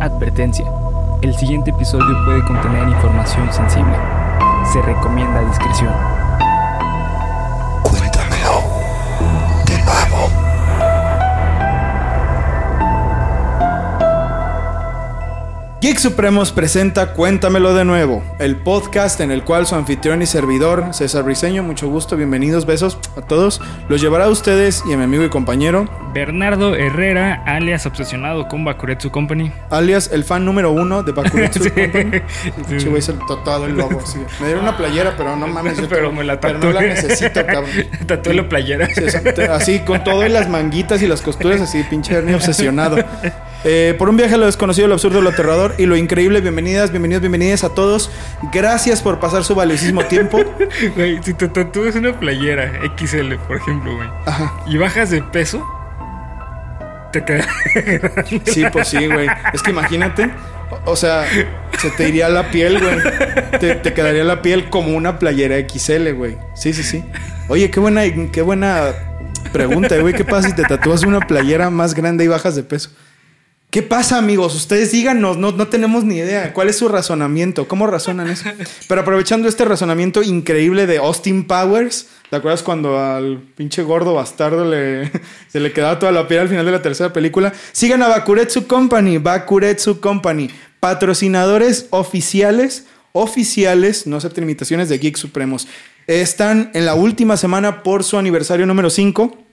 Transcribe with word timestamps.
Advertencia. 0.00 0.64
El 1.22 1.34
siguiente 1.34 1.70
episodio 1.70 2.24
puede 2.24 2.44
contener 2.44 2.86
información 2.88 3.52
sensible. 3.52 3.96
Se 4.72 4.80
recomienda 4.82 5.40
discreción. 5.48 5.92
Cuéntamelo 7.82 8.62
de 9.66 9.78
nuevo. 9.82 10.30
Geek 15.80 15.98
Supremos 15.98 16.52
presenta 16.52 17.14
Cuéntamelo 17.14 17.74
de 17.74 17.84
nuevo, 17.84 18.22
el 18.38 18.56
podcast 18.56 19.20
en 19.20 19.32
el 19.32 19.42
cual 19.42 19.66
su 19.66 19.74
anfitrión 19.74 20.22
y 20.22 20.26
servidor, 20.26 20.86
César 20.92 21.24
Briseño, 21.24 21.64
mucho 21.64 21.88
gusto, 21.88 22.16
bienvenidos, 22.16 22.66
besos 22.66 22.98
a 23.16 23.22
todos, 23.22 23.60
los 23.88 24.00
llevará 24.00 24.26
a 24.26 24.30
ustedes 24.30 24.84
y 24.88 24.92
a 24.92 24.96
mi 24.96 25.02
amigo 25.04 25.24
y 25.24 25.28
compañero, 25.28 25.88
Bernardo 26.12 26.74
Herrera, 26.74 27.42
alias 27.46 27.84
obsesionado 27.86 28.48
con 28.48 28.64
Bakuretsu 28.64 29.10
Company. 29.10 29.52
alias 29.70 30.10
el 30.12 30.24
fan 30.24 30.44
número 30.44 30.70
uno 30.72 31.02
de 31.02 31.12
Bakuretsu 31.12 31.62
Sí. 31.64 31.70
Company. 31.70 32.22
El 32.68 33.18
tatuado 33.28 33.66
el 33.66 33.76
logo, 33.76 34.00
sí. 34.04 34.18
Me 34.40 34.46
dieron 34.46 34.64
una 34.64 34.76
playera, 34.76 35.14
pero 35.16 35.36
no 35.36 35.46
mames, 35.46 35.78
yo 35.78 35.88
Pero 35.88 36.10
me 36.12 36.24
la 36.24 36.40
pero 36.40 36.54
tatué. 36.54 36.72
no 36.72 36.80
la 36.80 36.86
necesito, 36.86 37.44
cabrón. 37.46 37.70
Tatué 38.06 38.34
la 38.34 38.48
playera. 38.48 38.88
Sí. 38.94 39.04
Así, 39.50 39.78
con 39.80 40.02
todo 40.04 40.24
y 40.26 40.28
las 40.28 40.48
manguitas 40.48 41.02
y 41.02 41.06
las 41.06 41.20
costuras, 41.22 41.60
así, 41.60 41.82
pinche 41.84 42.14
hernia 42.14 42.36
obsesionado. 42.36 42.98
Eh, 43.64 43.94
por 43.98 44.08
un 44.08 44.16
viaje 44.16 44.34
a 44.34 44.38
lo 44.38 44.46
desconocido, 44.46 44.86
lo 44.88 44.94
absurdo, 44.94 45.20
lo 45.20 45.30
aterrador 45.30 45.74
y 45.78 45.86
lo 45.86 45.96
increíble. 45.96 46.40
Bienvenidas, 46.40 46.90
bienvenidos, 46.90 47.20
bienvenidas 47.22 47.64
a 47.64 47.74
todos. 47.74 48.10
Gracias 48.52 49.02
por 49.02 49.18
pasar 49.20 49.44
su 49.44 49.54
valiosísimo 49.54 50.04
tiempo. 50.04 50.38
Güey, 50.96 51.20
si 51.22 51.34
te 51.34 51.48
tatúas 51.48 51.94
una 51.96 52.18
playera 52.18 52.72
XL, 52.96 53.34
por 53.46 53.56
ejemplo, 53.56 53.94
güey, 53.96 54.08
Ajá. 54.26 54.54
y 54.66 54.76
bajas 54.76 55.10
de 55.10 55.22
peso, 55.22 55.66
te 57.12 57.24
grande. 57.24 57.44
Sí, 58.46 58.64
pues 58.72 58.88
sí, 58.88 59.06
güey. 59.06 59.28
Es 59.52 59.62
que 59.62 59.70
imagínate. 59.70 60.30
O 60.84 60.96
sea, 60.96 61.26
se 61.78 61.90
te 61.90 62.08
iría 62.08 62.28
la 62.28 62.50
piel, 62.50 62.78
güey. 62.80 62.98
Te, 63.58 63.74
te 63.76 63.94
quedaría 63.94 64.24
la 64.24 64.42
piel 64.42 64.68
como 64.70 64.96
una 64.96 65.18
playera 65.18 65.56
XL, 65.58 66.12
güey. 66.12 66.36
Sí, 66.54 66.72
sí, 66.72 66.82
sí. 66.82 67.04
Oye, 67.48 67.70
qué 67.70 67.80
buena, 67.80 68.02
qué 68.32 68.42
buena 68.42 68.92
pregunta, 69.52 69.96
güey. 69.98 70.14
¿Qué 70.14 70.24
pasa 70.24 70.48
si 70.48 70.54
te 70.54 70.64
tatúas 70.64 71.02
una 71.04 71.20
playera 71.20 71.70
más 71.70 71.94
grande 71.94 72.24
y 72.24 72.28
bajas 72.28 72.54
de 72.56 72.62
peso? 72.62 72.90
¿Qué 73.70 73.82
pasa, 73.82 74.16
amigos? 74.16 74.54
Ustedes 74.54 74.92
díganos, 74.92 75.36
no, 75.36 75.52
no 75.52 75.68
tenemos 75.68 76.02
ni 76.02 76.16
idea. 76.16 76.54
¿Cuál 76.54 76.70
es 76.70 76.78
su 76.78 76.88
razonamiento? 76.88 77.68
¿Cómo 77.68 77.86
razonan 77.86 78.28
eso? 78.28 78.48
Pero 78.88 79.02
aprovechando 79.02 79.46
este 79.46 79.66
razonamiento 79.66 80.22
increíble 80.22 80.86
de 80.86 80.96
Austin 80.96 81.44
Powers, 81.46 82.08
¿te 82.30 82.36
acuerdas 82.36 82.62
cuando 82.62 82.98
al 82.98 83.38
pinche 83.56 83.82
gordo 83.82 84.14
bastardo 84.14 84.64
le, 84.64 85.10
se 85.48 85.60
le 85.60 85.72
quedaba 85.72 85.98
toda 85.98 86.12
la 86.12 86.28
piel 86.28 86.40
al 86.40 86.48
final 86.48 86.64
de 86.66 86.72
la 86.72 86.82
tercera 86.82 87.12
película? 87.12 87.52
Sigan 87.72 88.02
a 88.02 88.08
Bakuretsu 88.08 88.66
Company, 88.66 89.18
Bakuretsu 89.18 90.00
Company, 90.00 90.50
patrocinadores 90.80 91.86
oficiales, 91.90 92.86
oficiales, 93.12 94.06
no 94.06 94.16
acepten 94.16 94.44
imitaciones 94.44 94.88
de 94.88 94.98
Geek 94.98 95.16
Supremos. 95.16 95.68
Están 96.06 96.70
en 96.74 96.86
la 96.86 96.94
última 96.94 97.36
semana 97.36 97.82
por 97.82 98.04
su 98.04 98.16
aniversario 98.18 98.66
número 98.66 98.90
5. 98.90 99.44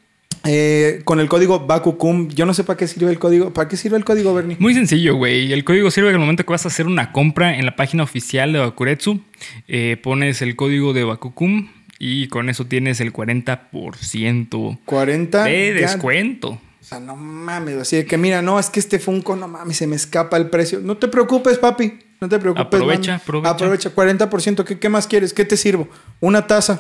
Eh, 0.47 1.01
con 1.05 1.19
el 1.19 1.27
código 1.27 1.65
BAKUKUM. 1.65 2.29
Yo 2.29 2.45
no 2.45 2.53
sé 2.53 2.63
para 2.63 2.77
qué 2.77 2.87
sirve 2.87 3.09
el 3.09 3.17
código. 3.17 3.51
¿Para 3.51 3.67
qué 3.67 3.77
sirve 3.77 3.97
el 3.97 4.05
código, 4.05 4.33
Bernie? 4.33 4.57
Muy 4.59 4.75
sencillo, 4.75 5.15
güey. 5.15 5.51
El 5.51 5.63
código 5.63 5.89
sirve 5.89 6.09
al 6.09 6.19
momento 6.19 6.45
que 6.45 6.51
vas 6.51 6.65
a 6.65 6.67
hacer 6.67 6.85
una 6.85 7.11
compra 7.11 7.57
en 7.57 7.65
la 7.65 7.75
página 7.75 8.03
oficial 8.03 8.53
de 8.53 8.59
Bakuretsu. 8.59 9.21
eh, 9.67 9.97
pones 10.01 10.43
el 10.43 10.55
código 10.55 10.93
de 10.93 11.03
Bakukum 11.03 11.69
y 11.99 12.27
con 12.27 12.49
eso 12.49 12.65
tienes 12.65 12.99
el 12.99 13.13
40% 13.13 14.79
40 14.85 15.43
de 15.43 15.73
descuento. 15.73 16.49
O 16.85 16.87
sea, 16.87 16.99
no 16.99 17.15
mames. 17.15 17.77
Así 17.77 17.95
de 17.95 18.05
que 18.05 18.17
mira, 18.17 18.41
no, 18.41 18.59
es 18.59 18.69
que 18.69 18.79
este 18.79 18.99
Funko, 18.99 19.35
no 19.35 19.47
mames, 19.47 19.77
se 19.77 19.87
me 19.87 19.95
escapa 19.95 20.37
el 20.37 20.49
precio. 20.49 20.79
No 20.81 20.97
te 20.97 21.07
preocupes, 21.07 21.57
papi. 21.57 21.99
No 22.21 22.29
te 22.29 22.37
preocupes. 22.39 22.65
Aprovecha, 22.65 23.11
mami. 23.13 23.21
aprovecha. 23.21 23.49
Aprovecha, 23.49 24.29
40%. 24.29 24.63
¿Qué, 24.63 24.79
qué 24.79 24.89
más 24.89 25.07
quieres? 25.07 25.33
¿Qué 25.33 25.45
te 25.45 25.57
sirvo? 25.57 25.89
Una 26.19 26.47
taza. 26.47 26.79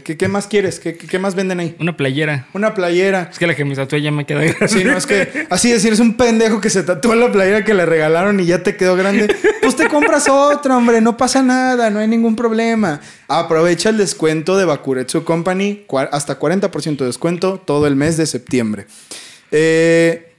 ¿Qué, 0.00 0.16
qué 0.16 0.28
más 0.28 0.46
quieres? 0.46 0.80
¿Qué, 0.80 1.18
más 1.18 1.34
venden 1.34 1.60
ahí? 1.60 1.76
Una 1.78 1.96
playera. 1.96 2.46
Una 2.52 2.74
playera. 2.74 3.28
Es 3.30 3.38
que 3.38 3.46
la 3.46 3.54
que 3.54 3.64
me 3.64 3.74
tatué 3.74 4.00
ya 4.00 4.10
me 4.10 4.24
queda 4.24 4.42
grande. 4.42 4.68
Sí, 4.68 4.84
no, 4.84 4.96
es 4.96 5.06
que 5.06 5.46
así 5.50 5.70
decir, 5.70 5.92
es 5.92 6.00
un 6.00 6.16
pendejo 6.16 6.60
que 6.60 6.70
se 6.70 6.82
tatuó 6.82 7.14
la 7.14 7.30
playera 7.30 7.64
que 7.64 7.74
le 7.74 7.84
regalaron 7.84 8.40
y 8.40 8.46
ya 8.46 8.62
te 8.62 8.76
quedó 8.76 8.96
grande. 8.96 9.34
Pues 9.60 9.76
te 9.76 9.88
compras 9.88 10.28
otra, 10.28 10.76
hombre, 10.76 11.00
no 11.00 11.16
pasa 11.16 11.42
nada, 11.42 11.90
no 11.90 12.00
hay 12.00 12.08
ningún 12.08 12.36
problema. 12.36 13.00
Aprovecha 13.28 13.90
el 13.90 13.98
descuento 13.98 14.56
de 14.56 14.64
Bakuretsu 14.64 15.24
Company, 15.24 15.86
hasta 16.10 16.38
40% 16.38 16.96
de 16.96 17.06
descuento 17.06 17.62
todo 17.64 17.86
el 17.86 17.96
mes 17.96 18.16
de 18.16 18.26
septiembre. 18.26 18.86
Eh, 19.50 20.32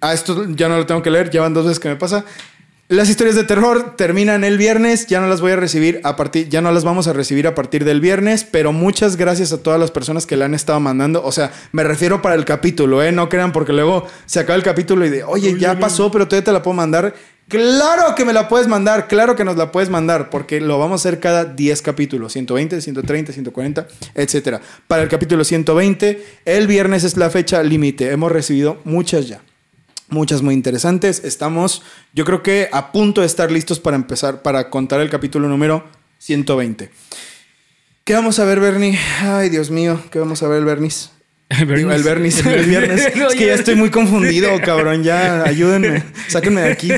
ah, 0.00 0.12
esto 0.12 0.46
ya 0.50 0.68
no 0.68 0.76
lo 0.76 0.86
tengo 0.86 1.02
que 1.02 1.10
leer, 1.10 1.30
ya 1.30 1.40
van 1.40 1.54
dos 1.54 1.64
veces 1.64 1.80
que 1.80 1.88
me 1.88 1.96
pasa. 1.96 2.24
Las 2.90 3.08
historias 3.08 3.36
de 3.36 3.44
terror 3.44 3.94
terminan 3.94 4.42
el 4.42 4.58
viernes, 4.58 5.06
ya 5.06 5.20
no 5.20 5.28
las 5.28 5.40
voy 5.40 5.52
a 5.52 5.56
recibir 5.56 6.00
a 6.02 6.16
partir, 6.16 6.48
ya 6.48 6.60
no 6.60 6.72
las 6.72 6.82
vamos 6.82 7.06
a 7.06 7.12
recibir 7.12 7.46
a 7.46 7.54
partir 7.54 7.84
del 7.84 8.00
viernes, 8.00 8.42
pero 8.42 8.72
muchas 8.72 9.14
gracias 9.14 9.52
a 9.52 9.62
todas 9.62 9.78
las 9.78 9.92
personas 9.92 10.26
que 10.26 10.36
le 10.36 10.44
han 10.44 10.54
estado 10.54 10.80
mandando. 10.80 11.22
O 11.24 11.30
sea, 11.30 11.52
me 11.70 11.84
refiero 11.84 12.20
para 12.20 12.34
el 12.34 12.44
capítulo, 12.44 13.00
¿eh? 13.00 13.12
No 13.12 13.28
crean 13.28 13.52
porque 13.52 13.72
luego 13.72 14.08
se 14.26 14.40
acaba 14.40 14.56
el 14.56 14.64
capítulo 14.64 15.06
y 15.06 15.08
de, 15.08 15.22
oye, 15.22 15.56
ya 15.56 15.78
pasó, 15.78 16.10
pero 16.10 16.26
todavía 16.26 16.46
te 16.46 16.52
la 16.52 16.62
puedo 16.62 16.74
mandar. 16.74 17.14
Claro 17.46 18.16
que 18.16 18.24
me 18.24 18.32
la 18.32 18.48
puedes 18.48 18.66
mandar, 18.66 19.06
claro 19.06 19.36
que 19.36 19.44
nos 19.44 19.56
la 19.56 19.70
puedes 19.70 19.88
mandar, 19.88 20.28
porque 20.28 20.60
lo 20.60 20.80
vamos 20.80 21.00
a 21.00 21.08
hacer 21.08 21.20
cada 21.20 21.44
10 21.44 21.82
capítulos, 21.82 22.32
120, 22.32 22.80
130, 22.80 23.32
140, 23.32 23.86
etcétera. 24.16 24.60
Para 24.88 25.04
el 25.04 25.08
capítulo 25.08 25.44
120, 25.44 26.26
el 26.44 26.66
viernes 26.66 27.04
es 27.04 27.16
la 27.16 27.30
fecha 27.30 27.62
límite. 27.62 28.10
Hemos 28.10 28.32
recibido 28.32 28.78
muchas 28.82 29.28
ya. 29.28 29.42
Muchas 30.10 30.42
muy 30.42 30.54
interesantes. 30.54 31.22
Estamos, 31.24 31.82
yo 32.12 32.24
creo 32.24 32.42
que 32.42 32.68
a 32.72 32.92
punto 32.92 33.20
de 33.20 33.26
estar 33.26 33.50
listos 33.50 33.80
para 33.80 33.96
empezar, 33.96 34.42
para 34.42 34.68
contar 34.68 35.00
el 35.00 35.08
capítulo 35.08 35.48
número 35.48 35.84
120. 36.18 36.90
¿Qué 38.04 38.14
vamos 38.14 38.38
a 38.38 38.44
ver, 38.44 38.60
Bernie? 38.60 38.98
Ay, 39.20 39.50
Dios 39.50 39.70
mío, 39.70 40.00
¿qué 40.10 40.18
vamos 40.18 40.42
a 40.42 40.48
ver 40.48 40.58
el 40.58 40.64
Bernis? 40.64 41.12
Digo, 41.50 41.90
el 41.90 42.02
Bernis, 42.02 42.44
el 42.46 42.66
viernes. 42.66 43.06
Es 43.14 43.34
que 43.34 43.46
ya 43.46 43.54
estoy 43.54 43.74
muy 43.74 43.90
confundido, 43.90 44.48
cabrón. 44.64 45.02
Ya, 45.02 45.42
ayúdenme. 45.42 46.02
Sáquenme 46.28 46.60
de 46.60 46.72
aquí. 46.72 46.90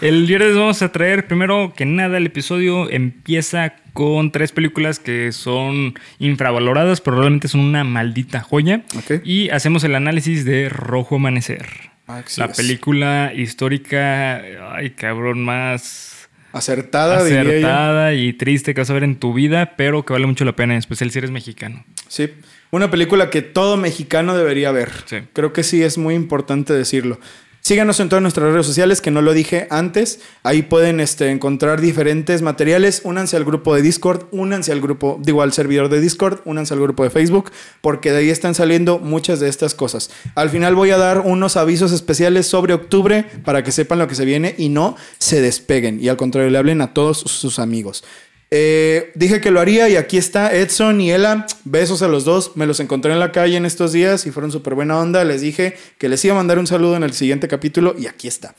El 0.00 0.26
viernes 0.26 0.56
vamos 0.56 0.82
a 0.82 0.90
traer, 0.90 1.26
primero 1.26 1.72
que 1.76 1.86
nada, 1.86 2.18
el 2.18 2.26
episodio 2.26 2.90
empieza 2.90 3.74
con 3.92 4.32
tres 4.32 4.50
películas 4.50 4.98
que 4.98 5.30
son 5.32 5.94
infravaloradas, 6.18 7.00
pero 7.00 7.18
realmente 7.18 7.46
son 7.46 7.60
una 7.60 7.84
maldita 7.84 8.40
joya. 8.40 8.82
Y 9.24 9.48
hacemos 9.50 9.84
el 9.84 9.94
análisis 9.94 10.44
de 10.44 10.68
Rojo 10.68 11.16
Amanecer. 11.16 11.89
Así 12.18 12.40
la 12.40 12.46
es. 12.46 12.56
película 12.56 13.32
histórica, 13.34 14.42
ay 14.74 14.90
cabrón, 14.90 15.42
más 15.44 16.20
Acertada, 16.52 17.22
diría 17.22 17.42
acertada 17.42 18.14
y 18.14 18.32
triste 18.32 18.74
que 18.74 18.80
vas 18.80 18.90
a 18.90 18.94
ver 18.94 19.04
en 19.04 19.16
tu 19.16 19.32
vida, 19.32 19.74
pero 19.76 20.04
que 20.04 20.12
vale 20.12 20.26
mucho 20.26 20.44
la 20.44 20.56
pena, 20.56 20.74
en 20.74 20.78
especial 20.78 21.10
si 21.10 21.18
eres 21.18 21.30
mexicano. 21.30 21.84
Sí. 22.08 22.30
Una 22.72 22.90
película 22.90 23.30
que 23.30 23.42
todo 23.42 23.76
mexicano 23.76 24.36
debería 24.36 24.72
ver. 24.72 24.90
Sí. 25.06 25.18
Creo 25.32 25.52
que 25.52 25.62
sí 25.62 25.82
es 25.82 25.96
muy 25.96 26.14
importante 26.14 26.72
decirlo. 26.72 27.20
Síganos 27.60 28.00
en 28.00 28.08
todas 28.08 28.22
nuestras 28.22 28.52
redes 28.52 28.66
sociales, 28.66 29.00
que 29.00 29.10
no 29.10 29.22
lo 29.22 29.32
dije 29.32 29.66
antes. 29.70 30.20
Ahí 30.42 30.62
pueden 30.62 30.98
este, 30.98 31.30
encontrar 31.30 31.80
diferentes 31.80 32.42
materiales. 32.42 33.02
Únanse 33.04 33.36
al 33.36 33.44
grupo 33.44 33.74
de 33.74 33.82
Discord, 33.82 34.24
únanse 34.32 34.72
al 34.72 34.80
grupo, 34.80 35.20
digo, 35.22 35.42
al 35.42 35.52
servidor 35.52 35.88
de 35.88 36.00
Discord, 36.00 36.40
únanse 36.46 36.74
al 36.74 36.80
grupo 36.80 37.04
de 37.04 37.10
Facebook, 37.10 37.52
porque 37.80 38.12
de 38.12 38.18
ahí 38.18 38.30
están 38.30 38.54
saliendo 38.54 38.98
muchas 38.98 39.40
de 39.40 39.48
estas 39.48 39.74
cosas. 39.74 40.10
Al 40.34 40.48
final 40.50 40.74
voy 40.74 40.90
a 40.90 40.96
dar 40.96 41.20
unos 41.20 41.56
avisos 41.56 41.92
especiales 41.92 42.46
sobre 42.46 42.72
octubre 42.72 43.24
para 43.44 43.62
que 43.62 43.72
sepan 43.72 43.98
lo 43.98 44.08
que 44.08 44.14
se 44.14 44.24
viene 44.24 44.54
y 44.56 44.70
no 44.70 44.96
se 45.18 45.40
despeguen. 45.40 46.02
Y 46.02 46.08
al 46.08 46.16
contrario, 46.16 46.50
le 46.50 46.58
hablen 46.58 46.80
a 46.80 46.94
todos 46.94 47.18
sus 47.18 47.58
amigos. 47.58 48.04
Eh, 48.52 49.12
dije 49.14 49.40
que 49.40 49.52
lo 49.52 49.60
haría 49.60 49.88
y 49.88 49.94
aquí 49.94 50.18
está 50.18 50.52
Edson 50.54 51.00
y 51.00 51.12
Ella. 51.12 51.46
Besos 51.64 52.02
a 52.02 52.08
los 52.08 52.24
dos. 52.24 52.56
Me 52.56 52.66
los 52.66 52.80
encontré 52.80 53.12
en 53.12 53.20
la 53.20 53.32
calle 53.32 53.56
en 53.56 53.64
estos 53.64 53.92
días 53.92 54.26
y 54.26 54.32
fueron 54.32 54.50
súper 54.50 54.74
buena 54.74 54.98
onda. 54.98 55.24
Les 55.24 55.40
dije 55.40 55.76
que 55.98 56.08
les 56.08 56.24
iba 56.24 56.34
a 56.34 56.36
mandar 56.36 56.58
un 56.58 56.66
saludo 56.66 56.96
en 56.96 57.04
el 57.04 57.12
siguiente 57.12 57.46
capítulo 57.46 57.94
y 57.96 58.06
aquí 58.06 58.26
está. 58.26 58.54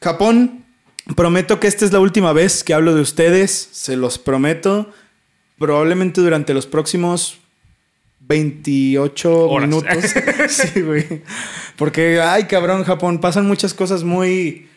Japón, 0.00 0.64
prometo 1.16 1.58
que 1.58 1.66
esta 1.66 1.84
es 1.84 1.92
la 1.92 2.00
última 2.00 2.32
vez 2.32 2.62
que 2.62 2.74
hablo 2.74 2.94
de 2.94 3.00
ustedes. 3.00 3.68
Se 3.72 3.96
los 3.96 4.18
prometo. 4.18 4.90
Probablemente 5.58 6.20
durante 6.20 6.54
los 6.54 6.66
próximos 6.66 7.38
28 8.20 9.48
Horas. 9.48 9.68
minutos. 9.68 10.04
sí, 10.48 10.80
güey. 10.80 11.22
Porque, 11.76 12.20
ay, 12.20 12.44
cabrón, 12.44 12.84
Japón, 12.84 13.20
pasan 13.20 13.46
muchas 13.46 13.74
cosas 13.74 14.04
muy. 14.04 14.68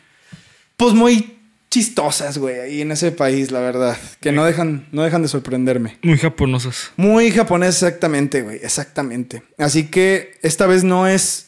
Pues 0.77 0.93
muy 0.93 1.36
chistosas, 1.69 2.37
güey, 2.37 2.59
ahí 2.59 2.81
en 2.81 2.91
ese 2.91 3.11
país, 3.11 3.51
la 3.51 3.59
verdad. 3.59 3.97
Que 4.21 4.31
no 4.31 4.45
dejan, 4.45 4.87
no 4.91 5.03
dejan 5.03 5.21
de 5.21 5.27
sorprenderme. 5.27 5.97
Muy 6.01 6.17
japonosas. 6.17 6.91
Muy 6.95 7.31
japonés, 7.31 7.75
exactamente, 7.75 8.41
güey, 8.41 8.57
exactamente. 8.63 9.43
Así 9.57 9.87
que 9.87 10.37
esta 10.41 10.67
vez 10.67 10.83
no 10.83 11.07
es. 11.07 11.47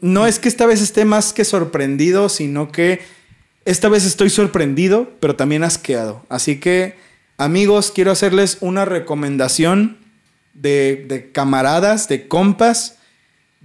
No 0.00 0.26
es 0.28 0.38
que 0.38 0.48
esta 0.48 0.66
vez 0.66 0.80
esté 0.80 1.04
más 1.04 1.32
que 1.32 1.44
sorprendido, 1.44 2.28
sino 2.28 2.70
que 2.70 3.00
esta 3.64 3.88
vez 3.88 4.04
estoy 4.04 4.30
sorprendido, 4.30 5.10
pero 5.18 5.34
también 5.34 5.64
asqueado. 5.64 6.24
Así 6.28 6.60
que, 6.60 6.96
amigos, 7.36 7.92
quiero 7.92 8.12
hacerles 8.12 8.58
una 8.60 8.84
recomendación 8.84 9.98
de, 10.54 11.04
de 11.08 11.32
camaradas, 11.32 12.08
de 12.08 12.28
compas. 12.28 12.98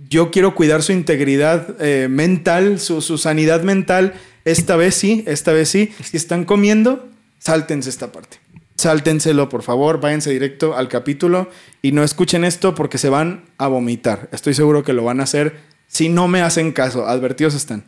Yo 0.10 0.32
quiero 0.32 0.56
cuidar 0.56 0.84
su 0.84 0.92
integridad 0.92 1.76
eh, 1.80 2.08
mental, 2.10 2.80
su, 2.80 3.02
su 3.02 3.18
sanidad 3.18 3.64
mental. 3.64 4.14
Esta 4.48 4.78
vez 4.78 4.96
sí, 4.96 5.26
esta 5.28 5.52
vez 5.52 5.68
sí. 5.68 5.92
Si 6.02 6.16
están 6.16 6.46
comiendo, 6.46 7.10
sáltense 7.38 7.90
esta 7.90 8.14
parte. 8.14 8.38
Sáltenselo, 8.78 9.50
por 9.50 9.62
favor, 9.62 10.00
váyanse 10.00 10.32
directo 10.32 10.74
al 10.74 10.88
capítulo 10.88 11.50
y 11.82 11.92
no 11.92 12.02
escuchen 12.02 12.46
esto 12.46 12.74
porque 12.74 12.98
se 12.98 13.10
van 13.10 13.44
a 13.58 13.68
vomitar. 13.68 14.30
Estoy 14.32 14.54
seguro 14.54 14.84
que 14.84 14.94
lo 14.94 15.04
van 15.04 15.20
a 15.20 15.24
hacer 15.24 15.58
si 15.88 16.08
no 16.08 16.30
me 16.30 16.42
hacen 16.42 16.72
caso. 16.72 17.08
Advertidos 17.08 17.56
están. 17.56 17.84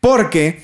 Porque 0.00 0.62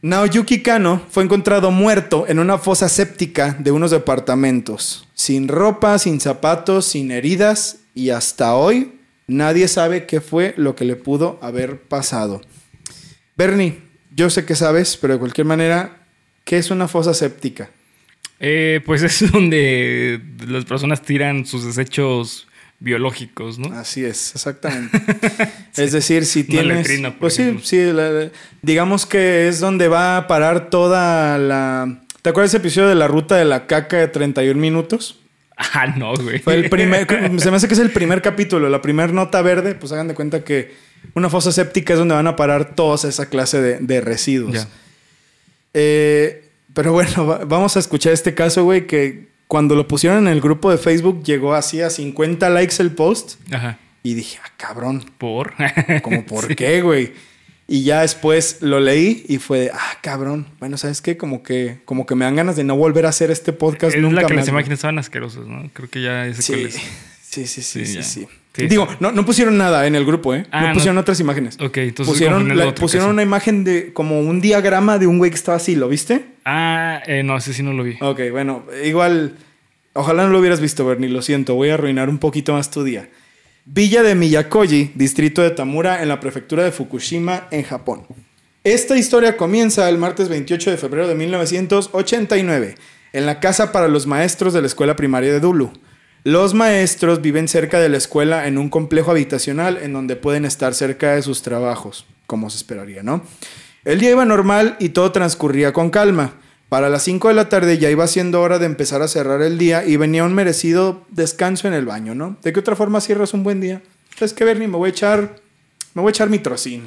Naoyuki 0.00 0.62
Kano 0.62 1.02
fue 1.10 1.24
encontrado 1.24 1.70
muerto 1.70 2.24
en 2.26 2.38
una 2.38 2.56
fosa 2.56 2.88
séptica 2.88 3.54
de 3.58 3.70
unos 3.70 3.90
departamentos. 3.90 5.08
Sin 5.12 5.48
ropa, 5.48 5.98
sin 5.98 6.20
zapatos, 6.20 6.86
sin 6.86 7.10
heridas 7.10 7.80
y 7.94 8.10
hasta 8.10 8.54
hoy 8.54 8.92
nadie 9.26 9.68
sabe 9.68 10.06
qué 10.06 10.22
fue 10.22 10.54
lo 10.56 10.74
que 10.74 10.86
le 10.86 10.96
pudo 10.96 11.38
haber 11.42 11.82
pasado. 11.82 12.40
Bernie, 13.36 13.87
yo 14.18 14.28
sé 14.30 14.44
que 14.44 14.56
sabes, 14.56 14.96
pero 14.96 15.14
de 15.14 15.20
cualquier 15.20 15.46
manera, 15.46 15.98
¿qué 16.44 16.58
es 16.58 16.72
una 16.72 16.88
fosa 16.88 17.14
séptica? 17.14 17.70
Eh, 18.40 18.80
pues 18.84 19.02
es 19.08 19.30
donde 19.30 20.20
las 20.46 20.64
personas 20.64 21.02
tiran 21.02 21.46
sus 21.46 21.64
desechos 21.64 22.48
biológicos, 22.80 23.58
¿no? 23.60 23.72
Así 23.78 24.04
es, 24.04 24.32
exactamente. 24.34 24.98
Es 25.76 25.92
decir, 25.92 26.24
si 26.26 26.40
Una 26.40 26.48
tienes... 26.48 26.76
letrina, 26.78 27.10
por 27.10 27.18
pues 27.20 27.34
sí, 27.34 27.58
sí, 27.62 27.76
la- 27.92 28.10
la- 28.10 28.30
digamos 28.62 29.06
que 29.06 29.46
es 29.48 29.60
donde 29.60 29.86
va 29.88 30.16
a 30.16 30.26
parar 30.26 30.68
toda 30.70 31.38
la... 31.38 32.02
¿Te 32.22 32.30
acuerdas 32.30 32.50
ese 32.50 32.56
episodio 32.58 32.88
de 32.88 32.96
la 32.96 33.06
ruta 33.06 33.36
de 33.36 33.44
la 33.44 33.66
caca 33.68 33.98
de 33.98 34.08
31 34.08 34.60
minutos? 34.60 35.20
Ah, 35.56 35.86
no, 35.96 36.14
güey. 36.14 36.40
Fue 36.40 36.54
el 36.54 36.68
primer, 36.70 37.06
se 37.38 37.50
me 37.50 37.56
hace 37.56 37.68
que 37.68 37.74
es 37.74 37.80
el 37.80 37.90
primer 37.92 38.20
capítulo, 38.22 38.68
la 38.68 38.82
primera 38.82 39.12
nota 39.12 39.40
verde, 39.42 39.74
pues 39.76 39.92
hagan 39.92 40.08
de 40.08 40.14
cuenta 40.14 40.42
que 40.44 40.74
una 41.14 41.28
fosa 41.30 41.52
séptica 41.52 41.92
es 41.94 41.98
donde 41.98 42.14
van 42.14 42.26
a 42.26 42.36
parar 42.36 42.74
toda 42.74 43.08
esa 43.08 43.26
clase 43.28 43.60
de, 43.60 43.78
de 43.78 44.00
residuos. 44.00 44.66
Eh, 45.74 46.50
pero 46.74 46.92
bueno, 46.92 47.26
va- 47.26 47.44
vamos 47.44 47.76
a 47.76 47.80
escuchar 47.80 48.12
este 48.12 48.34
caso, 48.34 48.64
güey, 48.64 48.86
que 48.86 49.28
cuando 49.46 49.74
lo 49.74 49.88
pusieron 49.88 50.26
en 50.26 50.32
el 50.32 50.40
grupo 50.40 50.70
de 50.70 50.78
Facebook 50.78 51.22
llegó 51.24 51.54
así 51.54 51.80
a 51.80 51.90
50 51.90 52.48
likes 52.50 52.76
el 52.80 52.92
post 52.92 53.40
Ajá. 53.52 53.78
y 54.02 54.14
dije, 54.14 54.38
ah, 54.44 54.50
cabrón, 54.56 55.04
¿Por? 55.18 55.54
¿cómo 56.02 56.24
por 56.26 56.54
qué, 56.54 56.82
güey? 56.82 57.12
Y 57.70 57.82
ya 57.84 58.00
después 58.00 58.58
lo 58.62 58.80
leí 58.80 59.26
y 59.28 59.36
fue 59.38 59.58
de, 59.60 59.70
ah, 59.74 59.98
cabrón. 60.02 60.46
Bueno, 60.58 60.78
¿sabes 60.78 61.02
qué? 61.02 61.18
Como 61.18 61.42
que, 61.42 61.80
como 61.84 62.06
que 62.06 62.14
me 62.14 62.24
dan 62.24 62.34
ganas 62.36 62.56
de 62.56 62.64
no 62.64 62.76
volver 62.76 63.04
a 63.04 63.10
hacer 63.10 63.30
este 63.30 63.52
podcast 63.52 63.94
es 63.94 64.00
nunca 64.00 64.22
la 64.22 64.26
que 64.26 64.32
más, 64.34 64.42
las 64.44 64.48
imágenes 64.48 64.78
estaban 64.78 64.98
asquerosas, 64.98 65.46
¿no? 65.46 65.68
Creo 65.74 65.90
que 65.90 66.00
ya 66.00 66.26
es. 66.26 66.38
Sí, 66.38 66.66
sí, 67.46 67.62
sí, 67.62 67.84
Sí, 67.86 67.94
sí, 67.94 68.02
sí. 68.02 68.26
Sí, 68.54 68.66
Digo, 68.66 68.88
no, 68.98 69.12
no 69.12 69.24
pusieron 69.24 69.56
nada 69.56 69.86
en 69.86 69.94
el 69.94 70.04
grupo, 70.04 70.34
¿eh? 70.34 70.44
Ah, 70.50 70.62
no 70.62 70.68
no. 70.68 70.74
pusieron 70.74 70.98
otras 70.98 71.20
imágenes. 71.20 71.56
Ok, 71.60 71.76
entonces 71.76 72.12
pusieron 72.12 72.48
la- 72.56 72.74
pusieron 72.74 73.06
caso. 73.06 73.12
una 73.12 73.22
imagen 73.22 73.62
de 73.62 73.92
como 73.92 74.20
un 74.20 74.40
diagrama 74.40 74.98
de 74.98 75.06
un 75.06 75.18
güey 75.18 75.30
que 75.30 75.36
estaba 75.36 75.58
así, 75.58 75.76
¿lo 75.76 75.88
viste? 75.88 76.24
Ah, 76.44 77.00
eh, 77.06 77.22
no, 77.22 77.36
ese 77.36 77.52
sí 77.54 77.62
no 77.62 77.72
lo 77.72 77.84
vi. 77.84 77.96
Ok, 78.00 78.20
bueno, 78.32 78.64
igual, 78.84 79.36
ojalá 79.92 80.24
no 80.24 80.30
lo 80.30 80.40
hubieras 80.40 80.60
visto, 80.60 80.84
Bernie, 80.84 81.08
lo 81.08 81.22
siento, 81.22 81.54
voy 81.54 81.68
a 81.70 81.74
arruinar 81.74 82.08
un 82.08 82.18
poquito 82.18 82.52
más 82.54 82.68
tu 82.70 82.82
día. 82.82 83.08
Villa 83.64 84.02
de 84.02 84.16
Miyakoji, 84.16 84.90
distrito 84.96 85.40
de 85.42 85.50
Tamura, 85.50 86.02
en 86.02 86.08
la 86.08 86.18
prefectura 86.18 86.64
de 86.64 86.72
Fukushima, 86.72 87.46
en 87.52 87.62
Japón. 87.62 88.06
Esta 88.64 88.96
historia 88.98 89.36
comienza 89.36 89.88
el 89.88 89.98
martes 89.98 90.28
28 90.28 90.72
de 90.72 90.76
febrero 90.78 91.06
de 91.06 91.14
1989, 91.14 92.74
en 93.12 93.26
la 93.26 93.40
casa 93.40 93.70
para 93.72 93.86
los 93.88 94.06
maestros 94.06 94.52
de 94.52 94.60
la 94.62 94.66
escuela 94.66 94.96
primaria 94.96 95.32
de 95.32 95.38
Dulu. 95.40 95.70
Los 96.24 96.54
maestros 96.54 97.22
viven 97.22 97.48
cerca 97.48 97.80
de 97.80 97.88
la 97.88 97.96
escuela 97.96 98.46
en 98.46 98.58
un 98.58 98.68
complejo 98.68 99.10
habitacional 99.10 99.78
en 99.80 99.92
donde 99.92 100.16
pueden 100.16 100.44
estar 100.44 100.74
cerca 100.74 101.14
de 101.14 101.22
sus 101.22 101.42
trabajos, 101.42 102.06
como 102.26 102.50
se 102.50 102.56
esperaría, 102.56 103.02
¿no? 103.02 103.22
El 103.84 104.00
día 104.00 104.10
iba 104.10 104.24
normal 104.24 104.76
y 104.80 104.90
todo 104.90 105.12
transcurría 105.12 105.72
con 105.72 105.90
calma. 105.90 106.34
Para 106.68 106.90
las 106.90 107.04
5 107.04 107.28
de 107.28 107.34
la 107.34 107.48
tarde 107.48 107.78
ya 107.78 107.90
iba 107.90 108.06
siendo 108.06 108.42
hora 108.42 108.58
de 108.58 108.66
empezar 108.66 109.00
a 109.00 109.08
cerrar 109.08 109.40
el 109.40 109.56
día 109.56 109.86
y 109.86 109.96
venía 109.96 110.24
un 110.24 110.34
merecido 110.34 111.06
descanso 111.08 111.66
en 111.66 111.72
el 111.72 111.86
baño, 111.86 112.14
¿no? 112.14 112.36
¿De 112.42 112.52
qué 112.52 112.60
otra 112.60 112.76
forma 112.76 113.00
cierras 113.00 113.32
un 113.32 113.42
buen 113.42 113.60
día? 113.60 113.80
¿Sabes 114.18 114.34
qué, 114.34 114.44
Bernie? 114.44 114.68
Me 114.68 114.76
voy 114.76 114.88
a 114.88 114.90
echar, 114.90 115.36
me 115.94 116.02
voy 116.02 116.10
a 116.10 116.12
echar 116.12 116.28
mi 116.28 116.40
trocín. 116.40 116.82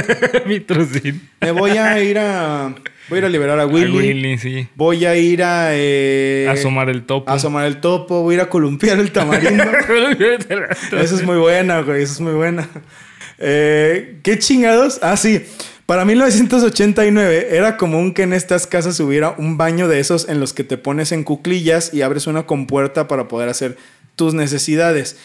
Mi 0.46 0.60
trocín. 0.60 1.30
Me 1.40 1.52
voy 1.52 1.70
a 1.70 2.02
ir 2.02 2.18
a, 2.18 2.74
voy 3.08 3.16
a 3.16 3.18
ir 3.20 3.24
a 3.24 3.28
liberar 3.28 3.58
a 3.58 3.62
A 3.62 3.66
Willy. 3.66 4.38
Sí. 4.38 4.68
Voy 4.74 5.04
a 5.04 5.16
ir 5.16 5.42
a, 5.42 5.68
eh, 5.72 6.48
Asomar 6.50 6.88
el 6.88 7.04
topo. 7.04 7.30
a 7.30 7.34
asomar 7.34 7.66
el 7.66 7.80
topo. 7.80 8.22
Voy 8.22 8.34
a 8.34 8.38
ir 8.38 8.40
a 8.42 8.48
columpiar 8.48 8.98
el 8.98 9.12
tamarindo. 9.12 9.64
Esa 10.92 11.14
es 11.14 11.22
muy 11.24 11.36
buena, 11.36 11.80
güey. 11.82 12.02
Esa 12.02 12.14
es 12.14 12.20
muy 12.20 12.32
buena. 12.32 12.68
Eh, 13.38 14.18
¿Qué 14.22 14.38
chingados? 14.38 14.98
Ah, 15.02 15.16
sí. 15.16 15.44
Para 15.86 16.04
1989 16.04 17.48
era 17.50 17.76
común 17.76 18.14
que 18.14 18.22
en 18.22 18.32
estas 18.32 18.66
casas 18.66 18.98
hubiera 19.00 19.34
un 19.36 19.58
baño 19.58 19.88
de 19.88 19.98
esos 20.00 20.28
en 20.28 20.40
los 20.40 20.52
que 20.52 20.64
te 20.64 20.78
pones 20.78 21.12
en 21.12 21.24
cuclillas 21.24 21.92
y 21.92 22.02
abres 22.02 22.26
una 22.26 22.44
compuerta 22.44 23.08
para 23.08 23.28
poder 23.28 23.48
hacer 23.48 23.76
tus 24.16 24.32
necesidades. 24.32 25.18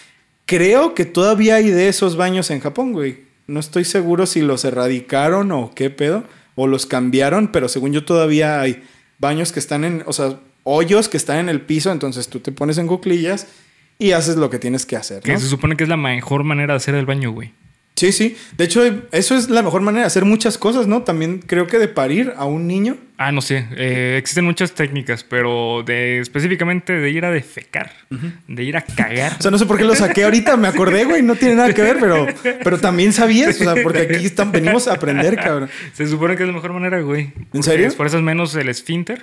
Creo 0.46 0.96
que 0.96 1.06
todavía 1.06 1.56
hay 1.56 1.70
de 1.70 1.90
esos 1.90 2.18
baños 2.18 2.50
en 2.50 2.60
Japón, 2.60 2.94
güey. 2.94 3.20
No 3.46 3.60
estoy 3.60 3.86
seguro 3.86 4.26
si 4.26 4.42
los 4.42 4.66
erradicaron 4.66 5.52
o 5.52 5.72
qué 5.76 5.90
pedo. 5.90 6.24
O 6.58 6.68
los 6.68 6.86
cambiaron, 6.86 7.54
pero 7.54 7.70
según 7.70 7.94
yo 7.94 8.04
todavía 8.04 8.60
hay 8.60 8.84
baños 9.20 9.54
que 9.54 9.60
están 9.60 9.86
en, 9.86 10.04
o 10.06 10.12
sea, 10.12 10.40
hoyos 10.64 11.08
que 11.08 11.16
están 11.16 11.38
en 11.38 11.48
el 11.48 11.62
piso, 11.62 11.94
entonces 11.94 12.28
tú 12.28 12.42
te 12.42 12.52
pones 12.52 12.78
en 12.78 12.88
cuclillas 12.88 13.48
y 14.00 14.12
haces 14.12 14.36
lo 14.36 14.50
que 14.50 14.60
tienes 14.60 14.86
que 14.86 14.98
hacer. 14.98 15.24
Que 15.24 15.38
se 15.38 15.48
supone 15.48 15.78
que 15.78 15.84
es 15.84 15.90
la 15.90 15.98
mejor 15.98 16.44
manera 16.44 16.74
de 16.74 16.78
hacer 16.78 16.96
el 16.96 17.06
baño, 17.06 17.32
güey. 17.32 17.54
Sí, 17.96 18.12
sí. 18.12 18.36
De 18.58 18.66
hecho, 18.66 18.84
eso 19.12 19.36
es 19.36 19.50
la 19.50 19.64
mejor 19.64 19.82
manera 19.82 20.02
de 20.02 20.08
hacer 20.08 20.26
muchas 20.26 20.58
cosas, 20.58 20.88
¿no? 20.88 21.04
También 21.04 21.40
creo 21.40 21.68
que 21.68 21.80
de 21.80 21.88
parir 21.88 22.34
a 22.36 22.46
un 22.46 22.68
niño. 22.68 22.98
Ah, 23.20 23.32
no 23.32 23.42
sé. 23.42 23.66
Eh, 23.76 24.16
existen 24.20 24.46
muchas 24.46 24.74
técnicas, 24.74 25.24
pero 25.24 25.82
de 25.84 26.20
específicamente 26.20 26.94
de 26.94 27.10
ir 27.10 27.26
a 27.26 27.32
defecar, 27.32 27.92
de 28.48 28.64
ir 28.64 28.78
a 28.78 28.82
cagar. 28.84 29.34
O 29.40 29.42
sea, 29.42 29.50
no 29.50 29.58
sé 29.58 29.66
por 29.66 29.78
qué 29.78 29.86
lo 29.86 29.96
saqué 29.96 30.24
ahorita, 30.24 30.56
me 30.56 30.68
acordé, 30.68 31.04
güey, 31.04 31.24
no 31.24 31.36
tiene 31.36 31.56
nada 31.56 31.74
que 31.74 31.82
ver, 31.82 31.98
pero, 32.00 32.28
pero 32.64 32.78
también 32.78 33.14
sabías, 33.14 33.60
o 33.60 33.64
sea, 33.64 33.82
porque 33.82 34.02
aquí 34.02 34.26
están, 34.26 34.52
venimos 34.52 34.88
a 34.88 34.94
aprender, 34.94 35.36
cabrón. 35.36 35.68
Se 35.94 36.08
supone 36.08 36.36
que 36.36 36.44
es 36.44 36.48
la 36.48 36.54
mejor 36.54 36.74
manera, 36.74 37.02
güey. 37.02 37.32
Porque 37.32 37.64
serio? 37.64 37.88
Esfuerzas 37.88 38.22
menos 38.22 38.54
el 38.56 38.70
esfínter. 38.70 39.20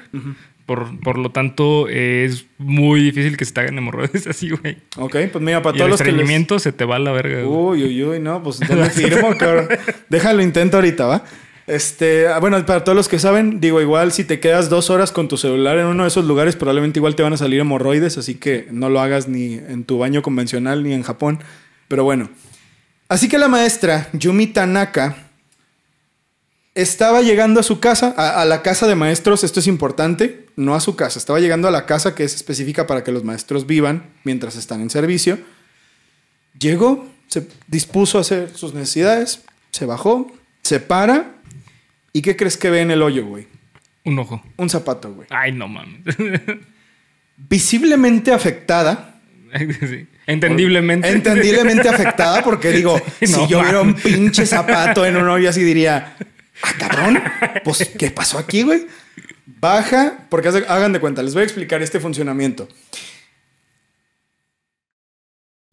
por, 0.66 0.98
por 0.98 1.16
lo 1.18 1.30
tanto, 1.30 1.88
eh, 1.88 2.24
es 2.24 2.46
muy 2.58 3.00
difícil 3.00 3.36
que 3.36 3.44
se 3.44 3.52
te 3.52 3.60
hagan 3.60 3.78
hemorroides 3.78 4.26
así, 4.26 4.50
güey. 4.50 4.78
Ok, 4.96 5.16
pues 5.30 5.44
mira, 5.44 5.62
para 5.62 5.76
Y 5.76 5.78
todos 5.78 5.86
el 5.86 5.90
los 5.90 6.00
que 6.00 6.06
les... 6.06 6.14
estreñimiento 6.14 6.58
se 6.58 6.72
te 6.72 6.84
va 6.84 6.96
a 6.96 6.98
la 6.98 7.12
verga, 7.12 7.42
güey. 7.42 7.82
Uy, 7.82 7.84
uy, 7.84 8.02
uy, 8.02 8.18
no, 8.18 8.42
pues 8.42 8.58
¿dónde 8.58 8.90
firmo, 8.90 9.36
cabrón? 9.36 9.68
Déjalo, 10.08 10.42
intento 10.42 10.78
ahorita, 10.78 11.06
¿va? 11.06 11.24
Este, 11.66 12.28
ah, 12.28 12.40
bueno, 12.40 12.64
para 12.66 12.84
todos 12.84 12.94
los 12.94 13.08
que 13.08 13.18
saben, 13.18 13.60
digo, 13.60 13.80
igual 13.80 14.12
si 14.12 14.24
te 14.24 14.38
quedas 14.38 14.68
dos 14.68 14.90
horas 14.90 15.12
con 15.12 15.28
tu 15.28 15.38
celular 15.38 15.78
en 15.78 15.86
uno 15.86 16.02
de 16.02 16.08
esos 16.08 16.26
lugares, 16.26 16.56
probablemente 16.56 16.98
igual 16.98 17.16
te 17.16 17.22
van 17.22 17.32
a 17.32 17.38
salir 17.38 17.60
hemorroides, 17.60 18.18
así 18.18 18.34
que 18.34 18.68
no 18.70 18.90
lo 18.90 19.00
hagas 19.00 19.28
ni 19.28 19.54
en 19.54 19.84
tu 19.84 19.98
baño 19.98 20.22
convencional 20.22 20.82
ni 20.82 20.92
en 20.92 21.02
Japón. 21.02 21.40
Pero 21.88 22.04
bueno. 22.04 22.28
Así 23.08 23.28
que 23.28 23.38
la 23.38 23.48
maestra, 23.48 24.08
Yumi 24.12 24.48
Tanaka, 24.48 25.16
estaba 26.74 27.22
llegando 27.22 27.60
a 27.60 27.62
su 27.62 27.80
casa, 27.80 28.14
a, 28.16 28.42
a 28.42 28.44
la 28.44 28.62
casa 28.62 28.86
de 28.86 28.94
maestros, 28.94 29.44
esto 29.44 29.60
es 29.60 29.66
importante, 29.66 30.46
no 30.56 30.74
a 30.74 30.80
su 30.80 30.96
casa, 30.96 31.18
estaba 31.18 31.40
llegando 31.40 31.68
a 31.68 31.70
la 31.70 31.86
casa 31.86 32.14
que 32.14 32.24
es 32.24 32.34
específica 32.34 32.86
para 32.86 33.04
que 33.04 33.12
los 33.12 33.24
maestros 33.24 33.66
vivan 33.66 34.10
mientras 34.24 34.56
están 34.56 34.80
en 34.80 34.90
servicio. 34.90 35.38
Llegó, 36.58 37.06
se 37.28 37.46
dispuso 37.68 38.18
a 38.18 38.20
hacer 38.20 38.50
sus 38.54 38.74
necesidades, 38.74 39.42
se 39.70 39.86
bajó, 39.86 40.30
se 40.62 40.80
para. 40.80 41.34
¿Y 42.16 42.22
qué 42.22 42.36
crees 42.36 42.56
que 42.56 42.70
ve 42.70 42.80
en 42.80 42.92
el 42.92 43.02
hoyo, 43.02 43.26
güey? 43.26 43.48
Un 44.04 44.18
ojo. 44.20 44.40
Un 44.56 44.70
zapato, 44.70 45.12
güey. 45.12 45.26
Ay, 45.30 45.50
no 45.50 45.66
mames. 45.66 46.00
Visiblemente 47.36 48.32
afectada. 48.32 49.10
Sí. 49.54 50.08
Entendiblemente. 50.26 51.08
Entendiblemente 51.08 51.88
afectada, 51.88 52.42
porque 52.42 52.72
digo, 52.72 53.00
Sí, 53.20 53.28
si 53.28 53.46
yo 53.46 53.62
viera 53.62 53.82
un 53.82 53.94
pinche 53.94 54.46
zapato 54.46 55.06
en 55.06 55.16
un 55.16 55.28
hoyo 55.28 55.48
así 55.48 55.62
diría, 55.62 56.16
ah, 56.60 56.72
cabrón, 56.76 57.22
pues, 57.62 57.88
¿qué 57.98 58.10
pasó 58.10 58.38
aquí, 58.38 58.62
güey? 58.62 58.88
Baja, 59.46 60.26
porque 60.28 60.48
hagan 60.48 60.92
de 60.92 60.98
cuenta, 60.98 61.22
les 61.22 61.34
voy 61.34 61.42
a 61.42 61.44
explicar 61.44 61.82
este 61.82 62.00
funcionamiento. 62.00 62.68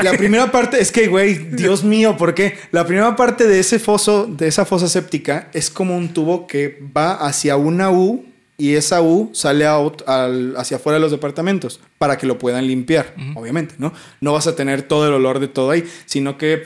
La 0.03 0.12
primera 0.17 0.51
parte 0.51 0.79
es 0.81 0.91
que, 0.91 1.08
güey, 1.08 1.36
Dios 1.36 1.84
mío, 1.84 2.17
¿por 2.17 2.34
qué? 2.34 2.58
La 2.72 2.86
primera 2.86 3.15
parte 3.15 3.48
de 3.48 3.60
ese 3.60 3.79
foso, 3.79 4.25
de 4.25 4.48
esa 4.48 4.65
fosa 4.65 4.88
séptica, 4.88 5.50
es 5.53 5.70
como 5.70 5.96
un 5.98 6.13
tubo 6.13 6.48
que 6.48 6.79
va 6.96 7.13
hacia 7.13 7.55
una 7.58 7.89
U 7.91 8.25
y 8.58 8.75
esa 8.75 9.01
U 9.01 9.29
sale 9.34 9.65
al- 9.65 10.53
hacia 10.58 10.77
afuera 10.77 10.96
de 10.98 11.01
los 11.01 11.12
departamentos 11.12 11.79
para 11.98 12.17
que 12.17 12.27
lo 12.27 12.38
puedan 12.38 12.67
limpiar, 12.67 13.13
obviamente, 13.36 13.75
¿no? 13.77 13.93
No 14.20 14.34
vas 14.34 14.48
a 14.48 14.55
tener 14.55 14.84
todo 14.84 15.08
el 15.08 15.13
olor 15.13 15.39
de 15.39 15.48
todo 15.48 15.72
ahí, 15.72 15.84
sino 16.05 16.38
que 16.38 16.63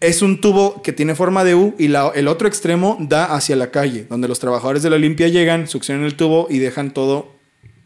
es 0.00 0.20
un 0.20 0.40
tubo 0.40 0.82
que 0.82 0.92
tiene 0.92 1.14
forma 1.14 1.44
de 1.44 1.54
U 1.54 1.74
y 1.78 1.88
la- 1.88 2.10
el 2.14 2.26
otro 2.28 2.48
extremo 2.48 2.96
da 3.00 3.26
hacia 3.34 3.54
la 3.56 3.70
calle, 3.70 4.04
donde 4.10 4.28
los 4.28 4.40
trabajadores 4.40 4.82
de 4.82 4.90
la 4.90 4.98
limpia 4.98 5.28
llegan, 5.28 5.68
succionan 5.68 6.04
el 6.04 6.16
tubo 6.16 6.48
y 6.50 6.58
dejan 6.58 6.90
todo 6.92 7.32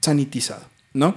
sanitizado, 0.01 0.65
¿no? 0.95 1.15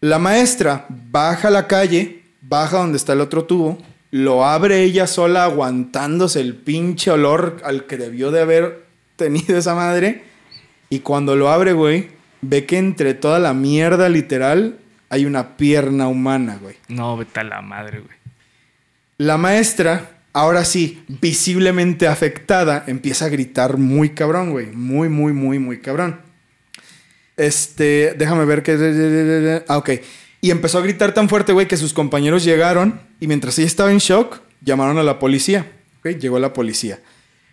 La 0.00 0.18
maestra 0.18 0.86
baja 0.88 1.48
a 1.48 1.50
la 1.50 1.66
calle, 1.66 2.19
baja 2.50 2.78
donde 2.78 2.98
está 2.98 3.14
el 3.14 3.22
otro 3.22 3.44
tubo, 3.44 3.78
lo 4.10 4.44
abre 4.44 4.82
ella 4.82 5.06
sola 5.06 5.44
aguantándose 5.44 6.40
el 6.40 6.56
pinche 6.56 7.10
olor 7.12 7.62
al 7.64 7.86
que 7.86 7.96
debió 7.96 8.30
de 8.30 8.42
haber 8.42 8.84
tenido 9.16 9.56
esa 9.56 9.74
madre. 9.74 10.24
Y 10.90 10.98
cuando 10.98 11.36
lo 11.36 11.50
abre, 11.50 11.72
güey, 11.72 12.08
ve 12.42 12.66
que 12.66 12.76
entre 12.76 13.14
toda 13.14 13.38
la 13.38 13.54
mierda 13.54 14.08
literal 14.08 14.76
hay 15.08 15.24
una 15.24 15.56
pierna 15.56 16.08
humana, 16.08 16.58
güey. 16.60 16.74
No, 16.88 17.16
vete 17.16 17.40
a 17.40 17.44
la 17.44 17.62
madre, 17.62 18.00
güey. 18.00 18.16
La 19.18 19.36
maestra, 19.36 20.18
ahora 20.32 20.64
sí, 20.64 21.04
visiblemente 21.08 22.08
afectada, 22.08 22.84
empieza 22.86 23.26
a 23.26 23.28
gritar 23.28 23.76
muy 23.76 24.10
cabrón, 24.10 24.50
güey. 24.50 24.66
Muy, 24.66 25.08
muy, 25.08 25.32
muy, 25.32 25.58
muy 25.60 25.80
cabrón. 25.80 26.20
Este, 27.36 28.14
déjame 28.18 28.44
ver 28.44 28.62
que... 28.64 29.62
Ah, 29.68 29.78
ok. 29.78 29.90
Y 30.40 30.50
empezó 30.50 30.78
a 30.78 30.82
gritar 30.82 31.12
tan 31.12 31.28
fuerte, 31.28 31.52
güey, 31.52 31.68
que 31.68 31.76
sus 31.76 31.92
compañeros 31.92 32.44
llegaron 32.44 33.00
y 33.20 33.26
mientras 33.26 33.58
ella 33.58 33.66
estaba 33.66 33.92
en 33.92 33.98
shock, 33.98 34.40
llamaron 34.62 34.98
a 34.98 35.02
la 35.02 35.18
policía. 35.18 35.70
Llegó 36.02 36.38
la 36.38 36.52
policía. 36.52 37.00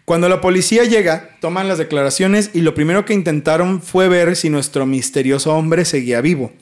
Cuando 0.06 0.29
la 0.29 0.39
policía 0.39 0.86
llega, 0.86 1.38
toman 1.41 1.67
las 1.67 1.77
declaraciones 1.77 2.51
y 2.53 2.62
lo 2.62 2.74
primero 2.74 3.03
que 3.03 3.13
intentaron 3.13 3.82
fue 3.82 4.08
ver 4.08 4.38
si 4.38 4.50
nuestro 4.50 4.86
misterioso 4.86 5.53
hombre 5.53 5.84
seguía 5.84 6.22
vivo. 6.22 6.53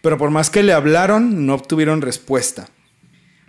Pero 0.00 0.16
por 0.16 0.30
más 0.30 0.48
que 0.48 0.62
le 0.62 0.72
hablaron, 0.72 1.44
no 1.44 1.54
obtuvieron 1.54 2.02
respuesta. 2.02 2.68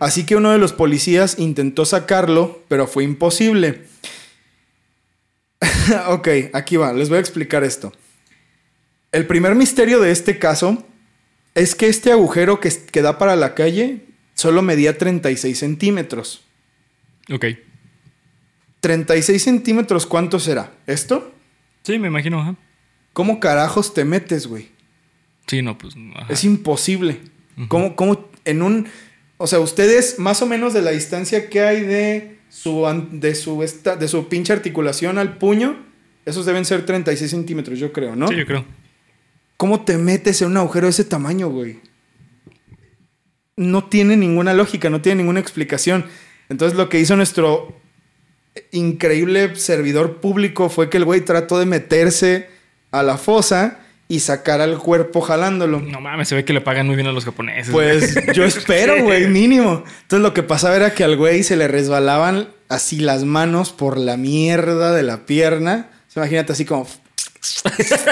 Así 0.00 0.26
que 0.26 0.34
uno 0.34 0.50
de 0.50 0.58
los 0.58 0.72
policías 0.72 1.38
intentó 1.38 1.84
sacarlo, 1.84 2.64
pero 2.66 2.88
fue 2.88 3.04
imposible. 3.04 3.84
ok, 6.08 6.28
aquí 6.52 6.76
va, 6.76 6.92
les 6.92 7.08
voy 7.08 7.18
a 7.18 7.20
explicar 7.20 7.62
esto. 7.62 7.92
El 9.12 9.26
primer 9.26 9.54
misterio 9.54 10.00
de 10.00 10.10
este 10.10 10.40
caso 10.40 10.84
es 11.56 11.74
que 11.74 11.88
este 11.88 12.12
agujero 12.12 12.60
que, 12.60 12.70
que 12.92 13.02
da 13.02 13.18
para 13.18 13.34
la 13.34 13.54
calle 13.56 14.04
solo 14.34 14.62
medía 14.62 14.96
36 14.96 15.58
centímetros. 15.58 16.44
Ok. 17.32 17.46
36 18.80 19.42
centímetros, 19.42 20.06
¿cuánto 20.06 20.38
será? 20.38 20.72
¿Esto? 20.86 21.32
Sí, 21.82 21.98
me 21.98 22.08
imagino, 22.08 22.40
ajá. 22.40 22.54
¿Cómo 23.12 23.40
carajos 23.40 23.94
te 23.94 24.04
metes, 24.04 24.46
güey? 24.46 24.68
Sí, 25.46 25.62
no, 25.62 25.76
pues. 25.78 25.94
ajá. 26.14 26.32
Es 26.32 26.44
imposible. 26.44 27.20
¿Cómo, 27.68 27.96
cómo 27.96 28.28
en 28.44 28.62
un... 28.62 28.86
O 29.38 29.46
sea, 29.46 29.60
ustedes 29.60 30.18
más 30.18 30.42
o 30.42 30.46
menos 30.46 30.72
de 30.74 30.82
la 30.82 30.90
distancia 30.92 31.48
que 31.50 31.60
hay 31.62 31.80
de 31.82 32.38
su, 32.48 32.84
de 33.12 33.34
su, 33.34 33.62
esta- 33.62 33.96
de 33.96 34.08
su 34.08 34.28
pinche 34.28 34.52
articulación 34.52 35.18
al 35.18 35.36
puño, 35.38 35.76
esos 36.24 36.46
deben 36.46 36.64
ser 36.64 36.84
36 36.86 37.30
centímetros, 37.30 37.78
yo 37.78 37.92
creo, 37.92 38.14
¿no? 38.16 38.28
Sí, 38.28 38.36
yo 38.36 38.46
creo. 38.46 38.64
¿Cómo 39.56 39.84
te 39.84 39.96
metes 39.96 40.42
en 40.42 40.48
un 40.48 40.56
agujero 40.58 40.86
de 40.86 40.90
ese 40.90 41.04
tamaño, 41.04 41.48
güey? 41.48 41.80
No 43.56 43.84
tiene 43.84 44.16
ninguna 44.16 44.52
lógica, 44.52 44.90
no 44.90 45.00
tiene 45.00 45.22
ninguna 45.22 45.40
explicación. 45.40 46.04
Entonces 46.48 46.76
lo 46.76 46.88
que 46.88 47.00
hizo 47.00 47.16
nuestro 47.16 47.74
increíble 48.72 49.56
servidor 49.56 50.20
público 50.20 50.68
fue 50.68 50.90
que 50.90 50.98
el 50.98 51.04
güey 51.04 51.22
trató 51.22 51.58
de 51.58 51.66
meterse 51.66 52.48
a 52.90 53.02
la 53.02 53.16
fosa 53.18 53.80
y 54.08 54.20
sacar 54.20 54.60
al 54.60 54.78
cuerpo 54.78 55.20
jalándolo. 55.20 55.80
No 55.80 56.00
mames, 56.00 56.28
se 56.28 56.34
ve 56.34 56.44
que 56.44 56.52
le 56.52 56.60
pagan 56.60 56.86
muy 56.86 56.94
bien 56.94 57.08
a 57.08 57.12
los 57.12 57.24
japoneses. 57.24 57.72
Pues 57.72 58.14
güey. 58.14 58.34
yo 58.34 58.44
espero, 58.44 59.02
güey, 59.02 59.26
mínimo. 59.26 59.84
Entonces 60.02 60.22
lo 60.22 60.32
que 60.32 60.42
pasaba 60.42 60.76
era 60.76 60.94
que 60.94 61.02
al 61.02 61.16
güey 61.16 61.42
se 61.42 61.56
le 61.56 61.66
resbalaban 61.66 62.48
así 62.68 63.00
las 63.00 63.24
manos 63.24 63.72
por 63.72 63.96
la 63.96 64.16
mierda 64.16 64.92
de 64.92 65.02
la 65.02 65.26
pierna. 65.26 65.90
Imagínate 66.14 66.52
así 66.52 66.64
como... 66.64 66.86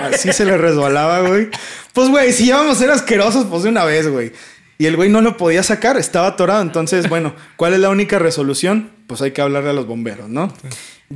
Así 0.02 0.32
se 0.32 0.44
le 0.44 0.56
resbalaba, 0.56 1.20
güey. 1.28 1.48
Pues, 1.92 2.08
güey, 2.08 2.32
si 2.32 2.46
ya 2.46 2.56
vamos 2.56 2.76
a 2.76 2.80
ser 2.80 2.90
asquerosos, 2.90 3.46
pues 3.46 3.62
de 3.62 3.68
una 3.70 3.84
vez, 3.84 4.08
güey. 4.08 4.32
Y 4.78 4.86
el 4.86 4.96
güey 4.96 5.08
no 5.08 5.20
lo 5.20 5.36
podía 5.36 5.62
sacar, 5.62 5.96
estaba 5.96 6.26
atorado. 6.28 6.60
Entonces, 6.62 7.08
bueno, 7.08 7.34
¿cuál 7.56 7.74
es 7.74 7.80
la 7.80 7.90
única 7.90 8.18
resolución? 8.18 8.90
Pues 9.06 9.22
hay 9.22 9.30
que 9.30 9.40
hablarle 9.42 9.70
a 9.70 9.74
los 9.74 9.86
bomberos, 9.86 10.28
¿no? 10.28 10.52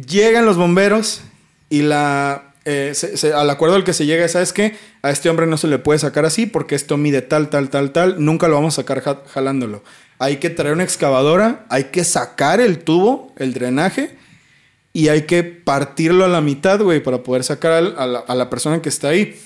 Llegan 0.06 0.44
los 0.46 0.56
bomberos 0.56 1.22
y 1.68 1.82
la, 1.82 2.52
eh, 2.64 2.92
al 3.34 3.50
acuerdo 3.50 3.74
al 3.76 3.84
que 3.84 3.92
se 3.94 4.06
llega 4.06 4.24
es, 4.24 4.32
¿sabes 4.32 4.52
qué? 4.52 4.76
A 5.02 5.10
este 5.10 5.28
hombre 5.28 5.46
no 5.46 5.56
se 5.56 5.66
le 5.66 5.78
puede 5.78 5.98
sacar 5.98 6.24
así 6.24 6.46
porque 6.46 6.74
esto 6.76 6.96
mide 6.96 7.20
tal, 7.22 7.48
tal, 7.50 7.68
tal, 7.70 7.90
tal. 7.90 8.24
Nunca 8.24 8.46
lo 8.46 8.54
vamos 8.54 8.74
a 8.74 8.82
sacar 8.82 9.00
ja- 9.02 9.22
jalándolo. 9.32 9.82
Hay 10.20 10.36
que 10.36 10.50
traer 10.50 10.74
una 10.74 10.84
excavadora, 10.84 11.64
hay 11.68 11.84
que 11.84 12.04
sacar 12.04 12.60
el 12.60 12.78
tubo, 12.80 13.32
el 13.38 13.54
drenaje, 13.54 14.16
y 14.98 15.08
hay 15.08 15.22
que 15.22 15.44
partirlo 15.44 16.24
a 16.24 16.28
la 16.28 16.40
mitad, 16.40 16.80
güey, 16.80 17.00
para 17.00 17.22
poder 17.22 17.44
sacar 17.44 17.72
a, 17.72 18.06
la, 18.06 18.18
a 18.18 18.34
la 18.34 18.50
persona 18.50 18.82
que 18.82 18.88
está 18.88 19.10
ahí. 19.10 19.38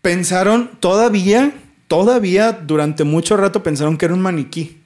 Pensaron 0.00 0.70
todavía, 0.78 1.54
todavía 1.88 2.52
durante 2.52 3.02
mucho 3.02 3.36
rato 3.36 3.64
pensaron 3.64 3.96
que 3.96 4.04
era 4.04 4.14
un 4.14 4.20
maniquí 4.20 4.84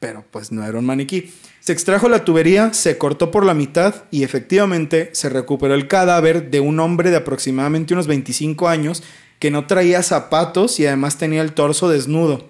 pero 0.00 0.24
pues 0.30 0.50
no 0.50 0.64
era 0.64 0.78
un 0.78 0.86
maniquí. 0.86 1.30
Se 1.60 1.72
extrajo 1.72 2.08
la 2.08 2.24
tubería, 2.24 2.72
se 2.72 2.96
cortó 2.96 3.30
por 3.30 3.44
la 3.44 3.52
mitad 3.52 3.94
y 4.10 4.24
efectivamente 4.24 5.10
se 5.12 5.28
recuperó 5.28 5.74
el 5.74 5.88
cadáver 5.88 6.50
de 6.50 6.60
un 6.60 6.80
hombre 6.80 7.10
de 7.10 7.18
aproximadamente 7.18 7.92
unos 7.92 8.06
25 8.06 8.68
años 8.68 9.02
que 9.38 9.50
no 9.50 9.66
traía 9.66 10.02
zapatos 10.02 10.80
y 10.80 10.86
además 10.86 11.18
tenía 11.18 11.42
el 11.42 11.52
torso 11.52 11.90
desnudo. 11.90 12.48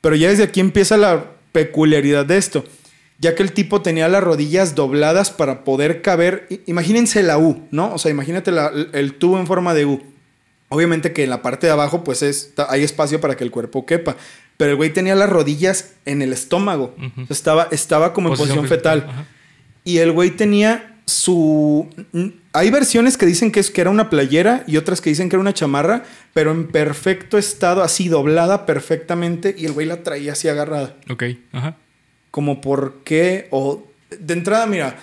Pero 0.00 0.16
ya 0.16 0.28
desde 0.28 0.42
aquí 0.42 0.58
empieza 0.58 0.96
la 0.96 1.30
peculiaridad 1.52 2.26
de 2.26 2.38
esto, 2.38 2.64
ya 3.22 3.34
que 3.34 3.42
el 3.42 3.52
tipo 3.52 3.80
tenía 3.80 4.08
las 4.08 4.22
rodillas 4.22 4.74
dobladas 4.74 5.30
para 5.30 5.64
poder 5.64 6.02
caber, 6.02 6.46
imagínense 6.66 7.22
la 7.22 7.38
U, 7.38 7.66
¿no? 7.70 7.94
O 7.94 7.98
sea, 7.98 8.10
imagínate 8.10 8.50
la- 8.52 8.70
el 8.92 9.14
tubo 9.14 9.38
en 9.38 9.46
forma 9.46 9.72
de 9.72 9.86
U. 9.86 10.02
Obviamente 10.68 11.12
que 11.12 11.24
en 11.24 11.30
la 11.30 11.40
parte 11.40 11.66
de 11.68 11.72
abajo 11.72 12.02
pues 12.04 12.22
es- 12.22 12.52
hay 12.68 12.82
espacio 12.82 13.20
para 13.20 13.36
que 13.36 13.44
el 13.44 13.50
cuerpo 13.50 13.86
quepa. 13.86 14.16
Pero 14.56 14.72
el 14.72 14.76
güey 14.76 14.92
tenía 14.92 15.14
las 15.14 15.30
rodillas 15.30 15.92
en 16.04 16.20
el 16.20 16.32
estómago. 16.32 16.94
Ujú. 16.98 17.22
O 17.22 17.26
sea, 17.26 17.34
estaba, 17.36 17.68
estaba 17.70 18.12
como 18.12 18.28
en 18.28 18.36
posición 18.36 18.66
fetal. 18.68 19.06
Ajá. 19.08 19.26
Y 19.84 19.98
el 19.98 20.12
güey 20.12 20.30
tenía 20.32 20.98
su... 21.06 21.88
Hay 22.52 22.70
versiones 22.70 23.16
que 23.16 23.26
dicen 23.26 23.50
que, 23.50 23.60
es, 23.60 23.70
que 23.70 23.80
era 23.80 23.90
una 23.90 24.10
playera 24.10 24.62
y 24.66 24.76
otras 24.76 25.00
que 25.00 25.10
dicen 25.10 25.28
que 25.28 25.36
era 25.36 25.40
una 25.40 25.54
chamarra, 25.54 26.04
pero 26.34 26.50
en 26.52 26.68
perfecto 26.68 27.38
estado, 27.38 27.82
así 27.82 28.08
doblada 28.08 28.66
perfectamente, 28.66 29.54
y 29.56 29.64
el 29.66 29.72
güey 29.72 29.86
la 29.86 30.02
traía 30.02 30.32
así 30.32 30.48
agarrada. 30.48 30.96
Ok, 31.10 31.24
ajá. 31.52 31.76
Como 32.32 32.60
por 32.60 33.02
qué, 33.04 33.46
o 33.52 33.84
de 34.10 34.34
entrada, 34.34 34.66
mira, 34.66 34.96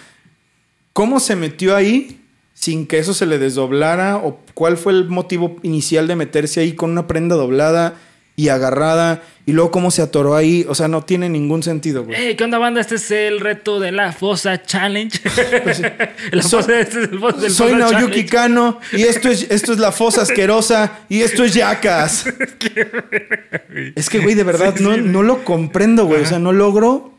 ¿cómo 0.93 1.19
se 1.21 1.36
metió 1.38 1.75
ahí 1.75 2.19
sin 2.53 2.86
que 2.88 2.98
eso 3.00 3.13
se 3.13 3.25
le 3.25 3.38
desdoblara? 3.38 4.17
¿O 4.17 4.39
cuál 4.53 4.75
fue 4.77 4.91
el 4.93 5.07
motivo 5.07 5.55
inicial 5.63 6.07
de 6.07 6.15
meterse 6.17 6.59
ahí 6.59 6.74
con 6.74 6.89
una 6.91 7.07
prenda 7.07 7.36
doblada 7.38 7.93
y 8.36 8.50
agarrada? 8.50 9.24
Y 9.45 9.51
luego 9.53 9.71
cómo 9.71 9.89
se 9.89 10.01
atoró 10.03 10.36
ahí. 10.36 10.63
O 10.69 10.75
sea, 10.75 10.88
no 10.88 11.03
tiene 11.03 11.27
ningún 11.29 11.63
sentido, 11.63 12.03
güey. 12.03 12.15
Hey, 12.19 12.36
¿qué 12.36 12.43
onda, 12.43 12.57
banda? 12.59 12.81
Este 12.81 12.95
es 12.95 13.09
el 13.09 13.39
reto 13.39 13.79
de 13.79 13.91
la 13.91 14.12
Fosa 14.12 14.62
Challenge. 14.62 15.19
La 16.31 16.43
So- 16.43 16.57
fosa- 16.62 16.79
este 16.79 17.01
es 17.03 17.09
el 17.12 17.19
fo- 17.19 17.36
del 17.36 17.50
Soy 17.51 17.71
Fosa 17.74 17.77
Naoyuki 17.91 18.25
Challenge. 18.25 18.29
Kano 18.29 18.79
y 18.91 19.03
esto 19.03 19.29
es, 19.29 19.48
esto 19.50 19.71
es 19.74 19.79
la 19.79 19.91
fosa 19.91 20.21
asquerosa 20.21 21.00
y 21.09 21.21
esto 21.21 21.43
es 21.43 21.53
yacas. 21.55 22.25
es 23.95 24.09
que, 24.09 24.19
güey, 24.19 24.36
de 24.36 24.43
verdad, 24.43 24.74
Sí, 24.77 24.83
no, 24.83 24.95
sí. 24.95 25.01
no 25.03 25.24
lo 25.24 25.43
comprendo, 25.43 26.05
güey. 26.05 26.21
O 26.21 26.25
sea, 26.25 26.38
no 26.39 26.51
logro. 26.51 27.13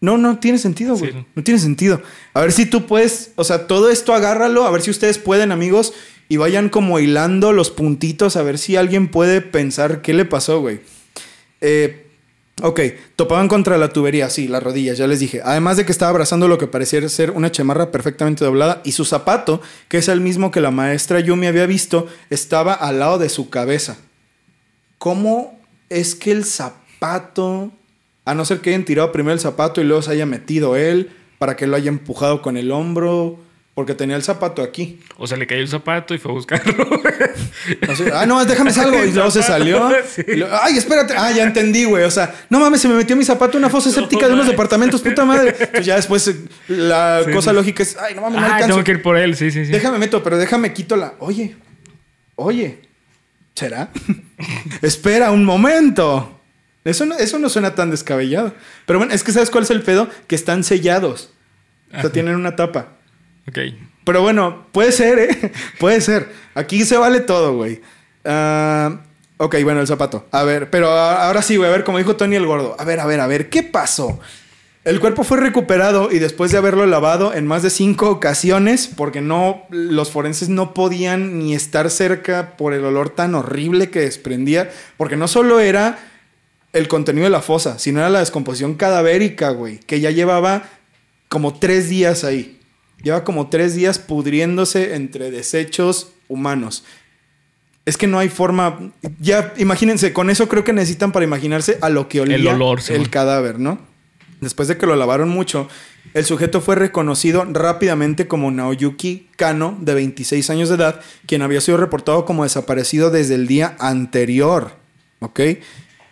No, 0.00 0.16
no 0.16 0.38
tiene 0.38 0.58
sentido, 0.58 0.96
güey. 0.96 1.12
Sí. 1.12 1.26
No 1.34 1.42
tiene 1.42 1.58
sentido. 1.60 2.02
A 2.34 2.40
ver 2.40 2.52
si 2.52 2.66
tú 2.66 2.86
puedes, 2.86 3.32
o 3.34 3.44
sea, 3.44 3.66
todo 3.66 3.90
esto 3.90 4.14
agárralo, 4.14 4.64
a 4.64 4.70
ver 4.70 4.82
si 4.82 4.90
ustedes 4.90 5.18
pueden, 5.18 5.50
amigos, 5.50 5.92
y 6.28 6.36
vayan 6.36 6.68
como 6.68 6.98
hilando 7.00 7.52
los 7.52 7.70
puntitos, 7.70 8.36
a 8.36 8.42
ver 8.42 8.58
si 8.58 8.76
alguien 8.76 9.08
puede 9.08 9.40
pensar 9.40 10.02
qué 10.02 10.14
le 10.14 10.24
pasó, 10.24 10.60
güey. 10.60 10.80
Eh, 11.60 12.06
ok, 12.62 12.80
topaban 13.16 13.48
contra 13.48 13.78
la 13.78 13.88
tubería, 13.88 14.30
sí, 14.30 14.46
las 14.46 14.62
rodillas, 14.62 14.98
ya 14.98 15.06
les 15.06 15.20
dije. 15.20 15.40
Además 15.44 15.76
de 15.76 15.86
que 15.86 15.92
estaba 15.92 16.10
abrazando 16.10 16.46
lo 16.46 16.58
que 16.58 16.66
parecía 16.66 17.06
ser 17.08 17.30
una 17.32 17.50
chamarra 17.50 17.90
perfectamente 17.90 18.44
doblada 18.44 18.82
y 18.84 18.92
su 18.92 19.04
zapato, 19.04 19.60
que 19.88 19.98
es 19.98 20.08
el 20.08 20.20
mismo 20.20 20.50
que 20.50 20.60
la 20.60 20.70
maestra 20.70 21.20
Yumi 21.20 21.46
había 21.46 21.66
visto, 21.66 22.06
estaba 22.30 22.74
al 22.74 23.00
lado 23.00 23.18
de 23.18 23.30
su 23.30 23.50
cabeza. 23.50 23.96
¿Cómo 24.98 25.58
es 25.88 26.14
que 26.14 26.32
el 26.32 26.44
zapato, 26.44 27.72
a 28.30 28.34
no 28.34 28.44
ser 28.44 28.60
que 28.60 28.70
hayan 28.70 28.84
tirado 28.84 29.10
primero 29.12 29.32
el 29.34 29.40
zapato 29.40 29.80
y 29.80 29.84
luego 29.84 30.02
se 30.02 30.10
haya 30.12 30.26
metido 30.26 30.76
él, 30.76 31.10
para 31.38 31.56
que 31.56 31.66
lo 31.66 31.76
haya 31.76 31.88
empujado 31.88 32.42
con 32.42 32.56
el 32.56 32.70
hombro, 32.72 33.38
porque 33.74 33.94
tenía 33.94 34.16
el 34.16 34.24
zapato 34.24 34.60
aquí? 34.62 34.98
O 35.18 35.28
sea, 35.28 35.36
le 35.38 35.46
cayó 35.46 35.60
el 35.60 35.68
zapato 35.68 36.12
y 36.12 36.18
fue 36.18 36.32
a 36.32 36.34
buscarlo. 36.34 36.74
Ah, 38.12 38.26
no, 38.26 38.44
déjame 38.44 38.72
salgo. 38.72 39.02
Y 39.04 39.12
luego 39.12 39.30
se 39.30 39.42
salió. 39.42 39.88
Sí. 40.08 40.22
Y 40.26 40.34
luego, 40.34 40.52
Ay, 40.60 40.76
espérate. 40.76 41.14
Ah, 41.16 41.30
ya 41.30 41.44
entendí, 41.44 41.84
güey. 41.84 42.02
O 42.04 42.10
sea, 42.10 42.34
no 42.50 42.58
mames, 42.58 42.80
se 42.80 42.88
me 42.88 42.94
metió 42.94 43.14
mi 43.14 43.24
zapato 43.24 43.52
en 43.56 43.62
una 43.64 43.70
fosa 43.70 43.90
séptica 43.92 44.26
de 44.26 44.34
unos 44.34 44.48
departamentos, 44.48 45.00
puta 45.00 45.24
madre. 45.24 45.52
Pues 45.52 45.86
ya 45.86 45.94
después 45.94 46.26
eh, 46.26 46.36
la 46.68 47.22
Sí, 47.24 47.30
cosa 47.32 47.50
sí. 47.50 47.56
lógica 47.56 47.82
es, 47.84 47.96
ay, 47.96 48.14
no 48.16 48.22
mames, 48.22 48.40
no 48.40 48.46
ah, 48.46 48.50
alcanzo. 48.54 48.74
tengo 48.74 48.84
que 48.84 48.90
ir 48.90 49.02
por 49.02 49.16
él, 49.16 49.36
sí, 49.36 49.50
sí, 49.52 49.64
sí. 49.64 49.70
Déjame 49.70 49.98
meto, 49.98 50.22
pero 50.24 50.38
déjame 50.38 50.72
quito 50.72 50.96
la. 50.96 51.14
Oye, 51.20 51.54
oye, 52.34 52.80
¿será? 53.54 53.90
Espera 54.82 55.30
un 55.30 55.44
momento. 55.44 56.37
Eso 56.88 57.06
no, 57.06 57.16
eso 57.16 57.38
no 57.38 57.48
suena 57.48 57.74
tan 57.74 57.90
descabellado. 57.90 58.52
Pero 58.86 58.98
bueno, 58.98 59.14
es 59.14 59.22
que 59.22 59.32
¿sabes 59.32 59.50
cuál 59.50 59.64
es 59.64 59.70
el 59.70 59.82
pedo? 59.82 60.08
Que 60.26 60.34
están 60.34 60.64
sellados. 60.64 61.30
O 61.96 62.00
sea, 62.00 62.10
tienen 62.10 62.34
una 62.34 62.56
tapa. 62.56 62.88
Ok. 63.48 63.58
Pero 64.04 64.22
bueno, 64.22 64.66
puede 64.72 64.92
ser, 64.92 65.18
¿eh? 65.18 65.52
puede 65.78 66.00
ser. 66.00 66.30
Aquí 66.54 66.84
se 66.84 66.96
vale 66.96 67.20
todo, 67.20 67.54
güey. 67.54 67.80
Ah, 68.24 69.00
ok, 69.36 69.56
bueno, 69.62 69.80
el 69.80 69.86
zapato. 69.86 70.26
A 70.30 70.44
ver, 70.44 70.70
pero 70.70 70.88
ahora 70.88 71.42
sí, 71.42 71.56
güey. 71.56 71.68
A 71.68 71.72
ver, 71.72 71.84
como 71.84 71.98
dijo 71.98 72.16
Tony 72.16 72.36
el 72.36 72.46
Gordo. 72.46 72.76
A 72.78 72.84
ver, 72.84 73.00
a 73.00 73.06
ver, 73.06 73.20
a 73.20 73.26
ver, 73.26 73.50
¿qué 73.50 73.62
pasó? 73.62 74.20
El 74.84 75.00
cuerpo 75.00 75.24
fue 75.24 75.36
recuperado 75.36 76.10
y 76.10 76.18
después 76.18 76.50
de 76.50 76.56
haberlo 76.56 76.86
lavado 76.86 77.34
en 77.34 77.46
más 77.46 77.62
de 77.62 77.68
cinco 77.68 78.08
ocasiones, 78.08 78.86
porque 78.86 79.20
no, 79.20 79.66
los 79.68 80.10
forenses 80.10 80.48
no 80.48 80.72
podían 80.72 81.38
ni 81.38 81.54
estar 81.54 81.90
cerca 81.90 82.56
por 82.56 82.72
el 82.72 82.84
olor 82.86 83.10
tan 83.10 83.34
horrible 83.34 83.90
que 83.90 84.00
desprendía, 84.00 84.70
porque 84.96 85.16
no 85.16 85.28
solo 85.28 85.60
era 85.60 85.98
el 86.78 86.88
contenido 86.88 87.24
de 87.24 87.30
la 87.30 87.42
fosa, 87.42 87.78
sino 87.78 87.98
era 88.00 88.08
la 88.08 88.20
descomposición 88.20 88.74
cadavérica, 88.74 89.50
güey, 89.50 89.78
que 89.80 90.00
ya 90.00 90.10
llevaba 90.10 90.68
como 91.28 91.54
tres 91.58 91.88
días 91.88 92.24
ahí. 92.24 92.60
Lleva 93.02 93.24
como 93.24 93.48
tres 93.48 93.74
días 93.74 93.98
pudriéndose 93.98 94.94
entre 94.94 95.30
desechos 95.30 96.10
humanos. 96.28 96.84
Es 97.84 97.96
que 97.96 98.06
no 98.06 98.18
hay 98.18 98.28
forma. 98.28 98.92
Ya, 99.20 99.54
imagínense, 99.56 100.12
con 100.12 100.30
eso 100.30 100.48
creo 100.48 100.64
que 100.64 100.72
necesitan 100.72 101.12
para 101.12 101.24
imaginarse 101.24 101.78
a 101.80 101.88
lo 101.88 102.08
que 102.08 102.20
olía 102.20 102.36
El 102.36 102.46
olor, 102.48 102.80
sí, 102.80 102.92
el 102.92 103.02
man. 103.02 103.10
cadáver, 103.10 103.58
¿no? 103.58 103.78
Después 104.40 104.68
de 104.68 104.76
que 104.76 104.86
lo 104.86 104.94
lavaron 104.94 105.28
mucho, 105.28 105.68
el 106.14 106.24
sujeto 106.24 106.60
fue 106.60 106.76
reconocido 106.76 107.44
rápidamente 107.44 108.28
como 108.28 108.50
Naoyuki 108.50 109.28
Kano, 109.36 109.76
de 109.80 109.94
26 109.94 110.50
años 110.50 110.68
de 110.68 110.76
edad, 110.76 111.00
quien 111.26 111.42
había 111.42 111.60
sido 111.60 111.76
reportado 111.76 112.24
como 112.24 112.44
desaparecido 112.44 113.10
desde 113.10 113.34
el 113.34 113.46
día 113.46 113.76
anterior. 113.80 114.72
¿Ok? 115.20 115.40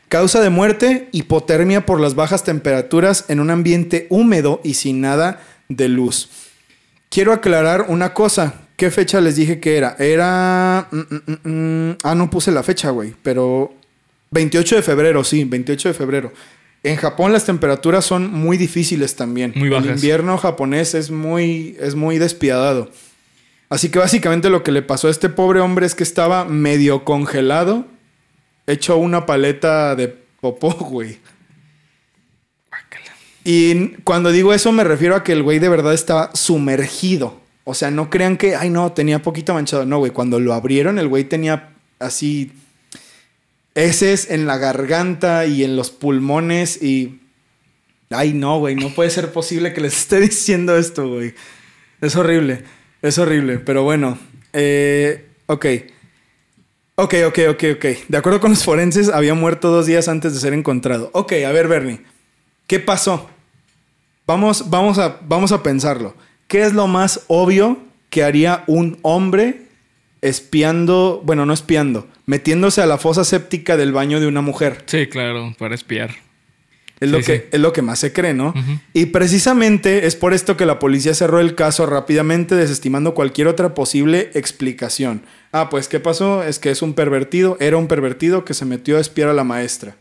Causa 0.09 0.41
de 0.41 0.51
muerte, 0.51 1.09
hipotermia 1.13 1.85
por 1.85 2.01
las 2.01 2.15
bajas 2.15 2.45
temperaturas 2.45 3.25
en 3.29 3.41
un 3.41 3.51
ambiente 3.51 4.07
húmedo 4.09 4.61
y 4.63 4.75
sin 4.75 5.01
nada 5.01 5.43
de 5.69 5.89
luz. 5.89 6.29
Quiero 7.09 7.33
aclarar 7.33 7.87
una 7.89 8.15
cosa. 8.15 8.55
¿Qué 8.77 8.91
fecha 8.91 9.21
les 9.21 9.37
dije 9.37 9.59
que 9.59 9.77
era? 9.77 9.97
Era... 9.99 10.87
mm, 10.91 10.99
mm, 11.01 11.51
mm. 11.91 11.97
Ah, 12.05 12.15
no 12.15 12.31
puse 12.31 12.53
la 12.53 12.63
fecha, 12.63 12.91
güey. 12.91 13.15
Pero 13.23 13.73
28 14.31 14.77
de 14.77 14.83
febrero, 14.83 15.25
sí, 15.25 15.45
28 15.45 15.89
de 15.89 15.95
febrero. 15.95 16.33
En 16.83 16.97
Japón 16.97 17.33
las 17.33 17.45
temperaturas 17.45 18.05
son 18.05 18.31
muy 18.33 18.57
difíciles 18.59 19.17
también. 19.17 19.53
Muy 19.57 19.69
El 19.69 19.75
bajas. 19.75 19.97
invierno 19.97 20.37
japonés 20.39 20.95
es 20.95 21.11
muy, 21.11 21.77
es 21.81 21.97
muy 21.97 22.19
despiadado. 22.19 22.91
Así 23.69 23.89
que 23.89 23.99
básicamente 23.99 24.51
lo 24.51 24.63
que 24.63 24.71
le 24.71 24.83
pasó 24.83 25.09
a 25.09 25.11
este 25.11 25.29
pobre 25.29 25.59
hombre 25.61 25.87
es 25.87 25.97
que 25.97 26.05
estaba 26.05 26.45
medio 26.45 27.03
congelado, 27.05 27.87
hecho 28.67 28.97
una 28.97 29.27
paleta 29.27 29.95
de 29.95 30.09
popó, 30.41 30.71
güey. 30.91 31.19
Y 33.45 33.91
cuando 34.03 34.33
digo 34.33 34.53
eso 34.53 34.73
me 34.73 34.83
refiero 34.83 35.15
a 35.15 35.23
que 35.23 35.33
el 35.33 35.45
güey 35.45 35.61
de 35.61 35.69
verdad 35.69 35.95
estaba 35.95 36.35
sumergido. 36.35 37.41
O 37.63 37.75
sea, 37.75 37.93
no 37.93 38.11
crean 38.11 38.37
que, 38.37 38.57
ay 38.57 38.71
no, 38.71 38.93
tenía 38.93 39.23
poquito 39.23 39.55
manchado. 39.55 39.87
No, 39.87 39.99
güey, 39.99 40.11
cuando 40.11 40.41
lo 40.41 40.53
abrieron 40.53 40.99
el 40.99 41.07
güey 41.07 41.25
tenía 41.25 41.75
así 42.01 42.53
heces 43.77 44.31
en 44.31 44.47
la 44.47 44.59
garganta 44.59 45.47
y 45.47 45.63
en 45.63 45.77
los 45.77 45.91
pulmones 45.91 46.83
y... 46.83 47.21
Ay 48.11 48.33
no, 48.35 48.59
güey, 48.59 48.77
no 48.77 48.95
puede 48.95 49.11
ser 49.11 49.33
posible 49.33 49.73
que 49.73 49.81
les 49.81 49.97
esté 49.97 50.21
diciendo 50.21 50.77
esto, 50.77 51.09
güey. 51.09 51.35
Es 52.01 52.17
horrible, 52.17 52.65
es 53.03 53.19
horrible, 53.19 53.59
pero 53.59 53.85
bueno. 53.85 54.19
Eh, 54.53 55.25
ok. 55.47 55.67
Ok, 56.99 57.15
ok, 57.27 57.39
ok, 57.51 57.65
ok. 57.77 57.85
De 58.09 58.17
acuerdo 58.17 58.41
con 58.41 58.51
los 58.51 58.65
forenses, 58.65 59.11
había 59.11 59.35
muerto 59.35 59.71
dos 59.71 59.85
días 59.85 60.09
antes 60.09 60.33
de 60.33 60.41
ser 60.41 60.55
encontrado. 60.55 61.11
Ok, 61.13 61.33
a 61.47 61.53
ver, 61.53 61.69
Bernie. 61.69 62.01
¿Qué 62.67 62.81
pasó? 62.81 63.29
Vamos, 64.27 64.71
vamos, 64.71 64.99
a, 64.99 65.21
vamos 65.29 65.53
a 65.53 65.63
pensarlo. 65.63 66.15
¿Qué 66.49 66.63
es 66.63 66.73
lo 66.73 66.87
más 66.87 67.25
obvio 67.29 67.79
que 68.09 68.25
haría 68.25 68.65
un 68.67 68.99
hombre 69.03 69.67
espiando, 70.23 71.21
bueno, 71.23 71.45
no 71.45 71.53
espiando, 71.53 72.09
metiéndose 72.25 72.81
a 72.81 72.87
la 72.87 72.97
fosa 72.97 73.25
séptica 73.25 73.77
del 73.77 73.93
baño 73.93 74.19
de 74.19 74.27
una 74.27 74.41
mujer? 74.41 74.83
Sí, 74.87 75.07
claro, 75.07 75.55
para 75.59 75.75
espiar. 75.75 76.15
Es, 76.99 77.11
lo 77.11 77.19
que, 77.19 77.25
sí. 77.25 77.43
es 77.53 77.61
lo 77.61 77.75
que 77.75 77.83
más 77.83 77.99
se 77.99 78.13
cree, 78.13 78.33
¿no? 78.33 78.55
Y 78.95 79.07
precisamente 79.07 80.07
es 80.07 80.17
por 80.17 80.33
esto 80.33 80.57
que 80.57 80.65
la 80.65 80.79
policía 80.79 81.13
cerró 81.13 81.41
el 81.41 81.55
caso 81.55 81.85
rápidamente, 81.85 82.55
desestimando 82.55 83.13
cualquier 83.13 83.49
otra 83.49 83.75
posible 83.75 84.31
explicación. 84.33 85.23
Ah, 85.53 85.69
pues, 85.69 85.89
¿qué 85.89 86.01
pasó? 86.01 86.43
Es 86.43 86.59
que 86.59 86.71
es 86.71 86.81
un 86.81 86.95
pervertido, 86.95 87.59
era 87.61 87.77
un 87.77 87.87
pervertido 87.87 88.47
que 88.47 88.55
se 88.55 88.65
metió 88.65 88.97
a 88.97 89.01
espiar 89.01 89.29
a 89.29 89.35
la 89.35 89.45
maestra. 89.45 89.97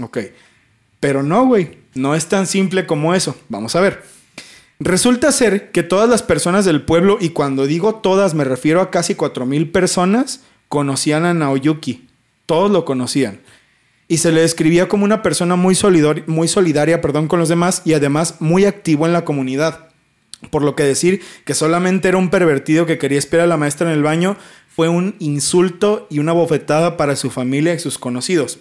Ok. 0.00 0.18
Pero 1.00 1.24
no, 1.24 1.44
güey, 1.46 1.78
no 1.94 2.14
es 2.14 2.26
tan 2.26 2.46
simple 2.46 2.86
como 2.86 3.14
eso. 3.14 3.36
Vamos 3.48 3.74
a 3.74 3.80
ver. 3.80 4.02
Resulta 4.80 5.32
ser 5.32 5.72
que 5.72 5.82
todas 5.82 6.08
las 6.08 6.22
personas 6.22 6.64
del 6.64 6.82
pueblo, 6.82 7.18
y 7.20 7.30
cuando 7.30 7.66
digo 7.66 7.96
todas 7.96 8.34
me 8.34 8.44
refiero 8.44 8.80
a 8.80 8.90
casi 8.92 9.16
4.000 9.16 9.72
personas, 9.72 10.42
conocían 10.68 11.24
a 11.24 11.34
Naoyuki. 11.34 12.08
Todos 12.46 12.70
lo 12.70 12.84
conocían. 12.84 13.40
Y 14.08 14.18
se 14.18 14.32
le 14.32 14.40
describía 14.40 14.88
como 14.88 15.04
una 15.04 15.22
persona 15.22 15.54
muy, 15.54 15.76
muy 16.26 16.48
solidaria 16.48 17.00
perdón, 17.00 17.28
con 17.28 17.38
los 17.38 17.48
demás 17.48 17.82
y 17.84 17.92
además 17.92 18.36
muy 18.40 18.64
activo 18.64 19.06
en 19.06 19.12
la 19.12 19.24
comunidad. 19.24 19.88
Por 20.50 20.62
lo 20.62 20.74
que 20.74 20.84
decir 20.84 21.22
que 21.44 21.54
solamente 21.54 22.08
era 22.08 22.16
un 22.16 22.30
pervertido 22.30 22.86
que 22.86 22.98
quería 22.98 23.18
esperar 23.18 23.44
a 23.44 23.48
la 23.48 23.56
maestra 23.56 23.90
en 23.90 23.96
el 23.96 24.02
baño 24.02 24.36
fue 24.74 24.88
un 24.88 25.16
insulto 25.18 26.06
y 26.08 26.20
una 26.20 26.32
bofetada 26.32 26.96
para 26.96 27.16
su 27.16 27.30
familia 27.30 27.74
y 27.74 27.80
sus 27.80 27.98
conocidos. 27.98 28.60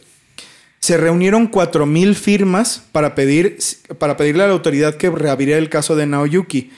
Se 0.79 0.97
reunieron 0.97 1.51
4.000 1.51 2.15
firmas 2.15 2.83
para, 2.91 3.13
pedir, 3.15 3.57
para 3.99 4.17
pedirle 4.17 4.43
a 4.43 4.47
la 4.47 4.53
autoridad 4.53 4.95
que 4.95 5.09
reabriera 5.09 5.59
el 5.59 5.69
caso 5.69 5.95
de 5.95 6.07
Naoyuki. 6.07 6.71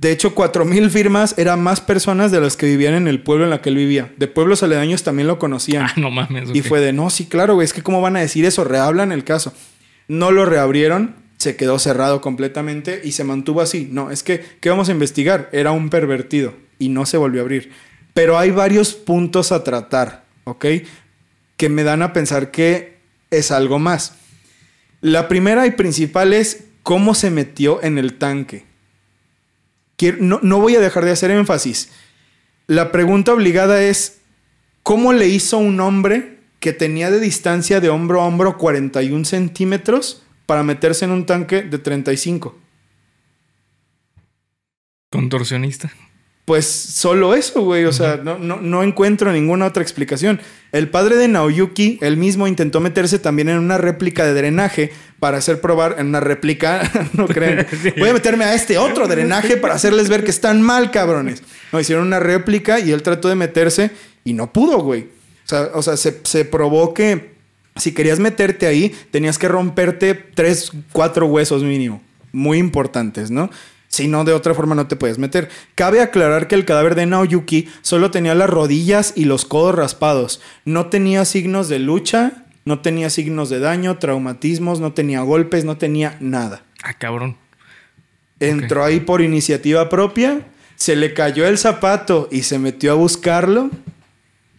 De 0.00 0.12
hecho, 0.12 0.32
4.000 0.32 0.90
firmas 0.90 1.34
eran 1.38 1.60
más 1.60 1.80
personas 1.80 2.30
de 2.30 2.40
las 2.40 2.56
que 2.56 2.66
vivían 2.66 2.94
en 2.94 3.08
el 3.08 3.20
pueblo 3.20 3.42
en 3.42 3.50
la 3.50 3.60
que 3.60 3.70
él 3.70 3.74
vivía. 3.74 4.12
De 4.16 4.28
pueblos 4.28 4.62
aledaños 4.62 5.02
también 5.02 5.26
lo 5.26 5.40
conocían. 5.40 5.86
Ah, 5.86 5.92
no 5.96 6.12
mames. 6.12 6.50
Y 6.54 6.62
fue 6.62 6.78
de, 6.78 6.92
no, 6.92 7.10
sí, 7.10 7.26
claro, 7.26 7.54
güey, 7.54 7.64
es 7.64 7.72
que 7.72 7.82
cómo 7.82 8.00
van 8.00 8.14
a 8.14 8.20
decir 8.20 8.44
eso, 8.44 8.62
rehablan 8.62 9.10
el 9.10 9.24
caso. 9.24 9.52
No 10.06 10.30
lo 10.30 10.44
reabrieron, 10.44 11.16
se 11.38 11.56
quedó 11.56 11.80
cerrado 11.80 12.20
completamente 12.20 13.00
y 13.02 13.10
se 13.10 13.24
mantuvo 13.24 13.60
así. 13.60 13.88
No, 13.90 14.12
es 14.12 14.22
que, 14.22 14.44
¿qué 14.60 14.70
vamos 14.70 14.88
a 14.88 14.92
investigar? 14.92 15.48
Era 15.50 15.72
un 15.72 15.90
pervertido 15.90 16.54
y 16.78 16.90
no 16.90 17.04
se 17.04 17.16
volvió 17.16 17.40
a 17.40 17.42
abrir. 17.42 17.72
Pero 18.14 18.38
hay 18.38 18.52
varios 18.52 18.94
puntos 18.94 19.50
a 19.50 19.64
tratar, 19.64 20.26
¿ok? 20.44 20.64
Que 21.56 21.68
me 21.68 21.82
dan 21.82 22.02
a 22.02 22.12
pensar 22.12 22.52
que 22.52 22.98
es 23.32 23.50
algo 23.50 23.80
más. 23.80 24.14
La 25.00 25.26
primera 25.26 25.66
y 25.66 25.72
principal 25.72 26.32
es 26.32 26.66
cómo 26.84 27.16
se 27.16 27.30
metió 27.30 27.82
en 27.82 27.98
el 27.98 28.14
tanque. 28.14 28.67
No 30.20 30.60
voy 30.60 30.76
a 30.76 30.80
dejar 30.80 31.04
de 31.04 31.10
hacer 31.10 31.30
énfasis. 31.30 31.90
La 32.66 32.92
pregunta 32.92 33.32
obligada 33.32 33.82
es, 33.82 34.20
¿cómo 34.82 35.12
le 35.12 35.28
hizo 35.28 35.58
un 35.58 35.80
hombre 35.80 36.38
que 36.60 36.72
tenía 36.72 37.10
de 37.10 37.20
distancia 37.20 37.80
de 37.80 37.88
hombro 37.88 38.20
a 38.20 38.26
hombro 38.26 38.58
41 38.58 39.24
centímetros 39.24 40.22
para 40.46 40.62
meterse 40.62 41.04
en 41.04 41.12
un 41.12 41.26
tanque 41.26 41.62
de 41.62 41.78
35? 41.78 42.56
Contorsionista. 45.10 45.90
Pues 46.48 46.64
solo 46.64 47.34
eso, 47.34 47.60
güey. 47.60 47.84
O 47.84 47.92
sea, 47.92 48.16
no, 48.16 48.38
no, 48.38 48.56
no 48.56 48.82
encuentro 48.82 49.30
ninguna 49.30 49.66
otra 49.66 49.82
explicación. 49.82 50.40
El 50.72 50.88
padre 50.88 51.16
de 51.16 51.28
Naoyuki, 51.28 51.98
él 52.00 52.16
mismo 52.16 52.46
intentó 52.46 52.80
meterse 52.80 53.18
también 53.18 53.50
en 53.50 53.58
una 53.58 53.76
réplica 53.76 54.24
de 54.24 54.32
drenaje 54.32 54.90
para 55.20 55.36
hacer 55.36 55.60
probar 55.60 55.96
en 55.98 56.06
una 56.06 56.20
réplica. 56.20 56.90
no 57.12 57.28
creen. 57.28 57.66
Sí. 57.82 57.92
Voy 57.98 58.08
a 58.08 58.14
meterme 58.14 58.46
a 58.46 58.54
este 58.54 58.78
otro 58.78 59.06
drenaje 59.06 59.58
para 59.58 59.74
hacerles 59.74 60.08
ver 60.08 60.24
que 60.24 60.30
están 60.30 60.62
mal, 60.62 60.90
cabrones. 60.90 61.42
No, 61.70 61.80
hicieron 61.80 62.06
una 62.06 62.18
réplica 62.18 62.80
y 62.80 62.92
él 62.92 63.02
trató 63.02 63.28
de 63.28 63.34
meterse 63.34 63.90
y 64.24 64.32
no 64.32 64.50
pudo, 64.50 64.78
güey. 64.78 65.02
O 65.02 65.48
sea, 65.48 65.68
o 65.74 65.82
sea 65.82 65.98
se, 65.98 66.18
se 66.24 66.46
probó 66.46 66.94
que 66.94 67.32
si 67.76 67.92
querías 67.92 68.20
meterte 68.20 68.66
ahí, 68.66 68.96
tenías 69.10 69.36
que 69.36 69.48
romperte 69.48 70.14
tres, 70.14 70.72
cuatro 70.92 71.26
huesos 71.26 71.62
mínimo. 71.62 72.00
Muy 72.32 72.56
importantes, 72.56 73.30
¿no? 73.30 73.50
Si 73.88 74.06
no, 74.06 74.24
de 74.24 74.34
otra 74.34 74.54
forma 74.54 74.74
no 74.74 74.86
te 74.86 74.96
puedes 74.96 75.18
meter. 75.18 75.48
Cabe 75.74 76.00
aclarar 76.00 76.46
que 76.46 76.54
el 76.54 76.64
cadáver 76.64 76.94
de 76.94 77.06
Naoyuki 77.06 77.68
solo 77.80 78.10
tenía 78.10 78.34
las 78.34 78.50
rodillas 78.50 79.14
y 79.16 79.24
los 79.24 79.44
codos 79.44 79.74
raspados. 79.74 80.40
No 80.64 80.86
tenía 80.86 81.24
signos 81.24 81.68
de 81.68 81.78
lucha, 81.78 82.44
no 82.64 82.80
tenía 82.80 83.08
signos 83.08 83.48
de 83.48 83.60
daño, 83.60 83.98
traumatismos, 83.98 84.78
no 84.78 84.92
tenía 84.92 85.22
golpes, 85.22 85.64
no 85.64 85.78
tenía 85.78 86.16
nada. 86.20 86.62
Ah, 86.82 86.94
cabrón. 86.94 87.36
Entró 88.40 88.84
ahí 88.84 89.00
por 89.00 89.22
iniciativa 89.22 89.88
propia, 89.88 90.46
se 90.76 90.94
le 90.94 91.12
cayó 91.14 91.46
el 91.46 91.58
zapato 91.58 92.28
y 92.30 92.42
se 92.42 92.58
metió 92.58 92.92
a 92.92 92.94
buscarlo. 92.94 93.70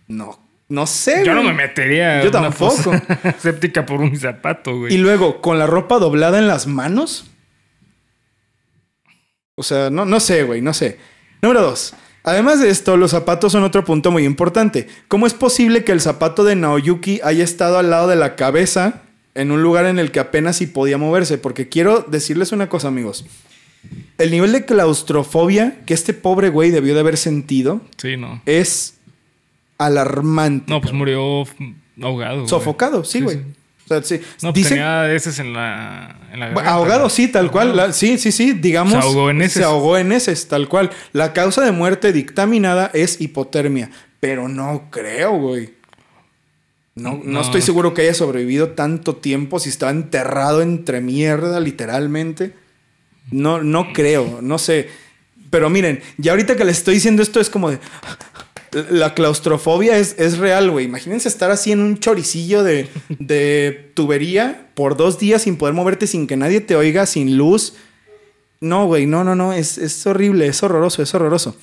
No, 0.08 0.39
no 0.68 0.88
sé. 0.88 1.24
Yo 1.24 1.34
no 1.34 1.44
me 1.44 1.54
metería 1.54 2.24
Yo 2.24 2.32
tampoco. 2.32 2.92
séptica 3.39 3.86
por 3.86 4.02
un 4.02 4.18
zapato, 4.18 4.78
güey. 4.78 4.94
Y 4.94 4.98
luego, 4.98 5.39
con 5.39 5.60
la 5.60 5.68
ropa 5.68 6.00
doblada 6.00 6.39
en 6.39 6.48
las 6.48 6.68
manos. 6.68 7.30
O 9.60 9.63
sea, 9.63 9.89
no, 9.89 10.06
no 10.06 10.19
sé, 10.22 10.43
güey, 10.43 10.62
no 10.62 10.74
sé. 10.74 10.98
Número 11.41 11.62
dos. 11.62 11.93
Además 12.24 12.62
de 12.62 12.69
esto, 12.69 12.95
los 12.95 13.12
zapatos 13.12 13.52
son 13.52 13.63
otro 13.63 13.84
punto 13.84 14.10
muy 14.12 14.24
importante. 14.24 14.88
¿Cómo 15.10 15.28
es 15.28 15.34
posible 15.34 15.84
que 15.84 15.91
el 15.91 16.00
zapato 16.00 16.43
de 16.45 16.56
Naoyuki 16.56 17.19
haya 17.24 17.43
estado 17.43 17.78
al 17.78 17.89
lado 17.89 18.08
de 18.08 18.15
la 18.15 18.36
cabeza 18.38 19.02
en 19.36 19.52
un 19.52 19.62
lugar 19.62 19.86
en 19.86 20.00
el 20.00 20.12
que 20.12 20.19
apenas 20.22 20.56
si 20.58 20.67
podía 20.67 20.98
moverse? 20.98 21.38
Porque 21.38 21.67
quiero 21.67 22.06
decirles 22.08 22.52
una 22.54 22.69
cosa, 22.69 22.88
amigos. 22.88 23.26
El 24.17 24.32
nivel 24.32 24.52
de 24.54 24.63
claustrofobia 24.65 25.78
que 25.86 25.93
este 25.93 26.13
pobre 26.13 26.50
güey 26.50 26.72
debió 26.72 26.93
de 26.93 27.00
haber 27.02 27.17
sentido 27.17 27.82
Sí, 27.98 28.15
no. 28.17 28.41
es 28.45 28.95
alarmante. 29.78 30.72
No, 30.72 30.82
pues 30.82 30.93
murió 30.93 31.43
ahogado. 32.02 32.36
güey. 32.38 32.48
Sofocado, 32.50 33.04
sí, 33.04 33.22
güey. 33.22 33.39
Sea, 33.89 34.04
sí. 34.04 34.21
No, 34.41 34.54
tenía 34.54 35.13
heces 35.13 35.39
en 35.39 35.54
la, 35.54 36.17
en 36.32 36.39
la 36.39 36.47
garganta, 36.47 36.71
Ahogado, 36.71 37.04
¿no? 37.04 37.10
sí, 37.10 37.28
tal 37.28 37.52
cual. 37.52 37.75
La- 37.75 37.91
sí, 37.93 38.17
sí, 38.17 38.32
sí. 38.32 38.54
Digamos. 38.54 38.93
Se 38.93 38.99
ahogó 38.99 39.30
en 39.30 39.41
heces. 39.41 39.54
Se 39.54 39.63
ahogó 39.63 39.97
en 39.97 40.12
heces, 40.12 40.47
tal 40.47 40.67
cual. 40.69 40.89
La 41.13 41.34
causa 41.34 41.63
de 41.63 41.71
muerte 41.71 42.13
dictaminada 42.13 42.89
es 42.93 43.19
hipotermia. 43.21 43.89
Pero 44.19 44.47
no 44.47 44.88
creo, 44.91 45.34
güey. 45.38 45.73
No, 46.95 47.13
no, 47.13 47.21
No. 47.23 47.41
estoy 47.41 47.62
seguro 47.62 47.93
que 47.93 48.02
haya 48.02 48.13
sobrevivido 48.13 48.69
tanto 48.71 49.15
tiempo 49.15 49.60
si 49.60 49.69
estaba 49.69 49.91
enterrado 49.91 50.62
entre 50.62 50.99
mierda, 51.02 51.60
literalmente. 51.60 52.54
No, 53.32 53.62
no 53.63 53.93
creo, 53.93 54.39
no 54.41 54.58
sé. 54.58 54.89
Pero 55.49 55.69
miren, 55.69 56.02
ya 56.17 56.32
ahorita 56.34 56.56
que 56.56 56.65
les 56.65 56.78
estoy 56.80 56.95
diciendo 56.95 57.23
esto 57.23 57.39
es 57.39 57.49
como 57.49 57.71
de. 57.71 57.80
La 58.89 59.13
claustrofobia 59.13 59.97
es, 59.97 60.15
es 60.19 60.38
real, 60.38 60.69
güey. 60.69 60.86
Imagínense 60.86 61.27
estar 61.27 61.51
así 61.51 61.71
en 61.71 61.79
un 61.79 61.99
choricillo 61.99 62.63
de, 62.63 62.88
de 63.19 63.91
tubería 63.95 64.69
por 64.75 64.95
dos 64.95 65.17
días 65.19 65.43
sin 65.43 65.58
poder 65.58 65.73
moverte, 65.73 66.08
sin 66.08 66.27
que 66.27 66.38
nadie 66.38 66.62
te 66.62 66.75
oiga, 66.75 67.05
sin 67.05 67.38
luz. 67.38 67.75
No, 68.62 68.86
güey, 68.86 69.05
no, 69.05 69.23
no, 69.23 69.36
no. 69.36 69.53
Es, 69.53 69.77
es 69.77 70.05
horrible, 70.05 70.47
es 70.47 70.62
horroroso, 70.62 71.01
es 71.01 71.13
horroroso. 71.15 71.58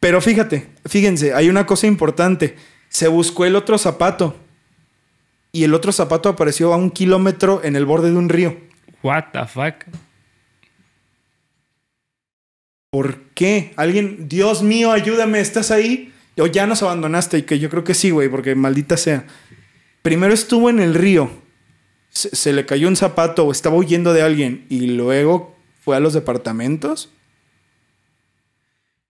Pero 0.00 0.20
fíjate, 0.20 0.68
fíjense, 0.84 1.32
hay 1.34 1.48
una 1.48 1.66
cosa 1.66 1.86
importante. 1.86 2.56
Se 2.88 3.08
buscó 3.08 3.44
el 3.44 3.56
otro 3.56 3.78
zapato. 3.78 4.36
Y 5.52 5.64
el 5.64 5.72
otro 5.72 5.90
zapato 5.92 6.28
apareció 6.28 6.72
a 6.74 6.76
un 6.76 6.90
kilómetro 6.90 7.62
en 7.64 7.76
el 7.76 7.86
borde 7.86 8.10
de 8.10 8.16
un 8.16 8.28
río. 8.28 8.56
What 9.02 9.26
the 9.32 9.46
fuck. 9.46 9.86
¿Por 12.90 13.20
qué? 13.34 13.72
Alguien, 13.76 14.28
Dios 14.28 14.62
mío, 14.62 14.92
ayúdame, 14.92 15.40
¿estás 15.40 15.70
ahí? 15.70 16.12
O 16.38 16.46
ya 16.46 16.66
nos 16.66 16.82
abandonaste, 16.82 17.38
y 17.38 17.42
que 17.42 17.58
yo 17.58 17.70
creo 17.70 17.84
que 17.84 17.94
sí, 17.94 18.10
güey, 18.10 18.28
porque 18.28 18.54
maldita 18.54 18.96
sea. 18.96 19.26
Primero 20.02 20.34
estuvo 20.34 20.70
en 20.70 20.80
el 20.80 20.94
río, 20.94 21.30
se, 22.10 22.52
le 22.52 22.64
cayó 22.64 22.88
un 22.88 22.96
zapato 22.96 23.44
o 23.44 23.52
estaba 23.52 23.76
huyendo 23.76 24.12
de 24.12 24.22
alguien 24.22 24.66
y 24.68 24.86
luego 24.86 25.54
fue 25.80 25.96
a 25.96 26.00
los 26.00 26.14
departamentos. 26.14 27.10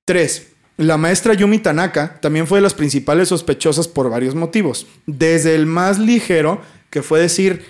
Tres, 0.04 0.48
la 0.76 0.96
maestra 0.96 1.34
Yumi 1.34 1.58
Tanaka 1.58 2.20
también 2.20 2.46
fue 2.46 2.58
de 2.58 2.62
las 2.62 2.74
principales 2.74 3.28
sospechosas 3.28 3.88
por 3.88 4.10
varios 4.10 4.34
motivos. 4.34 4.86
Desde 5.06 5.54
el 5.54 5.66
más 5.66 5.98
ligero, 5.98 6.60
que 6.90 7.02
fue 7.02 7.20
decir, 7.20 7.64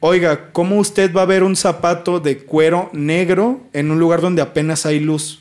oiga, 0.00 0.52
¿cómo 0.52 0.78
usted 0.78 1.14
va 1.14 1.22
a 1.22 1.26
ver 1.26 1.44
un 1.44 1.56
zapato 1.56 2.20
de 2.20 2.38
cuero 2.38 2.90
negro 2.92 3.68
en 3.72 3.90
un 3.90 4.00
lugar 4.00 4.20
donde 4.20 4.42
apenas 4.42 4.84
hay 4.84 4.98
luz? 4.98 5.40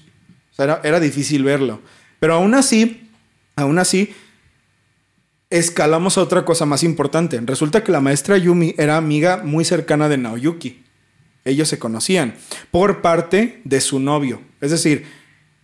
O 0.51 0.55
sea, 0.55 0.65
era, 0.65 0.81
era 0.83 0.99
difícil 0.99 1.43
verlo. 1.43 1.81
Pero 2.19 2.35
aún 2.35 2.53
así, 2.53 3.09
aún 3.61 3.79
así, 3.79 4.13
escalamos 5.49 6.17
a 6.17 6.21
otra 6.21 6.45
cosa 6.45 6.65
más 6.65 6.83
importante. 6.83 7.39
Resulta 7.43 7.83
que 7.83 7.91
la 7.91 8.01
maestra 8.01 8.37
Yumi 8.37 8.73
era 8.77 8.97
amiga 8.97 9.41
muy 9.43 9.65
cercana 9.65 10.09
de 10.09 10.17
Naoyuki. 10.17 10.83
Ellos 11.43 11.67
se 11.67 11.79
conocían 11.79 12.35
por 12.71 13.01
parte 13.01 13.61
de 13.63 13.81
su 13.81 13.99
novio. 13.99 14.41
Es 14.61 14.71
decir, 14.71 15.05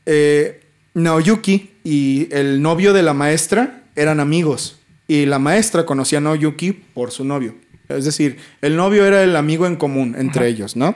eh, 0.05 0.61
Naoyuki 0.93 1.71
y 1.83 2.27
el 2.31 2.61
novio 2.61 2.93
de 2.93 3.03
la 3.03 3.13
maestra 3.13 3.83
eran 3.95 4.19
amigos. 4.19 4.79
Y 5.07 5.25
la 5.25 5.39
maestra 5.39 5.85
conocía 5.85 6.17
a 6.17 6.21
Naoyuki 6.21 6.73
por 6.73 7.11
su 7.11 7.23
novio. 7.23 7.55
Es 7.87 8.03
decir, 8.03 8.37
el 8.61 8.75
novio 8.75 9.05
era 9.05 9.23
el 9.23 9.35
amigo 9.35 9.65
en 9.65 9.77
común 9.77 10.15
entre 10.17 10.41
Ajá. 10.41 10.49
ellos, 10.49 10.75
¿no? 10.75 10.95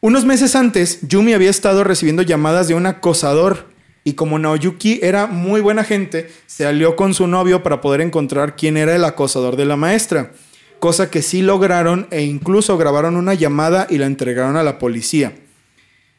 Unos 0.00 0.24
meses 0.24 0.54
antes, 0.56 1.00
Yumi 1.02 1.34
había 1.34 1.50
estado 1.50 1.84
recibiendo 1.84 2.22
llamadas 2.22 2.68
de 2.68 2.74
un 2.74 2.86
acosador 2.86 3.73
y 4.04 4.12
como 4.12 4.38
Naoyuki 4.38 5.00
era 5.02 5.26
muy 5.26 5.62
buena 5.62 5.82
gente, 5.82 6.30
se 6.46 6.66
alió 6.66 6.94
con 6.94 7.14
su 7.14 7.26
novio 7.26 7.62
para 7.62 7.80
poder 7.80 8.02
encontrar 8.02 8.54
quién 8.54 8.76
era 8.76 8.94
el 8.94 9.04
acosador 9.04 9.56
de 9.56 9.64
la 9.64 9.76
maestra, 9.76 10.32
cosa 10.78 11.10
que 11.10 11.22
sí 11.22 11.40
lograron 11.40 12.06
e 12.10 12.22
incluso 12.22 12.76
grabaron 12.76 13.16
una 13.16 13.32
llamada 13.32 13.86
y 13.88 13.96
la 13.96 14.04
entregaron 14.04 14.56
a 14.56 14.62
la 14.62 14.78
policía. 14.78 15.34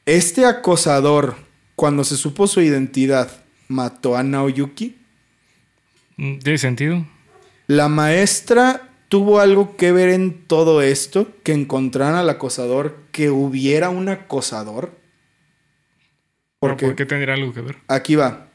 Este 0.07 0.45
acosador, 0.45 1.35
cuando 1.75 2.03
se 2.03 2.17
supo 2.17 2.47
su 2.47 2.61
identidad, 2.61 3.29
mató 3.67 4.17
a 4.17 4.23
Naoyuki. 4.23 4.95
Mm, 6.17 6.39
¿Tiene 6.39 6.57
sentido? 6.57 7.05
La 7.67 7.87
maestra 7.87 8.89
tuvo 9.09 9.39
algo 9.39 9.77
que 9.77 9.91
ver 9.91 10.09
en 10.09 10.45
todo 10.47 10.81
esto, 10.81 11.27
que 11.43 11.53
encontraran 11.53 12.15
al 12.15 12.29
acosador, 12.29 12.97
que 13.11 13.29
hubiera 13.29 13.89
un 13.89 14.09
acosador. 14.09 15.04
¿Pero 16.65 16.73
Porque 16.75 16.85
¿Por 16.87 16.95
qué 16.95 17.05
tendría 17.05 17.33
algo 17.33 17.53
que 17.53 17.61
ver? 17.61 17.77
aquí 17.87 18.15
va. 18.15 18.47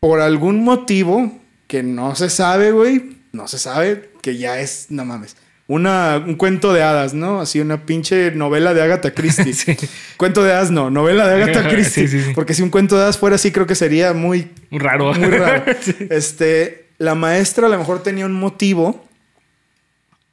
Por 0.00 0.20
algún 0.20 0.62
motivo 0.64 1.40
que 1.66 1.82
no 1.82 2.14
se 2.14 2.30
sabe, 2.30 2.70
güey, 2.72 3.18
no 3.32 3.48
se 3.48 3.58
sabe, 3.58 4.10
que 4.22 4.36
ya 4.36 4.60
es, 4.60 4.86
no 4.90 5.04
mames, 5.04 5.36
una, 5.68 6.22
un 6.24 6.36
cuento 6.36 6.72
de 6.72 6.82
hadas, 6.82 7.12
¿no? 7.12 7.40
Así 7.40 7.58
una 7.60 7.86
pinche 7.86 8.30
novela 8.30 8.72
de 8.72 8.82
Agatha 8.82 9.12
Christie. 9.12 9.52
Sí. 9.52 9.76
Cuento 10.16 10.44
de 10.44 10.52
hadas, 10.52 10.70
no, 10.70 10.90
novela 10.90 11.26
de 11.26 11.42
Agatha 11.42 11.68
Christie. 11.70 12.06
Sí, 12.06 12.18
sí, 12.20 12.24
sí. 12.26 12.32
Porque 12.34 12.54
si 12.54 12.62
un 12.62 12.70
cuento 12.70 12.96
de 12.96 13.02
hadas 13.02 13.18
fuera 13.18 13.34
así, 13.36 13.50
creo 13.50 13.66
que 13.66 13.74
sería 13.74 14.12
muy 14.12 14.50
raro. 14.70 15.12
muy 15.14 15.30
raro. 15.30 15.64
Este, 16.10 16.86
la 16.98 17.14
maestra 17.16 17.66
a 17.66 17.70
lo 17.70 17.78
mejor 17.78 18.02
tenía 18.02 18.26
un 18.26 18.32
motivo 18.34 19.04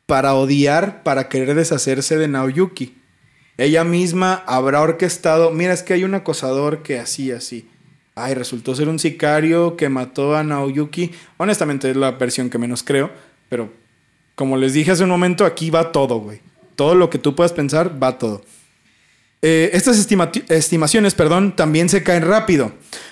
para 0.05 0.35
odiar, 0.35 1.01
para 1.01 1.29
querer 1.29 1.55
deshacerse 1.55 2.17
de 2.17 2.27
Naoyuki. 2.27 2.95
Ella 3.57 3.83
misma 3.83 4.43
habrá 4.47 4.81
orquestado, 4.81 5.51
mira, 5.51 5.73
es 5.73 5.83
que 5.83 5.93
hay 5.93 6.03
un 6.03 6.15
acosador 6.15 6.81
que 6.83 6.99
así, 6.99 7.31
así. 7.31 7.69
Ay, 8.15 8.33
resultó 8.33 8.75
ser 8.75 8.89
un 8.89 8.99
sicario 8.99 9.75
que 9.77 9.89
mató 9.89 10.35
a 10.35 10.43
Naoyuki. 10.43 11.11
Honestamente 11.37 11.89
es 11.89 11.95
la 11.95 12.11
versión 12.11 12.49
que 12.49 12.57
menos 12.57 12.83
creo, 12.83 13.11
pero 13.49 13.71
como 14.35 14.57
les 14.57 14.73
dije 14.73 14.91
hace 14.91 15.03
un 15.03 15.09
momento, 15.09 15.45
aquí 15.45 15.69
va 15.69 15.91
todo, 15.91 16.17
güey. 16.19 16.39
Todo 16.75 16.95
lo 16.95 17.09
que 17.09 17.19
tú 17.19 17.35
puedas 17.35 17.53
pensar, 17.53 18.01
va 18.01 18.17
todo. 18.17 18.41
Eh, 19.41 19.71
estas 19.73 19.97
estima- 19.99 20.31
estimaciones, 20.49 21.13
perdón, 21.15 21.55
también 21.55 21.89
se 21.89 22.01
caen 22.01 22.25
rápido, 22.25 22.71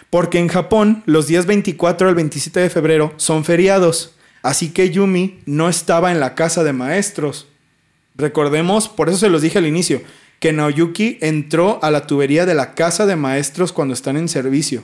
porque 0.09 0.39
en 0.39 0.47
Japón 0.47 1.03
los 1.05 1.27
días 1.27 1.45
24 1.45 2.07
al 2.07 2.15
27 2.15 2.59
de 2.61 2.69
febrero 2.69 3.13
son 3.17 3.43
feriados, 3.43 4.15
así 4.41 4.69
que 4.71 4.89
Yumi 4.91 5.41
no 5.45 5.67
estaba 5.69 6.11
en 6.11 6.19
la 6.19 6.33
casa 6.35 6.63
de 6.63 6.73
maestros. 6.73 7.47
Recordemos, 8.15 8.87
por 8.87 9.09
eso 9.09 9.17
se 9.17 9.29
los 9.29 9.41
dije 9.41 9.57
al 9.57 9.67
inicio, 9.67 10.01
que 10.41 10.51
Naoyuki 10.51 11.17
entró 11.21 11.79
a 11.81 11.89
la 11.91 12.05
tubería 12.07 12.45
de 12.45 12.53
la 12.55 12.73
casa 12.73 13.05
de 13.05 13.15
maestros 13.15 13.71
cuando 13.71 13.93
están 13.93 14.17
en 14.17 14.27
servicio. 14.27 14.83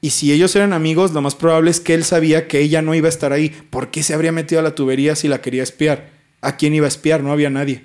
Y 0.00 0.10
si 0.10 0.30
ellos 0.32 0.54
eran 0.54 0.72
amigos, 0.72 1.12
lo 1.12 1.22
más 1.22 1.34
probable 1.34 1.72
es 1.72 1.80
que 1.80 1.94
él 1.94 2.04
sabía 2.04 2.46
que 2.46 2.60
ella 2.60 2.82
no 2.82 2.94
iba 2.94 3.06
a 3.06 3.08
estar 3.08 3.32
ahí. 3.32 3.48
¿Por 3.70 3.90
qué 3.90 4.04
se 4.04 4.14
habría 4.14 4.30
metido 4.30 4.60
a 4.60 4.62
la 4.62 4.76
tubería 4.76 5.16
si 5.16 5.26
la 5.26 5.40
quería 5.40 5.64
espiar? 5.64 6.10
¿A 6.40 6.56
quién 6.56 6.74
iba 6.74 6.84
a 6.84 6.88
espiar? 6.88 7.22
No 7.24 7.32
había 7.32 7.50
nadie. 7.50 7.82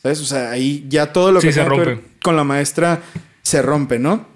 ¿Sabes? 0.00 0.20
O 0.20 0.24
sea, 0.26 0.50
ahí 0.50 0.84
ya 0.88 1.12
todo 1.12 1.32
lo 1.32 1.40
Sí, 1.40 1.48
que 1.48 1.52
se 1.54 1.64
rompe. 1.64 1.98
con 2.22 2.36
la 2.36 2.44
maestra 2.44 3.02
se 3.42 3.62
rompe, 3.62 3.98
¿no? 3.98 4.26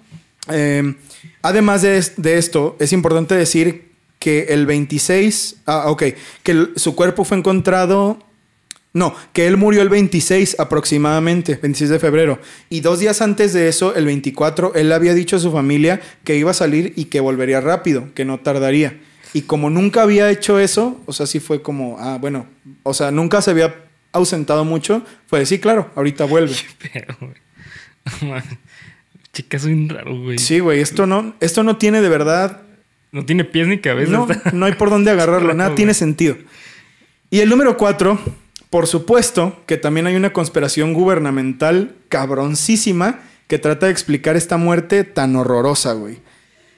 Eh, 0.51 0.95
además 1.43 1.83
de, 1.83 1.99
es- 1.99 2.13
de 2.17 2.37
esto, 2.39 2.75
es 2.79 2.91
importante 2.91 3.35
decir 3.35 3.91
que 4.17 4.47
el 4.49 4.65
26, 4.65 5.57
ah, 5.67 5.83
ok, 5.91 6.03
que 6.43 6.51
el- 6.51 6.73
su 6.75 6.95
cuerpo 6.95 7.23
fue 7.23 7.37
encontrado, 7.37 8.19
no, 8.93 9.15
que 9.33 9.45
él 9.47 9.55
murió 9.57 9.81
el 9.81 9.89
26 9.89 10.59
aproximadamente, 10.59 11.55
26 11.61 11.89
de 11.91 11.99
febrero. 11.99 12.39
Y 12.69 12.79
dos 12.81 12.99
días 12.99 13.21
antes 13.21 13.53
de 13.53 13.67
eso, 13.67 13.95
el 13.95 14.05
24, 14.05 14.73
él 14.75 14.91
había 14.91 15.13
dicho 15.13 15.35
a 15.35 15.39
su 15.39 15.51
familia 15.51 16.01
que 16.23 16.35
iba 16.37 16.51
a 16.51 16.55
salir 16.55 16.93
y 16.95 17.05
que 17.05 17.19
volvería 17.19 17.61
rápido, 17.61 18.07
que 18.15 18.25
no 18.25 18.39
tardaría. 18.39 18.99
Y 19.33 19.43
como 19.43 19.69
nunca 19.69 20.01
había 20.01 20.31
hecho 20.31 20.57
eso, 20.59 20.99
o 21.05 21.13
sea, 21.13 21.27
sí 21.27 21.39
fue 21.39 21.61
como, 21.61 21.97
ah, 21.99 22.17
bueno, 22.19 22.47
o 22.81 22.95
sea, 22.95 23.11
nunca 23.11 23.43
se 23.43 23.51
había 23.51 23.75
ausentado 24.11 24.65
mucho, 24.65 25.03
fue 25.27 25.45
sí, 25.45 25.59
claro, 25.59 25.91
ahorita 25.95 26.25
vuelve. 26.25 26.55
Pero, 26.93 27.15
güey. 27.19 28.41
Chica, 29.33 29.59
soy 29.59 29.73
un 29.73 29.89
raro, 29.89 30.19
güey. 30.19 30.39
Sí, 30.39 30.59
güey, 30.59 30.79
esto 30.79 31.05
no, 31.05 31.35
esto 31.39 31.61
no 31.63 31.77
tiene 31.77 32.01
de 32.01 32.09
verdad 32.09 32.61
No 33.11 33.23
tiene 33.25 33.43
pies 33.43 33.67
ni 33.67 33.77
cabeza. 33.79 34.11
No, 34.11 34.27
está- 34.29 34.51
no 34.51 34.65
hay 34.65 34.73
por 34.73 34.89
dónde 34.89 35.11
agarrarlo, 35.11 35.53
nada 35.53 35.75
tiene 35.75 35.93
sentido. 35.93 36.35
Y 37.29 37.39
el 37.41 37.49
número 37.49 37.77
cuatro, 37.77 38.19
por 38.69 38.87
supuesto 38.87 39.59
que 39.65 39.77
también 39.77 40.07
hay 40.07 40.15
una 40.15 40.33
conspiración 40.33 40.93
gubernamental 40.93 41.95
cabroncísima 42.07 43.21
que 43.47 43.57
trata 43.57 43.87
de 43.87 43.91
explicar 43.91 44.35
esta 44.35 44.57
muerte 44.57 45.03
tan 45.03 45.35
horrorosa, 45.35 45.93
güey. 45.93 46.19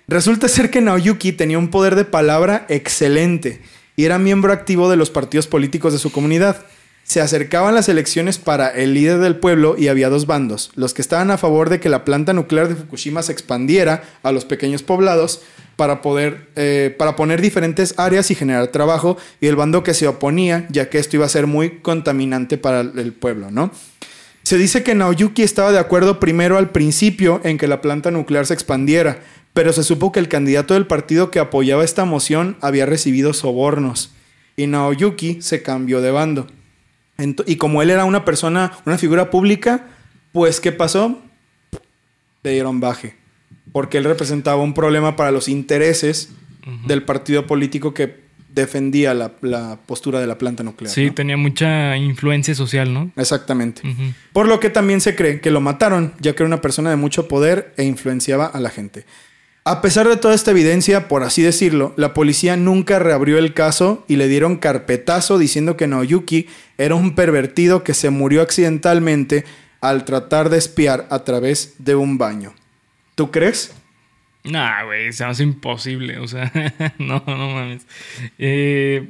Resulta 0.07 0.47
ser 0.47 0.69
que 0.71 0.81
Naoyuki 0.81 1.33
tenía 1.33 1.57
un 1.57 1.69
poder 1.69 1.95
de 1.95 2.05
palabra 2.05 2.65
excelente 2.69 3.61
y 3.95 4.05
era 4.05 4.19
miembro 4.19 4.53
activo 4.53 4.89
de 4.89 4.95
los 4.95 5.09
partidos 5.09 5.47
políticos 5.47 5.93
de 5.93 5.99
su 5.99 6.11
comunidad. 6.11 6.65
Se 7.03 7.19
acercaban 7.19 7.75
las 7.75 7.89
elecciones 7.89 8.37
para 8.37 8.69
el 8.69 8.93
líder 8.93 9.19
del 9.19 9.35
pueblo 9.35 9.75
y 9.77 9.89
había 9.89 10.09
dos 10.09 10.27
bandos, 10.27 10.71
los 10.75 10.93
que 10.93 11.01
estaban 11.01 11.29
a 11.31 11.37
favor 11.37 11.69
de 11.69 11.79
que 11.79 11.89
la 11.89 12.05
planta 12.05 12.31
nuclear 12.31 12.69
de 12.69 12.75
Fukushima 12.75 13.21
se 13.21 13.33
expandiera 13.33 14.03
a 14.23 14.31
los 14.31 14.45
pequeños 14.45 14.81
poblados 14.83 15.41
para 15.75 16.01
poder 16.01 16.49
eh, 16.55 16.95
para 16.97 17.15
poner 17.15 17.41
diferentes 17.41 17.95
áreas 17.97 18.29
y 18.31 18.35
generar 18.35 18.67
trabajo 18.67 19.17
y 19.39 19.47
el 19.47 19.55
bando 19.55 19.83
que 19.83 19.93
se 19.93 20.07
oponía 20.07 20.67
ya 20.69 20.89
que 20.89 20.99
esto 20.99 21.17
iba 21.17 21.25
a 21.25 21.29
ser 21.29 21.47
muy 21.47 21.79
contaminante 21.79 22.57
para 22.57 22.81
el 22.81 23.13
pueblo, 23.13 23.51
¿no? 23.51 23.71
Se 24.43 24.57
dice 24.57 24.83
que 24.83 24.95
Naoyuki 24.95 25.43
estaba 25.43 25.71
de 25.71 25.79
acuerdo 25.79 26.19
primero 26.19 26.57
al 26.57 26.71
principio 26.71 27.41
en 27.43 27.57
que 27.57 27.67
la 27.67 27.81
planta 27.81 28.11
nuclear 28.11 28.45
se 28.45 28.53
expandiera, 28.53 29.19
pero 29.53 29.71
se 29.71 29.83
supo 29.83 30.11
que 30.11 30.19
el 30.19 30.29
candidato 30.29 30.73
del 30.73 30.87
partido 30.87 31.29
que 31.29 31.39
apoyaba 31.39 31.83
esta 31.83 32.05
moción 32.05 32.57
había 32.61 32.85
recibido 32.85 33.33
sobornos. 33.33 34.13
y 34.57 34.67
Naoyuki 34.67 35.41
se 35.41 35.61
cambió 35.63 36.01
de 36.01 36.11
bando. 36.11 36.47
Y 37.45 37.57
como 37.57 37.81
él 37.81 37.91
era 37.91 38.05
una 38.05 38.25
persona, 38.25 38.71
una 38.85 38.97
figura 38.97 39.29
pública, 39.29 39.87
pues 40.31 40.59
¿qué 40.59 40.71
pasó? 40.71 41.21
Le 42.43 42.51
dieron 42.51 42.79
baje. 42.79 43.20
Porque 43.71 43.97
él 43.97 44.03
representaba 44.03 44.61
un 44.61 44.73
problema 44.73 45.15
para 45.15 45.31
los 45.31 45.47
intereses 45.47 46.29
del 46.85 47.03
partido 47.03 47.47
político 47.47 47.93
que 47.93 48.21
defendía 48.53 49.13
la, 49.13 49.33
la 49.41 49.79
postura 49.85 50.19
de 50.19 50.27
la 50.27 50.37
planta 50.37 50.63
nuclear. 50.63 50.93
Sí, 50.93 51.07
¿no? 51.07 51.13
tenía 51.13 51.37
mucha 51.37 51.95
influencia 51.97 52.53
social, 52.53 52.93
¿no? 52.93 53.11
Exactamente. 53.15 53.81
Por 54.33 54.47
lo 54.47 54.59
que 54.59 54.69
también 54.69 55.01
se 55.01 55.15
cree 55.15 55.39
que 55.39 55.51
lo 55.51 55.61
mataron, 55.61 56.13
ya 56.19 56.33
que 56.33 56.43
era 56.43 56.47
una 56.47 56.61
persona 56.61 56.89
de 56.89 56.95
mucho 56.97 57.27
poder 57.27 57.73
e 57.77 57.83
influenciaba 57.83 58.45
a 58.45 58.59
la 58.59 58.69
gente. 58.69 59.05
A 59.63 59.81
pesar 59.81 60.09
de 60.09 60.17
toda 60.17 60.33
esta 60.33 60.51
evidencia, 60.51 61.07
por 61.07 61.21
así 61.23 61.43
decirlo, 61.43 61.93
la 61.95 62.15
policía 62.15 62.57
nunca 62.57 62.97
reabrió 62.97 63.37
el 63.37 63.53
caso 63.53 64.03
y 64.07 64.15
le 64.15 64.27
dieron 64.27 64.57
carpetazo 64.57 65.37
diciendo 65.37 65.77
que 65.77 65.85
Naoyuki 65.85 66.47
era 66.79 66.95
un 66.95 67.13
pervertido 67.13 67.83
que 67.83 67.93
se 67.93 68.09
murió 68.09 68.41
accidentalmente 68.41 69.45
al 69.79 70.03
tratar 70.03 70.49
de 70.49 70.57
espiar 70.57 71.07
a 71.11 71.23
través 71.23 71.75
de 71.77 71.93
un 71.93 72.17
baño. 72.17 72.53
¿Tú 73.21 73.29
crees? 73.31 73.75
Nah, 74.43 74.83
güey, 74.85 75.13
se 75.13 75.23
hace 75.23 75.43
imposible. 75.43 76.17
O 76.17 76.27
sea, 76.27 76.51
no, 76.97 77.23
no 77.27 77.53
mames. 77.53 77.85
Eh, 78.39 79.07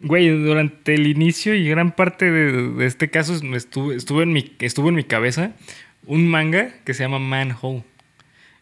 güey, 0.00 0.28
durante 0.30 0.94
el 0.94 1.06
inicio 1.06 1.54
y 1.54 1.68
gran 1.68 1.92
parte 1.94 2.28
de, 2.28 2.70
de 2.72 2.86
este 2.86 3.08
caso 3.10 3.34
estuvo, 3.54 3.92
estuvo, 3.92 4.20
en 4.22 4.32
mi, 4.32 4.52
estuvo 4.58 4.88
en 4.88 4.96
mi 4.96 5.04
cabeza 5.04 5.52
un 6.06 6.26
manga 6.28 6.74
que 6.84 6.92
se 6.92 7.04
llama 7.04 7.20
Manhole. 7.20 7.84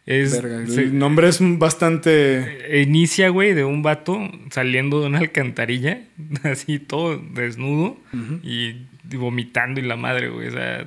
Es, 0.05 0.43
Verga, 0.43 0.67
se- 0.67 0.83
el 0.83 0.99
nombre 0.99 1.29
es 1.29 1.39
bastante... 1.41 2.77
eh, 2.79 2.83
inicia, 2.83 3.31
güey, 3.31 3.55
de 3.55 3.65
un 3.65 3.83
vato 3.83 4.21
saliendo 4.51 5.01
de 5.01 5.07
una 5.07 5.19
alcantarilla, 5.21 6.03
así 6.43 6.79
todo 6.79 7.17
desnudo 7.17 7.97
y 8.43 8.77
vomitando 9.17 9.81
y 9.81 9.85
la 9.85 9.97
madre, 9.97 10.29
güey. 10.29 10.49
O 10.49 10.51
sea. 10.51 10.87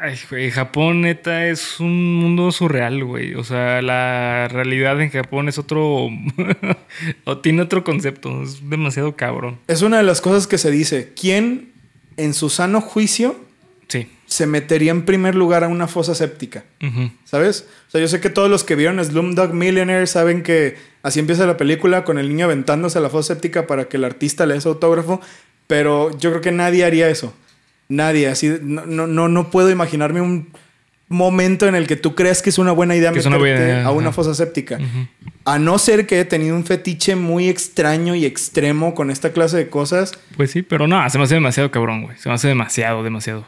Ay, 0.00 0.18
güey, 0.30 0.50
Japón, 0.50 1.02
neta, 1.02 1.46
es 1.46 1.80
un 1.80 2.14
mundo 2.16 2.50
surreal, 2.52 3.04
güey. 3.04 3.34
O 3.34 3.44
sea, 3.44 3.82
la 3.82 4.48
realidad 4.48 5.00
en 5.00 5.10
Japón 5.10 5.48
es 5.48 5.58
otro. 5.58 6.08
o 7.24 7.38
tiene 7.38 7.62
otro 7.62 7.84
concepto. 7.84 8.42
Es 8.42 8.68
demasiado 8.68 9.16
cabrón. 9.16 9.58
Es 9.66 9.82
una 9.82 9.98
de 9.98 10.02
las 10.02 10.20
cosas 10.20 10.46
que 10.46 10.58
se 10.58 10.70
dice. 10.70 11.12
¿Quién 11.18 11.72
en 12.16 12.34
su 12.34 12.48
sano 12.50 12.80
juicio 12.80 13.36
Sí. 13.88 14.10
se 14.26 14.46
metería 14.46 14.90
en 14.90 15.04
primer 15.04 15.34
lugar 15.36 15.62
a 15.62 15.68
una 15.68 15.86
fosa 15.86 16.14
séptica? 16.14 16.64
¿Sabes? 17.24 17.68
O 17.88 17.90
sea, 17.90 18.00
yo 18.00 18.08
sé 18.08 18.20
que 18.20 18.30
todos 18.30 18.50
los 18.50 18.64
que 18.64 18.74
vieron 18.74 19.02
Slumdog 19.04 19.52
Millionaire 19.54 20.06
saben 20.06 20.42
que 20.42 20.76
así 21.02 21.20
empieza 21.20 21.46
la 21.46 21.56
película 21.56 22.04
con 22.04 22.18
el 22.18 22.28
niño 22.28 22.46
aventándose 22.46 22.98
a 22.98 23.00
la 23.00 23.10
fosa 23.10 23.34
séptica 23.34 23.66
para 23.66 23.84
que 23.88 23.96
el 23.98 24.04
artista 24.04 24.44
le 24.46 24.54
dé 24.54 24.60
su 24.60 24.70
autógrafo, 24.70 25.20
pero 25.68 26.10
yo 26.18 26.30
creo 26.30 26.40
que 26.42 26.50
nadie 26.52 26.84
haría 26.84 27.08
eso. 27.08 27.32
Nadie, 27.88 28.28
así 28.28 28.52
no, 28.62 28.84
no, 28.86 29.28
no, 29.28 29.50
puedo 29.50 29.70
imaginarme 29.70 30.20
un 30.20 30.48
momento 31.08 31.68
en 31.68 31.76
el 31.76 31.86
que 31.86 31.94
tú 31.94 32.16
creas 32.16 32.42
que 32.42 32.50
es 32.50 32.58
una 32.58 32.72
buena 32.72 32.96
idea 32.96 33.10
una 33.10 33.18
meterte 33.20 33.38
buena 33.38 33.60
idea, 33.60 33.84
a 33.86 33.92
una 33.92 34.08
ajá. 34.08 34.12
fosa 34.16 34.34
séptica. 34.34 34.78
A 35.44 35.58
no 35.60 35.78
ser 35.78 36.06
que 36.08 36.18
he 36.18 36.24
tenido 36.24 36.56
un 36.56 36.64
fetiche 36.64 37.14
muy 37.14 37.48
extraño 37.48 38.16
y 38.16 38.24
extremo 38.26 38.94
con 38.96 39.10
esta 39.12 39.32
clase 39.32 39.56
de 39.56 39.68
cosas, 39.68 40.18
Pues 40.36 40.50
sí, 40.50 40.62
pero 40.62 40.88
no, 40.88 41.08
se 41.08 41.18
me 41.18 41.24
hace 41.24 41.34
demasiado 41.34 41.70
cabrón, 41.70 42.02
güey. 42.02 42.16
Se 42.18 42.28
me 42.28 42.34
hace 42.34 42.48
demasiado, 42.48 43.04
demasiado. 43.04 43.46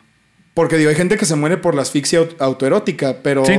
porque 0.54 0.76
digo, 0.76 0.90
hay 0.90 0.96
gente 0.96 1.16
que 1.16 1.24
se 1.26 1.34
muere 1.34 1.56
por 1.56 1.74
la 1.74 1.82
asfixia 1.82 2.20
aut- 2.20 2.36
autoerótica, 2.38 3.16
pero 3.24 3.44
Sí. 3.44 3.54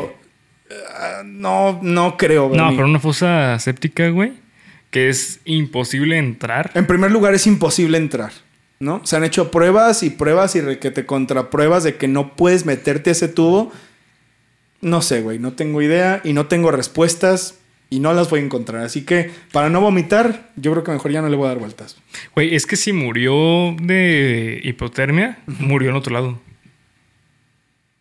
ah, 0.98 1.22
no, 1.26 1.80
no 1.82 2.16
creo. 2.18 2.50
No, 2.56 2.70
pero 2.72 2.86
una 2.86 3.00
fosa 3.00 3.58
séptica, 3.60 4.08
güey, 4.10 4.32
que 4.92 5.10
es 5.10 5.40
imposible 5.46 6.18
entrar. 6.18 6.72
En 6.74 6.88
primer 6.88 7.12
lugar, 7.12 7.34
es 7.34 7.46
imposible 7.48 7.98
entrar, 7.98 8.32
¿no? 8.80 9.06
Se 9.06 9.16
han 9.18 9.24
hecho 9.24 9.52
pruebas 9.52 10.04
y 10.04 10.10
pruebas 10.10 10.56
y 10.56 10.62
que 10.78 10.92
te 10.92 11.06
contrapruebas 11.06 11.84
de 11.84 11.96
que 11.96 12.08
no 12.08 12.36
puedes 12.36 12.66
meterte 12.66 13.10
a 13.10 13.14
ese 13.14 13.28
tubo. 13.28 13.72
No 14.82 15.02
sé, 15.02 15.22
güey, 15.22 15.40
no 15.40 15.54
tengo 15.54 15.82
idea 15.82 16.22
y 16.24 16.34
no 16.34 16.48
tengo 16.48 16.72
respuestas 16.72 17.60
y 17.90 18.00
no 18.00 18.14
las 18.14 18.30
voy 18.30 18.40
a 18.40 18.44
encontrar. 18.44 18.84
Así 18.84 19.04
que 19.04 19.32
para 19.52 19.70
no 19.70 19.82
vomitar, 19.82 20.52
yo 20.56 20.72
creo 20.72 20.84
que 20.84 20.92
mejor 20.92 21.12
ya 21.12 21.22
no 21.22 21.28
le 21.30 21.36
voy 21.36 21.46
a 21.46 21.50
dar 21.50 21.60
vueltas. 21.60 21.98
Güey, 22.36 22.56
es 22.56 22.66
que 22.66 22.78
si 22.78 22.94
murió 22.94 23.76
de 23.82 24.62
hipotermia, 24.64 25.40
murió 25.48 25.90
en 25.90 25.96
otro 25.98 26.14
lado. 26.14 26.40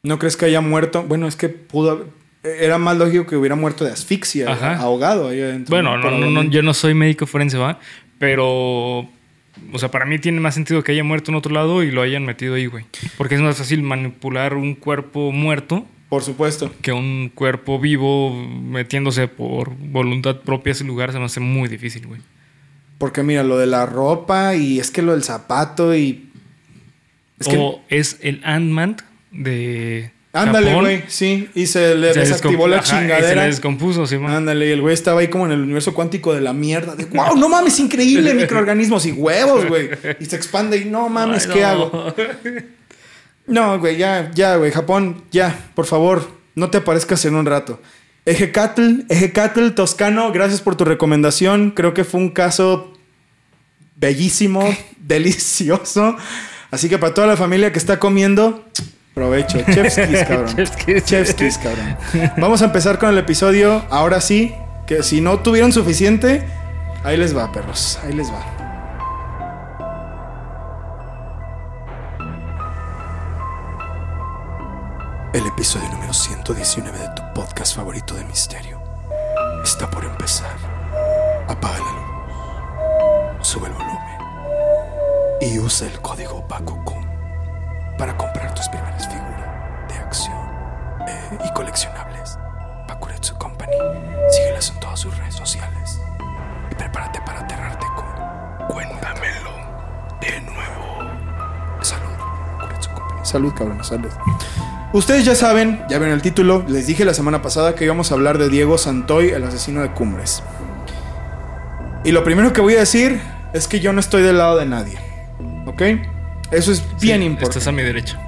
¿No 0.03 0.19
crees 0.19 0.37
que 0.37 0.45
haya 0.47 0.61
muerto? 0.61 1.03
Bueno, 1.03 1.27
es 1.27 1.37
que 1.37 1.49
pudo 1.49 1.91
haber- 1.91 2.07
Era 2.45 2.79
más 2.79 2.97
lógico 2.97 3.27
que 3.27 3.37
hubiera 3.37 3.57
muerto 3.57 3.85
de 3.85 3.91
asfixia, 3.91 4.77
ahogado 4.81 5.29
ahí 5.29 5.41
adentro. 5.41 5.71
Bueno, 5.75 5.99
no, 5.99 6.11
no, 6.13 6.31
no, 6.31 6.45
yo 6.45 6.63
no 6.63 6.73
soy 6.73 6.95
médico 6.95 7.27
forense, 7.27 7.59
¿va? 7.59 7.81
Pero, 8.21 9.09
o 9.73 9.79
sea, 9.79 9.91
para 9.91 10.05
mí 10.07 10.19
tiene 10.19 10.41
más 10.41 10.55
sentido 10.55 10.83
que 10.83 10.93
haya 10.93 11.05
muerto 11.05 11.31
en 11.31 11.37
otro 11.37 11.53
lado 11.53 11.83
y 11.83 11.91
lo 11.91 12.03
hayan 12.03 12.25
metido 12.25 12.55
ahí, 12.55 12.67
güey. 12.67 12.85
Porque 13.17 13.35
es 13.35 13.41
más 13.41 13.57
fácil 13.57 13.83
manipular 13.83 14.55
un 14.55 14.75
cuerpo 14.75 15.33
muerto 15.33 15.87
Por 16.09 16.23
supuesto. 16.23 16.73
que 16.83 16.93
un 16.93 17.31
cuerpo 17.35 17.79
vivo 17.79 18.33
metiéndose 18.35 19.29
por 19.29 19.75
voluntad 19.77 20.41
propia 20.41 20.73
a 20.73 20.75
ese 20.75 20.85
lugar. 20.85 21.13
Se 21.13 21.19
me 21.19 21.27
hace 21.27 21.41
muy 21.41 21.69
difícil, 21.69 22.07
güey. 22.07 22.21
Porque 22.99 23.23
mira, 23.23 23.43
lo 23.45 23.59
de 23.59 23.67
la 23.67 23.87
ropa 23.87 24.55
y 24.55 24.81
es 24.81 24.91
que 24.91 25.03
lo 25.03 25.13
del 25.13 25.23
zapato 25.23 25.95
y... 25.95 26.31
Es 27.39 27.49
que... 27.49 27.57
o 27.57 27.81
es 27.89 28.19
el 28.23 28.41
Ant-Man 28.45 28.97
de. 29.31 30.11
Ándale, 30.33 30.75
güey, 30.75 31.05
sí. 31.09 31.49
Y 31.55 31.67
se 31.67 31.95
le 31.95 32.13
Se 32.13 32.21
desactivó 32.21 32.69
la 32.69 32.77
Ajá, 32.77 32.85
y 32.85 32.89
Se 32.89 32.97
chingadera. 32.99 33.43
le 33.43 33.49
descompuso, 33.49 34.07
sí, 34.07 34.19
man. 34.19 34.35
Ándale, 34.35 34.69
y 34.69 34.71
el 34.71 34.81
güey 34.83 34.93
estaba 34.95 35.21
ahí 35.21 35.29
como 35.29 35.47
en 35.47 35.53
el 35.53 35.61
universo 35.61 35.95
cuántico 35.95 36.35
de 36.35 36.41
la 36.43 36.53
mierda. 36.53 36.95
De, 36.95 37.07
wow, 37.07 37.37
no 37.37 37.49
mames, 37.49 37.81
increíble, 37.81 38.35
microorganismos 38.35 39.07
y 39.07 39.13
huevos, 39.13 39.67
güey. 39.67 39.91
Y 40.21 40.27
se 40.27 40.37
expande 40.37 40.77
y 40.77 40.85
no 40.85 41.09
mames, 41.09 41.47
Ay, 41.47 41.53
¿qué 41.55 41.65
hago? 41.65 42.15
No, 43.47 43.79
güey, 43.79 43.97
ya, 43.97 44.31
ya, 44.35 44.57
güey, 44.57 44.71
Japón, 44.71 45.25
ya, 45.31 45.71
por 45.75 45.87
favor, 45.87 46.29
no 46.55 46.69
te 46.71 46.79
aparezcas 46.79 47.25
en 47.25 47.35
un 47.35 47.47
rato. 47.47 47.81
Ejecatl, 48.27 49.05
Ejecatl 49.09 49.71
Toscano, 49.71 50.31
gracias 50.33 50.61
por 50.61 50.77
tu 50.77 50.85
recomendación. 50.85 51.71
Creo 51.71 51.95
que 51.95 52.05
fue 52.05 52.21
un 52.21 52.29
caso 52.29 52.93
bellísimo, 53.97 54.69
delicioso. 55.01 56.17
Así 56.71 56.91
que 56.91 56.99
para 56.99 57.15
toda 57.15 57.27
la 57.27 57.37
familia 57.39 57.73
que 57.73 57.79
está 57.79 57.99
comiendo, 57.99 58.67
provecho. 59.19 59.59
Chef's 59.73 59.97
kiss, 59.97 60.25
cabrón. 60.29 60.57
Chef's 60.57 60.77
kiss. 60.77 61.05
Chef's 61.05 61.35
kiss, 61.35 61.59
cabrón. 61.59 61.97
Vamos 62.37 62.63
a 62.63 62.67
empezar 62.67 62.99
con 62.99 63.11
el 63.11 63.19
episodio. 63.19 63.85
Ahora 63.91 64.21
sí, 64.21 64.55
que 64.87 65.03
si 65.03 65.21
no 65.21 65.41
tuvieron 65.41 65.73
suficiente, 65.73 66.47
ahí 67.05 67.17
les 67.17 67.37
va, 67.37 67.51
perros. 67.51 67.99
Ahí 68.05 68.13
les 68.13 68.31
va. 68.31 68.41
El 75.33 75.47
episodio 75.47 75.89
número 75.91 76.13
119 76.13 76.99
de 76.99 77.09
tu 77.15 77.23
podcast 77.35 77.77
favorito 77.77 78.15
de 78.15 78.25
misterio 78.25 78.81
está 79.63 79.91
por 79.91 80.05
empezar. 80.05 80.57
Apaga 81.49 81.79
la 81.79 81.93
luz, 83.37 83.47
sube 83.47 83.67
el 83.67 83.73
volumen 83.73 83.99
y 85.41 85.59
usa 85.59 85.87
el 85.87 86.01
código 86.01 86.45
BAKUKUN 86.49 87.08
para 87.99 88.17
comprar 88.17 88.55
tus 88.55 88.69
primeras 88.69 89.07
figuras 89.09 89.89
de 89.89 89.95
acción 89.97 90.39
eh, 91.09 91.39
y 91.45 91.53
coleccionables. 91.53 92.39
Bakuretsu 92.87 93.37
Company. 93.37 93.77
Síguelas 94.31 94.71
en 94.71 94.81
todas 94.81 95.01
sus 95.01 95.17
redes 95.19 95.35
sociales 95.35 96.01
y 96.71 96.75
prepárate 96.77 97.21
para 97.27 97.41
aterrarte 97.41 97.87
con 97.97 98.69
Cuéntamelo 98.69 99.51
de 100.21 100.41
nuevo. 100.43 101.11
Salud, 101.83 102.07
Bakuretsu 102.59 102.91
Company. 102.91 103.21
Salud, 103.25 103.53
cabrón, 103.55 103.85
salud. 103.85 104.11
Ustedes 104.93 105.25
ya 105.25 105.35
saben, 105.35 105.85
ya 105.91 105.99
ven 105.99 106.11
el 106.11 106.23
título, 106.23 106.65
les 106.67 106.87
dije 106.87 107.05
la 107.05 107.13
semana 107.13 107.43
pasada 107.43 107.75
que 107.75 107.85
íbamos 107.85 108.11
a 108.11 108.15
hablar 108.15 108.39
de 108.39 108.49
Diego 108.49 108.79
Santoy, 108.79 109.31
el 109.31 109.45
asesino 109.45 109.83
de 109.83 109.91
Cumbres. 109.91 110.43
Y 112.05 112.13
lo 112.13 112.25
primero 112.25 112.53
que 112.53 112.61
voy 112.61 112.75
a 112.75 112.79
decir 112.79 113.21
es 113.53 113.69
que 113.69 113.81
yo 113.81 113.93
no 113.93 114.01
estoy 114.01 114.23
del 114.23 114.39
lado 114.39 114.57
de 114.57 114.67
nadie. 114.67 114.99
¿Ok? 115.67 115.83
Eso 116.51 116.73
es 116.73 116.83
bien 117.01 117.21
Sí, 117.21 117.27
importante. 117.27 117.59
Estás 117.59 117.69
a 117.69 117.73
mi 117.73 117.83
derecha. 117.83 118.19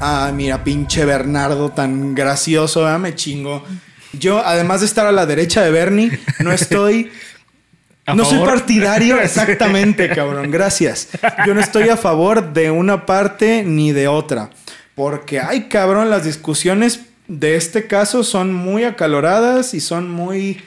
Ah, 0.00 0.30
mira, 0.34 0.62
pinche 0.62 1.04
Bernardo 1.04 1.70
tan 1.70 2.14
gracioso, 2.14 2.82
¿verdad? 2.82 2.98
me 2.98 3.14
chingo. 3.14 3.64
Yo, 4.12 4.44
además 4.44 4.80
de 4.80 4.86
estar 4.86 5.06
a 5.06 5.12
la 5.12 5.26
derecha 5.26 5.62
de 5.62 5.70
Bernie, 5.70 6.18
no 6.40 6.52
estoy. 6.52 7.10
¿A 8.04 8.14
no 8.14 8.24
soy 8.24 8.40
partidario, 8.40 9.20
exactamente, 9.22 10.08
cabrón. 10.08 10.50
Gracias. 10.50 11.08
Yo 11.46 11.54
no 11.54 11.60
estoy 11.60 11.88
a 11.88 11.96
favor 11.96 12.52
de 12.52 12.70
una 12.70 13.06
parte 13.06 13.62
ni 13.62 13.92
de 13.92 14.08
otra. 14.08 14.50
Porque, 14.96 15.40
ay, 15.40 15.68
cabrón, 15.68 16.10
las 16.10 16.24
discusiones 16.24 17.00
de 17.28 17.54
este 17.54 17.86
caso 17.86 18.24
son 18.24 18.52
muy 18.52 18.84
acaloradas 18.84 19.72
y 19.72 19.80
son 19.80 20.10
muy 20.10 20.60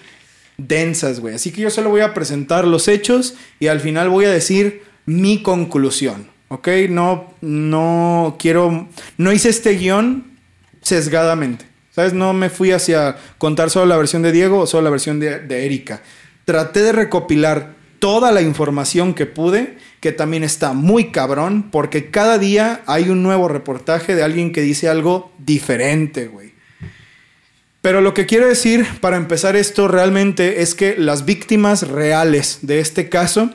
densas, 0.57 1.19
güey. 1.19 1.35
Así 1.35 1.51
que 1.51 1.61
yo 1.61 1.69
solo 1.69 1.89
voy 1.89 2.01
a 2.01 2.13
presentar 2.13 2.65
los 2.65 2.87
hechos 2.87 3.35
y 3.59 3.67
al 3.67 3.81
final 3.81 4.09
voy 4.09 4.25
a 4.25 4.31
decir 4.31 4.83
mi 5.05 5.43
conclusión. 5.43 6.34
¿Ok? 6.55 6.67
No, 6.89 7.33
no 7.41 8.37
quiero. 8.39 8.87
No 9.17 9.31
hice 9.31 9.49
este 9.49 9.71
guion 9.71 10.37
sesgadamente. 10.81 11.65
¿Sabes? 11.91 12.13
No 12.13 12.33
me 12.33 12.49
fui 12.49 12.71
hacia 12.71 13.17
contar 13.37 13.69
solo 13.69 13.85
la 13.85 13.97
versión 13.97 14.21
de 14.21 14.31
Diego 14.31 14.59
o 14.59 14.67
solo 14.67 14.83
la 14.85 14.89
versión 14.89 15.19
de, 15.19 15.39
de 15.39 15.65
Erika. 15.65 16.01
Traté 16.45 16.81
de 16.81 16.91
recopilar 16.91 17.75
toda 17.99 18.31
la 18.31 18.41
información 18.41 19.13
que 19.13 19.25
pude, 19.25 19.77
que 19.99 20.11
también 20.11 20.43
está 20.43 20.73
muy 20.73 21.11
cabrón, 21.11 21.69
porque 21.71 22.11
cada 22.11 22.37
día 22.37 22.81
hay 22.85 23.09
un 23.09 23.23
nuevo 23.23 23.47
reportaje 23.47 24.15
de 24.15 24.23
alguien 24.23 24.51
que 24.51 24.61
dice 24.61 24.89
algo 24.89 25.31
diferente, 25.39 26.27
güey. 26.27 26.53
Pero 27.81 28.01
lo 28.01 28.13
que 28.13 28.25
quiero 28.25 28.47
decir 28.47 28.85
para 28.99 29.15
empezar 29.15 29.55
esto 29.55 29.87
realmente 29.87 30.61
es 30.61 30.73
que 30.73 30.95
las 30.97 31.25
víctimas 31.25 31.87
reales 31.87 32.59
de 32.63 32.79
este 32.79 33.09
caso, 33.09 33.51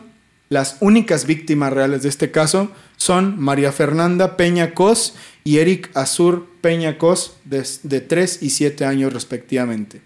las 0.50 0.76
únicas 0.80 1.26
víctimas 1.26 1.72
reales 1.72 2.02
de 2.02 2.08
este 2.08 2.32
caso, 2.32 2.70
son 2.96 3.40
María 3.40 3.70
Fernanda 3.72 4.36
Peña 4.36 4.74
Cos 4.74 5.14
y 5.44 5.58
Eric 5.58 5.90
Azur 5.94 6.46
Peña 6.60 6.98
Cos, 6.98 7.36
de, 7.44 7.64
de 7.84 8.00
3 8.00 8.42
y 8.42 8.50
7 8.50 8.84
años 8.84 9.12
respectivamente. 9.12 10.02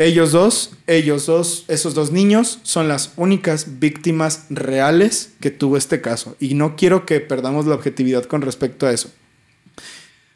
Ellos 0.00 0.30
dos, 0.30 0.74
ellos 0.86 1.26
dos, 1.26 1.64
esos 1.66 1.92
dos 1.92 2.12
niños 2.12 2.60
son 2.62 2.86
las 2.86 3.12
únicas 3.16 3.80
víctimas 3.80 4.46
reales 4.48 5.32
que 5.40 5.50
tuvo 5.50 5.76
este 5.76 6.00
caso. 6.00 6.36
Y 6.38 6.54
no 6.54 6.76
quiero 6.76 7.04
que 7.04 7.18
perdamos 7.18 7.66
la 7.66 7.74
objetividad 7.74 8.22
con 8.22 8.42
respecto 8.42 8.86
a 8.86 8.92
eso. 8.92 9.10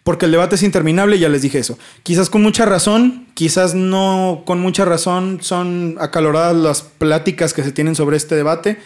Porque 0.03 0.27
el 0.27 0.33
debate 0.33 0.57
es 0.57 0.65
interminable, 0.65 1.21
ya 1.21 1.29
les 1.29 1.43
dije 1.43 1.61
eso. 1.61 1.79
Quizás 2.03 2.29
con 2.29 2.43
mucha 2.43 2.65
razón, 2.67 3.29
quizás 3.35 3.77
no 3.77 4.43
con 4.45 4.59
mucha 4.59 4.85
razón, 4.85 5.39
son 5.43 5.97
acaloradas 6.01 6.57
las 6.57 6.83
pláticas 6.83 7.55
que 7.55 7.63
se 7.63 7.71
tienen 7.71 7.95
sobre 7.95 8.17
este 8.17 8.35
debate. 8.35 8.79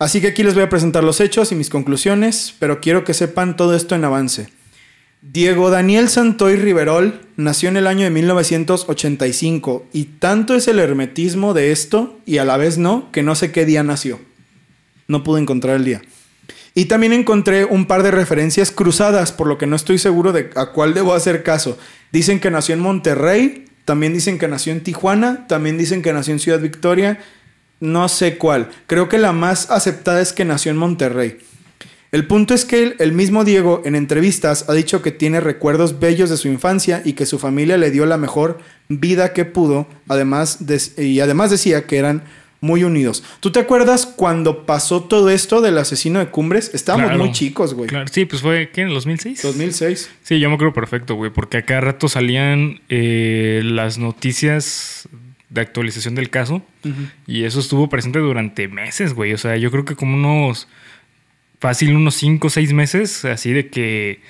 Así 0.00 0.22
que 0.22 0.28
aquí 0.28 0.42
les 0.42 0.54
voy 0.54 0.62
a 0.62 0.70
presentar 0.70 1.04
los 1.04 1.20
hechos 1.20 1.52
y 1.52 1.54
mis 1.54 1.68
conclusiones, 1.68 2.54
pero 2.58 2.80
quiero 2.80 3.04
que 3.04 3.12
sepan 3.12 3.54
todo 3.54 3.76
esto 3.76 3.94
en 3.94 4.02
avance. 4.02 4.48
Diego 5.20 5.68
Daniel 5.68 6.08
Santoy 6.08 6.56
Riverol 6.56 7.20
nació 7.36 7.68
en 7.68 7.76
el 7.76 7.86
año 7.86 8.04
de 8.04 8.10
1985 8.10 9.86
y 9.92 10.04
tanto 10.04 10.54
es 10.54 10.68
el 10.68 10.78
hermetismo 10.78 11.52
de 11.52 11.70
esto 11.70 12.18
y 12.24 12.38
a 12.38 12.46
la 12.46 12.56
vez 12.56 12.78
no, 12.78 13.12
que 13.12 13.22
no 13.22 13.34
sé 13.34 13.52
qué 13.52 13.66
día 13.66 13.82
nació. 13.82 14.18
No 15.06 15.22
pude 15.22 15.42
encontrar 15.42 15.76
el 15.76 15.84
día. 15.84 16.00
Y 16.74 16.86
también 16.86 17.12
encontré 17.12 17.66
un 17.66 17.84
par 17.84 18.02
de 18.02 18.10
referencias 18.10 18.70
cruzadas, 18.70 19.32
por 19.32 19.48
lo 19.48 19.58
que 19.58 19.66
no 19.66 19.76
estoy 19.76 19.98
seguro 19.98 20.32
de 20.32 20.48
a 20.56 20.72
cuál 20.72 20.94
debo 20.94 21.12
hacer 21.12 21.42
caso. 21.42 21.76
Dicen 22.10 22.40
que 22.40 22.50
nació 22.50 22.74
en 22.74 22.80
Monterrey, 22.80 23.66
también 23.84 24.14
dicen 24.14 24.38
que 24.38 24.48
nació 24.48 24.72
en 24.72 24.82
Tijuana, 24.82 25.46
también 25.46 25.76
dicen 25.76 26.00
que 26.00 26.14
nació 26.14 26.32
en 26.32 26.38
Ciudad 26.38 26.60
Victoria, 26.60 27.18
no 27.80 28.08
sé 28.08 28.36
cuál. 28.36 28.70
Creo 28.86 29.08
que 29.08 29.18
la 29.18 29.32
más 29.32 29.70
aceptada 29.70 30.20
es 30.20 30.32
que 30.32 30.44
nació 30.44 30.70
en 30.70 30.76
Monterrey. 30.78 31.38
El 32.12 32.26
punto 32.26 32.54
es 32.54 32.64
que 32.64 32.96
el 32.98 33.12
mismo 33.12 33.44
Diego 33.44 33.82
en 33.84 33.94
entrevistas 33.94 34.68
ha 34.68 34.72
dicho 34.72 35.00
que 35.00 35.12
tiene 35.12 35.40
recuerdos 35.40 36.00
bellos 36.00 36.28
de 36.28 36.36
su 36.36 36.48
infancia 36.48 37.02
y 37.04 37.12
que 37.12 37.24
su 37.24 37.38
familia 37.38 37.76
le 37.76 37.92
dio 37.92 38.04
la 38.04 38.16
mejor 38.16 38.58
vida 38.88 39.32
que 39.32 39.44
pudo, 39.44 39.86
además 40.08 40.58
y 40.98 41.20
además 41.20 41.52
decía 41.52 41.86
que 41.86 41.98
eran 41.98 42.24
muy 42.60 42.84
unidos. 42.84 43.22
¿Tú 43.40 43.52
te 43.52 43.60
acuerdas 43.60 44.06
cuando 44.06 44.66
pasó 44.66 45.04
todo 45.04 45.30
esto 45.30 45.60
del 45.60 45.78
asesino 45.78 46.18
de 46.18 46.26
Cumbres? 46.26 46.72
Estábamos 46.74 47.16
muy 47.16 47.32
chicos, 47.32 47.74
güey. 47.74 47.88
Claro, 47.88 48.06
sí, 48.10 48.26
pues 48.26 48.42
fue, 48.42 48.70
¿qué? 48.70 48.82
¿En 48.82 48.88
el 48.88 48.94
2006? 48.94 49.42
2006. 49.42 50.10
Sí, 50.22 50.40
yo 50.40 50.48
me 50.48 50.56
acuerdo 50.56 50.74
perfecto, 50.74 51.14
güey, 51.14 51.30
porque 51.30 51.58
a 51.58 51.62
cada 51.62 51.80
rato 51.80 52.08
salían 52.08 52.80
eh, 52.88 53.62
las 53.64 53.98
noticias 53.98 55.08
de 55.50 55.60
actualización 55.60 56.14
del 56.14 56.30
caso 56.30 56.62
y 57.26 57.44
eso 57.44 57.60
estuvo 57.60 57.88
presente 57.88 58.20
durante 58.20 58.68
meses, 58.68 59.12
güey. 59.12 59.32
O 59.34 59.38
sea, 59.38 59.56
yo 59.56 59.70
creo 59.70 59.84
que 59.84 59.96
como 59.96 60.14
unos 60.14 60.68
fácil 61.58 61.94
unos 61.94 62.14
5 62.14 62.46
o 62.46 62.50
6 62.50 62.72
meses, 62.72 63.24
así 63.24 63.52
de 63.52 63.68
que 63.68 64.20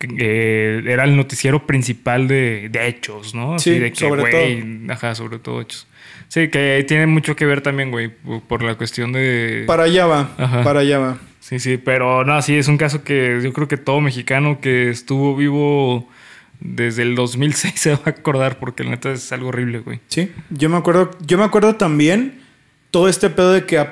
era 0.00 1.04
el 1.04 1.16
noticiero 1.16 1.66
principal 1.66 2.28
de, 2.28 2.70
hechos, 2.86 3.34
¿no? 3.34 3.54
Así 3.54 3.74
sí, 3.74 3.78
de 3.78 3.90
que, 3.90 3.96
sobre 3.96 4.30
todo. 4.30 4.92
Ajá, 4.92 5.14
sobre 5.14 5.38
todo 5.38 5.60
hechos. 5.60 5.86
Sí, 6.28 6.48
que 6.48 6.84
tiene 6.86 7.06
mucho 7.06 7.34
que 7.34 7.46
ver 7.46 7.62
también, 7.62 7.90
güey, 7.90 8.08
por 8.46 8.62
la 8.62 8.74
cuestión 8.74 9.12
de... 9.12 9.64
Para 9.66 9.84
allá 9.84 10.06
va, 10.06 10.36
para 10.62 10.80
allá 10.80 10.98
va. 10.98 11.18
Sí, 11.40 11.58
sí, 11.58 11.78
pero 11.78 12.24
no, 12.24 12.42
sí, 12.42 12.56
es 12.56 12.68
un 12.68 12.76
caso 12.76 13.02
que 13.02 13.40
yo 13.42 13.52
creo 13.54 13.68
que 13.68 13.78
todo 13.78 14.00
mexicano 14.00 14.60
que 14.60 14.90
estuvo 14.90 15.34
vivo 15.34 16.08
desde 16.60 17.02
el 17.02 17.14
2006 17.14 17.74
se 17.76 17.90
va 17.92 18.02
a 18.04 18.10
acordar 18.10 18.58
porque 18.58 18.84
la 18.84 18.90
neta 18.90 19.12
es 19.12 19.30
algo 19.32 19.48
horrible, 19.48 19.80
güey. 19.80 20.00
Sí, 20.08 20.32
yo 20.50 20.68
me 20.68 20.76
acuerdo, 20.76 21.10
yo 21.26 21.38
me 21.38 21.44
acuerdo 21.44 21.76
también 21.76 22.40
todo 22.90 23.08
este 23.08 23.30
pedo 23.30 23.52
de 23.52 23.64
que... 23.64 23.84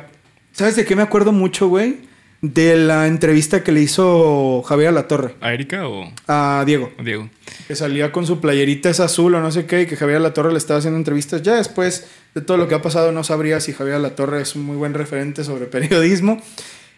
¿Sabes 0.52 0.76
de 0.76 0.84
qué 0.86 0.96
me 0.96 1.02
acuerdo 1.02 1.32
mucho, 1.32 1.68
güey? 1.68 2.06
de 2.42 2.76
la 2.76 3.06
entrevista 3.06 3.62
que 3.62 3.72
le 3.72 3.80
hizo 3.80 4.62
Javier 4.62 4.90
a 4.90 4.92
la 4.92 5.08
Torre. 5.08 5.34
¿A 5.40 5.52
Erika 5.52 5.88
o...? 5.88 6.12
A 6.26 6.64
Diego. 6.66 6.92
Diego. 7.02 7.28
Que 7.66 7.74
salía 7.74 8.12
con 8.12 8.26
su 8.26 8.40
playerita 8.40 8.90
es 8.90 9.00
azul 9.00 9.34
o 9.34 9.40
no 9.40 9.50
sé 9.50 9.66
qué 9.66 9.82
y 9.82 9.86
que 9.86 9.96
Javier 9.96 10.18
a 10.18 10.20
la 10.20 10.34
Torre 10.34 10.52
le 10.52 10.58
estaba 10.58 10.78
haciendo 10.78 10.98
entrevistas. 10.98 11.42
Ya 11.42 11.56
después 11.56 12.06
de 12.34 12.40
todo 12.42 12.56
lo 12.56 12.68
que 12.68 12.74
ha 12.74 12.82
pasado 12.82 13.12
no 13.12 13.24
sabría 13.24 13.60
si 13.60 13.72
Javier 13.72 13.96
a 13.96 13.98
la 13.98 14.14
Torre 14.14 14.42
es 14.42 14.54
un 14.54 14.62
muy 14.62 14.76
buen 14.76 14.94
referente 14.94 15.44
sobre 15.44 15.66
periodismo. 15.66 16.40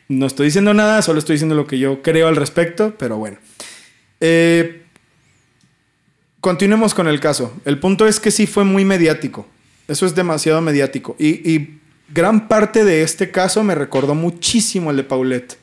No 0.09 0.27
estoy 0.27 0.47
diciendo 0.47 0.75
nada, 0.75 1.03
solo 1.03 1.19
estoy 1.19 1.35
diciendo 1.35 1.55
lo 1.55 1.67
que 1.67 1.79
yo 1.79 2.03
creo 2.03 2.29
al 2.29 2.37
respecto, 2.37 2.95
pero 2.99 3.17
bueno. 3.19 3.39
Eh, 4.21 4.83
continuemos 6.41 6.95
con 6.95 7.09
el 7.09 7.21
caso. 7.21 7.53
El 7.65 7.79
punto 7.79 8.07
es 8.07 8.21
que 8.21 8.31
sí 8.31 8.47
fue 8.47 8.65
muy 8.65 8.85
mediático. 8.85 9.47
Eso 9.87 10.07
es 10.07 10.15
demasiado 10.15 10.61
mediático. 10.61 11.17
Y, 11.19 11.51
y 11.51 11.81
gran 12.13 12.49
parte 12.49 12.85
de 12.85 13.03
este 13.03 13.31
caso 13.31 13.63
me 13.65 13.75
recordó 13.75 14.15
muchísimo 14.15 14.91
el 14.91 14.99
de 14.99 15.05
Paulette. 15.05 15.59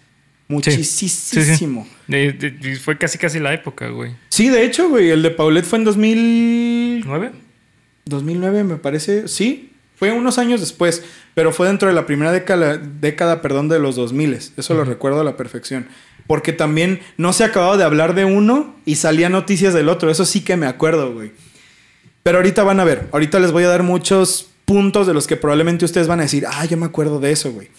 Muchísimo. 0.47 1.88
fue 2.81 2.97
casi 2.97 3.17
casi 3.17 3.39
la 3.39 3.53
época, 3.53 3.89
güey. 3.89 4.15
Sí, 4.29 4.49
de 4.49 4.63
hecho, 4.63 4.89
güey. 4.89 5.09
El 5.09 5.23
de 5.23 5.31
Paulette 5.31 5.65
fue 5.65 5.79
en 5.79 5.85
2009. 5.85 7.31
2009, 8.05 8.63
me 8.63 8.75
parece. 8.75 9.27
Sí, 9.27 9.71
fue 9.95 10.11
unos 10.11 10.38
años 10.38 10.59
después, 10.59 11.03
pero 11.33 11.51
fue 11.51 11.67
dentro 11.67 11.88
de 11.88 11.95
la 11.95 12.05
primera 12.05 12.31
década, 12.31 12.77
década 12.77 13.41
perdón, 13.41 13.69
de 13.69 13.79
los 13.79 13.95
2000. 13.95 14.33
Eso 14.57 14.73
lo 14.75 14.83
recuerdo 14.83 15.21
a 15.21 15.23
la 15.23 15.35
perfección. 15.35 15.88
Porque 16.27 16.53
también 16.53 17.01
no 17.17 17.33
se 17.33 17.43
acababa 17.43 17.77
de 17.77 17.83
hablar 17.83 18.15
de 18.15 18.25
uno 18.25 18.75
y 18.85 18.95
salía 18.95 19.29
noticias 19.29 19.73
del 19.73 19.89
otro. 19.89 20.09
Eso 20.09 20.25
sí 20.25 20.41
que 20.41 20.57
me 20.57 20.65
acuerdo, 20.65 21.13
güey. 21.13 21.31
Pero 22.23 22.39
ahorita 22.39 22.63
van 22.63 22.79
a 22.79 22.83
ver. 22.83 23.07
Ahorita 23.11 23.39
les 23.39 23.51
voy 23.51 23.63
a 23.63 23.69
dar 23.69 23.83
muchos 23.83 24.49
puntos 24.65 25.05
de 25.05 25.13
los 25.13 25.27
que 25.27 25.38
probablemente 25.38 25.85
ustedes 25.85 26.07
van 26.07 26.19
a 26.19 26.23
decir, 26.23 26.45
ah, 26.47 26.65
yo 26.65 26.75
me 26.75 26.88
acuerdo 26.88 27.19
de 27.19 27.31
eso, 27.31 27.51
güey. 27.51 27.69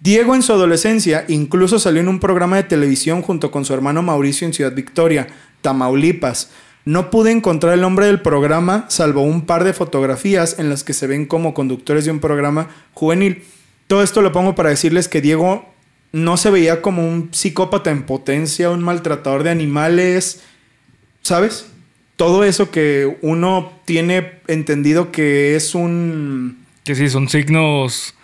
Diego 0.00 0.36
en 0.36 0.42
su 0.42 0.52
adolescencia 0.52 1.24
incluso 1.26 1.80
salió 1.80 2.00
en 2.00 2.08
un 2.08 2.20
programa 2.20 2.56
de 2.56 2.62
televisión 2.62 3.22
junto 3.22 3.50
con 3.50 3.64
su 3.64 3.74
hermano 3.74 4.02
Mauricio 4.02 4.46
en 4.46 4.54
Ciudad 4.54 4.72
Victoria, 4.72 5.26
Tamaulipas. 5.60 6.50
No 6.84 7.10
pude 7.10 7.32
encontrar 7.32 7.74
el 7.74 7.80
nombre 7.80 8.06
del 8.06 8.22
programa, 8.22 8.86
salvo 8.88 9.22
un 9.22 9.44
par 9.44 9.64
de 9.64 9.72
fotografías 9.72 10.58
en 10.60 10.70
las 10.70 10.84
que 10.84 10.94
se 10.94 11.08
ven 11.08 11.26
como 11.26 11.52
conductores 11.52 12.04
de 12.04 12.12
un 12.12 12.20
programa 12.20 12.68
juvenil. 12.94 13.42
Todo 13.88 14.02
esto 14.02 14.22
lo 14.22 14.32
pongo 14.32 14.54
para 14.54 14.70
decirles 14.70 15.08
que 15.08 15.20
Diego 15.20 15.66
no 16.12 16.36
se 16.36 16.50
veía 16.50 16.82
como 16.82 17.06
un 17.06 17.28
psicópata 17.32 17.90
en 17.90 18.04
potencia, 18.04 18.70
un 18.70 18.82
maltratador 18.82 19.42
de 19.42 19.50
animales, 19.50 20.42
¿sabes? 21.22 21.66
todo 22.18 22.42
eso 22.42 22.72
que 22.72 23.16
uno 23.22 23.72
tiene 23.84 24.40
entendido 24.48 25.12
que 25.12 25.54
es 25.54 25.76
un... 25.76 26.66
Que 26.82 26.96
sí, 26.96 27.08
son 27.08 27.28
signos 27.28 28.14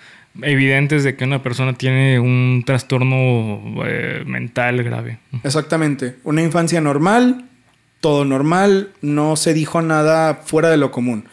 evidentes 0.43 1.05
de 1.05 1.15
que 1.15 1.23
una 1.23 1.45
persona 1.45 1.75
tiene 1.75 2.19
un 2.19 2.65
trastorno 2.67 3.63
eh, 3.87 4.25
mental 4.27 4.83
grave. 4.83 5.21
Exactamente. 5.45 6.17
Una 6.25 6.43
infancia 6.43 6.81
normal, 6.81 7.45
todo 8.01 8.25
normal, 8.25 8.91
no 9.01 9.37
se 9.37 9.55
dijo 9.55 9.81
nada 9.81 10.43
fuera 10.45 10.71
de 10.71 10.77
lo 10.77 10.91
común. 10.91 11.27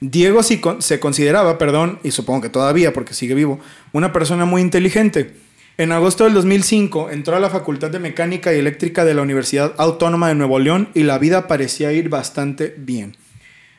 Diego 0.00 0.42
sí 0.42 0.60
se 0.80 1.00
consideraba, 1.00 1.56
perdón, 1.56 1.98
y 2.02 2.10
supongo 2.10 2.42
que 2.42 2.50
todavía 2.50 2.92
porque 2.92 3.14
sigue 3.14 3.34
vivo, 3.34 3.58
una 3.92 4.12
persona 4.12 4.44
muy 4.44 4.60
inteligente. 4.60 5.32
En 5.78 5.90
agosto 5.90 6.24
del 6.24 6.34
2005 6.34 7.10
entró 7.10 7.34
a 7.34 7.40
la 7.40 7.48
Facultad 7.48 7.90
de 7.90 7.98
Mecánica 7.98 8.52
y 8.52 8.58
Eléctrica 8.58 9.06
de 9.06 9.14
la 9.14 9.22
Universidad 9.22 9.74
Autónoma 9.78 10.28
de 10.28 10.34
Nuevo 10.34 10.58
León 10.58 10.90
y 10.92 11.02
la 11.02 11.18
vida 11.18 11.48
parecía 11.48 11.92
ir 11.92 12.10
bastante 12.10 12.74
bien. 12.76 13.16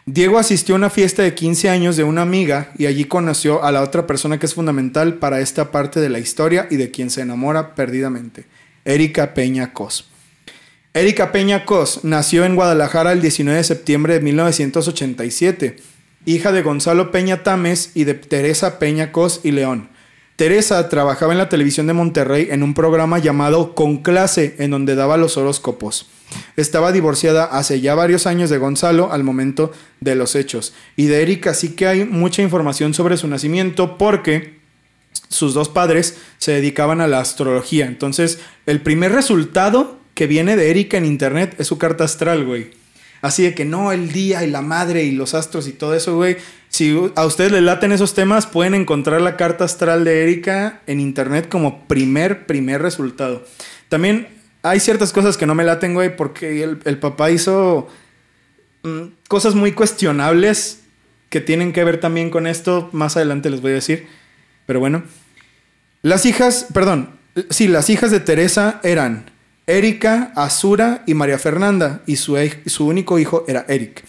Diego 0.06 0.39
asistió 0.39 0.73
a 0.73 0.79
una 0.79 0.89
fiesta 0.89 1.21
de 1.21 1.36
15 1.36 1.69
años 1.69 1.95
de 1.95 2.03
una 2.03 2.23
amiga 2.23 2.71
y 2.77 2.88
allí 2.88 3.06
conoció 3.06 3.63
a 3.63 3.71
la 3.71 3.84
otra 3.84 4.08
persona 4.08 4.39
que 4.39 4.47
es 4.47 4.56
fundamental 4.56 5.13
para 5.13 5.39
esta 5.39 5.71
parte 5.71 6.01
de 6.01 6.10
la 6.10 6.19
historia 6.19 6.67
y 6.69 6.77
de 6.77 6.89
quien 6.89 7.12
se 7.12 7.21
enamora 7.21 7.75
perdidamente, 7.75 8.45
Erika 8.86 9.36
Peña 9.36 9.72
Cos. 9.72 10.09
Erika 10.95 11.32
Peña 11.32 11.63
Cos 11.63 12.03
nació 12.03 12.43
en 12.43 12.55
Guadalajara 12.55 13.13
el 13.13 13.22
19 13.22 13.57
de 13.57 13.63
septiembre 13.63 14.15
de 14.15 14.20
1987, 14.20 15.78
hija 16.26 16.51
de 16.51 16.61
Gonzalo 16.63 17.11
Peña 17.11 17.43
Tames 17.43 17.91
y 17.93 18.03
de 18.03 18.15
Teresa 18.15 18.80
Peña 18.80 19.11
Cos 19.11 19.41
y 19.43 19.51
León. 19.51 19.93
Teresa 20.36 20.89
trabajaba 20.89 21.31
en 21.31 21.38
la 21.38 21.49
televisión 21.49 21.86
de 21.86 21.93
Monterrey 21.93 22.47
en 22.49 22.63
un 22.63 22.73
programa 22.73 23.19
llamado 23.19 23.75
Con 23.75 23.97
Clase, 23.97 24.55
en 24.57 24.71
donde 24.71 24.95
daba 24.95 25.17
los 25.17 25.38
horóscopos. 25.38 26.07
Estaba 26.57 26.91
divorciada 26.91 27.45
hace 27.45 27.81
ya 27.81 27.93
varios 27.93 28.25
años 28.25 28.49
de 28.49 28.57
Gonzalo 28.57 29.11
al 29.11 29.23
momento 29.23 29.71
de 29.99 30.15
los 30.15 30.36
hechos. 30.36 30.73
Y 30.95 31.05
de 31.05 31.21
Erika 31.21 31.53
sí 31.53 31.75
que 31.75 31.86
hay 31.86 32.05
mucha 32.05 32.41
información 32.41 32.95
sobre 32.95 33.17
su 33.17 33.27
nacimiento 33.27 33.97
porque 33.99 34.59
sus 35.29 35.53
dos 35.53 35.69
padres 35.69 36.17
se 36.39 36.53
dedicaban 36.53 37.01
a 37.01 37.07
la 37.07 37.19
astrología. 37.19 37.86
Entonces, 37.86 38.39
el 38.65 38.81
primer 38.81 39.11
resultado 39.11 39.99
que 40.15 40.25
viene 40.25 40.55
de 40.55 40.71
Erika 40.71 40.97
en 40.97 41.05
internet 41.05 41.55
es 41.59 41.67
su 41.67 41.77
carta 41.77 42.05
astral, 42.05 42.45
güey. 42.45 42.82
Así 43.24 43.41
de 43.41 43.55
que 43.55 43.65
no, 43.65 43.91
el 43.91 44.11
día 44.11 44.43
y 44.43 44.51
la 44.51 44.61
madre 44.61 45.03
y 45.03 45.11
los 45.11 45.34
astros 45.34 45.67
y 45.67 45.71
todo 45.71 45.95
eso, 45.95 46.15
güey. 46.15 46.38
Si 46.67 46.95
a 47.15 47.26
ustedes 47.26 47.51
les 47.53 47.63
laten 47.63 47.93
esos 47.93 48.13
temas, 48.13 48.45
pueden 48.45 48.76
encontrar 48.76 49.21
la 49.21 49.38
carta 49.38 49.63
astral 49.63 50.03
de 50.03 50.24
Erika 50.24 50.82
en 50.88 50.99
internet 50.99 51.47
como 51.49 51.88
primer, 51.88 52.45
primer 52.45 52.82
resultado. 52.82 53.45
También 53.88 54.28
hay 54.61 54.82
ciertas 54.82 55.13
cosas 55.13 55.38
que 55.38 55.45
no 55.45 55.55
me 55.55 55.63
laten, 55.63 55.93
güey, 55.93 56.15
porque 56.15 56.63
el, 56.63 56.80
el 56.84 56.99
papá 56.99 57.32
hizo 57.32 57.88
mm, 58.84 59.03
cosas 59.30 59.55
muy 59.55 59.71
cuestionables 59.71 60.82
que 61.30 61.39
tienen 61.39 61.71
que 61.71 61.86
ver 61.86 62.01
también 62.01 62.30
con 62.30 62.45
esto. 62.45 62.89
Más 62.91 63.15
adelante 63.15 63.49
les 63.49 63.61
voy 63.61 63.71
a 63.71 63.76
decir. 63.76 64.07
Pero 64.65 64.82
bueno. 64.82 65.03
Las 66.01 66.26
hijas, 66.26 66.67
perdón, 66.74 67.11
sí, 67.49 67.69
las 67.69 67.89
hijas 67.89 68.11
de 68.11 68.19
Teresa 68.19 68.82
eran 68.84 69.32
Erika, 69.68 70.32
Azura 70.36 71.03
y 71.07 71.14
María 71.14 71.39
Fernanda, 71.39 72.01
y 72.05 72.18
su, 72.18 72.38
su 72.66 72.86
único 72.88 73.18
hijo 73.20 73.45
era 73.47 73.66
Eric, 73.70 74.03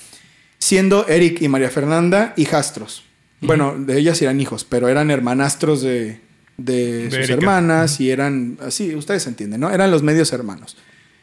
siendo 0.58 1.06
Eric 1.06 1.42
y 1.42 1.48
María 1.48 1.70
Fernanda 1.70 2.32
hijastros. 2.36 3.04
Bueno, 3.40 3.74
de 3.78 3.98
ellas 3.98 4.20
eran 4.22 4.40
hijos, 4.40 4.64
pero 4.64 4.88
eran 4.88 5.10
hermanastros 5.10 5.82
de, 5.82 6.20
de 6.56 7.04
De 7.04 7.10
sus 7.10 7.18
Erika. 7.18 7.34
hermanas 7.34 8.00
y 8.00 8.10
eran 8.10 8.58
así, 8.62 8.94
ustedes 8.94 9.26
entienden, 9.26 9.60
¿no? 9.60 9.70
Eran 9.70 9.90
los 9.90 10.02
medios 10.02 10.32
hermanos. 10.32 10.76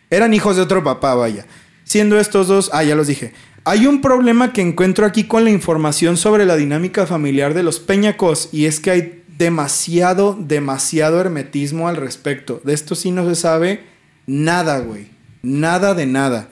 Eran 0.10 0.34
hijos 0.34 0.56
de 0.56 0.62
otro 0.62 0.84
papá, 0.84 1.16
vaya. 1.16 1.46
Siendo 1.84 2.20
estos 2.20 2.48
dos, 2.48 2.70
ah, 2.74 2.84
ya 2.84 2.96
los 2.96 3.08
dije. 3.08 3.34
Hay 3.64 3.86
un 3.88 4.02
problema 4.02 4.54
que 4.54 4.62
encuentro 4.62 5.06
aquí 5.06 5.24
con 5.24 5.44
la 5.44 5.50
información 5.50 6.16
sobre 6.16 6.46
la 6.46 6.56
dinámica 6.58 7.06
familiar 7.08 7.54
de 7.54 7.64
los 7.64 7.80
Peñacos 7.80 8.50
y 8.52 8.66
es 8.66 8.80
que 8.80 8.92
hay 8.92 9.24
demasiado, 9.38 10.38
demasiado 10.40 11.20
hermetismo 11.20 11.88
al 11.88 11.96
respecto. 11.96 12.62
De 12.64 12.74
esto 12.74 12.94
sí 12.96 13.12
no 13.12 13.28
se 13.28 13.36
sabe 13.36 13.91
nada, 14.28 14.80
güey. 14.80 15.08
Nada 15.44 15.94
de 15.94 16.06
nada. 16.06 16.50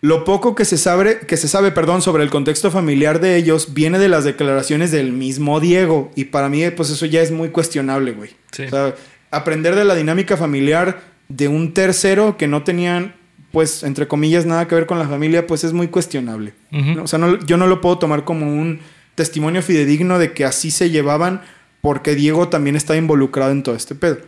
Lo 0.00 0.24
poco 0.24 0.54
que 0.54 0.64
se 0.64 0.78
sabe, 0.78 1.20
que 1.26 1.36
se 1.36 1.48
sabe, 1.48 1.72
perdón, 1.72 2.02
sobre 2.02 2.22
el 2.22 2.30
contexto 2.30 2.70
familiar 2.70 3.20
de 3.20 3.36
ellos 3.36 3.74
viene 3.74 3.98
de 3.98 4.08
las 4.08 4.22
declaraciones 4.24 4.92
del 4.92 5.12
mismo 5.12 5.58
Diego 5.58 6.12
y 6.14 6.26
para 6.26 6.48
mí 6.48 6.62
pues 6.70 6.90
eso 6.90 7.04
ya 7.06 7.20
es 7.20 7.32
muy 7.32 7.48
cuestionable, 7.48 8.12
güey. 8.12 8.30
Sí. 8.52 8.64
O 8.64 8.70
sea, 8.70 8.94
aprender 9.32 9.74
de 9.74 9.84
la 9.84 9.96
dinámica 9.96 10.36
familiar 10.36 11.00
de 11.28 11.48
un 11.48 11.74
tercero 11.74 12.36
que 12.36 12.46
no 12.46 12.62
tenían 12.62 13.14
pues 13.50 13.82
entre 13.82 14.06
comillas 14.06 14.46
nada 14.46 14.68
que 14.68 14.74
ver 14.76 14.86
con 14.86 14.98
la 15.00 15.08
familia, 15.08 15.46
pues 15.48 15.64
es 15.64 15.72
muy 15.72 15.88
cuestionable. 15.88 16.54
O 17.02 17.06
sea, 17.08 17.18
no- 17.18 17.38
yo 17.44 17.56
no 17.56 17.66
lo 17.66 17.80
puedo 17.80 17.98
tomar 17.98 18.24
como 18.24 18.46
un 18.46 18.78
testimonio 19.16 19.62
fidedigno 19.62 20.18
de 20.20 20.32
que 20.32 20.44
así 20.44 20.70
se 20.70 20.90
llevaban 20.90 21.40
porque 21.80 22.14
Diego 22.14 22.48
también 22.48 22.76
estaba 22.76 22.98
involucrado 22.98 23.50
en 23.50 23.62
todo 23.64 23.74
este 23.74 23.96
pedo. 23.96 24.18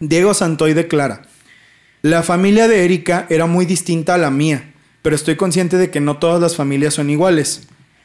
Diego 0.00 0.34
Santoy 0.34 0.72
declara, 0.74 1.22
la 2.10 2.22
familia 2.22 2.68
de 2.68 2.84
Erika 2.84 3.26
era 3.30 3.46
muy 3.46 3.66
distinta 3.66 4.14
a 4.14 4.18
la 4.18 4.30
mía, 4.30 4.72
pero 5.02 5.16
estoy 5.16 5.34
consciente 5.34 5.76
de 5.76 5.90
que 5.90 5.98
no 5.98 6.18
todas 6.18 6.40
las 6.40 6.54
familias 6.54 6.94
son 6.94 7.10
iguales. 7.10 7.62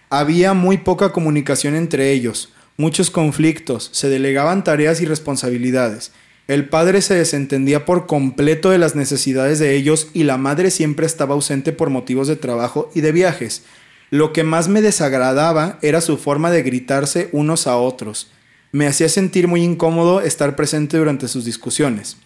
Había 0.09 0.55
muy 0.55 0.79
poca 0.79 1.11
comunicación 1.11 1.75
entre 1.75 2.11
ellos, 2.11 2.51
muchos 2.77 3.11
conflictos, 3.11 3.91
se 3.93 4.09
delegaban 4.09 4.63
tareas 4.63 5.01
y 5.01 5.05
responsabilidades. 5.05 6.13
El 6.47 6.67
padre 6.67 7.03
se 7.03 7.13
desentendía 7.13 7.85
por 7.85 8.07
completo 8.07 8.71
de 8.71 8.79
las 8.79 8.95
necesidades 8.95 9.59
de 9.59 9.75
ellos 9.75 10.07
y 10.15 10.23
la 10.23 10.37
madre 10.37 10.71
siempre 10.71 11.05
estaba 11.05 11.35
ausente 11.35 11.71
por 11.71 11.91
motivos 11.91 12.27
de 12.27 12.37
trabajo 12.37 12.89
y 12.95 13.01
de 13.01 13.11
viajes. 13.11 13.65
Lo 14.09 14.33
que 14.33 14.43
más 14.43 14.67
me 14.67 14.81
desagradaba 14.81 15.77
era 15.83 16.01
su 16.01 16.17
forma 16.17 16.49
de 16.49 16.63
gritarse 16.63 17.29
unos 17.33 17.67
a 17.67 17.77
otros. 17.77 18.31
Me 18.71 18.87
hacía 18.87 19.09
sentir 19.09 19.47
muy 19.47 19.61
incómodo 19.61 20.21
estar 20.21 20.55
presente 20.55 20.97
durante 20.97 21.27
sus 21.27 21.45
discusiones. 21.45 22.17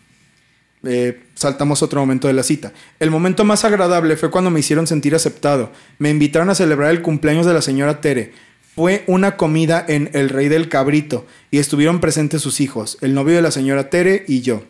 Eh, 0.86 1.24
saltamos 1.34 1.82
otro 1.82 2.00
momento 2.00 2.28
de 2.28 2.34
la 2.34 2.44
cita. 2.44 2.74
El 3.00 3.12
momento 3.12 3.44
más 3.44 3.66
agradable 3.66 4.18
fue 4.18 4.32
cuando 4.32 4.52
me 4.52 4.60
hicieron 4.60 4.88
sentir 4.88 5.16
aceptado. 5.16 5.72
Me 6.00 6.10
invitaron 6.10 6.50
a 6.50 6.56
celebrar 6.56 6.92
el 6.92 7.02
cumpleaños 7.02 7.46
de 7.46 7.54
la 7.54 7.62
señora 7.62 8.02
Tere. 8.02 8.34
Fue 8.76 9.04
una 9.08 9.38
comida 9.38 9.84
en 9.88 10.10
El 10.14 10.30
Rey 10.30 10.50
del 10.50 10.70
Cabrito 10.70 11.26
y 11.50 11.60
estuvieron 11.60 12.02
presentes 12.02 12.42
sus 12.42 12.60
hijos, 12.60 12.98
el 13.02 13.14
novio 13.14 13.36
de 13.36 13.42
la 13.42 13.52
señora 13.52 13.90
Tere 13.90 14.26
y 14.28 14.42
yo. 14.42 14.64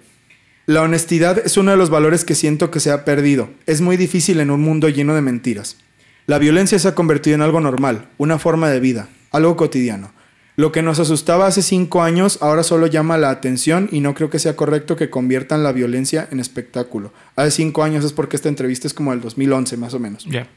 La 0.67 0.81
honestidad 0.81 1.37
es 1.37 1.57
uno 1.57 1.71
de 1.71 1.77
los 1.77 1.89
valores 1.91 2.25
que 2.25 2.33
siento 2.33 2.71
que 2.71 2.79
se 2.79 2.91
ha 2.91 3.05
perdido. 3.05 3.49
Es 3.65 3.81
muy 3.81 3.97
difícil 3.97 4.39
en 4.39 4.49
un 4.49 4.61
mundo 4.61 4.89
lleno 4.89 5.13
de 5.13 5.21
mentiras. 5.21 5.77
La 6.25 6.39
violencia 6.39 6.79
se 6.79 6.87
ha 6.87 6.95
convertido 6.95 7.35
en 7.35 7.43
algo 7.43 7.61
normal, 7.61 8.07
una 8.17 8.39
forma 8.39 8.69
de 8.69 8.79
vida, 8.79 9.09
algo 9.31 9.55
cotidiano. 9.55 10.14
Lo 10.57 10.71
que 10.71 10.81
nos 10.81 10.99
asustaba 10.99 11.47
hace 11.47 11.61
cinco 11.61 12.01
años 12.01 12.39
ahora 12.41 12.63
solo 12.63 12.87
llama 12.87 13.17
la 13.17 13.29
atención 13.29 13.89
y 13.91 13.99
no 13.99 14.13
creo 14.13 14.29
que 14.29 14.39
sea 14.39 14.55
correcto 14.55 14.95
que 14.95 15.09
conviertan 15.09 15.63
la 15.63 15.73
violencia 15.73 16.27
en 16.31 16.39
espectáculo. 16.39 17.11
Hace 17.35 17.51
cinco 17.51 17.83
años 17.83 18.05
es 18.05 18.13
porque 18.13 18.37
esta 18.37 18.47
entrevista 18.47 18.87
es 18.87 18.93
como 18.93 19.11
del 19.11 19.21
2011 19.21 19.75
más 19.77 19.93
o 19.93 19.99
menos. 19.99 20.23
Ya. 20.25 20.47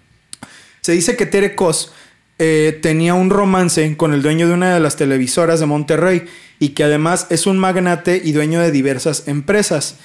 Se 0.82 0.92
dice 0.92 1.16
que 1.16 1.26
Tere 1.26 1.56
Cos 1.56 1.92
eh, 2.38 2.78
tenía 2.80 3.14
un 3.14 3.30
romance 3.30 3.96
con 3.96 4.12
el 4.12 4.22
dueño 4.22 4.46
de 4.46 4.54
una 4.54 4.72
de 4.72 4.78
las 4.78 4.94
televisoras 4.94 5.58
de 5.58 5.66
Monterrey 5.66 6.26
y 6.60 6.70
que 6.70 6.84
además 6.84 7.26
es 7.30 7.46
un 7.48 7.58
magnate 7.58 8.22
y 8.24 8.30
dueño 8.30 8.60
de 8.60 8.70
diversas 8.70 9.26
empresas. 9.26 9.96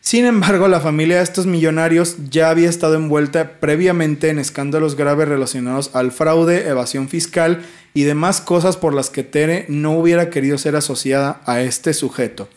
Sin 0.00 0.24
embargo, 0.24 0.66
la 0.66 0.80
familia 0.80 1.18
de 1.18 1.22
estos 1.22 1.46
millonarios 1.46 2.16
ya 2.30 2.50
había 2.50 2.68
estado 2.70 2.94
envuelta 2.94 3.60
previamente 3.60 4.30
en 4.30 4.38
escándalos 4.38 4.96
graves 4.96 5.28
relacionados 5.28 5.90
al 5.94 6.10
fraude, 6.10 6.66
evasión 6.66 7.08
fiscal 7.08 7.62
y 7.94 8.02
demás 8.04 8.40
cosas 8.40 8.76
por 8.76 8.94
las 8.94 9.10
que 9.10 9.22
Tere 9.22 9.66
no 9.68 9.92
hubiera 9.92 10.30
querido 10.30 10.58
ser 10.58 10.76
asociada 10.76 11.40
a 11.46 11.60
este 11.60 11.94
sujeto. 11.94 12.48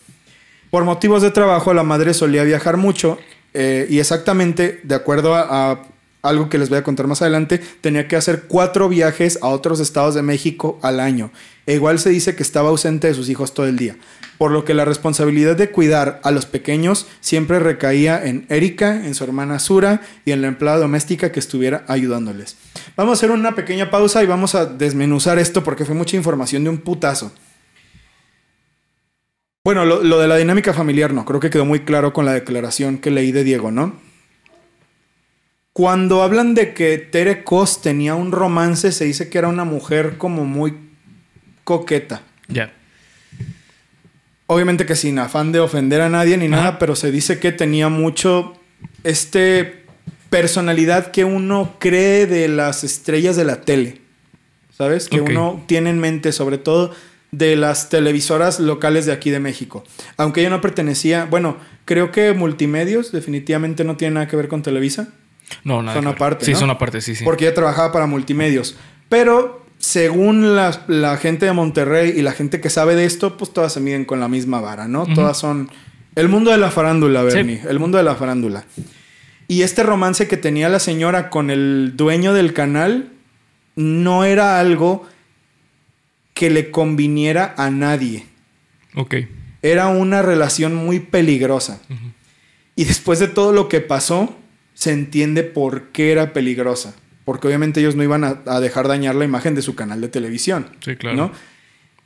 Por 0.69 0.83
motivos 0.83 1.21
de 1.21 1.31
trabajo, 1.31 1.73
la 1.73 1.83
madre 1.83 2.13
solía 2.13 2.43
viajar 2.43 2.77
mucho 2.77 3.17
eh, 3.53 3.87
y 3.89 3.99
exactamente, 3.99 4.79
de 4.83 4.95
acuerdo 4.95 5.35
a, 5.35 5.71
a 5.71 5.81
algo 6.25 6.49
que 6.49 6.57
les 6.57 6.69
voy 6.69 6.79
a 6.79 6.83
contar 6.83 7.07
más 7.07 7.21
adelante, 7.21 7.61
tenía 7.81 8.07
que 8.07 8.15
hacer 8.15 8.43
cuatro 8.47 8.89
viajes 8.89 9.39
a 9.41 9.47
otros 9.47 9.79
estados 9.79 10.15
de 10.15 10.23
México 10.23 10.79
al 10.81 10.99
año. 10.99 11.31
E 11.65 11.75
igual 11.75 11.99
se 11.99 12.09
dice 12.09 12.35
que 12.35 12.43
estaba 12.43 12.69
ausente 12.69 13.07
de 13.07 13.13
sus 13.13 13.29
hijos 13.29 13.53
todo 13.53 13.67
el 13.67 13.77
día. 13.77 13.95
Por 14.37 14.51
lo 14.51 14.65
que 14.65 14.73
la 14.73 14.85
responsabilidad 14.85 15.55
de 15.55 15.71
cuidar 15.71 16.19
a 16.23 16.31
los 16.31 16.45
pequeños 16.45 17.07
siempre 17.21 17.59
recaía 17.59 18.25
en 18.25 18.45
Erika, 18.49 19.05
en 19.05 19.15
su 19.15 19.23
hermana 19.23 19.59
Sura 19.59 20.01
y 20.25 20.31
en 20.31 20.41
la 20.41 20.47
empleada 20.47 20.79
doméstica 20.79 21.31
que 21.31 21.39
estuviera 21.39 21.85
ayudándoles. 21.87 22.57
Vamos 22.95 23.11
a 23.11 23.13
hacer 23.13 23.31
una 23.31 23.55
pequeña 23.55 23.89
pausa 23.89 24.23
y 24.23 24.25
vamos 24.25 24.55
a 24.55 24.65
desmenuzar 24.65 25.37
esto 25.37 25.63
porque 25.63 25.85
fue 25.85 25.95
mucha 25.95 26.15
información 26.15 26.63
de 26.63 26.69
un 26.69 26.77
putazo. 26.77 27.33
Bueno, 29.63 29.83
lo, 29.83 30.03
lo 30.03 30.19
de 30.19 30.27
la 30.27 30.37
dinámica 30.37 30.73
familiar 30.73 31.13
no, 31.13 31.25
creo 31.25 31.39
que 31.39 31.49
quedó 31.49 31.65
muy 31.65 31.81
claro 31.81 32.13
con 32.13 32.25
la 32.25 32.33
declaración 32.33 32.99
que 32.99 33.11
leí 33.11 33.31
de 33.31 33.43
Diego, 33.43 33.71
¿no? 33.71 33.99
Cuando 35.73 36.23
hablan 36.23 36.53
de 36.53 36.73
que 36.73 36.97
Tere 36.97 37.43
Cos 37.43 37.81
tenía 37.81 38.15
un 38.15 38.31
romance, 38.31 38.93
se 38.93 39.03
dice 39.03 39.29
que 39.29 39.39
era 39.39 39.49
una 39.49 39.65
mujer 39.65 40.17
como 40.17 40.45
muy 40.45 40.73
coqueta. 41.65 42.21
Ya. 42.47 42.71
Obviamente 44.47 44.85
que 44.85 44.95
sin 44.95 45.19
afán 45.19 45.51
de 45.51 45.59
ofender 45.59 45.99
a 46.01 46.09
nadie 46.09 46.37
ni 46.37 46.47
nada, 46.47 46.79
pero 46.79 46.95
se 46.95 47.11
dice 47.11 47.39
que 47.39 47.51
tenía 47.51 47.89
mucho 47.89 48.53
este 49.03 49.84
personalidad 50.39 51.11
que 51.11 51.23
uno 51.23 51.75
cree 51.79 52.25
de 52.25 52.49
las 52.49 52.83
estrellas 52.83 53.37
de 53.37 53.45
la 53.45 53.61
tele. 53.61 54.01
¿Sabes? 54.77 55.07
Que 55.07 55.21
uno 55.21 55.63
tiene 55.65 55.89
en 55.89 55.99
mente, 55.99 56.33
sobre 56.33 56.57
todo 56.57 56.91
de 57.31 57.55
las 57.55 57.87
televisoras 57.87 58.59
locales 58.59 59.05
de 59.05 59.13
aquí 59.13 59.29
de 59.29 59.39
México. 59.39 59.85
Aunque 60.17 60.41
ella 60.41 60.49
no 60.49 60.59
pertenecía, 60.59 61.23
bueno, 61.25 61.55
creo 61.85 62.11
que 62.11 62.33
multimedios 62.33 63.13
definitivamente 63.13 63.85
no 63.85 63.95
tiene 63.95 64.15
nada 64.15 64.27
que 64.27 64.35
ver 64.35 64.49
con 64.49 64.61
Televisa. 64.61 65.07
No, 65.63 65.81
nada. 65.81 65.95
Son 65.95 66.07
aparte, 66.07 66.43
Sí, 66.43 66.51
¿no? 66.51 66.59
son 66.59 66.69
aparte, 66.69 66.99
sí, 66.99 67.15
sí. 67.15 67.23
Porque 67.23 67.45
ella 67.45 67.53
trabajaba 67.53 67.93
para 67.93 68.05
multimedios. 68.05 68.75
Pero 69.07 69.65
según 69.77 70.55
la, 70.57 70.83
la 70.87 71.15
gente 71.15 71.45
de 71.45 71.53
Monterrey 71.53 72.13
y 72.13 72.21
la 72.23 72.33
gente 72.33 72.59
que 72.59 72.69
sabe 72.69 72.95
de 72.95 73.05
esto, 73.05 73.37
pues 73.37 73.53
todas 73.53 73.71
se 73.71 73.79
miden 73.79 74.03
con 74.03 74.19
la 74.19 74.27
misma 74.27 74.59
vara, 74.59 74.89
¿no? 74.89 75.05
Todas 75.15 75.37
son 75.37 75.69
el 76.15 76.27
mundo 76.27 76.51
de 76.51 76.57
la 76.57 76.71
farándula, 76.71 77.21
Sí. 77.29 77.35
Bernie. 77.37 77.61
El 77.69 77.79
mundo 77.79 77.97
de 77.97 78.03
la 78.03 78.15
farándula. 78.15 78.65
Y 79.47 79.61
este 79.61 79.83
romance 79.83 80.27
que 80.27 80.37
tenía 80.37 80.69
la 80.69 80.79
señora 80.79 81.29
con 81.29 81.49
el 81.49 81.93
dueño 81.95 82.33
del 82.33 82.53
canal 82.53 83.11
no 83.75 84.23
era 84.23 84.59
algo 84.59 85.07
que 86.33 86.49
le 86.49 86.71
conviniera 86.71 87.53
a 87.57 87.69
nadie. 87.69 88.25
Ok. 88.95 89.15
Era 89.61 89.87
una 89.87 90.21
relación 90.21 90.75
muy 90.75 90.99
peligrosa. 90.99 91.81
Y 92.75 92.85
después 92.85 93.19
de 93.19 93.27
todo 93.27 93.51
lo 93.51 93.69
que 93.69 93.81
pasó, 93.81 94.35
se 94.73 94.91
entiende 94.91 95.43
por 95.43 95.89
qué 95.91 96.11
era 96.11 96.33
peligrosa. 96.33 96.95
Porque 97.23 97.47
obviamente 97.47 97.79
ellos 97.79 97.95
no 97.95 98.03
iban 98.03 98.23
a, 98.23 98.41
a 98.45 98.59
dejar 98.59 98.87
dañar 98.87 99.15
la 99.15 99.25
imagen 99.25 99.55
de 99.55 99.61
su 99.61 99.75
canal 99.75 100.01
de 100.01 100.09
televisión. 100.09 100.67
Sí, 100.81 100.95
claro. 100.95 101.15
¿no? 101.15 101.31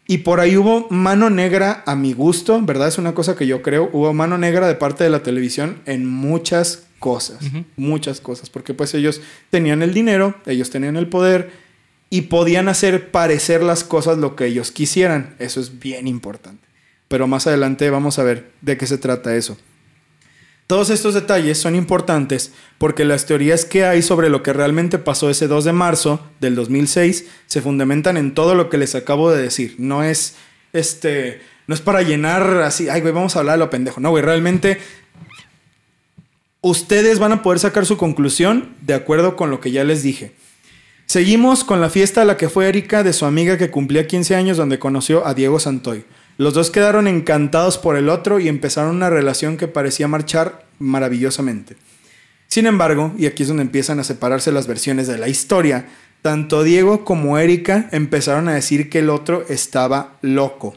Y 0.08 0.20
por 0.20 0.40
ahí 0.40 0.58
hubo 0.58 0.88
mano 0.90 1.30
negra 1.30 1.84
a 1.86 1.96
mi 1.96 2.14
gusto, 2.14 2.62
¿verdad? 2.64 2.88
Es 2.88 2.98
una 2.98 3.14
cosa 3.14 3.36
que 3.36 3.46
yo 3.46 3.62
creo. 3.62 3.90
Hubo 3.94 4.14
mano 4.14 4.38
negra 4.38 4.68
de 4.68 4.76
parte 4.76 5.04
de 5.04 5.10
la 5.10 5.22
televisión 5.22 5.82
en 5.86 6.08
muchas 6.08 6.89
cosas. 7.00 7.40
Muchas 7.76 8.22
cosas. 8.22 8.50
Porque 8.50 8.74
pues 8.74 8.94
ellos 8.94 9.22
tenían 9.50 9.82
el 9.82 9.94
dinero, 9.94 10.36
ellos 10.46 10.70
tenían 10.70 10.98
el 10.98 11.08
poder 11.08 11.52
y 12.10 12.22
podían 12.22 12.70
hacer 12.70 13.12
parecer 13.12 13.64
las 13.64 13.84
cosas 13.84 14.18
lo 14.18 14.36
que 14.36 14.46
ellos 14.46 14.72
quisieran. 14.72 15.36
Eso 15.40 15.60
es 15.60 15.80
bien 15.80 16.08
importante. 16.08 16.68
Pero 17.08 17.28
más 17.28 17.48
adelante 17.48 17.90
vamos 17.90 18.20
a 18.20 18.24
ver 18.24 18.52
de 18.62 18.78
qué 18.78 18.86
se 18.86 18.98
trata 18.98 19.36
eso. 19.36 19.58
Todos 20.70 20.92
estos 20.92 21.16
detalles 21.16 21.58
son 21.58 21.74
importantes 21.74 22.52
porque 22.78 23.04
las 23.04 23.26
teorías 23.26 23.66
que 23.66 23.86
hay 23.86 24.04
sobre 24.04 24.30
lo 24.30 24.44
que 24.44 24.54
realmente 24.54 25.00
pasó 25.00 25.32
ese 25.32 25.48
2 25.48 25.64
de 25.66 25.74
marzo 25.74 26.24
del 26.40 26.54
2006 26.54 27.26
se 27.48 27.62
fundamentan 27.62 28.18
en 28.18 28.36
todo 28.36 28.54
lo 28.54 28.70
que 28.70 28.78
les 28.78 28.94
acabo 28.94 29.32
de 29.32 29.42
decir. 29.42 29.74
No 29.80 30.04
es 30.04 30.36
este 30.72 31.42
no 31.66 31.74
es 31.74 31.82
para 31.82 32.04
llenar 32.04 32.62
así, 32.62 32.90
ay 32.90 33.02
güey, 33.02 33.14
vamos 33.14 33.36
a 33.36 33.40
hablar 33.40 33.56
de 33.56 33.66
lo 33.66 33.70
pendejo. 33.72 34.00
No, 34.00 34.12
güey, 34.12 34.24
realmente 34.24 34.80
ustedes 36.62 37.20
van 37.20 37.32
a 37.32 37.42
poder 37.42 37.60
sacar 37.60 37.86
su 37.86 37.98
conclusión 37.98 38.76
de 38.82 38.94
acuerdo 38.94 39.36
con 39.36 39.50
lo 39.50 39.60
que 39.60 39.72
ya 39.72 39.84
les 39.84 40.04
dije. 40.04 40.34
Seguimos 41.06 41.64
con 41.64 41.82
la 41.82 41.90
fiesta 41.90 42.22
a 42.22 42.26
la 42.26 42.38
que 42.38 42.50
fue 42.50 42.68
Erika 42.68 43.04
de 43.04 43.14
su 43.14 43.26
amiga 43.26 43.58
que 43.58 43.72
cumplía 43.72 44.08
15 44.08 44.36
años 44.36 44.58
donde 44.58 44.78
conoció 44.78 45.26
a 45.26 45.34
Diego 45.34 45.60
Santoy. 45.60 46.06
Los 46.38 46.54
dos 46.54 46.70
quedaron 46.70 47.08
encantados 47.08 47.78
por 47.78 47.98
el 47.98 48.10
otro 48.10 48.40
y 48.40 48.48
empezaron 48.48 48.96
una 48.96 49.10
relación 49.10 49.58
que 49.58 49.68
parecía 49.68 50.08
marchar 50.08 50.68
maravillosamente. 50.78 51.78
Sin 52.48 52.66
embargo, 52.66 53.14
y 53.18 53.26
aquí 53.26 53.44
es 53.44 53.50
donde 53.50 53.64
empiezan 53.64 54.00
a 54.00 54.04
separarse 54.04 54.52
las 54.52 54.68
versiones 54.68 55.08
de 55.08 55.18
la 55.18 55.28
historia, 55.28 55.88
tanto 56.22 56.64
Diego 56.64 57.06
como 57.06 57.38
Erika 57.38 57.90
empezaron 57.92 58.48
a 58.48 58.54
decir 58.54 58.90
que 58.90 59.00
el 59.00 59.10
otro 59.10 59.46
estaba 59.50 60.18
loco. 60.22 60.76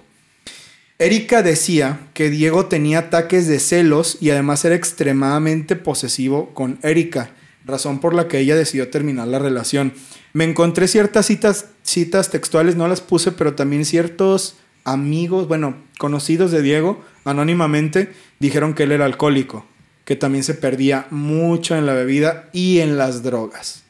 Erika 1.03 1.43
decía 1.43 1.99
que 2.15 2.31
Diego 2.31 2.67
tenía 2.67 3.01
ataques 3.01 3.49
de 3.49 3.59
celos 3.59 4.19
y 4.21 4.31
además 4.31 4.65
era 4.65 4.77
extremadamente 4.77 5.75
posesivo 5.75 6.55
con 6.55 6.79
Erika, 6.85 7.33
razón 7.65 7.99
por 7.99 8.15
la 8.15 8.29
que 8.29 8.39
ella 8.39 8.55
decidió 8.55 8.89
terminar 8.89 9.27
la 9.27 9.41
relación. 9.41 9.95
Me 10.33 10.45
encontré 10.45 10.87
ciertas 10.87 11.27
citas, 11.27 11.67
citas 11.83 12.31
textuales, 12.31 12.77
no 12.77 12.87
las 12.87 13.01
puse, 13.01 13.33
pero 13.33 13.55
también 13.55 13.85
ciertos 13.85 14.55
amigos, 14.85 15.49
bueno, 15.49 15.75
conocidos 15.99 16.53
de 16.53 16.63
Diego, 16.63 17.05
anónimamente, 17.25 18.13
dijeron 18.39 18.73
que 18.73 18.85
él 18.85 18.93
era 18.93 19.05
alcohólico, 19.05 19.67
que 20.05 20.15
también 20.15 20.45
se 20.45 20.55
perdía 20.55 21.09
mucho 21.11 21.75
en 21.75 21.85
la 21.85 21.95
bebida 21.95 22.49
y 22.53 22.79
en 22.79 22.97
las 22.97 23.25
drogas. 23.25 23.83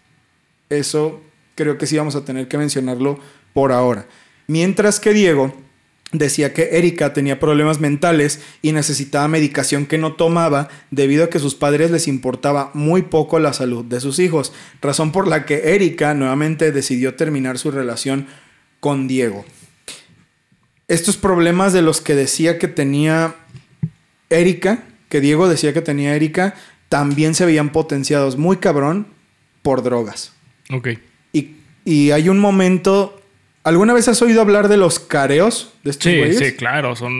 Eso 0.70 1.20
creo 1.56 1.76
que 1.76 1.86
sí 1.86 1.98
vamos 1.98 2.16
a 2.16 2.24
tener 2.24 2.48
que 2.48 2.56
mencionarlo 2.56 3.18
por 3.52 3.70
ahora. 3.70 4.06
Mientras 4.46 4.98
que 4.98 5.12
Diego 5.12 5.54
decía 6.12 6.52
que 6.52 6.76
Erika 6.76 7.12
tenía 7.12 7.40
problemas 7.40 7.80
mentales 7.80 8.40
y 8.62 8.72
necesitaba 8.72 9.28
medicación 9.28 9.86
que 9.86 9.98
no 9.98 10.12
tomaba 10.12 10.68
debido 10.90 11.24
a 11.24 11.30
que 11.30 11.38
sus 11.38 11.54
padres 11.54 11.90
les 11.90 12.06
importaba 12.06 12.70
muy 12.74 13.02
poco 13.02 13.38
la 13.38 13.52
salud 13.52 13.84
de 13.84 14.00
sus 14.00 14.18
hijos, 14.18 14.52
razón 14.80 15.10
por 15.10 15.26
la 15.26 15.44
que 15.46 15.74
Erika 15.74 16.14
nuevamente 16.14 16.70
decidió 16.72 17.14
terminar 17.14 17.58
su 17.58 17.70
relación 17.70 18.26
con 18.80 19.08
Diego 19.08 19.44
estos 20.92 21.16
problemas 21.16 21.72
de 21.72 21.80
los 21.80 22.02
que 22.02 22.14
decía 22.14 22.58
que 22.58 22.68
tenía 22.68 23.34
Erika, 24.28 24.84
que 25.08 25.22
Diego 25.22 25.48
decía 25.48 25.72
que 25.72 25.80
tenía 25.80 26.14
Erika, 26.14 26.54
también 26.90 27.34
se 27.34 27.46
veían 27.46 27.72
potenciados 27.72 28.36
muy 28.36 28.58
cabrón 28.58 29.06
por 29.62 29.82
drogas. 29.82 30.34
Ok. 30.70 30.88
Y, 31.32 31.56
y 31.86 32.10
hay 32.10 32.28
un 32.28 32.38
momento. 32.38 33.21
¿Alguna 33.64 33.94
vez 33.94 34.08
has 34.08 34.20
oído 34.22 34.40
hablar 34.40 34.68
de 34.68 34.76
los 34.76 34.98
careos 34.98 35.72
de 35.84 35.90
estos 35.92 36.10
Sí, 36.10 36.18
güeyes? 36.18 36.38
sí, 36.38 36.52
claro. 36.52 36.96
Son. 36.96 37.12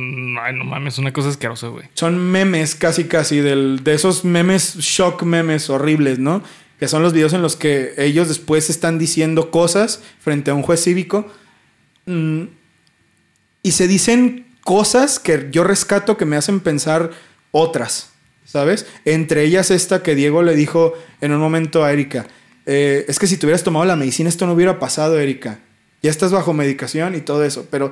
Ay, 0.43 0.55
no 0.57 0.65
mames, 0.65 0.99
una 0.99 1.13
cosa 1.13 1.29
asquerosa, 1.29 1.69
güey. 1.69 1.87
Son 1.95 2.19
memes 2.19 2.75
casi 2.75 3.05
casi 3.05 3.39
del, 3.41 3.85
de 3.85 3.95
esos 3.95 4.25
memes, 4.25 4.77
shock 4.79 5.23
memes 5.23 5.71
horribles, 5.71 6.19
¿no? 6.19 6.43
Que 6.81 6.89
son 6.89 7.03
los 7.05 7.13
videos 7.13 7.33
en 7.33 7.43
los 7.43 7.55
que 7.55 7.93
ellos 7.97 8.27
después 8.29 8.71
están 8.71 8.99
diciendo 8.99 9.53
cosas 9.53 10.03
frente 10.19 10.51
a 10.51 10.55
un 10.55 10.63
juez 10.63 10.83
cívico. 10.83 11.31
Mm, 12.07 12.43
y 13.63 13.71
se 13.73 13.87
dicen 13.87 14.47
cosas 14.65 15.21
que 15.21 15.49
yo 15.53 15.63
rescato 15.63 16.17
que 16.17 16.25
me 16.25 16.35
hacen 16.35 16.59
pensar 16.59 17.11
otras, 17.53 18.11
¿sabes? 18.45 18.87
Entre 19.05 19.45
ellas 19.45 19.71
esta 19.71 20.03
que 20.03 20.17
Diego 20.17 20.43
le 20.43 20.57
dijo 20.57 20.95
en 21.21 21.31
un 21.33 21.39
momento 21.41 21.85
a 21.85 21.93
Erika. 21.93 22.27
eh, 22.67 23.05
es 23.07 23.21
que 23.21 23.29
si 23.29 23.37
te 23.37 23.47
hubieras 23.47 23.63
tomado 23.63 23.85
la 23.85 23.95
medicina 23.95 24.29
esto 24.29 24.47
no 24.47 24.55
hubiera 24.55 24.81
pasado, 24.81 25.21
Erika. 25.21 25.61
Ya 26.03 26.11
estás 26.11 26.33
bajo 26.33 26.53
medicación 26.53 27.15
y 27.15 27.21
todo 27.21 27.45
eso, 27.45 27.67
pero 27.71 27.91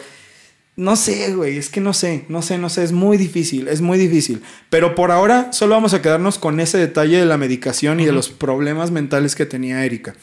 no 0.76 0.96
sé, 0.96 1.34
güey, 1.34 1.58
es 1.58 1.68
que 1.68 1.80
no 1.80 1.92
sé, 1.92 2.24
no 2.28 2.42
sé, 2.42 2.58
no 2.58 2.68
sé, 2.68 2.84
es 2.84 2.92
muy 2.92 3.16
difícil, 3.16 3.68
es 3.68 3.80
muy 3.80 3.98
difícil. 3.98 4.42
Pero 4.70 4.94
por 4.94 5.10
ahora 5.10 5.52
solo 5.52 5.74
vamos 5.74 5.94
a 5.94 6.02
quedarnos 6.02 6.38
con 6.38 6.58
ese 6.58 6.78
detalle 6.78 7.18
de 7.18 7.26
la 7.26 7.36
medicación 7.36 8.00
y 8.00 8.06
de 8.06 8.12
los 8.12 8.30
problemas 8.30 8.90
mentales 8.90 9.34
que 9.34 9.46
tenía 9.46 9.84
Erika. 9.84 10.14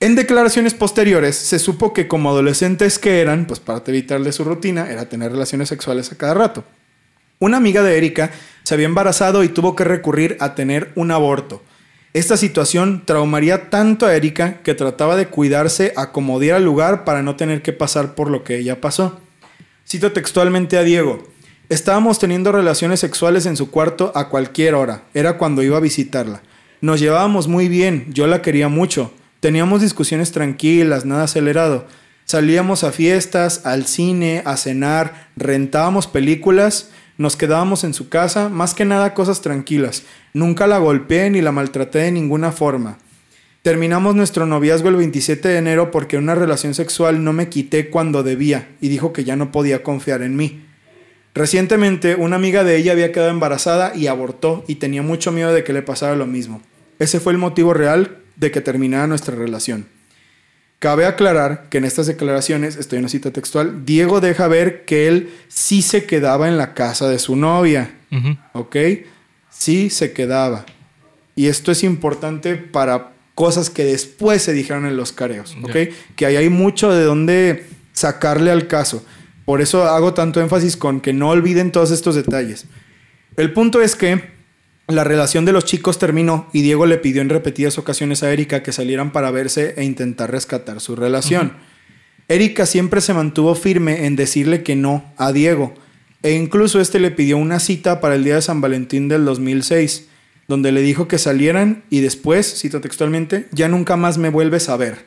En 0.00 0.14
declaraciones 0.14 0.72
posteriores 0.72 1.36
se 1.36 1.58
supo 1.58 1.92
que 1.92 2.08
como 2.08 2.30
adolescentes 2.30 2.98
que 2.98 3.20
eran, 3.20 3.46
pues 3.46 3.60
para 3.60 3.82
evitarle 3.86 4.32
su 4.32 4.44
rutina, 4.44 4.90
era 4.90 5.10
tener 5.10 5.30
relaciones 5.30 5.68
sexuales 5.68 6.10
a 6.10 6.16
cada 6.16 6.32
rato. 6.32 6.64
Una 7.38 7.58
amiga 7.58 7.82
de 7.82 7.98
Erika 7.98 8.30
se 8.62 8.72
había 8.72 8.86
embarazado 8.86 9.44
y 9.44 9.48
tuvo 9.48 9.76
que 9.76 9.84
recurrir 9.84 10.38
a 10.40 10.54
tener 10.54 10.90
un 10.94 11.10
aborto. 11.10 11.62
Esta 12.12 12.36
situación 12.36 13.04
traumaría 13.06 13.70
tanto 13.70 14.04
a 14.04 14.16
Erika 14.16 14.62
que 14.62 14.74
trataba 14.74 15.14
de 15.14 15.28
cuidarse 15.28 15.92
a 15.96 16.10
como 16.10 16.40
diera 16.40 16.58
lugar 16.58 17.04
para 17.04 17.22
no 17.22 17.36
tener 17.36 17.62
que 17.62 17.72
pasar 17.72 18.16
por 18.16 18.30
lo 18.30 18.42
que 18.42 18.58
ella 18.58 18.80
pasó. 18.80 19.20
Cito 19.88 20.10
textualmente 20.10 20.76
a 20.76 20.82
Diego. 20.82 21.28
Estábamos 21.68 22.18
teniendo 22.18 22.50
relaciones 22.50 22.98
sexuales 22.98 23.46
en 23.46 23.56
su 23.56 23.70
cuarto 23.70 24.10
a 24.16 24.28
cualquier 24.28 24.74
hora. 24.74 25.04
Era 25.14 25.38
cuando 25.38 25.62
iba 25.62 25.76
a 25.76 25.80
visitarla. 25.80 26.42
Nos 26.80 26.98
llevábamos 26.98 27.46
muy 27.46 27.68
bien, 27.68 28.06
yo 28.08 28.26
la 28.26 28.42
quería 28.42 28.66
mucho. 28.66 29.12
Teníamos 29.38 29.80
discusiones 29.80 30.32
tranquilas, 30.32 31.04
nada 31.04 31.24
acelerado. 31.24 31.86
Salíamos 32.24 32.82
a 32.82 32.90
fiestas, 32.90 33.66
al 33.66 33.86
cine, 33.86 34.42
a 34.44 34.56
cenar, 34.56 35.28
rentábamos 35.36 36.08
películas, 36.08 36.90
nos 37.20 37.36
quedábamos 37.36 37.84
en 37.84 37.92
su 37.92 38.08
casa, 38.08 38.48
más 38.48 38.72
que 38.72 38.86
nada 38.86 39.12
cosas 39.12 39.42
tranquilas. 39.42 40.04
Nunca 40.32 40.66
la 40.66 40.78
golpeé 40.78 41.28
ni 41.28 41.42
la 41.42 41.52
maltraté 41.52 41.98
de 41.98 42.12
ninguna 42.12 42.50
forma. 42.50 42.96
Terminamos 43.60 44.14
nuestro 44.14 44.46
noviazgo 44.46 44.88
el 44.88 44.96
27 44.96 45.46
de 45.46 45.58
enero 45.58 45.90
porque 45.90 46.16
una 46.16 46.34
relación 46.34 46.72
sexual 46.72 47.22
no 47.22 47.34
me 47.34 47.50
quité 47.50 47.90
cuando 47.90 48.22
debía 48.22 48.68
y 48.80 48.88
dijo 48.88 49.12
que 49.12 49.24
ya 49.24 49.36
no 49.36 49.52
podía 49.52 49.82
confiar 49.82 50.22
en 50.22 50.34
mí. 50.34 50.64
Recientemente 51.34 52.14
una 52.14 52.36
amiga 52.36 52.64
de 52.64 52.78
ella 52.78 52.92
había 52.92 53.12
quedado 53.12 53.28
embarazada 53.28 53.94
y 53.94 54.06
abortó 54.06 54.64
y 54.66 54.76
tenía 54.76 55.02
mucho 55.02 55.30
miedo 55.30 55.52
de 55.52 55.62
que 55.62 55.74
le 55.74 55.82
pasara 55.82 56.16
lo 56.16 56.26
mismo. 56.26 56.62
Ese 56.98 57.20
fue 57.20 57.34
el 57.34 57.38
motivo 57.38 57.74
real 57.74 58.16
de 58.36 58.50
que 58.50 58.62
terminara 58.62 59.06
nuestra 59.06 59.36
relación. 59.36 59.84
Cabe 60.80 61.04
aclarar 61.04 61.68
que 61.68 61.78
en 61.78 61.84
estas 61.84 62.06
declaraciones, 62.06 62.76
estoy 62.76 62.96
en 62.96 63.04
una 63.04 63.10
cita 63.10 63.30
textual, 63.30 63.84
Diego 63.84 64.20
deja 64.20 64.48
ver 64.48 64.86
que 64.86 65.08
él 65.08 65.30
sí 65.48 65.82
se 65.82 66.06
quedaba 66.06 66.48
en 66.48 66.56
la 66.56 66.74
casa 66.74 67.08
de 67.08 67.18
su 67.18 67.36
novia. 67.36 67.94
¿ok? 68.54 68.76
Sí 69.50 69.90
se 69.90 70.12
quedaba. 70.12 70.64
Y 71.36 71.46
esto 71.46 71.70
es 71.70 71.84
importante 71.84 72.56
para 72.56 73.12
cosas 73.34 73.70
que 73.70 73.84
después 73.84 74.42
se 74.42 74.54
dijeron 74.54 74.86
en 74.86 74.96
los 74.96 75.12
careos, 75.12 75.56
¿ok? 75.62 75.76
Que 76.16 76.26
ahí 76.26 76.36
hay 76.36 76.48
mucho 76.48 76.92
de 76.92 77.04
dónde 77.04 77.66
sacarle 77.92 78.50
al 78.50 78.66
caso. 78.66 79.04
Por 79.44 79.60
eso 79.60 79.84
hago 79.84 80.14
tanto 80.14 80.40
énfasis 80.40 80.76
con 80.76 81.00
que 81.00 81.12
no 81.12 81.28
olviden 81.28 81.72
todos 81.72 81.90
estos 81.90 82.14
detalles. 82.14 82.66
El 83.36 83.52
punto 83.52 83.80
es 83.80 83.96
que 83.96 84.39
la 84.92 85.04
relación 85.04 85.44
de 85.44 85.52
los 85.52 85.64
chicos 85.64 85.98
terminó 85.98 86.48
y 86.52 86.62
Diego 86.62 86.86
le 86.86 86.98
pidió 86.98 87.22
en 87.22 87.28
repetidas 87.28 87.78
ocasiones 87.78 88.22
a 88.22 88.32
Erika 88.32 88.62
que 88.62 88.72
salieran 88.72 89.12
para 89.12 89.30
verse 89.30 89.74
e 89.76 89.84
intentar 89.84 90.30
rescatar 90.30 90.80
su 90.80 90.96
relación. 90.96 91.52
Erika 92.28 92.66
siempre 92.66 93.00
se 93.00 93.14
mantuvo 93.14 93.54
firme 93.54 94.06
en 94.06 94.16
decirle 94.16 94.62
que 94.62 94.76
no 94.76 95.12
a 95.16 95.32
Diego 95.32 95.74
e 96.22 96.32
incluso 96.32 96.80
este 96.80 97.00
le 97.00 97.10
pidió 97.10 97.38
una 97.38 97.60
cita 97.60 98.00
para 98.00 98.14
el 98.14 98.24
día 98.24 98.34
de 98.34 98.42
San 98.42 98.60
Valentín 98.60 99.08
del 99.08 99.24
2006, 99.24 100.08
donde 100.48 100.72
le 100.72 100.82
dijo 100.82 101.08
que 101.08 101.18
salieran 101.18 101.84
y 101.90 102.00
después, 102.00 102.60
cito 102.60 102.80
textualmente, 102.80 103.48
ya 103.52 103.68
nunca 103.68 103.96
más 103.96 104.18
me 104.18 104.28
vuelves 104.28 104.68
a 104.68 104.76
ver. 104.76 105.06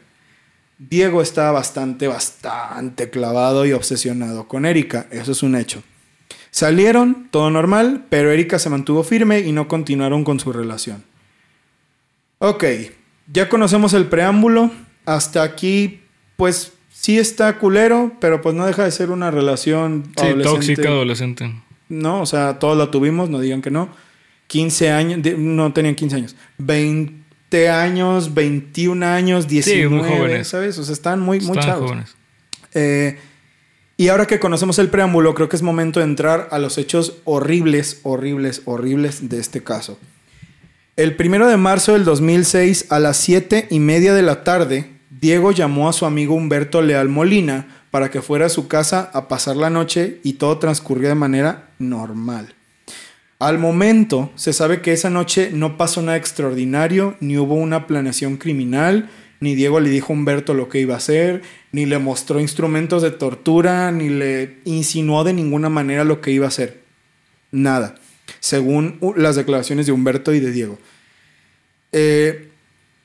Diego 0.80 1.22
estaba 1.22 1.52
bastante, 1.52 2.08
bastante 2.08 3.10
clavado 3.10 3.66
y 3.66 3.74
obsesionado 3.74 4.48
con 4.48 4.66
Erika, 4.66 5.08
eso 5.12 5.34
es 5.34 5.44
un 5.44 5.56
hecho. 5.56 5.84
Salieron, 6.54 7.30
todo 7.32 7.50
normal, 7.50 8.06
pero 8.10 8.30
Erika 8.32 8.60
se 8.60 8.70
mantuvo 8.70 9.04
firme 9.04 9.40
y 9.40 9.52
no 9.52 9.68
continuaron 9.68 10.24
con 10.24 10.40
su 10.40 10.54
relación. 10.54 11.04
Ok, 12.38 12.64
ya 13.32 13.50
conocemos 13.50 13.94
el 13.96 14.06
preámbulo. 14.06 14.70
Hasta 15.08 15.42
aquí, 15.42 16.02
pues 16.38 16.74
sí 16.92 17.18
está 17.18 17.58
culero, 17.58 18.12
pero 18.22 18.44
pues 18.44 18.54
no 18.54 18.68
deja 18.68 18.84
de 18.84 18.92
ser 18.92 19.10
una 19.10 19.32
relación 19.32 20.04
Sí, 20.16 20.26
adolescente. 20.28 20.44
tóxica 20.44 20.90
adolescente. 20.90 21.56
No, 21.90 22.22
o 22.22 22.26
sea, 22.28 22.60
todos 22.60 22.78
la 22.78 22.92
tuvimos, 22.92 23.32
no 23.32 23.40
digan 23.40 23.64
que 23.64 23.72
no. 23.72 23.90
15 24.46 24.92
años, 24.92 25.20
no 25.40 25.74
tenían 25.74 25.96
15 25.96 26.16
años. 26.18 26.36
20 26.60 27.70
años, 27.72 28.32
21 28.36 29.04
años, 29.08 29.48
19, 29.48 29.90
muy 29.90 30.08
jóvenes. 30.08 30.48
¿sabes? 30.50 30.78
O 30.78 30.84
sea, 30.84 30.94
están 30.94 31.20
muy, 31.20 31.40
muy 31.40 31.58
chavos. 31.58 31.90
jóvenes. 31.90 32.16
Eh, 32.76 33.18
y 33.96 34.08
ahora 34.08 34.26
que 34.26 34.40
conocemos 34.40 34.80
el 34.80 34.90
preámbulo, 34.90 35.36
creo 35.36 35.50
que 35.50 35.56
es 35.56 35.62
momento 35.62 36.00
de 36.00 36.06
entrar 36.06 36.48
a 36.52 36.60
los 36.60 36.78
hechos 36.78 37.18
horribles, 37.26 38.00
horribles, 38.04 38.62
horribles 38.66 39.30
de 39.30 39.40
este 39.40 39.64
caso. 39.64 40.00
El 40.96 41.16
primero 41.16 41.48
de 41.48 41.58
marzo 41.58 41.94
del 41.94 42.04
2006, 42.04 42.88
a 42.90 43.00
las 43.00 43.18
7 43.18 43.68
y 43.70 43.80
media 43.80 44.14
de 44.14 44.22
la 44.22 44.44
tarde, 44.44 44.92
Diego 45.10 45.52
llamó 45.52 45.90
a 45.90 45.94
su 45.94 46.06
amigo 46.06 46.36
Humberto 46.36 46.82
Leal 46.82 47.10
Molina 47.10 47.84
para 47.92 48.10
que 48.10 48.22
fuera 48.22 48.48
a 48.48 48.50
su 48.50 48.68
casa 48.68 49.12
a 49.14 49.28
pasar 49.28 49.56
la 49.56 49.70
noche 49.70 50.20
y 50.24 50.34
todo 50.34 50.58
transcurrió 50.58 51.10
de 51.10 51.16
manera 51.16 51.70
normal. 51.78 52.56
Al 53.40 53.60
momento, 53.60 54.32
se 54.36 54.54
sabe 54.54 54.82
que 54.82 54.94
esa 54.94 55.10
noche 55.10 55.52
no 55.54 55.78
pasó 55.78 56.02
nada 56.02 56.18
extraordinario, 56.18 57.16
ni 57.20 57.38
hubo 57.38 57.56
una 57.56 57.88
planeación 57.88 58.38
criminal, 58.38 59.10
ni 59.44 59.56
Diego 59.56 59.82
le 59.82 59.90
dijo 59.90 60.14
a 60.14 60.16
Humberto 60.16 60.54
lo 60.54 60.70
que 60.70 60.80
iba 60.80 60.94
a 60.94 60.98
hacer, 60.98 61.42
ni 61.74 61.86
le 61.86 62.00
mostró 62.00 62.40
instrumentos 62.40 63.02
de 63.02 63.12
tortura, 63.12 63.92
ni 63.92 64.08
le 64.08 64.60
insinuó 64.64 65.26
de 65.26 65.34
ninguna 65.34 65.68
manera 65.68 66.06
lo 66.06 66.22
que 66.22 66.32
iba 66.32 66.46
a 66.46 66.48
hacer. 66.48 66.80
Nada, 67.52 67.96
según 68.40 69.00
las 69.18 69.36
declaraciones 69.36 69.86
de 69.86 69.92
Humberto 69.92 70.34
y 70.34 70.40
de 70.40 70.52
Diego. 70.52 70.80
Eh, 71.92 72.52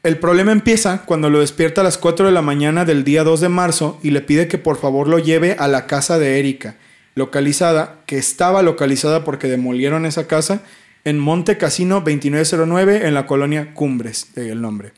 el 0.05 0.19
problema 0.19 0.53
empieza 0.53 1.03
cuando 1.07 1.29
lo 1.29 1.41
despierta 1.41 1.81
a 1.81 1.85
las 1.85 1.99
4 1.99 2.27
de 2.27 2.33
la 2.33 2.41
mañana 2.41 2.85
del 2.85 3.03
día 3.03 3.25
2 3.25 3.41
de 3.41 3.49
marzo 3.49 3.99
y 4.05 4.13
le 4.13 4.21
pide 4.21 4.47
que 4.47 4.59
por 4.59 4.77
favor 4.79 5.09
lo 5.09 5.19
lleve 5.19 5.57
a 5.59 5.67
la 5.67 5.87
casa 5.89 6.21
de 6.21 6.39
Erika, 6.39 6.77
localizada, 7.17 7.99
que 8.07 8.17
estaba 8.17 8.63
localizada 8.63 9.25
porque 9.25 9.49
demolieron 9.49 10.07
esa 10.07 10.29
casa, 10.29 10.63
en 11.05 11.19
Monte 11.19 11.59
Casino 11.59 11.97
2909 11.97 13.09
en 13.09 13.15
la 13.15 13.27
colonia 13.27 13.75
Cumbres, 13.75 14.29
el 14.37 14.63
nombre. 14.63 14.93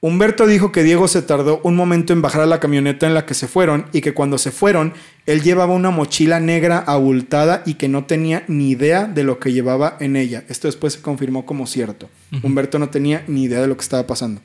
Humberto 0.00 0.46
dijo 0.46 0.70
que 0.70 0.84
Diego 0.84 1.08
se 1.08 1.22
tardó 1.22 1.60
un 1.64 1.74
momento 1.74 2.12
en 2.12 2.22
bajar 2.22 2.42
a 2.42 2.46
la 2.46 2.60
camioneta 2.60 3.08
en 3.08 3.14
la 3.14 3.26
que 3.26 3.34
se 3.34 3.48
fueron 3.48 3.86
y 3.92 4.00
que 4.00 4.14
cuando 4.14 4.38
se 4.38 4.52
fueron 4.52 4.94
él 5.26 5.42
llevaba 5.42 5.74
una 5.74 5.90
mochila 5.90 6.38
negra 6.38 6.78
abultada 6.78 7.62
y 7.66 7.74
que 7.74 7.88
no 7.88 8.04
tenía 8.04 8.44
ni 8.46 8.70
idea 8.70 9.06
de 9.06 9.24
lo 9.24 9.40
que 9.40 9.52
llevaba 9.52 9.96
en 9.98 10.14
ella. 10.14 10.44
Esto 10.48 10.68
después 10.68 10.94
se 10.94 11.02
confirmó 11.02 11.46
como 11.46 11.66
cierto. 11.66 12.08
Humberto 12.42 12.78
no 12.78 12.90
tenía 12.90 13.24
ni 13.26 13.42
idea 13.44 13.60
de 13.60 13.66
lo 13.66 13.76
que 13.76 13.82
estaba 13.82 14.06
pasando. 14.06 14.40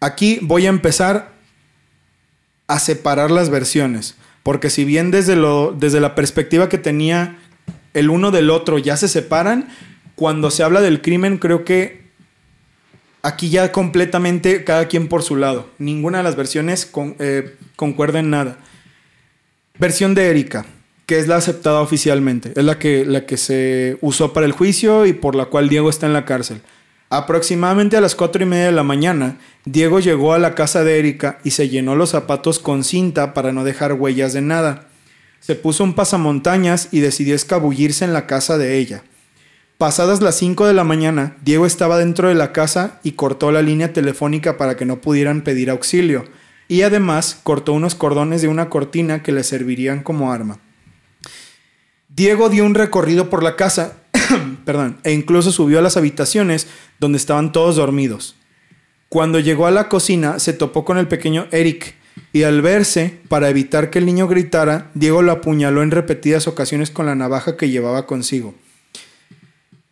Aquí 0.00 0.38
voy 0.42 0.66
a 0.66 0.70
empezar 0.70 1.32
a 2.68 2.78
separar 2.78 3.30
las 3.30 3.48
versiones, 3.48 4.16
porque 4.42 4.68
si 4.68 4.84
bien 4.84 5.10
desde, 5.10 5.34
lo, 5.34 5.72
desde 5.72 6.00
la 6.00 6.14
perspectiva 6.14 6.68
que 6.68 6.78
tenía 6.78 7.38
el 7.94 8.10
uno 8.10 8.30
del 8.30 8.50
otro 8.50 8.78
ya 8.78 8.98
se 8.98 9.08
separan, 9.08 9.68
cuando 10.14 10.50
se 10.50 10.62
habla 10.62 10.82
del 10.82 11.00
crimen 11.00 11.38
creo 11.38 11.64
que 11.64 12.05
Aquí 13.26 13.50
ya 13.50 13.72
completamente 13.72 14.62
cada 14.62 14.86
quien 14.86 15.08
por 15.08 15.24
su 15.24 15.34
lado. 15.34 15.68
Ninguna 15.78 16.18
de 16.18 16.22
las 16.22 16.36
versiones 16.36 16.88
eh, 17.18 17.56
concuerda 17.74 18.20
en 18.20 18.30
nada. 18.30 18.58
Versión 19.80 20.14
de 20.14 20.30
Erika, 20.30 20.64
que 21.06 21.18
es 21.18 21.26
la 21.26 21.34
aceptada 21.34 21.80
oficialmente. 21.80 22.52
Es 22.54 22.62
la 22.62 22.78
que, 22.78 23.04
la 23.04 23.26
que 23.26 23.36
se 23.36 23.98
usó 24.00 24.32
para 24.32 24.46
el 24.46 24.52
juicio 24.52 25.06
y 25.06 25.12
por 25.12 25.34
la 25.34 25.46
cual 25.46 25.68
Diego 25.68 25.90
está 25.90 26.06
en 26.06 26.12
la 26.12 26.24
cárcel. 26.24 26.62
Aproximadamente 27.10 27.96
a 27.96 28.00
las 28.00 28.14
cuatro 28.14 28.44
y 28.44 28.46
media 28.46 28.66
de 28.66 28.70
la 28.72 28.84
mañana, 28.84 29.38
Diego 29.64 29.98
llegó 29.98 30.32
a 30.32 30.38
la 30.38 30.54
casa 30.54 30.84
de 30.84 31.00
Erika 31.00 31.40
y 31.42 31.50
se 31.50 31.68
llenó 31.68 31.96
los 31.96 32.10
zapatos 32.10 32.60
con 32.60 32.84
cinta 32.84 33.34
para 33.34 33.50
no 33.50 33.64
dejar 33.64 33.94
huellas 33.94 34.34
de 34.34 34.42
nada. 34.42 34.86
Se 35.40 35.56
puso 35.56 35.82
un 35.82 35.94
pasamontañas 35.94 36.90
y 36.92 37.00
decidió 37.00 37.34
escabullirse 37.34 38.04
en 38.04 38.12
la 38.12 38.28
casa 38.28 38.56
de 38.56 38.78
ella. 38.78 39.02
Pasadas 39.78 40.22
las 40.22 40.36
5 40.36 40.66
de 40.66 40.72
la 40.72 40.84
mañana, 40.84 41.36
Diego 41.44 41.66
estaba 41.66 41.98
dentro 41.98 42.28
de 42.28 42.34
la 42.34 42.52
casa 42.52 42.98
y 43.02 43.12
cortó 43.12 43.52
la 43.52 43.60
línea 43.60 43.92
telefónica 43.92 44.56
para 44.56 44.74
que 44.74 44.86
no 44.86 45.02
pudieran 45.02 45.42
pedir 45.42 45.68
auxilio, 45.68 46.24
y 46.66 46.80
además 46.80 47.38
cortó 47.42 47.74
unos 47.74 47.94
cordones 47.94 48.40
de 48.40 48.48
una 48.48 48.70
cortina 48.70 49.22
que 49.22 49.32
le 49.32 49.44
servirían 49.44 50.02
como 50.02 50.32
arma. 50.32 50.60
Diego 52.08 52.48
dio 52.48 52.64
un 52.64 52.74
recorrido 52.74 53.28
por 53.28 53.42
la 53.42 53.54
casa, 53.54 53.98
perdón, 54.64 54.96
e 55.04 55.12
incluso 55.12 55.52
subió 55.52 55.78
a 55.78 55.82
las 55.82 55.98
habitaciones 55.98 56.68
donde 56.98 57.18
estaban 57.18 57.52
todos 57.52 57.76
dormidos. 57.76 58.34
Cuando 59.10 59.40
llegó 59.40 59.66
a 59.66 59.70
la 59.70 59.90
cocina, 59.90 60.38
se 60.38 60.54
topó 60.54 60.86
con 60.86 60.96
el 60.96 61.06
pequeño 61.06 61.48
Eric, 61.50 61.96
y 62.32 62.44
al 62.44 62.62
verse, 62.62 63.18
para 63.28 63.50
evitar 63.50 63.90
que 63.90 63.98
el 63.98 64.06
niño 64.06 64.26
gritara, 64.26 64.90
Diego 64.94 65.20
lo 65.20 65.32
apuñaló 65.32 65.82
en 65.82 65.90
repetidas 65.90 66.48
ocasiones 66.48 66.90
con 66.90 67.04
la 67.04 67.14
navaja 67.14 67.58
que 67.58 67.68
llevaba 67.68 68.06
consigo. 68.06 68.54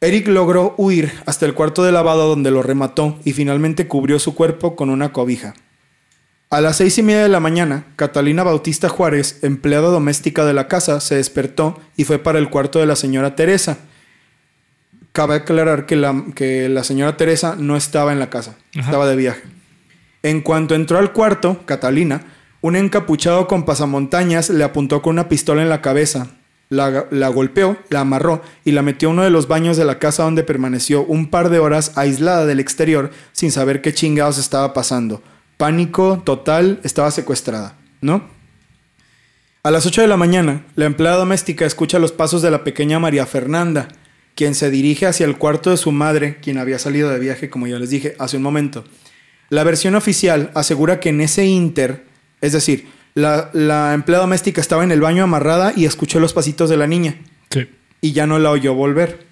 Eric 0.04 0.28
logró 0.28 0.74
huir 0.76 1.12
hasta 1.24 1.46
el 1.46 1.54
cuarto 1.54 1.82
de 1.82 1.90
lavado 1.90 2.28
donde 2.28 2.50
lo 2.50 2.62
remató 2.62 3.18
y 3.24 3.32
finalmente 3.32 3.88
cubrió 3.88 4.18
su 4.18 4.34
cuerpo 4.34 4.76
con 4.76 4.90
una 4.90 5.12
cobija. 5.12 5.54
A 6.50 6.60
las 6.60 6.76
seis 6.76 6.98
y 6.98 7.02
media 7.02 7.22
de 7.22 7.30
la 7.30 7.40
mañana, 7.40 7.86
Catalina 7.96 8.42
Bautista 8.42 8.90
Juárez, 8.90 9.38
empleada 9.42 9.88
doméstica 9.88 10.44
de 10.44 10.52
la 10.52 10.68
casa, 10.68 11.00
se 11.00 11.14
despertó 11.14 11.80
y 11.96 12.04
fue 12.04 12.18
para 12.18 12.38
el 12.38 12.50
cuarto 12.50 12.80
de 12.80 12.86
la 12.86 12.96
señora 12.96 13.34
Teresa. 13.34 13.78
Cabe 15.12 15.36
aclarar 15.36 15.86
que 15.86 15.96
la, 15.96 16.22
que 16.34 16.68
la 16.68 16.84
señora 16.84 17.16
Teresa 17.16 17.56
no 17.58 17.74
estaba 17.74 18.12
en 18.12 18.18
la 18.18 18.28
casa, 18.28 18.56
estaba 18.74 19.06
de 19.06 19.16
viaje. 19.16 19.42
En 20.22 20.42
cuanto 20.42 20.74
entró 20.74 20.98
al 20.98 21.12
cuarto, 21.12 21.62
Catalina, 21.64 22.26
un 22.60 22.76
encapuchado 22.76 23.48
con 23.48 23.64
pasamontañas 23.64 24.50
le 24.50 24.64
apuntó 24.64 25.00
con 25.00 25.14
una 25.14 25.30
pistola 25.30 25.62
en 25.62 25.70
la 25.70 25.80
cabeza, 25.80 26.28
la, 26.68 27.28
golpeó, 27.28 27.76
la 27.88 28.00
amarró 28.00 28.42
y 28.64 28.72
la 28.72 28.82
metió 28.82 29.08
a 29.08 29.12
uno 29.12 29.22
de 29.22 29.30
los 29.30 29.48
baños 29.48 29.76
de 29.76 29.84
la 29.84 29.98
casa 29.98 30.24
donde 30.24 30.44
permaneció 30.44 31.04
un 31.04 31.30
par 31.30 31.50
de 31.50 31.58
horas 31.58 31.92
aislada 31.96 32.46
del 32.46 32.60
exterior 32.60 33.10
sin 33.32 33.52
saber 33.52 33.82
qué 33.82 33.92
chingados 33.92 34.38
estaba 34.38 34.72
pasando. 34.72 35.22
Pánico 35.56 36.22
total, 36.24 36.80
estaba 36.82 37.10
secuestrada, 37.10 37.76
¿no? 38.00 38.28
A 39.62 39.70
las 39.70 39.86
8 39.86 40.02
de 40.02 40.08
la 40.08 40.16
mañana, 40.16 40.66
la 40.74 40.84
empleada 40.84 41.16
doméstica 41.16 41.64
escucha 41.64 41.98
los 41.98 42.12
pasos 42.12 42.42
de 42.42 42.50
la 42.50 42.64
pequeña 42.64 42.98
María 42.98 43.24
Fernanda, 43.24 43.88
quien 44.34 44.54
se 44.54 44.70
dirige 44.70 45.06
hacia 45.06 45.24
el 45.26 45.38
cuarto 45.38 45.70
de 45.70 45.76
su 45.76 45.90
madre, 45.92 46.36
quien 46.42 46.58
había 46.58 46.78
salido 46.78 47.08
de 47.08 47.18
viaje, 47.18 47.48
como 47.48 47.66
ya 47.66 47.78
les 47.78 47.90
dije 47.90 48.14
hace 48.18 48.36
un 48.36 48.42
momento. 48.42 48.84
La 49.48 49.64
versión 49.64 49.94
oficial 49.94 50.50
asegura 50.54 51.00
que 51.00 51.10
en 51.10 51.20
ese 51.20 51.46
inter, 51.46 52.04
es 52.40 52.52
decir, 52.52 52.88
la, 53.14 53.94
empleada 53.94 54.24
doméstica 54.24 54.60
estaba 54.60 54.84
en 54.84 54.92
el 54.92 55.00
baño 55.00 55.22
amarrada 55.22 55.72
y 55.74 55.84
escuchó 55.84 56.20
los 56.20 56.32
pasitos 56.32 56.68
de 56.68 56.76
la 56.76 56.86
niña. 56.86 57.16
Sí. 57.50 57.68
Y 58.00 58.12
ya 58.12 58.26
no 58.26 58.38
la 58.38 58.50
oyó 58.50 58.74
volver. 58.74 59.26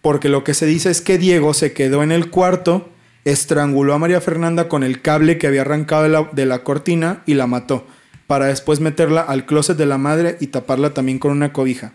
Porque 0.00 0.28
lo 0.28 0.44
que 0.44 0.54
se 0.54 0.66
dice 0.66 0.90
es 0.90 1.00
que 1.00 1.18
Diego 1.18 1.54
se 1.54 1.72
quedó 1.72 2.02
en 2.02 2.12
el 2.12 2.30
cuarto, 2.30 2.88
estranguló 3.24 3.94
a 3.94 3.98
María 3.98 4.20
Fernanda 4.20 4.68
con 4.68 4.82
el 4.82 5.02
cable 5.02 5.38
que 5.38 5.46
había 5.46 5.62
arrancado 5.62 6.04
de 6.04 6.08
la, 6.08 6.28
de 6.32 6.46
la 6.46 6.62
cortina 6.64 7.22
y 7.26 7.34
la 7.34 7.46
mató, 7.46 7.86
para 8.26 8.46
después 8.46 8.80
meterla 8.80 9.20
al 9.22 9.44
closet 9.44 9.76
de 9.76 9.86
la 9.86 9.98
madre 9.98 10.36
y 10.40 10.48
taparla 10.48 10.94
también 10.94 11.18
con 11.18 11.32
una 11.32 11.52
cobija. 11.52 11.92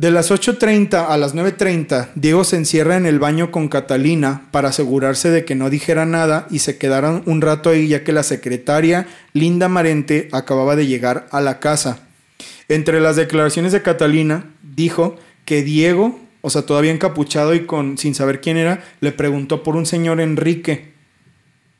De 0.00 0.10
las 0.10 0.30
8.30 0.30 1.08
a 1.10 1.18
las 1.18 1.34
9.30, 1.34 2.12
Diego 2.14 2.42
se 2.44 2.56
encierra 2.56 2.96
en 2.96 3.04
el 3.04 3.18
baño 3.18 3.50
con 3.50 3.68
Catalina 3.68 4.48
para 4.50 4.70
asegurarse 4.70 5.28
de 5.28 5.44
que 5.44 5.54
no 5.54 5.68
dijera 5.68 6.06
nada 6.06 6.46
y 6.50 6.60
se 6.60 6.78
quedaran 6.78 7.22
un 7.26 7.42
rato 7.42 7.68
ahí 7.68 7.86
ya 7.86 8.02
que 8.02 8.14
la 8.14 8.22
secretaria 8.22 9.06
Linda 9.34 9.68
Marente 9.68 10.30
acababa 10.32 10.74
de 10.74 10.86
llegar 10.86 11.28
a 11.32 11.42
la 11.42 11.60
casa. 11.60 12.08
Entre 12.70 12.98
las 12.98 13.16
declaraciones 13.16 13.72
de 13.72 13.82
Catalina, 13.82 14.46
dijo 14.62 15.18
que 15.44 15.62
Diego, 15.62 16.18
o 16.40 16.48
sea, 16.48 16.62
todavía 16.62 16.92
encapuchado 16.92 17.54
y 17.54 17.66
con, 17.66 17.98
sin 17.98 18.14
saber 18.14 18.40
quién 18.40 18.56
era, 18.56 18.82
le 19.00 19.12
preguntó 19.12 19.62
por 19.62 19.76
un 19.76 19.84
señor 19.84 20.18
Enrique 20.22 20.94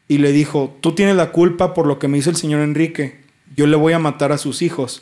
y 0.09 0.19
le 0.19 0.33
dijo, 0.33 0.77
tú 0.83 0.95
tienes 0.95 1.17
la 1.17 1.33
culpa 1.33 1.73
por 1.73 1.87
lo 1.87 1.99
que 1.99 2.09
me 2.09 2.19
hizo 2.19 2.29
el 2.29 2.37
señor 2.37 2.61
Enrique, 2.61 3.19
yo 3.57 3.67
le 3.67 3.77
voy 3.77 3.95
a 3.95 3.99
matar 3.99 4.31
a 4.31 4.37
sus 4.37 4.61
hijos. 4.61 5.01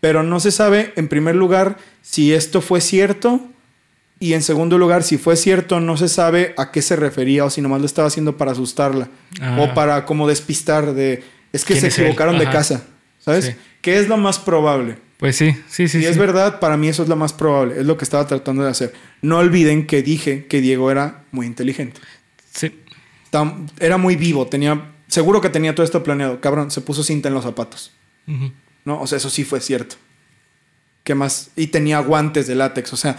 Pero 0.00 0.22
no 0.22 0.40
se 0.40 0.50
sabe, 0.50 0.92
en 0.96 1.08
primer 1.08 1.34
lugar, 1.34 1.76
si 2.02 2.32
esto 2.32 2.60
fue 2.60 2.80
cierto 2.80 3.40
y 4.20 4.32
en 4.34 4.42
segundo 4.42 4.78
lugar, 4.78 5.02
si 5.02 5.16
fue 5.18 5.36
cierto, 5.36 5.80
no 5.80 5.96
se 5.96 6.08
sabe 6.08 6.54
a 6.56 6.70
qué 6.72 6.82
se 6.82 6.96
refería 6.96 7.44
o 7.44 7.50
si 7.50 7.60
nomás 7.60 7.80
lo 7.80 7.86
estaba 7.86 8.08
haciendo 8.08 8.36
para 8.36 8.52
asustarla 8.52 9.08
o 9.58 9.64
Ah. 9.64 9.74
para 9.74 10.04
como 10.06 10.26
despistar 10.28 10.94
de... 10.94 11.22
Es 11.52 11.64
que 11.64 11.74
¿Quién 11.74 11.80
se 11.82 11.86
es 11.88 11.98
equivocaron 11.98 12.38
de 12.38 12.44
casa, 12.50 12.84
¿sabes? 13.20 13.44
Sí. 13.46 13.52
¿Qué 13.80 13.98
es 13.98 14.08
lo 14.08 14.16
más 14.16 14.38
probable? 14.38 14.98
Pues 15.18 15.36
sí, 15.36 15.52
sí, 15.68 15.88
sí. 15.88 15.98
Si 15.98 16.00
sí. 16.00 16.06
es 16.06 16.16
verdad, 16.18 16.60
para 16.60 16.76
mí 16.76 16.88
eso 16.88 17.02
es 17.02 17.08
lo 17.08 17.16
más 17.16 17.32
probable, 17.32 17.78
es 17.80 17.86
lo 17.86 17.96
que 17.96 18.04
estaba 18.04 18.26
tratando 18.26 18.62
de 18.64 18.70
hacer. 18.70 18.92
No 19.22 19.38
olviden 19.38 19.86
que 19.86 20.02
dije 20.02 20.46
que 20.46 20.60
Diego 20.60 20.90
era 20.90 21.24
muy 21.32 21.46
inteligente. 21.46 22.00
Sí. 22.52 22.72
Era 23.80 23.96
muy 23.98 24.16
vivo, 24.16 24.46
tenía... 24.46 24.92
Seguro 25.08 25.40
que 25.40 25.48
tenía 25.48 25.74
todo 25.74 25.84
esto 25.84 26.02
planeado. 26.02 26.40
Cabrón, 26.40 26.70
se 26.70 26.82
puso 26.82 27.02
cinta 27.02 27.28
en 27.28 27.34
los 27.34 27.44
zapatos. 27.44 27.92
Ujú. 28.26 28.52
¿No? 28.88 29.00
O 29.00 29.06
sea, 29.06 29.18
eso 29.18 29.30
sí 29.30 29.44
fue 29.44 29.60
cierto. 29.60 29.94
¿Qué 31.04 31.14
más? 31.14 31.50
Y 31.54 31.68
tenía 31.68 32.00
guantes 32.00 32.48
de 32.48 32.56
látex, 32.56 32.92
o 32.92 32.96
sea... 32.96 33.16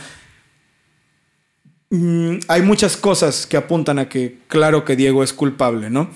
mm, 1.92 2.40
hay 2.50 2.62
muchas 2.62 2.98
cosas 2.98 3.48
que 3.48 3.56
apuntan 3.56 4.00
a 4.00 4.10
que, 4.10 4.40
claro 4.48 4.84
que 4.84 4.98
Diego 4.98 5.24
es 5.24 5.32
culpable, 5.32 5.90
¿no? 5.90 6.10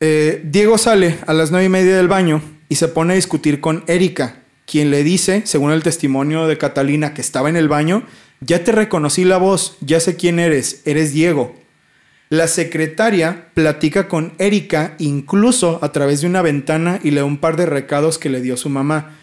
Eh, 0.00 0.42
Diego 0.44 0.78
sale 0.78 1.18
a 1.26 1.32
las 1.32 1.50
nueve 1.50 1.66
y 1.66 1.70
media 1.70 1.96
del 1.96 2.06
baño 2.06 2.40
y 2.68 2.76
se 2.76 2.86
pone 2.86 3.14
a 3.14 3.16
discutir 3.16 3.60
con 3.60 3.82
Erika, 3.88 4.42
quien 4.64 4.90
le 4.90 5.02
dice, 5.02 5.42
según 5.44 5.72
el 5.72 5.82
testimonio 5.82 6.46
de 6.46 6.56
Catalina 6.56 7.14
que 7.14 7.20
estaba 7.20 7.48
en 7.48 7.56
el 7.56 7.68
baño, 7.68 8.04
ya 8.40 8.62
te 8.62 8.70
reconocí 8.70 9.24
la 9.24 9.38
voz, 9.38 9.76
ya 9.80 9.98
sé 9.98 10.16
quién 10.16 10.38
eres, 10.38 10.82
eres 10.84 11.12
Diego. 11.12 11.56
La 12.30 12.46
secretaria 12.46 13.48
platica 13.54 14.06
con 14.08 14.32
Erika 14.38 14.94
incluso 14.98 15.78
a 15.82 15.92
través 15.92 16.20
de 16.20 16.26
una 16.26 16.42
ventana 16.42 17.00
y 17.02 17.10
le 17.10 17.20
da 17.20 17.24
un 17.24 17.38
par 17.38 17.56
de 17.56 17.66
recados 17.66 18.18
que 18.18 18.28
le 18.28 18.40
dio 18.42 18.56
su 18.56 18.68
mamá. 18.68 19.16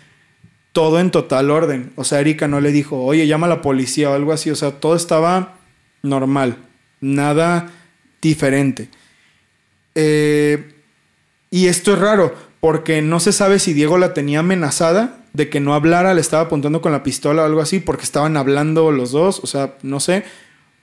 Todo 0.71 0.99
en 0.99 1.11
total 1.11 1.51
orden. 1.51 1.91
O 1.95 2.03
sea, 2.03 2.19
Erika 2.19 2.47
no 2.47 2.59
le 2.61 2.71
dijo, 2.71 3.03
oye, 3.03 3.27
llama 3.27 3.45
a 3.45 3.49
la 3.49 3.61
policía 3.61 4.09
o 4.09 4.13
algo 4.13 4.33
así. 4.33 4.49
O 4.49 4.55
sea, 4.55 4.71
todo 4.71 4.95
estaba 4.95 5.59
normal. 6.01 6.57
Nada 6.99 7.71
diferente. 8.21 8.89
Eh, 9.93 10.71
Y 11.51 11.67
esto 11.67 11.93
es 11.93 11.99
raro, 11.99 12.35
porque 12.59 13.01
no 13.01 13.19
se 13.21 13.31
sabe 13.31 13.59
si 13.59 13.71
Diego 13.73 13.97
la 13.97 14.13
tenía 14.13 14.39
amenazada 14.39 15.17
de 15.31 15.47
que 15.49 15.61
no 15.61 15.73
hablara, 15.73 16.13
le 16.13 16.19
estaba 16.21 16.43
apuntando 16.43 16.81
con 16.81 16.91
la 16.91 17.03
pistola 17.03 17.43
o 17.43 17.45
algo 17.45 17.61
así, 17.61 17.79
porque 17.79 18.03
estaban 18.03 18.35
hablando 18.35 18.91
los 18.91 19.11
dos, 19.11 19.39
o 19.41 19.47
sea, 19.47 19.75
no 19.83 19.99
sé. 20.01 20.23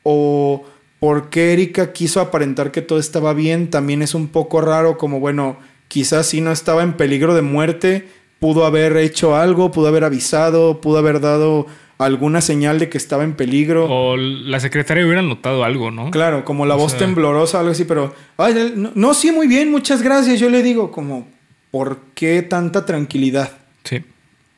O 0.02 0.64
porque 1.02 1.52
Erika 1.52 1.92
quiso 1.92 2.20
aparentar 2.20 2.70
que 2.70 2.80
todo 2.80 3.00
estaba 3.00 3.34
bien, 3.34 3.70
también 3.70 4.02
es 4.02 4.14
un 4.14 4.28
poco 4.28 4.60
raro, 4.60 4.96
como 4.98 5.18
bueno, 5.18 5.56
quizás 5.88 6.26
si 6.28 6.40
no 6.40 6.52
estaba 6.52 6.84
en 6.84 6.92
peligro 6.92 7.34
de 7.34 7.42
muerte, 7.42 8.06
pudo 8.38 8.64
haber 8.66 8.96
hecho 8.98 9.34
algo, 9.34 9.72
pudo 9.72 9.88
haber 9.88 10.04
avisado, 10.04 10.80
pudo 10.80 10.98
haber 10.98 11.18
dado 11.18 11.66
alguna 11.98 12.40
señal 12.40 12.78
de 12.78 12.88
que 12.88 12.98
estaba 12.98 13.24
en 13.24 13.34
peligro. 13.34 13.86
O 13.90 14.16
la 14.16 14.60
secretaria 14.60 15.04
hubiera 15.04 15.22
notado 15.22 15.64
algo, 15.64 15.90
¿no? 15.90 16.12
Claro, 16.12 16.44
como 16.44 16.66
la 16.66 16.76
O 16.76 16.78
voz 16.78 16.92
sea- 16.92 17.00
temblorosa, 17.00 17.58
algo 17.58 17.72
así, 17.72 17.82
pero, 17.84 18.14
ay, 18.36 18.72
no, 18.76 18.92
no, 18.94 19.12
sí, 19.14 19.32
muy 19.32 19.48
bien, 19.48 19.72
muchas 19.72 20.02
gracias. 20.02 20.38
Yo 20.38 20.50
le 20.50 20.62
digo, 20.62 20.92
como, 20.92 21.26
¿por 21.72 21.98
qué 22.14 22.42
tanta 22.42 22.86
tranquilidad? 22.86 23.50
Sí. 23.82 24.04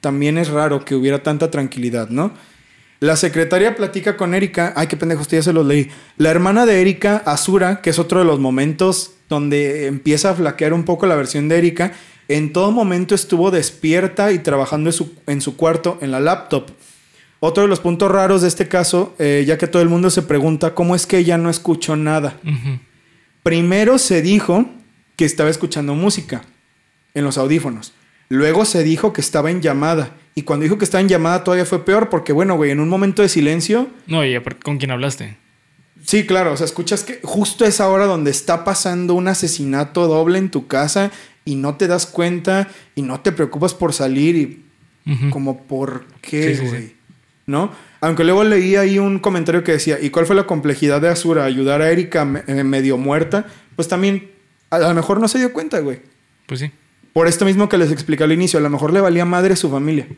También 0.02 0.36
es 0.36 0.48
raro 0.50 0.84
que 0.84 0.94
hubiera 0.94 1.22
tanta 1.22 1.50
tranquilidad, 1.50 2.10
¿no? 2.10 2.32
La 3.00 3.16
secretaria 3.16 3.74
platica 3.74 4.16
con 4.16 4.34
Erika. 4.34 4.72
Ay, 4.76 4.86
qué 4.86 4.96
pendejo, 4.96 5.22
esto 5.22 5.36
ya 5.36 5.42
se 5.42 5.52
los 5.52 5.66
leí. 5.66 5.90
La 6.16 6.30
hermana 6.30 6.64
de 6.66 6.80
Erika, 6.80 7.22
Azura, 7.26 7.82
que 7.82 7.90
es 7.90 7.98
otro 7.98 8.20
de 8.20 8.24
los 8.24 8.40
momentos 8.40 9.14
donde 9.28 9.86
empieza 9.86 10.30
a 10.30 10.34
flaquear 10.34 10.72
un 10.72 10.84
poco 10.84 11.06
la 11.06 11.16
versión 11.16 11.48
de 11.48 11.58
Erika, 11.58 11.92
en 12.28 12.52
todo 12.52 12.70
momento 12.70 13.14
estuvo 13.14 13.50
despierta 13.50 14.32
y 14.32 14.38
trabajando 14.38 14.88
en 14.88 14.94
su, 14.94 15.14
en 15.26 15.40
su 15.40 15.56
cuarto, 15.56 15.98
en 16.00 16.10
la 16.10 16.20
laptop. 16.20 16.70
Otro 17.40 17.62
de 17.62 17.68
los 17.68 17.80
puntos 17.80 18.10
raros 18.10 18.40
de 18.40 18.48
este 18.48 18.68
caso, 18.68 19.14
eh, 19.18 19.44
ya 19.46 19.58
que 19.58 19.66
todo 19.66 19.82
el 19.82 19.90
mundo 19.90 20.08
se 20.08 20.22
pregunta 20.22 20.74
cómo 20.74 20.94
es 20.94 21.06
que 21.06 21.18
ella 21.18 21.36
no 21.36 21.50
escuchó 21.50 21.94
nada. 21.96 22.40
Primero 23.42 23.98
se 23.98 24.22
dijo 24.22 24.66
que 25.16 25.26
estaba 25.26 25.50
escuchando 25.50 25.94
música 25.94 26.42
en 27.12 27.24
los 27.24 27.36
audífonos. 27.36 27.92
Luego 28.30 28.64
se 28.64 28.82
dijo 28.82 29.12
que 29.12 29.20
estaba 29.20 29.50
en 29.50 29.60
llamada. 29.60 30.16
Y 30.34 30.42
cuando 30.42 30.64
dijo 30.64 30.78
que 30.78 30.84
estaba 30.84 31.00
en 31.00 31.08
llamada 31.08 31.44
todavía 31.44 31.64
fue 31.64 31.84
peor 31.84 32.08
porque, 32.08 32.32
bueno, 32.32 32.56
güey, 32.56 32.70
en 32.72 32.80
un 32.80 32.88
momento 32.88 33.22
de 33.22 33.28
silencio... 33.28 33.88
No, 34.06 34.24
y 34.24 34.36
¿con 34.62 34.78
quién 34.78 34.90
hablaste? 34.90 35.36
Sí, 36.04 36.26
claro, 36.26 36.52
o 36.52 36.56
sea, 36.56 36.66
escuchas 36.66 37.02
que 37.04 37.20
justo 37.22 37.64
es 37.64 37.80
ahora 37.80 38.04
donde 38.06 38.30
está 38.30 38.64
pasando 38.64 39.14
un 39.14 39.28
asesinato 39.28 40.06
doble 40.06 40.38
en 40.38 40.50
tu 40.50 40.66
casa 40.66 41.10
y 41.44 41.54
no 41.54 41.76
te 41.76 41.86
das 41.86 42.04
cuenta 42.06 42.68
y 42.94 43.02
no 43.02 43.20
te 43.20 43.32
preocupas 43.32 43.74
por 43.74 43.92
salir 43.92 44.36
y 44.36 44.64
como 45.30 45.62
por 45.64 46.06
qué, 46.20 46.48
Sí, 46.48 46.54
sí, 46.56 46.60
sí. 46.62 46.66
güey. 46.68 46.94
¿No? 47.46 47.70
Aunque 48.00 48.24
luego 48.24 48.42
leí 48.42 48.76
ahí 48.76 48.98
un 48.98 49.18
comentario 49.18 49.62
que 49.64 49.72
decía, 49.72 49.98
¿y 50.00 50.10
cuál 50.10 50.26
fue 50.26 50.34
la 50.34 50.46
complejidad 50.46 51.00
de 51.00 51.08
Azura? 51.08 51.44
Ayudar 51.44 51.80
a 51.82 51.90
Erika 51.90 52.42
eh, 52.46 52.64
medio 52.64 52.96
muerta. 52.98 53.46
Pues 53.76 53.86
también, 53.88 54.30
a 54.70 54.78
lo 54.78 54.94
mejor 54.94 55.20
no 55.20 55.28
se 55.28 55.38
dio 55.38 55.52
cuenta, 55.52 55.80
güey. 55.80 56.00
Pues 56.46 56.60
sí. 56.60 56.70
Por 57.14 57.28
esto 57.28 57.44
mismo 57.44 57.68
que 57.68 57.78
les 57.78 57.92
expliqué 57.92 58.24
al 58.24 58.32
inicio, 58.32 58.58
a 58.58 58.62
lo 58.62 58.68
mejor 58.68 58.92
le 58.92 59.00
valía 59.00 59.24
madre 59.24 59.54
su 59.54 59.70
familia. 59.70 60.08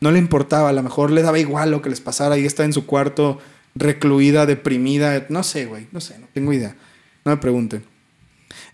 No 0.00 0.10
le 0.10 0.18
importaba, 0.18 0.70
a 0.70 0.72
lo 0.72 0.82
mejor 0.82 1.12
le 1.12 1.22
daba 1.22 1.38
igual 1.38 1.70
lo 1.70 1.80
que 1.80 1.88
les 1.88 2.00
pasara. 2.00 2.34
Ahí 2.34 2.44
está 2.44 2.64
en 2.64 2.72
su 2.72 2.84
cuarto, 2.84 3.38
recluida, 3.76 4.44
deprimida. 4.44 5.24
No 5.28 5.44
sé, 5.44 5.66
güey, 5.66 5.86
no 5.92 6.00
sé, 6.00 6.18
no 6.18 6.26
tengo 6.34 6.52
idea. 6.52 6.74
No 7.24 7.30
me 7.30 7.36
pregunten. 7.36 7.84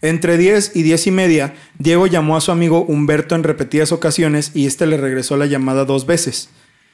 Entre 0.00 0.38
10 0.38 0.76
y 0.76 0.82
10 0.82 1.08
y 1.08 1.10
media, 1.10 1.54
Diego 1.78 2.06
llamó 2.06 2.38
a 2.38 2.40
su 2.40 2.52
amigo 2.52 2.86
Humberto 2.86 3.34
en 3.34 3.44
repetidas 3.44 3.92
ocasiones 3.92 4.52
y 4.54 4.66
este 4.66 4.86
le 4.86 4.96
regresó 4.96 5.36
la 5.36 5.44
llamada 5.44 5.84
dos 5.84 6.06
veces. 6.06 6.48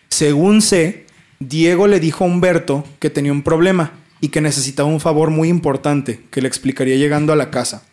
Según 0.09 0.61
sé, 0.61 1.07
Diego 1.39 1.87
le 1.87 2.01
dijo 2.01 2.25
a 2.25 2.27
Humberto 2.27 2.85
que 2.99 3.11
tenía 3.11 3.31
un 3.31 3.43
problema 3.43 3.93
y 4.21 4.31
que 4.31 4.41
necesitaba 4.41 4.89
un 4.89 5.01
favor 5.01 5.31
muy 5.31 5.49
importante 5.49 6.21
que 6.33 6.43
le 6.43 6.49
explicaría 6.49 6.97
llegando 6.97 7.33
a 7.33 7.37
la 7.37 7.53
casa. 7.53 7.85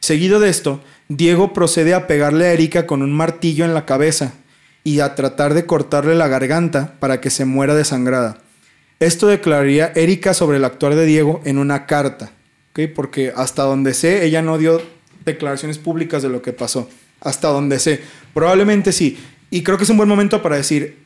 Seguido 0.00 0.40
de 0.40 0.48
esto, 0.48 0.82
Diego 1.08 1.52
procede 1.52 1.94
a 1.94 2.06
pegarle 2.06 2.46
a 2.46 2.52
Erika 2.52 2.86
con 2.86 3.02
un 3.02 3.12
martillo 3.12 3.64
en 3.64 3.74
la 3.74 3.86
cabeza 3.86 4.34
y 4.82 5.00
a 5.00 5.14
tratar 5.14 5.54
de 5.54 5.66
cortarle 5.66 6.14
la 6.14 6.28
garganta 6.28 6.94
para 7.00 7.20
que 7.20 7.30
se 7.30 7.44
muera 7.44 7.74
desangrada. 7.74 8.38
Esto 8.98 9.26
declararía 9.28 9.92
Erika 9.94 10.34
sobre 10.34 10.58
el 10.58 10.64
actuar 10.64 10.94
de 10.94 11.06
Diego 11.06 11.40
en 11.44 11.58
una 11.58 11.86
carta, 11.86 12.32
porque 12.94 13.32
hasta 13.36 13.62
donde 13.62 13.94
sé, 13.94 14.24
ella 14.24 14.42
no 14.42 14.58
dio 14.58 14.80
declaraciones 15.24 15.78
públicas 15.78 16.22
de 16.22 16.28
lo 16.28 16.42
que 16.42 16.52
pasó. 16.52 16.88
Hasta 17.20 17.48
donde 17.48 17.78
sé. 17.78 18.00
Probablemente 18.32 18.92
sí. 18.92 19.18
Y 19.50 19.62
creo 19.62 19.76
que 19.76 19.84
es 19.84 19.90
un 19.90 19.98
buen 19.98 20.08
momento 20.08 20.42
para 20.42 20.56
decir, 20.56 20.98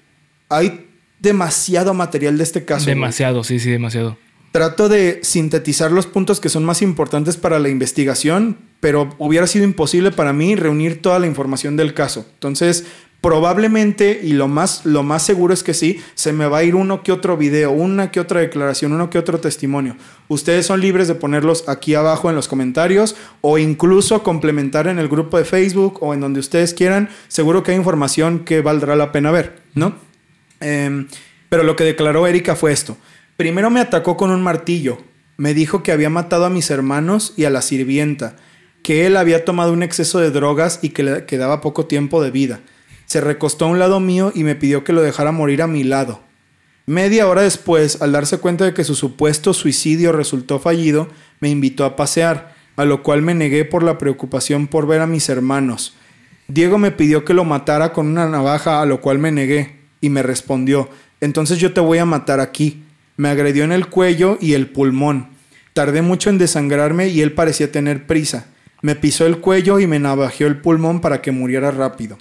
hay 0.48 0.86
demasiado 1.18 1.94
material 1.94 2.38
de 2.38 2.44
este 2.44 2.64
caso. 2.64 2.86
Demasiado, 2.86 3.42
sí, 3.42 3.58
sí, 3.58 3.70
demasiado. 3.70 4.16
Trato 4.54 4.88
de 4.88 5.18
sintetizar 5.24 5.90
los 5.90 6.06
puntos 6.06 6.38
que 6.38 6.48
son 6.48 6.64
más 6.64 6.80
importantes 6.80 7.36
para 7.36 7.58
la 7.58 7.70
investigación, 7.70 8.56
pero 8.78 9.12
hubiera 9.18 9.48
sido 9.48 9.64
imposible 9.64 10.12
para 10.12 10.32
mí 10.32 10.54
reunir 10.54 11.02
toda 11.02 11.18
la 11.18 11.26
información 11.26 11.76
del 11.76 11.92
caso. 11.92 12.24
Entonces, 12.34 12.84
probablemente, 13.20 14.20
y 14.22 14.32
lo 14.34 14.46
más, 14.46 14.86
lo 14.86 15.02
más 15.02 15.24
seguro 15.24 15.52
es 15.52 15.64
que 15.64 15.74
sí, 15.74 16.00
se 16.14 16.32
me 16.32 16.46
va 16.46 16.58
a 16.58 16.62
ir 16.62 16.76
uno 16.76 17.02
que 17.02 17.10
otro 17.10 17.36
video, 17.36 17.72
una 17.72 18.12
que 18.12 18.20
otra 18.20 18.38
declaración, 18.38 18.92
uno 18.92 19.10
que 19.10 19.18
otro 19.18 19.40
testimonio. 19.40 19.96
Ustedes 20.28 20.66
son 20.66 20.80
libres 20.80 21.08
de 21.08 21.16
ponerlos 21.16 21.68
aquí 21.68 21.96
abajo 21.96 22.30
en 22.30 22.36
los 22.36 22.46
comentarios 22.46 23.16
o 23.40 23.58
incluso 23.58 24.22
complementar 24.22 24.86
en 24.86 25.00
el 25.00 25.08
grupo 25.08 25.36
de 25.36 25.46
Facebook 25.46 25.98
o 26.00 26.14
en 26.14 26.20
donde 26.20 26.38
ustedes 26.38 26.74
quieran. 26.74 27.08
Seguro 27.26 27.64
que 27.64 27.72
hay 27.72 27.76
información 27.76 28.44
que 28.44 28.60
valdrá 28.60 28.94
la 28.94 29.10
pena 29.10 29.32
ver, 29.32 29.64
¿no? 29.74 29.96
Em, 30.60 31.08
pero 31.48 31.64
lo 31.64 31.74
que 31.74 31.82
declaró 31.82 32.28
Erika 32.28 32.54
fue 32.54 32.70
esto. 32.70 32.96
Primero 33.36 33.68
me 33.68 33.80
atacó 33.80 34.16
con 34.16 34.30
un 34.30 34.42
martillo. 34.42 34.98
Me 35.36 35.54
dijo 35.54 35.82
que 35.82 35.90
había 35.90 36.08
matado 36.08 36.44
a 36.44 36.50
mis 36.50 36.70
hermanos 36.70 37.34
y 37.36 37.44
a 37.44 37.50
la 37.50 37.62
sirvienta, 37.62 38.36
que 38.84 39.06
él 39.06 39.16
había 39.16 39.44
tomado 39.44 39.72
un 39.72 39.82
exceso 39.82 40.20
de 40.20 40.30
drogas 40.30 40.78
y 40.82 40.90
que 40.90 41.02
le 41.02 41.26
quedaba 41.26 41.60
poco 41.60 41.86
tiempo 41.86 42.22
de 42.22 42.30
vida. 42.30 42.60
Se 43.06 43.20
recostó 43.20 43.64
a 43.64 43.68
un 43.68 43.80
lado 43.80 43.98
mío 43.98 44.30
y 44.34 44.44
me 44.44 44.54
pidió 44.54 44.84
que 44.84 44.92
lo 44.92 45.02
dejara 45.02 45.32
morir 45.32 45.62
a 45.62 45.66
mi 45.66 45.82
lado. 45.82 46.20
Media 46.86 47.26
hora 47.26 47.42
después, 47.42 48.00
al 48.02 48.12
darse 48.12 48.38
cuenta 48.38 48.66
de 48.66 48.74
que 48.74 48.84
su 48.84 48.94
supuesto 48.94 49.52
suicidio 49.52 50.12
resultó 50.12 50.60
fallido, 50.60 51.08
me 51.40 51.48
invitó 51.48 51.84
a 51.84 51.96
pasear, 51.96 52.54
a 52.76 52.84
lo 52.84 53.02
cual 53.02 53.22
me 53.22 53.34
negué 53.34 53.64
por 53.64 53.82
la 53.82 53.98
preocupación 53.98 54.68
por 54.68 54.86
ver 54.86 55.00
a 55.00 55.06
mis 55.06 55.28
hermanos. 55.28 55.96
Diego 56.46 56.78
me 56.78 56.92
pidió 56.92 57.24
que 57.24 57.34
lo 57.34 57.44
matara 57.44 57.92
con 57.92 58.06
una 58.06 58.28
navaja, 58.28 58.80
a 58.80 58.86
lo 58.86 59.00
cual 59.00 59.18
me 59.18 59.32
negué, 59.32 59.80
y 60.00 60.10
me 60.10 60.22
respondió, 60.22 60.90
entonces 61.20 61.58
yo 61.58 61.72
te 61.72 61.80
voy 61.80 61.98
a 61.98 62.04
matar 62.04 62.38
aquí. 62.38 62.83
Me 63.16 63.28
agredió 63.28 63.64
en 63.64 63.72
el 63.72 63.88
cuello 63.88 64.38
y 64.40 64.54
el 64.54 64.68
pulmón. 64.68 65.28
Tardé 65.72 66.02
mucho 66.02 66.30
en 66.30 66.38
desangrarme 66.38 67.08
y 67.08 67.20
él 67.20 67.32
parecía 67.32 67.70
tener 67.70 68.06
prisa. 68.06 68.46
Me 68.82 68.94
pisó 68.94 69.26
el 69.26 69.38
cuello 69.38 69.80
y 69.80 69.86
me 69.86 69.98
navajeó 69.98 70.46
el 70.46 70.60
pulmón 70.60 71.00
para 71.00 71.22
que 71.22 71.32
muriera 71.32 71.70
rápido. 71.70 72.18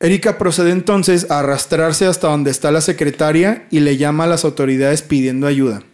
Erika 0.00 0.36
procede 0.36 0.72
entonces 0.72 1.30
a 1.30 1.38
arrastrarse 1.38 2.06
hasta 2.06 2.28
donde 2.28 2.50
está 2.50 2.72
la 2.72 2.80
secretaria 2.80 3.66
y 3.70 3.80
le 3.80 3.96
llama 3.96 4.24
a 4.24 4.26
las 4.26 4.44
autoridades 4.44 5.02
pidiendo 5.02 5.46
ayuda. 5.46 5.84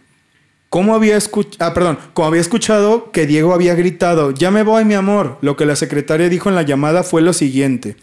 Como 0.69 0.95
había, 0.95 1.17
ah, 1.59 1.73
perdón, 1.73 1.99
como 2.13 2.27
había 2.27 2.41
escuchado 2.41 3.11
que 3.11 3.27
Diego 3.27 3.53
había 3.53 3.75
gritado, 3.75 4.31
ya 4.31 4.49
me 4.49 4.63
voy 4.63 4.85
mi 4.85 4.95
amor, 4.95 5.37
lo 5.41 5.55
que 5.55 5.65
la 5.65 5.75
secretaria 5.75 6.29
dijo 6.29 6.49
en 6.49 6.55
la 6.55 6.63
llamada 6.63 7.03
fue 7.03 7.21
lo 7.21 7.33
siguiente. 7.33 7.97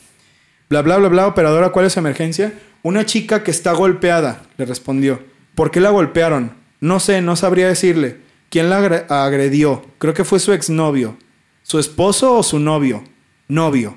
Bla, 0.68 0.82
bla, 0.82 0.97
bla, 0.99 1.09
bla, 1.09 1.26
operadora, 1.28 1.70
¿cuál 1.70 1.86
es 1.86 1.92
su 1.92 2.01
emergencia? 2.01 2.53
Una 2.82 3.05
chica 3.05 3.42
que 3.42 3.53
está 3.53 3.72
golpeada, 3.72 4.42
le 4.59 4.64
respondió. 4.64 5.20
¿Por 5.57 5.72
qué 5.72 5.80
la 5.80 5.90
golpearon? 5.90 6.52
No 6.80 7.00
sé, 7.00 7.20
no 7.22 7.34
sabría 7.34 7.66
decirle. 7.66 8.18
¿Quién 8.50 8.70
la 8.70 8.78
agre- 8.80 9.07
agredió? 9.09 9.84
Creo 9.98 10.14
que 10.14 10.22
fue 10.24 10.38
su 10.38 10.52
exnovio. 10.52 11.16
¿Su 11.64 11.80
esposo 11.80 12.34
o 12.36 12.44
su 12.44 12.61
novio? 12.61 13.02
Novio. 13.48 13.96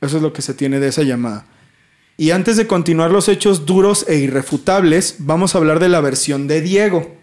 Eso 0.00 0.16
es 0.16 0.22
lo 0.22 0.32
que 0.32 0.40
se 0.40 0.54
tiene 0.54 0.80
de 0.80 0.88
esa 0.88 1.02
llamada. 1.02 1.44
Y 2.16 2.30
antes 2.30 2.56
de 2.56 2.66
continuar 2.66 3.10
los 3.10 3.28
hechos 3.28 3.66
duros 3.66 4.06
e 4.08 4.16
irrefutables, 4.16 5.16
vamos 5.18 5.54
a 5.54 5.58
hablar 5.58 5.80
de 5.80 5.90
la 5.90 6.00
versión 6.00 6.46
de 6.46 6.62
Diego. 6.62 7.14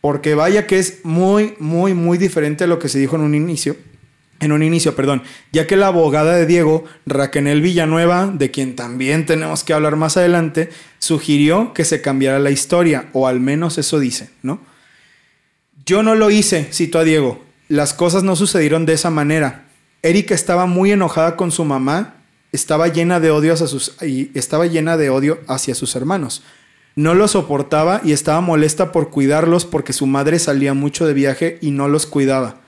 Porque 0.00 0.34
vaya 0.34 0.66
que 0.66 0.78
es 0.80 1.04
muy, 1.04 1.54
muy, 1.60 1.94
muy 1.94 2.18
diferente 2.18 2.64
a 2.64 2.66
lo 2.66 2.78
que 2.80 2.88
se 2.88 2.98
dijo 2.98 3.14
en 3.16 3.22
un 3.22 3.34
inicio. 3.36 3.76
En 4.40 4.52
un 4.52 4.62
inicio, 4.62 4.94
perdón. 4.94 5.22
Ya 5.52 5.66
que 5.66 5.76
la 5.76 5.86
abogada 5.86 6.34
de 6.36 6.46
Diego, 6.46 6.84
Raquel 7.06 7.60
Villanueva, 7.62 8.26
de 8.26 8.50
quien 8.50 8.76
también 8.76 9.26
tenemos 9.26 9.64
que 9.64 9.72
hablar 9.72 9.96
más 9.96 10.16
adelante, 10.16 10.70
sugirió 10.98 11.72
que 11.72 11.84
se 11.84 12.00
cambiara 12.00 12.38
la 12.38 12.50
historia, 12.50 13.08
o 13.12 13.26
al 13.26 13.40
menos 13.40 13.78
eso 13.78 13.98
dice, 13.98 14.30
¿no? 14.42 14.60
Yo 15.86 16.02
no 16.02 16.14
lo 16.14 16.30
hice, 16.30 16.68
citó 16.72 16.98
a 16.98 17.04
Diego. 17.04 17.44
Las 17.68 17.94
cosas 17.94 18.22
no 18.22 18.36
sucedieron 18.36 18.86
de 18.86 18.94
esa 18.94 19.10
manera. 19.10 19.66
Erika 20.02 20.34
estaba 20.34 20.66
muy 20.66 20.92
enojada 20.92 21.36
con 21.36 21.50
su 21.50 21.64
mamá, 21.64 22.16
estaba 22.52 22.88
llena 22.88 23.20
de 23.20 23.30
odio 23.30 23.54
hacia 23.54 23.66
sus 23.66 23.96
y 24.02 24.30
estaba 24.38 24.66
llena 24.66 24.96
de 24.96 25.10
odio 25.10 25.40
hacia 25.48 25.74
sus 25.74 25.96
hermanos. 25.96 26.42
No 26.96 27.14
los 27.14 27.32
soportaba 27.32 28.00
y 28.04 28.12
estaba 28.12 28.40
molesta 28.40 28.92
por 28.92 29.10
cuidarlos 29.10 29.64
porque 29.64 29.92
su 29.92 30.06
madre 30.06 30.38
salía 30.38 30.74
mucho 30.74 31.06
de 31.06 31.14
viaje 31.14 31.58
y 31.60 31.70
no 31.70 31.88
los 31.88 32.06
cuidaba. 32.06 32.60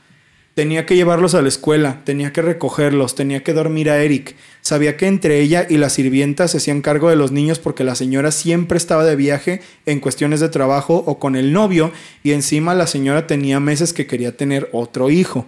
Tenía 0.56 0.86
que 0.86 0.96
llevarlos 0.96 1.34
a 1.34 1.42
la 1.42 1.48
escuela, 1.48 2.00
tenía 2.04 2.32
que 2.32 2.40
recogerlos, 2.40 3.14
tenía 3.14 3.42
que 3.42 3.52
dormir 3.52 3.90
a 3.90 4.02
Eric. 4.02 4.36
Sabía 4.62 4.96
que 4.96 5.06
entre 5.06 5.38
ella 5.42 5.66
y 5.68 5.76
la 5.76 5.90
sirvienta 5.90 6.48
se 6.48 6.56
hacían 6.56 6.80
cargo 6.80 7.10
de 7.10 7.16
los 7.16 7.30
niños 7.30 7.58
porque 7.58 7.84
la 7.84 7.94
señora 7.94 8.32
siempre 8.32 8.78
estaba 8.78 9.04
de 9.04 9.16
viaje 9.16 9.60
en 9.84 10.00
cuestiones 10.00 10.40
de 10.40 10.48
trabajo 10.48 11.04
o 11.06 11.18
con 11.18 11.36
el 11.36 11.52
novio 11.52 11.92
y 12.22 12.32
encima 12.32 12.74
la 12.74 12.86
señora 12.86 13.26
tenía 13.26 13.60
meses 13.60 13.92
que 13.92 14.06
quería 14.06 14.34
tener 14.34 14.70
otro 14.72 15.10
hijo. 15.10 15.44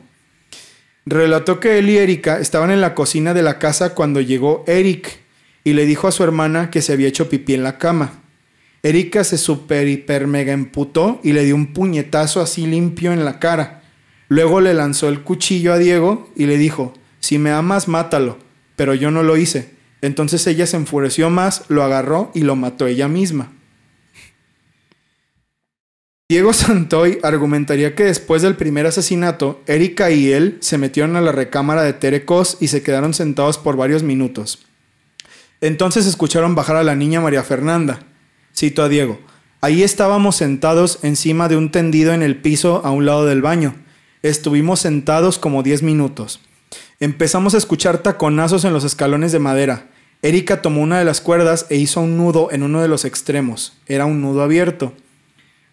Relató 1.07 1.59
que 1.59 1.79
él 1.79 1.89
y 1.89 1.97
Erika 1.97 2.39
estaban 2.39 2.71
en 2.71 2.83
la 2.83 2.95
cocina 2.95 3.33
de 3.33 3.41
la 3.41 3.59
casa 3.59 3.95
cuando 3.95 4.21
llegó 4.21 4.63
Eric 4.67 5.21
y 5.65 5.73
le 5.73 5.87
dijo 5.87 6.07
a 6.07 6.13
su 6.13 6.23
hermana 6.23 6.71
que 6.71 6.83
se 6.83 6.93
había 6.93 7.09
hecho 7.09 7.31
pipí 7.31 7.55
en 7.55 7.63
la 7.63 7.79
cama. 7.79 8.21
Erika 8.83 9.25
se 9.25 9.39
super 9.39 9.89
hiper 9.89 10.27
mega 10.27 10.53
emputó 10.53 11.19
y 11.25 11.33
le 11.33 11.47
dio 11.47 11.55
un 11.55 11.73
puñetazo 11.73 12.43
así 12.43 12.67
limpio 12.67 13.15
en 13.15 13.25
la 13.25 13.39
cara. 13.39 13.78
Luego 14.29 14.61
le 14.61 14.75
lanzó 14.75 15.09
el 15.09 15.23
cuchillo 15.23 15.73
a 15.73 15.79
Diego 15.79 16.31
y 16.37 16.47
le 16.47 16.59
dijo, 16.59 16.95
si 17.21 17.39
me 17.39 17.51
amas, 17.51 17.89
mátalo. 17.89 18.39
Pero 18.77 18.95
yo 18.95 19.11
no 19.11 19.23
lo 19.23 19.37
hice. 19.37 19.75
Entonces 20.03 20.47
ella 20.47 20.67
se 20.67 20.77
enfureció 20.77 21.31
más, 21.31 21.65
lo 21.69 21.83
agarró 21.83 22.31
y 22.35 22.43
lo 22.43 22.55
mató 22.55 22.87
ella 22.87 23.09
misma. 23.09 23.53
Diego 26.31 26.53
Santoy 26.53 27.19
argumentaría 27.23 27.95
que 27.95 28.05
después 28.05 28.43
del 28.43 28.55
primer 28.55 28.87
asesinato, 28.87 29.63
Erika 29.67 30.11
y 30.11 30.31
él 30.31 30.59
se 30.61 30.77
metieron 30.77 31.17
a 31.17 31.23
la 31.23 31.33
recámara 31.33 31.83
de 31.83 31.95
Terecos 31.95 32.59
y 32.61 32.69
se 32.69 32.83
quedaron 32.83 33.15
sentados 33.15 33.57
por 33.57 33.77
varios 33.77 34.03
minutos. 34.03 34.59
Entonces 35.63 36.07
escucharon 36.07 36.55
bajar 36.55 36.77
a 36.77 36.85
la 36.85 36.95
niña 36.95 37.23
María 37.23 37.43
Fernanda. 37.43 38.01
Cito 38.55 38.83
a 38.83 38.91
Diego. 38.91 39.19
Ahí 39.63 39.83
estábamos 39.83 40.37
sentados 40.37 40.99
encima 41.03 41.49
de 41.49 41.57
un 41.57 41.73
tendido 41.73 42.13
en 42.13 42.23
el 42.23 42.37
piso 42.37 42.83
a 42.85 42.91
un 42.91 43.07
lado 43.07 43.25
del 43.25 43.41
baño. 43.41 43.75
Estuvimos 44.23 44.81
sentados 44.81 45.39
como 45.39 45.63
10 45.63 45.83
minutos. 45.83 46.41
Empezamos 47.01 47.55
a 47.55 47.59
escuchar 47.59 47.99
taconazos 47.99 48.65
en 48.65 48.73
los 48.73 48.85
escalones 48.85 49.33
de 49.33 49.39
madera. 49.39 49.87
Erika 50.23 50.61
tomó 50.63 50.83
una 50.83 50.99
de 50.99 51.05
las 51.05 51.21
cuerdas 51.21 51.67
e 51.71 51.77
hizo 51.77 52.01
un 52.01 52.17
nudo 52.17 52.49
en 52.51 52.65
uno 52.65 52.83
de 52.83 52.89
los 52.89 53.05
extremos. 53.05 53.79
Era 53.87 54.07
un 54.07 54.21
nudo 54.21 54.43
abierto. 54.43 54.93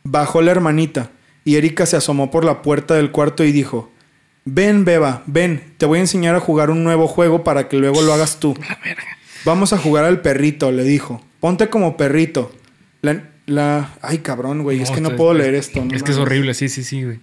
Bajó 0.03 0.41
la 0.43 0.51
hermanita 0.51 1.09
y 1.43 1.55
Erika 1.55 1.87
se 1.87 1.97
asomó 1.97 2.29
por 2.29 2.45
la 2.45 2.61
puerta 2.61 2.93
del 2.93 3.11
cuarto 3.11 3.43
y 3.43 3.51
dijo, 3.51 3.91
Ven, 4.45 4.85
Beba, 4.85 5.23
ven, 5.25 5.73
te 5.79 5.87
voy 5.87 5.97
a 5.97 6.01
enseñar 6.01 6.35
a 6.35 6.39
jugar 6.39 6.69
un 6.69 6.83
nuevo 6.83 7.07
juego 7.07 7.43
para 7.43 7.67
que 7.67 7.77
luego 7.77 8.03
lo 8.03 8.13
hagas 8.13 8.39
tú. 8.39 8.55
Vamos 9.43 9.73
a 9.73 9.79
jugar 9.79 10.05
al 10.05 10.21
perrito, 10.21 10.71
le 10.71 10.83
dijo. 10.83 11.23
Ponte 11.39 11.69
como 11.69 11.97
perrito. 11.97 12.51
La... 13.01 13.23
la... 13.47 13.95
Ay, 14.01 14.19
cabrón, 14.19 14.61
güey, 14.61 14.81
es 14.81 14.91
que 14.91 15.01
no 15.01 15.15
puedo 15.15 15.33
leer 15.33 15.55
esto. 15.55 15.83
es 15.91 16.03
que 16.03 16.11
es 16.11 16.17
horrible, 16.17 16.53
sí, 16.53 16.69
sí, 16.69 16.83
sí, 16.83 17.03
güey. 17.03 17.19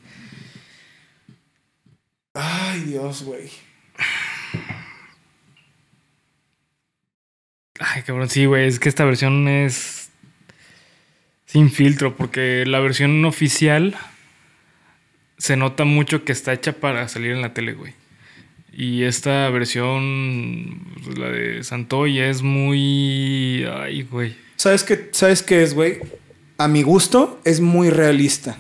Ay, 2.35 2.81
Dios, 2.81 3.25
güey. 3.25 3.51
Ay, 7.79 8.03
cabrón, 8.03 8.31
sí, 8.31 8.47
güey, 8.47 8.67
es 8.69 8.79
que 8.79 8.89
esta 8.89 9.05
versión 9.05 9.49
es 9.49 10.11
sin 11.47 11.71
filtro, 11.71 12.17
porque 12.17 12.65
la 12.67 12.81
versión 12.81 13.25
oficial 13.25 13.97
se 15.37 15.57
nota 15.57 15.85
mucho 15.85 16.25
que 16.25 16.33
está 16.33 16.53
hecha 16.53 16.73
para 16.73 17.09
salir 17.09 17.33
en 17.33 17.43
la 17.43 17.53
tele, 17.53 17.75
güey. 17.75 17.95
Y 18.73 19.03
esta 19.03 19.51
versión, 19.51 20.81
pues, 21.05 21.19
la 21.19 21.29
de 21.29 21.63
Santoy, 21.63 22.21
es 22.21 22.41
muy. 22.43 23.67
Ay, 23.71 24.03
güey. 24.05 24.35
¿Sabes 24.57 24.83
qué, 24.83 25.11
¿Sabes 25.13 25.43
qué 25.43 25.63
es, 25.63 25.75
güey? 25.75 25.99
A 26.57 26.69
mi 26.69 26.83
gusto, 26.83 27.41
es 27.45 27.61
muy 27.61 27.91
realista. 27.91 28.57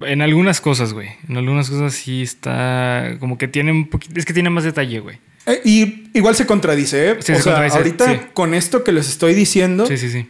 En 0.00 0.22
algunas 0.22 0.60
cosas, 0.60 0.92
güey. 0.92 1.10
En 1.28 1.36
algunas 1.36 1.70
cosas 1.70 1.94
sí 1.94 2.22
está. 2.22 3.16
Como 3.20 3.38
que 3.38 3.48
tiene 3.48 3.72
un 3.72 3.88
poquito. 3.88 4.18
Es 4.18 4.24
que 4.24 4.32
tiene 4.32 4.50
más 4.50 4.64
detalle, 4.64 5.00
güey. 5.00 5.18
Eh, 5.46 5.60
y 5.64 6.10
igual 6.14 6.34
se 6.34 6.46
contradice, 6.46 7.10
¿eh? 7.10 7.18
o 7.18 7.22
sea, 7.22 7.66
ahorita 7.66 8.30
con 8.32 8.54
esto 8.54 8.82
que 8.82 8.92
les 8.92 9.08
estoy 9.08 9.34
diciendo. 9.34 9.86
Sí, 9.86 9.98
sí, 9.98 10.08
sí. 10.08 10.26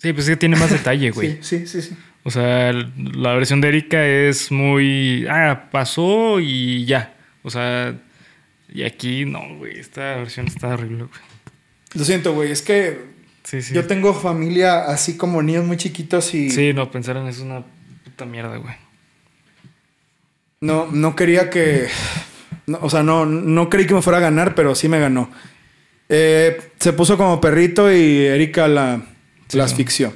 Sí, 0.00 0.12
pues 0.12 0.26
es 0.26 0.30
que 0.30 0.36
tiene 0.36 0.56
más 0.56 0.70
detalle, 0.70 1.10
güey. 1.14 1.38
Sí, 1.42 1.66
sí, 1.66 1.82
sí, 1.82 1.96
O 2.24 2.30
sea, 2.30 2.72
la 2.72 3.34
versión 3.34 3.60
de 3.60 3.68
Erika 3.68 4.04
es 4.06 4.50
muy. 4.50 5.26
Ah, 5.28 5.68
pasó 5.70 6.40
y 6.40 6.86
ya. 6.86 7.14
O 7.42 7.50
sea, 7.50 8.00
y 8.72 8.82
aquí 8.84 9.24
no, 9.24 9.56
güey. 9.56 9.78
Esta 9.78 10.16
versión 10.16 10.46
está 10.46 10.68
horrible, 10.68 11.04
güey. 11.04 11.20
Lo 11.94 12.04
siento, 12.04 12.32
güey. 12.32 12.50
Es 12.50 12.62
que. 12.62 13.17
Sí, 13.48 13.62
sí. 13.62 13.72
Yo 13.72 13.86
tengo 13.86 14.12
familia 14.12 14.84
así 14.84 15.16
como 15.16 15.40
niños 15.40 15.64
muy 15.64 15.78
chiquitos 15.78 16.34
y. 16.34 16.50
Sí, 16.50 16.74
no, 16.74 16.90
pensar 16.90 17.16
en 17.16 17.28
eso 17.28 17.40
es 17.40 17.46
una 17.46 17.64
puta 18.04 18.26
mierda, 18.26 18.56
güey. 18.58 18.74
No, 20.60 20.86
no 20.92 21.16
quería 21.16 21.48
que. 21.48 21.88
o 22.82 22.90
sea, 22.90 23.02
no, 23.02 23.24
no 23.24 23.70
creí 23.70 23.86
que 23.86 23.94
me 23.94 24.02
fuera 24.02 24.18
a 24.18 24.20
ganar, 24.20 24.54
pero 24.54 24.74
sí 24.74 24.90
me 24.90 24.98
ganó. 24.98 25.30
Eh, 26.10 26.60
se 26.78 26.92
puso 26.92 27.16
como 27.16 27.40
perrito 27.40 27.90
y 27.90 28.26
Erika 28.26 28.68
la 28.68 29.00
la 29.56 29.64
asfixió. 29.64 30.12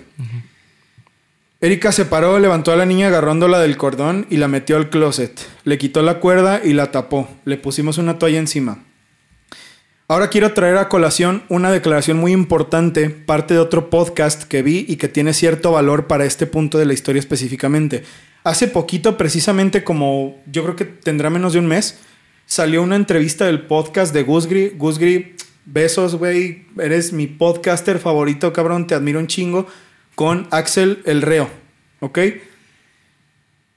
Erika 1.62 1.90
se 1.92 2.04
paró, 2.04 2.38
levantó 2.38 2.72
a 2.72 2.76
la 2.76 2.84
niña 2.84 3.06
agarrándola 3.06 3.60
del 3.60 3.78
cordón 3.78 4.26
y 4.28 4.36
la 4.36 4.48
metió 4.48 4.76
al 4.76 4.90
closet. 4.90 5.40
Le 5.64 5.78
quitó 5.78 6.02
la 6.02 6.18
cuerda 6.18 6.60
y 6.62 6.74
la 6.74 6.90
tapó. 6.90 7.30
Le 7.46 7.56
pusimos 7.56 7.96
una 7.96 8.18
toalla 8.18 8.38
encima. 8.38 8.84
Ahora 10.12 10.28
quiero 10.28 10.52
traer 10.52 10.76
a 10.76 10.90
colación 10.90 11.42
una 11.48 11.72
declaración 11.72 12.18
muy 12.18 12.32
importante, 12.32 13.08
parte 13.08 13.54
de 13.54 13.60
otro 13.60 13.88
podcast 13.88 14.42
que 14.42 14.60
vi 14.60 14.84
y 14.86 14.96
que 14.96 15.08
tiene 15.08 15.32
cierto 15.32 15.72
valor 15.72 16.06
para 16.06 16.26
este 16.26 16.46
punto 16.46 16.76
de 16.76 16.84
la 16.84 16.92
historia 16.92 17.18
específicamente. 17.18 18.04
Hace 18.44 18.68
poquito, 18.68 19.16
precisamente 19.16 19.84
como 19.84 20.38
yo 20.44 20.64
creo 20.64 20.76
que 20.76 20.84
tendrá 20.84 21.30
menos 21.30 21.54
de 21.54 21.60
un 21.60 21.66
mes, 21.66 21.98
salió 22.44 22.82
una 22.82 22.96
entrevista 22.96 23.46
del 23.46 23.62
podcast 23.62 24.12
de 24.12 24.22
Gusgri. 24.22 24.74
Gusgri 24.76 25.34
Besos, 25.64 26.16
güey. 26.16 26.66
Eres 26.78 27.14
mi 27.14 27.26
podcaster 27.26 27.98
favorito, 27.98 28.52
cabrón. 28.52 28.86
Te 28.86 28.94
admiro 28.94 29.18
un 29.18 29.28
chingo. 29.28 29.66
Con 30.14 30.46
Axel 30.50 31.00
el 31.06 31.22
Reo. 31.22 31.48
¿Ok? 32.00 32.18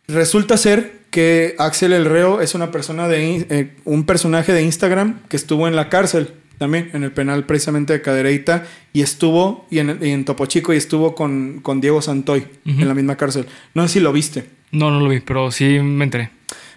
Resulta 0.10 0.58
ser 0.58 0.95
que 1.16 1.56
Axel 1.58 1.94
el 1.94 2.04
Reo 2.04 2.42
es 2.42 2.56
una 2.56 2.72
persona 2.72 3.08
de. 3.08 3.48
Eh, 3.50 3.72
un 3.86 4.06
personaje 4.06 4.52
de 4.52 4.62
Instagram 4.62 5.22
que 5.30 5.38
estuvo 5.38 5.68
en 5.68 5.78
la 5.78 5.88
cárcel 5.88 6.34
también, 6.58 6.90
en 6.94 7.04
el 7.04 7.14
penal 7.14 7.46
precisamente 7.46 7.94
de 7.94 8.02
Cadereyta. 8.02 8.66
Y 8.92 9.02
estuvo. 9.02 9.66
Y 9.72 9.80
en, 9.80 10.26
Topo 10.26 10.46
Chico. 10.46 10.74
Y 10.74 10.78
estuvo 10.78 11.16
con, 11.16 11.62
con 11.62 11.80
Diego 11.80 12.02
Santoy 12.02 12.46
en 12.66 12.88
la 12.88 12.94
misma 12.94 13.16
cárcel. 13.16 13.48
No 13.74 13.88
sé 13.88 13.94
si 13.94 14.00
lo 14.02 14.12
viste. 14.12 14.44
No, 14.72 14.92
no 14.92 15.00
lo 15.00 15.08
vi, 15.08 15.22
pero 15.22 15.50
sí 15.52 15.80
me 15.80 16.04
enteré. 16.04 16.32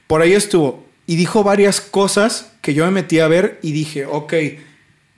Por 0.06 0.22
ahí 0.22 0.32
estuvo. 0.32 0.86
Y 1.06 1.16
dijo 1.16 1.42
varias 1.42 1.80
cosas 1.80 2.52
que 2.62 2.74
yo 2.74 2.84
me 2.84 2.92
metí 2.92 3.18
a 3.18 3.26
ver 3.26 3.58
y 3.62 3.72
dije, 3.72 4.06
ok 4.06 4.34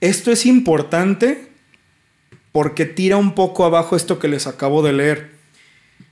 esto 0.01 0.31
es 0.31 0.47
importante 0.47 1.47
porque 2.51 2.85
tira 2.85 3.17
un 3.17 3.33
poco 3.33 3.63
abajo 3.63 3.95
esto 3.95 4.19
que 4.19 4.27
les 4.27 4.47
acabo 4.47 4.81
de 4.81 4.93
leer. 4.93 5.31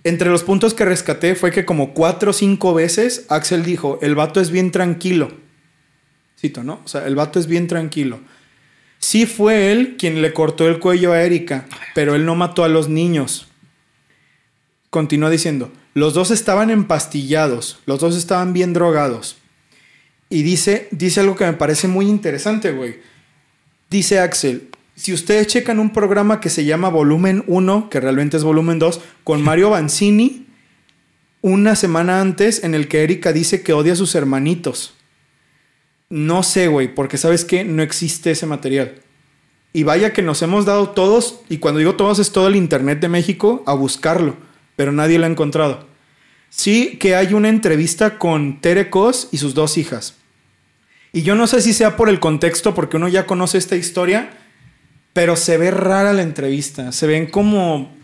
Entre 0.04 0.30
los 0.30 0.44
puntos 0.44 0.74
que 0.74 0.86
rescaté 0.86 1.36
fue 1.36 1.52
que 1.52 1.66
como 1.66 1.94
cuatro 1.94 2.32
o 2.32 2.34
cinco 2.34 2.74
veces 2.74 3.26
Axel 3.30 3.64
dijo, 3.64 4.00
el 4.02 4.16
vato 4.16 4.40
es 4.40 4.50
bien 4.50 4.72
tranquilo. 4.72 5.32
Cito, 6.40 6.64
¿no? 6.64 6.82
O 6.86 6.88
sea, 6.88 7.06
el 7.06 7.16
vato 7.16 7.40
es 7.40 7.48
bien 7.48 7.68
tranquilo. 7.68 8.20
Sí 9.00 9.26
fue 9.26 9.72
él 9.72 9.96
quien 9.98 10.22
le 10.22 10.34
cortó 10.34 10.68
el 10.68 10.80
cuello 10.80 11.14
a 11.14 11.22
Erika, 11.22 11.66
pero 11.96 12.16
él 12.16 12.26
no 12.26 12.36
mató 12.36 12.64
a 12.64 12.70
los 12.70 12.90
niños. 12.90 13.48
Continúa 14.90 15.30
diciendo, 15.30 15.72
los 15.94 16.14
dos 16.14 16.32
estaban 16.32 16.70
empastillados, 16.70 17.80
los 17.86 18.00
dos 18.00 18.16
estaban 18.16 18.54
bien 18.54 18.74
drogados. 18.74 19.38
Y 20.30 20.44
dice, 20.44 20.88
dice 20.92 21.22
algo 21.22 21.36
que 21.36 21.46
me 21.46 21.54
parece 21.54 21.88
muy 21.88 22.08
interesante, 22.08 22.72
güey. 22.72 23.00
Dice 23.90 24.20
Axel, 24.20 24.70
si 25.00 25.14
ustedes 25.14 25.48
checan 25.48 25.80
un 25.80 25.92
programa 25.92 26.42
que 26.42 26.50
se 26.50 26.66
llama 26.66 26.90
Volumen 26.90 27.46
1, 27.48 27.90
que 27.90 28.02
realmente 28.02 28.36
es 28.36 28.44
Volumen 28.44 28.80
2, 28.80 29.00
con 29.24 29.42
Mario 29.44 29.70
Banzini, 29.70 30.48
una 31.42 31.78
semana 31.78 32.20
antes 32.20 32.66
en 32.66 32.76
el 32.76 32.90
que 32.90 33.04
Erika 33.04 33.32
dice 33.32 33.64
que 33.64 33.72
odia 33.72 33.94
a 33.94 33.96
sus 33.96 34.14
hermanitos. 34.16 34.94
No 36.10 36.44
sé, 36.44 36.68
güey, 36.68 36.94
porque 36.94 37.18
sabes 37.18 37.46
que 37.46 37.64
no 37.64 37.82
existe 37.82 38.32
ese 38.32 38.46
material. 38.46 38.96
Y 39.72 39.84
vaya 39.84 40.12
que 40.12 40.22
nos 40.22 40.42
hemos 40.42 40.66
dado 40.66 40.90
todos, 40.90 41.42
y 41.48 41.60
cuando 41.60 41.80
digo 41.80 41.96
todos 41.96 42.20
es 42.20 42.34
todo 42.34 42.48
el 42.50 42.58
Internet 42.58 43.00
de 43.00 43.08
México, 43.08 43.64
a 43.68 43.74
buscarlo, 43.74 44.36
pero 44.76 44.92
nadie 44.92 45.18
lo 45.18 45.26
ha 45.26 45.30
encontrado. 45.30 45.88
Sí 46.50 46.98
que 47.00 47.16
hay 47.16 47.34
una 47.34 47.48
entrevista 47.48 48.18
con 48.18 48.60
Tere 48.60 48.90
Cos 48.90 49.30
y 49.32 49.38
sus 49.38 49.54
dos 49.54 49.78
hijas. 49.78 50.16
Y 51.14 51.22
yo 51.22 51.36
no 51.36 51.48
sé 51.48 51.62
si 51.62 51.72
sea 51.72 51.96
por 51.96 52.10
el 52.10 52.20
contexto, 52.20 52.76
porque 52.76 52.98
uno 52.98 53.08
ya 53.08 53.26
conoce 53.26 53.58
esta 53.58 53.78
historia, 53.78 54.32
pero 55.14 55.36
se 55.36 55.58
ve 55.58 55.72
rara 55.72 56.14
la 56.14 56.22
entrevista. 56.22 56.92
Se 56.92 57.08
ven 57.08 57.28
como. 57.28 57.98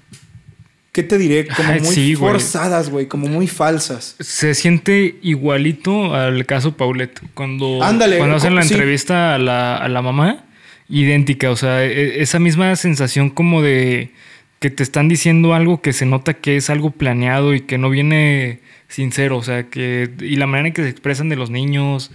¿Qué 0.91 1.03
te 1.03 1.17
diré? 1.17 1.45
Como 1.45 1.73
muy 1.73 2.15
forzadas, 2.15 2.89
güey, 2.89 3.07
como 3.07 3.27
muy 3.27 3.47
falsas. 3.47 4.15
Se 4.19 4.55
siente 4.55 5.17
igualito 5.21 6.15
al 6.15 6.45
caso 6.45 6.77
Paulette. 6.77 7.19
Cuando, 7.33 7.79
cuando 7.79 8.35
hacen 8.37 8.55
la 8.55 8.61
entrevista 8.61 9.35
a 9.35 9.37
la, 9.37 9.75
a 9.75 9.89
la 9.89 10.01
mamá, 10.01 10.45
idéntica. 10.87 11.51
O 11.51 11.57
sea, 11.57 11.83
e, 11.83 12.21
esa 12.21 12.39
misma 12.39 12.73
sensación 12.77 13.29
como 13.29 13.61
de 13.61 14.11
que 14.59 14.69
te 14.69 14.83
están 14.83 15.09
diciendo 15.09 15.53
algo 15.53 15.81
que 15.81 15.91
se 15.91 16.05
nota 16.05 16.33
que 16.33 16.55
es 16.55 16.69
algo 16.69 16.91
planeado 16.91 17.53
y 17.53 17.61
que 17.61 17.77
no 17.77 17.89
viene 17.89 18.61
sincero. 18.87 19.37
O 19.37 19.43
sea, 19.43 19.63
que. 19.69 20.09
Y 20.21 20.37
la 20.37 20.47
manera 20.47 20.69
en 20.69 20.73
que 20.73 20.83
se 20.83 20.89
expresan 20.89 21.27
de 21.27 21.35
los 21.35 21.49
niños. 21.49 22.11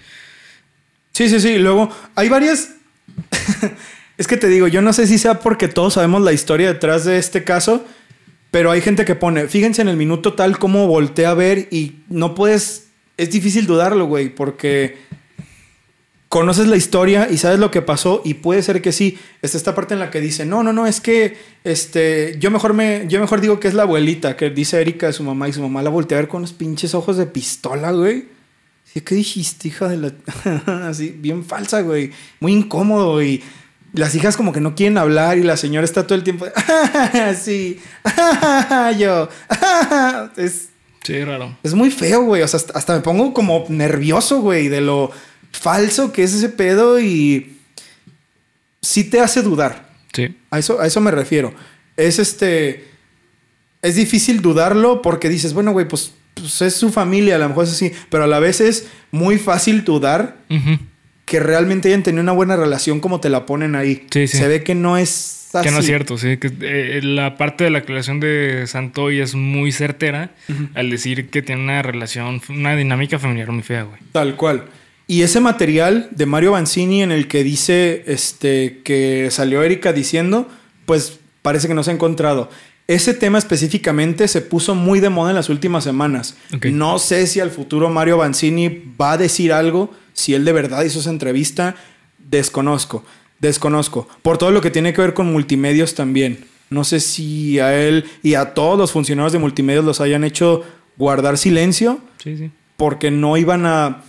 Sí, 1.12 1.28
sí, 1.28 1.38
sí. 1.38 1.58
Luego, 1.58 1.90
hay 2.14 2.30
varias. 2.30 2.76
es 4.20 4.26
que 4.26 4.36
te 4.36 4.48
digo, 4.48 4.68
yo 4.68 4.82
no 4.82 4.92
sé 4.92 5.06
si 5.06 5.16
sea 5.16 5.40
porque 5.40 5.66
todos 5.66 5.94
sabemos 5.94 6.20
la 6.20 6.34
historia 6.34 6.70
detrás 6.70 7.06
de 7.06 7.16
este 7.16 7.42
caso, 7.42 7.86
pero 8.50 8.70
hay 8.70 8.82
gente 8.82 9.06
que 9.06 9.14
pone, 9.14 9.48
fíjense 9.48 9.80
en 9.80 9.88
el 9.88 9.96
minuto 9.96 10.34
tal 10.34 10.58
como 10.58 10.86
voltea 10.86 11.30
a 11.30 11.34
ver 11.34 11.68
y 11.70 12.00
no 12.10 12.34
puedes 12.34 12.88
es 13.16 13.30
difícil 13.30 13.66
dudarlo, 13.66 14.04
güey, 14.04 14.28
porque 14.28 14.98
conoces 16.28 16.66
la 16.68 16.76
historia 16.76 17.28
y 17.30 17.38
sabes 17.38 17.58
lo 17.58 17.70
que 17.70 17.80
pasó 17.80 18.20
y 18.22 18.34
puede 18.34 18.62
ser 18.62 18.82
que 18.82 18.92
sí. 18.92 19.18
Está 19.40 19.56
esta 19.56 19.74
parte 19.74 19.94
en 19.94 20.00
la 20.00 20.10
que 20.10 20.20
dice, 20.20 20.44
no, 20.44 20.62
no, 20.62 20.74
no, 20.74 20.86
es 20.86 21.00
que 21.00 21.38
este, 21.64 22.36
yo 22.38 22.50
mejor 22.50 22.74
me, 22.74 23.06
yo 23.08 23.20
mejor 23.20 23.40
digo 23.40 23.58
que 23.58 23.68
es 23.68 23.74
la 23.74 23.84
abuelita, 23.84 24.36
que 24.36 24.50
dice 24.50 24.82
Erika 24.82 25.06
de 25.06 25.14
su 25.14 25.22
mamá 25.22 25.48
y 25.48 25.54
su 25.54 25.62
mamá 25.62 25.82
la 25.82 25.88
voltea 25.88 26.18
a 26.18 26.20
ver 26.20 26.28
con 26.28 26.42
los 26.42 26.52
pinches 26.52 26.94
ojos 26.94 27.16
de 27.16 27.24
pistola, 27.24 27.90
güey. 27.92 28.26
¿Qué 28.92 29.14
dijiste, 29.14 29.68
hija 29.68 29.88
de 29.88 29.96
la... 29.96 30.88
Así, 30.88 31.10
bien 31.10 31.42
falsa, 31.42 31.80
güey. 31.80 32.10
Muy 32.40 32.52
incómodo 32.52 33.22
y 33.22 33.42
las 33.92 34.14
hijas 34.14 34.36
como 34.36 34.52
que 34.52 34.60
no 34.60 34.74
quieren 34.74 34.98
hablar 34.98 35.38
y 35.38 35.42
la 35.42 35.56
señora 35.56 35.84
está 35.84 36.06
todo 36.06 36.16
el 36.16 36.24
tiempo... 36.24 36.46
sí, 37.40 37.80
yo... 38.98 39.28
es, 40.36 40.68
Sí, 41.02 41.24
raro. 41.24 41.56
es 41.62 41.74
muy 41.74 41.90
feo, 41.90 42.22
güey. 42.24 42.42
O 42.42 42.48
sea, 42.48 42.58
hasta, 42.58 42.78
hasta 42.78 42.94
me 42.94 43.00
pongo 43.00 43.32
como 43.32 43.64
nervioso, 43.68 44.40
güey, 44.40 44.68
de 44.68 44.80
lo 44.82 45.10
falso 45.50 46.12
que 46.12 46.22
es 46.22 46.34
ese 46.34 46.50
pedo 46.50 47.00
y 47.00 47.56
sí 48.82 49.04
te 49.04 49.20
hace 49.20 49.42
dudar. 49.42 49.88
Sí. 50.12 50.36
A 50.50 50.58
eso, 50.58 50.80
a 50.80 50.86
eso 50.86 51.00
me 51.00 51.10
refiero. 51.10 51.54
Es 51.96 52.18
este. 52.18 52.88
Es 53.82 53.96
difícil 53.96 54.42
dudarlo 54.42 55.00
porque 55.00 55.30
dices, 55.30 55.54
bueno, 55.54 55.72
güey, 55.72 55.88
pues, 55.88 56.12
pues 56.34 56.60
es 56.60 56.74
su 56.74 56.92
familia, 56.92 57.36
a 57.36 57.38
lo 57.38 57.48
mejor 57.48 57.64
es 57.64 57.70
así. 57.72 57.92
Pero 58.10 58.24
a 58.24 58.26
la 58.26 58.38
vez 58.38 58.60
es 58.60 58.86
muy 59.10 59.38
fácil 59.38 59.84
dudar 59.84 60.36
Ujú. 60.50 60.78
Que 61.30 61.38
realmente 61.38 61.86
hayan 61.86 62.02
tenido 62.02 62.24
una 62.24 62.32
buena 62.32 62.56
relación 62.56 62.98
como 62.98 63.20
te 63.20 63.28
la 63.28 63.46
ponen 63.46 63.76
ahí. 63.76 64.04
Sí, 64.10 64.26
sí. 64.26 64.36
Se 64.36 64.48
ve 64.48 64.64
que 64.64 64.74
no 64.74 64.96
es 64.96 65.48
así. 65.52 65.68
Que 65.68 65.70
no 65.70 65.78
es 65.78 65.86
cierto, 65.86 66.18
sí. 66.18 66.38
Que, 66.38 66.50
eh, 66.60 67.00
la 67.04 67.36
parte 67.36 67.62
de 67.62 67.70
la 67.70 67.78
aclaración 67.78 68.18
de 68.18 68.64
Santoy 68.66 69.20
es 69.20 69.36
muy 69.36 69.70
certera 69.70 70.32
al 70.74 70.90
decir 70.90 71.30
que 71.30 71.40
tiene 71.40 71.62
una 71.62 71.82
relación, 71.82 72.42
una 72.48 72.74
dinámica 72.74 73.20
familiar 73.20 73.52
muy 73.52 73.62
fea, 73.62 73.84
güey. 73.84 74.00
Tal 74.10 74.34
cual. 74.34 74.64
Y 75.06 75.22
ese 75.22 75.38
material 75.38 76.08
de 76.10 76.26
Mario 76.26 76.50
Banzini 76.50 77.00
en 77.04 77.12
el 77.12 77.28
que 77.28 77.44
dice 77.44 78.02
este, 78.08 78.80
que 78.82 79.28
salió 79.30 79.62
Erika 79.62 79.92
diciendo, 79.92 80.48
pues 80.84 81.20
parece 81.42 81.68
que 81.68 81.74
no 81.74 81.84
se 81.84 81.92
ha 81.92 81.94
encontrado. 81.94 82.50
Ese 82.90 83.14
tema 83.14 83.38
específicamente 83.38 84.26
se 84.26 84.40
puso 84.40 84.74
muy 84.74 84.98
de 84.98 85.10
moda 85.10 85.30
en 85.30 85.36
las 85.36 85.48
últimas 85.48 85.84
semanas. 85.84 86.36
No 86.72 86.98
sé 86.98 87.28
si 87.28 87.38
al 87.38 87.52
futuro 87.52 87.88
Mario 87.88 88.16
Banzini 88.18 88.82
va 89.00 89.12
a 89.12 89.16
decir 89.16 89.52
algo, 89.52 89.92
si 90.12 90.34
él 90.34 90.44
de 90.44 90.52
verdad 90.52 90.82
hizo 90.82 90.98
esa 90.98 91.10
entrevista, 91.10 91.76
desconozco, 92.18 93.04
desconozco. 93.38 94.08
Por 94.22 94.38
todo 94.38 94.50
lo 94.50 94.60
que 94.60 94.72
tiene 94.72 94.92
que 94.92 95.00
ver 95.02 95.14
con 95.14 95.30
multimedios 95.32 95.94
también. 95.94 96.44
No 96.68 96.82
sé 96.82 96.98
si 96.98 97.60
a 97.60 97.80
él 97.80 98.06
y 98.24 98.34
a 98.34 98.54
todos 98.54 98.76
los 98.76 98.90
funcionarios 98.90 99.32
de 99.32 99.38
multimedios 99.38 99.84
los 99.84 100.00
hayan 100.00 100.24
hecho 100.24 100.64
guardar 100.96 101.38
silencio 101.38 102.00
Sí, 102.22 102.36
sí. 102.36 102.50
porque 102.76 103.10
no 103.12 103.36
iban 103.36 103.66
a 103.66 104.02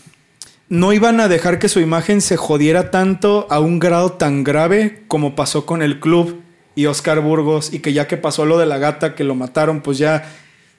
no 0.70 0.92
iban 0.94 1.20
a 1.20 1.28
dejar 1.28 1.60
que 1.60 1.70
su 1.70 1.82
imagen 1.82 2.22
se 2.22 2.36
jodiera 2.38 2.90
tanto 2.92 3.46
a 3.52 3.60
un 3.60 3.78
grado 3.78 4.14
tan 4.14 4.44
grave 4.44 5.04
como 5.08 5.36
pasó 5.36 5.66
con 5.68 5.82
el 5.82 6.00
club 6.00 6.42
y 6.76 6.86
Oscar 6.86 7.20
Burgos 7.22 7.74
y 7.74 7.80
que 7.80 7.94
ya 7.94 8.08
que 8.08 8.18
pasó 8.18 8.46
lo 8.46 8.58
de 8.58 8.66
la 8.66 8.78
gata 8.78 9.16
que 9.16 9.24
lo 9.24 9.36
mataron, 9.36 9.82
pues 9.82 9.98
ya 9.98 10.32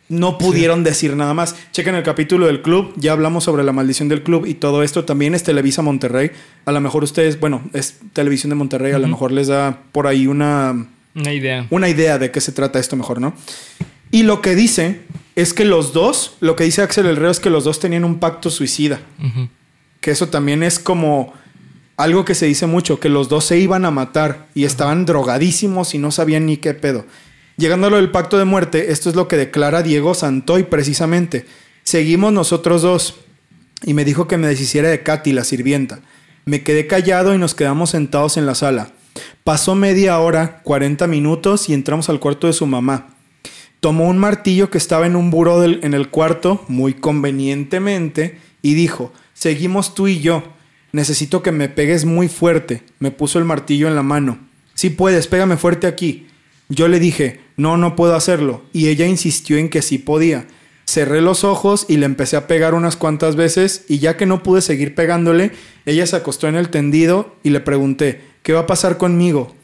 no 0.08 0.36
pudieron 0.38 0.84
decir 0.84 1.16
nada 1.16 1.32
más. 1.34 1.54
Chequen 1.72 1.94
el 1.94 2.02
capítulo 2.02 2.46
del 2.46 2.60
club, 2.62 2.92
ya 2.96 3.12
hablamos 3.12 3.44
sobre 3.44 3.62
la 3.64 3.72
maldición 3.72 4.08
del 4.08 4.22
club 4.22 4.46
y 4.46 4.54
todo 4.54 4.82
esto 4.82 5.04
también 5.04 5.34
es 5.34 5.42
Televisa 5.42 5.80
Monterrey. 5.82 6.30
A 6.66 6.72
lo 6.72 6.80
mejor 6.80 7.02
ustedes, 7.04 7.40
bueno, 7.40 7.62
es 7.72 7.98
Televisión 8.12 8.50
de 8.50 8.56
Monterrey, 8.56 8.92
a 8.92 8.98
lo 8.98 9.08
mejor 9.08 9.32
les 9.32 9.48
da 9.48 9.78
por 9.92 10.06
ahí 10.06 10.26
una 10.26 10.86
Una 11.14 11.32
idea. 11.32 11.66
una 11.70 11.88
idea 11.88 12.18
de 12.18 12.30
qué 12.30 12.40
se 12.40 12.52
trata 12.52 12.78
esto 12.78 12.96
mejor, 12.96 13.20
¿no? 13.20 13.34
Y 14.10 14.24
lo 14.24 14.42
que 14.42 14.54
dice 14.54 15.00
es 15.36 15.54
que 15.54 15.64
los 15.64 15.94
dos, 15.94 16.36
lo 16.40 16.56
que 16.56 16.64
dice 16.64 16.82
Axel 16.82 17.06
El 17.06 17.16
Reo 17.16 17.30
es 17.30 17.40
que 17.40 17.48
los 17.48 17.64
dos 17.64 17.80
tenían 17.80 18.04
un 18.04 18.18
pacto 18.18 18.50
suicida. 18.50 19.00
Que 20.02 20.10
eso 20.10 20.28
también 20.28 20.62
es 20.62 20.78
como 20.78 21.32
algo 22.02 22.24
que 22.24 22.34
se 22.34 22.46
dice 22.46 22.66
mucho, 22.66 22.98
que 23.00 23.08
los 23.08 23.28
dos 23.28 23.44
se 23.44 23.58
iban 23.58 23.84
a 23.84 23.90
matar 23.90 24.46
y 24.54 24.64
estaban 24.64 25.06
drogadísimos 25.06 25.94
y 25.94 25.98
no 25.98 26.10
sabían 26.10 26.46
ni 26.46 26.56
qué 26.56 26.74
pedo. 26.74 27.04
Llegando 27.56 27.86
a 27.86 27.90
lo 27.90 27.96
del 27.96 28.10
pacto 28.10 28.38
de 28.38 28.44
muerte, 28.44 28.92
esto 28.92 29.08
es 29.10 29.14
lo 29.16 29.28
que 29.28 29.36
declara 29.36 29.82
Diego 29.82 30.14
Santoy 30.14 30.64
precisamente. 30.64 31.46
Seguimos 31.84 32.32
nosotros 32.32 32.82
dos 32.82 33.16
y 33.84 33.94
me 33.94 34.04
dijo 34.04 34.26
que 34.28 34.36
me 34.38 34.46
deshiciera 34.48 34.88
de 34.88 35.02
Katy, 35.02 35.32
la 35.32 35.44
sirvienta. 35.44 36.00
Me 36.44 36.62
quedé 36.62 36.86
callado 36.86 37.34
y 37.34 37.38
nos 37.38 37.54
quedamos 37.54 37.90
sentados 37.90 38.36
en 38.36 38.46
la 38.46 38.54
sala. 38.54 38.92
Pasó 39.44 39.74
media 39.74 40.18
hora, 40.18 40.60
40 40.64 41.06
minutos 41.06 41.68
y 41.68 41.74
entramos 41.74 42.08
al 42.08 42.20
cuarto 42.20 42.46
de 42.46 42.52
su 42.52 42.66
mamá. 42.66 43.08
Tomó 43.80 44.08
un 44.08 44.18
martillo 44.18 44.70
que 44.70 44.78
estaba 44.78 45.06
en 45.06 45.16
un 45.16 45.30
buró 45.30 45.60
del- 45.60 45.80
en 45.82 45.92
el 45.94 46.08
cuarto, 46.08 46.64
muy 46.68 46.94
convenientemente, 46.94 48.38
y 48.62 48.74
dijo, 48.74 49.12
seguimos 49.34 49.94
tú 49.94 50.08
y 50.08 50.20
yo. 50.20 50.42
Necesito 50.92 51.42
que 51.42 51.52
me 51.52 51.68
pegues 51.68 52.04
muy 52.04 52.28
fuerte. 52.28 52.82
Me 52.98 53.10
puso 53.10 53.38
el 53.38 53.44
martillo 53.44 53.88
en 53.88 53.94
la 53.94 54.02
mano. 54.02 54.38
Si 54.74 54.90
puedes, 54.90 55.26
pégame 55.26 55.56
fuerte 55.56 55.86
aquí. 55.86 56.26
Yo 56.68 56.88
le 56.88 57.00
dije, 57.00 57.40
no, 57.56 57.76
no 57.76 57.96
puedo 57.96 58.14
hacerlo. 58.14 58.62
Y 58.72 58.88
ella 58.88 59.06
insistió 59.06 59.56
en 59.56 59.68
que 59.68 59.82
sí 59.82 59.98
podía. 59.98 60.46
Cerré 60.84 61.20
los 61.20 61.44
ojos 61.44 61.86
y 61.88 61.96
le 61.96 62.06
empecé 62.06 62.36
a 62.36 62.46
pegar 62.46 62.74
unas 62.74 62.96
cuantas 62.96 63.36
veces 63.36 63.84
y 63.88 63.98
ya 63.98 64.16
que 64.16 64.26
no 64.26 64.42
pude 64.42 64.60
seguir 64.60 64.94
pegándole, 64.94 65.52
ella 65.86 66.06
se 66.06 66.16
acostó 66.16 66.48
en 66.48 66.56
el 66.56 66.70
tendido 66.70 67.36
y 67.42 67.50
le 67.50 67.60
pregunté, 67.60 68.20
¿qué 68.42 68.52
va 68.52 68.60
a 68.60 68.66
pasar 68.66 68.98
conmigo? 68.98 69.54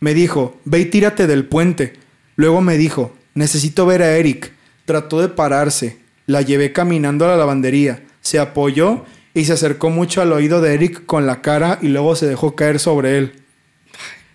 Me 0.00 0.12
dijo, 0.12 0.60
ve 0.64 0.80
y 0.80 0.84
tírate 0.86 1.26
del 1.26 1.46
puente. 1.46 1.94
Luego 2.36 2.60
me 2.60 2.76
dijo, 2.76 3.14
necesito 3.34 3.86
ver 3.86 4.02
a 4.02 4.16
Eric. 4.16 4.52
Trató 4.84 5.20
de 5.20 5.28
pararse. 5.28 5.98
La 6.26 6.42
llevé 6.42 6.72
caminando 6.72 7.24
a 7.24 7.28
la 7.28 7.36
lavandería. 7.36 8.04
Se 8.20 8.38
apoyó 8.38 9.04
y 9.34 9.44
se 9.44 9.52
acercó 9.52 9.90
mucho 9.90 10.22
al 10.22 10.32
oído 10.32 10.60
de 10.60 10.74
Eric 10.74 11.04
con 11.04 11.26
la 11.26 11.42
cara 11.42 11.78
y 11.82 11.88
luego 11.88 12.14
se 12.14 12.26
dejó 12.26 12.54
caer 12.54 12.78
sobre 12.78 13.18
él. 13.18 13.32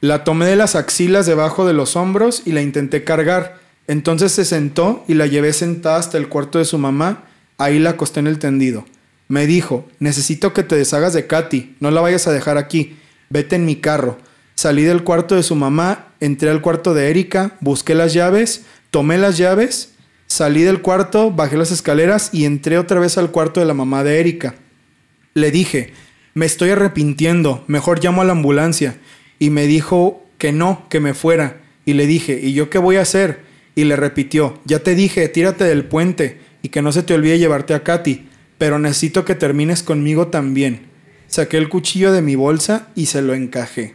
La 0.02 0.24
tomé 0.24 0.45
de 0.45 0.58
las 0.58 0.76
axilas 0.76 1.26
debajo 1.26 1.66
de 1.66 1.74
los 1.74 1.95
hombros 1.95 2.43
y 2.45 2.52
la 2.52 2.62
intenté 2.62 3.04
cargar. 3.04 3.60
Entonces 3.88 4.34
se 4.34 4.45
sentó 4.45 5.04
y 5.08 5.14
la 5.14 5.26
llevé 5.26 5.52
sentada 5.54 5.97
hasta 5.97 6.18
el 6.18 6.28
cuarto 6.28 6.60
de 6.60 6.66
su 6.66 6.78
mamá. 6.78 7.24
Ahí 7.58 7.80
la 7.80 7.91
acosté 7.91 8.20
en 8.20 8.28
el 8.28 8.39
tendido. 8.39 8.86
Me 9.28 9.45
dijo, 9.45 9.88
necesito 10.00 10.54
que 10.54 10.64
te 10.64 10.76
deshagas 10.76 11.14
de 11.14 11.28
Katy, 11.28 11.76
no 11.80 11.91
la 11.91 12.02
vayas 12.02 12.28
a 12.28 12.32
dejar 12.32 12.58
aquí. 12.58 12.97
Vete 13.30 13.56
en 13.56 13.66
mi 13.66 13.78
carro. 13.78 14.18
Salí 14.56 14.84
del 14.84 15.04
cuarto 15.04 15.36
de 15.36 15.43
su 15.43 15.56
mamá, 15.56 16.08
entré 16.20 16.50
al 16.50 16.62
cuarto 16.62 16.93
de 16.93 17.10
Erika, 17.10 17.58
busqué 17.62 17.95
las 17.95 18.14
llaves, 18.14 18.64
tomé 18.91 19.18
las 19.18 19.38
llaves, 19.38 19.93
salí 20.28 20.64
del 20.64 20.82
cuarto, 20.82 21.32
bajé 21.32 21.58
las 21.58 21.72
escaleras 21.72 22.30
y 22.34 22.45
entré 22.45 22.78
otra 22.78 23.00
vez 23.00 23.18
al 23.18 23.32
cuarto 23.32 23.60
de 23.60 23.66
la 23.66 23.74
mamá 23.74 24.04
de 24.04 24.20
Erika. 24.20 24.56
Le 25.34 25.51
dije, 25.51 25.93
me 26.34 26.45
estoy 26.45 26.69
arrepintiendo, 26.69 27.63
mejor 27.67 28.03
llamo 28.03 28.21
a 28.21 28.25
la 28.25 28.34
ambulancia. 28.34 28.97
Y 29.39 29.49
me 29.49 29.67
dijo 29.67 30.25
que 30.38 30.51
no, 30.51 30.88
que 30.89 30.99
me 30.99 31.13
fuera. 31.13 31.61
Y 31.86 31.93
le 31.93 32.07
dije, 32.07 32.39
¿y 32.41 32.53
yo 32.53 32.69
qué 32.69 32.77
voy 32.77 32.97
a 32.97 33.01
hacer? 33.01 33.41
Y 33.75 33.86
le 33.86 33.95
repitió, 33.95 34.59
ya 34.65 34.80
te 34.80 34.95
dije, 34.95 35.27
tírate 35.30 35.63
del 35.63 35.86
puente 35.86 36.39
y 36.61 36.69
que 36.69 36.82
no 36.82 36.91
se 36.91 37.03
te 37.03 37.13
olvide 37.13 37.39
llevarte 37.39 37.73
a 37.73 37.84
Katy, 37.84 38.27
pero 38.57 38.80
necesito 38.80 39.25
que 39.25 39.36
termines 39.36 39.84
conmigo 39.84 40.27
también. 40.27 40.88
Saqué 41.27 41.57
el 41.57 41.69
cuchillo 41.69 42.11
de 42.11 42.21
mi 42.21 42.36
bolsa 42.36 42.89
y 42.95 43.05
se 43.05 43.21
lo 43.21 43.34
encajé. 43.34 43.93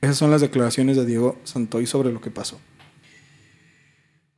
Esas 0.00 0.16
son 0.16 0.30
las 0.30 0.40
declaraciones 0.40 0.96
de 0.96 1.04
Diego 1.04 1.38
Santoy 1.44 1.86
sobre 1.86 2.12
lo 2.12 2.20
que 2.20 2.30
pasó. 2.30 2.60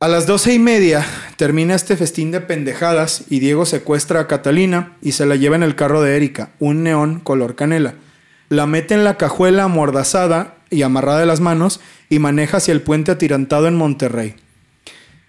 A 0.01 0.07
las 0.07 0.25
doce 0.25 0.53
y 0.53 0.59
media 0.59 1.05
termina 1.35 1.75
este 1.75 1.97
festín 1.97 2.31
de 2.31 2.39
pendejadas 2.39 3.25
y 3.29 3.39
Diego 3.39 3.65
secuestra 3.65 4.21
a 4.21 4.27
Catalina 4.27 4.93
y 5.01 5.11
se 5.11 5.25
la 5.25 5.35
lleva 5.35 5.57
en 5.57 5.63
el 5.63 5.75
carro 5.75 6.01
de 6.01 6.15
Erika, 6.15 6.51
un 6.59 6.83
neón 6.83 7.19
color 7.19 7.55
canela. 7.55 7.95
La 8.47 8.65
mete 8.65 8.93
en 8.93 9.03
la 9.03 9.17
cajuela 9.17 9.63
amordazada 9.63 10.55
y 10.69 10.83
amarrada 10.83 11.19
de 11.19 11.25
las 11.25 11.41
manos 11.41 11.81
y 12.07 12.19
maneja 12.19 12.57
hacia 12.57 12.71
el 12.71 12.81
puente 12.81 13.11
atirantado 13.11 13.67
en 13.67 13.75
Monterrey. 13.75 14.35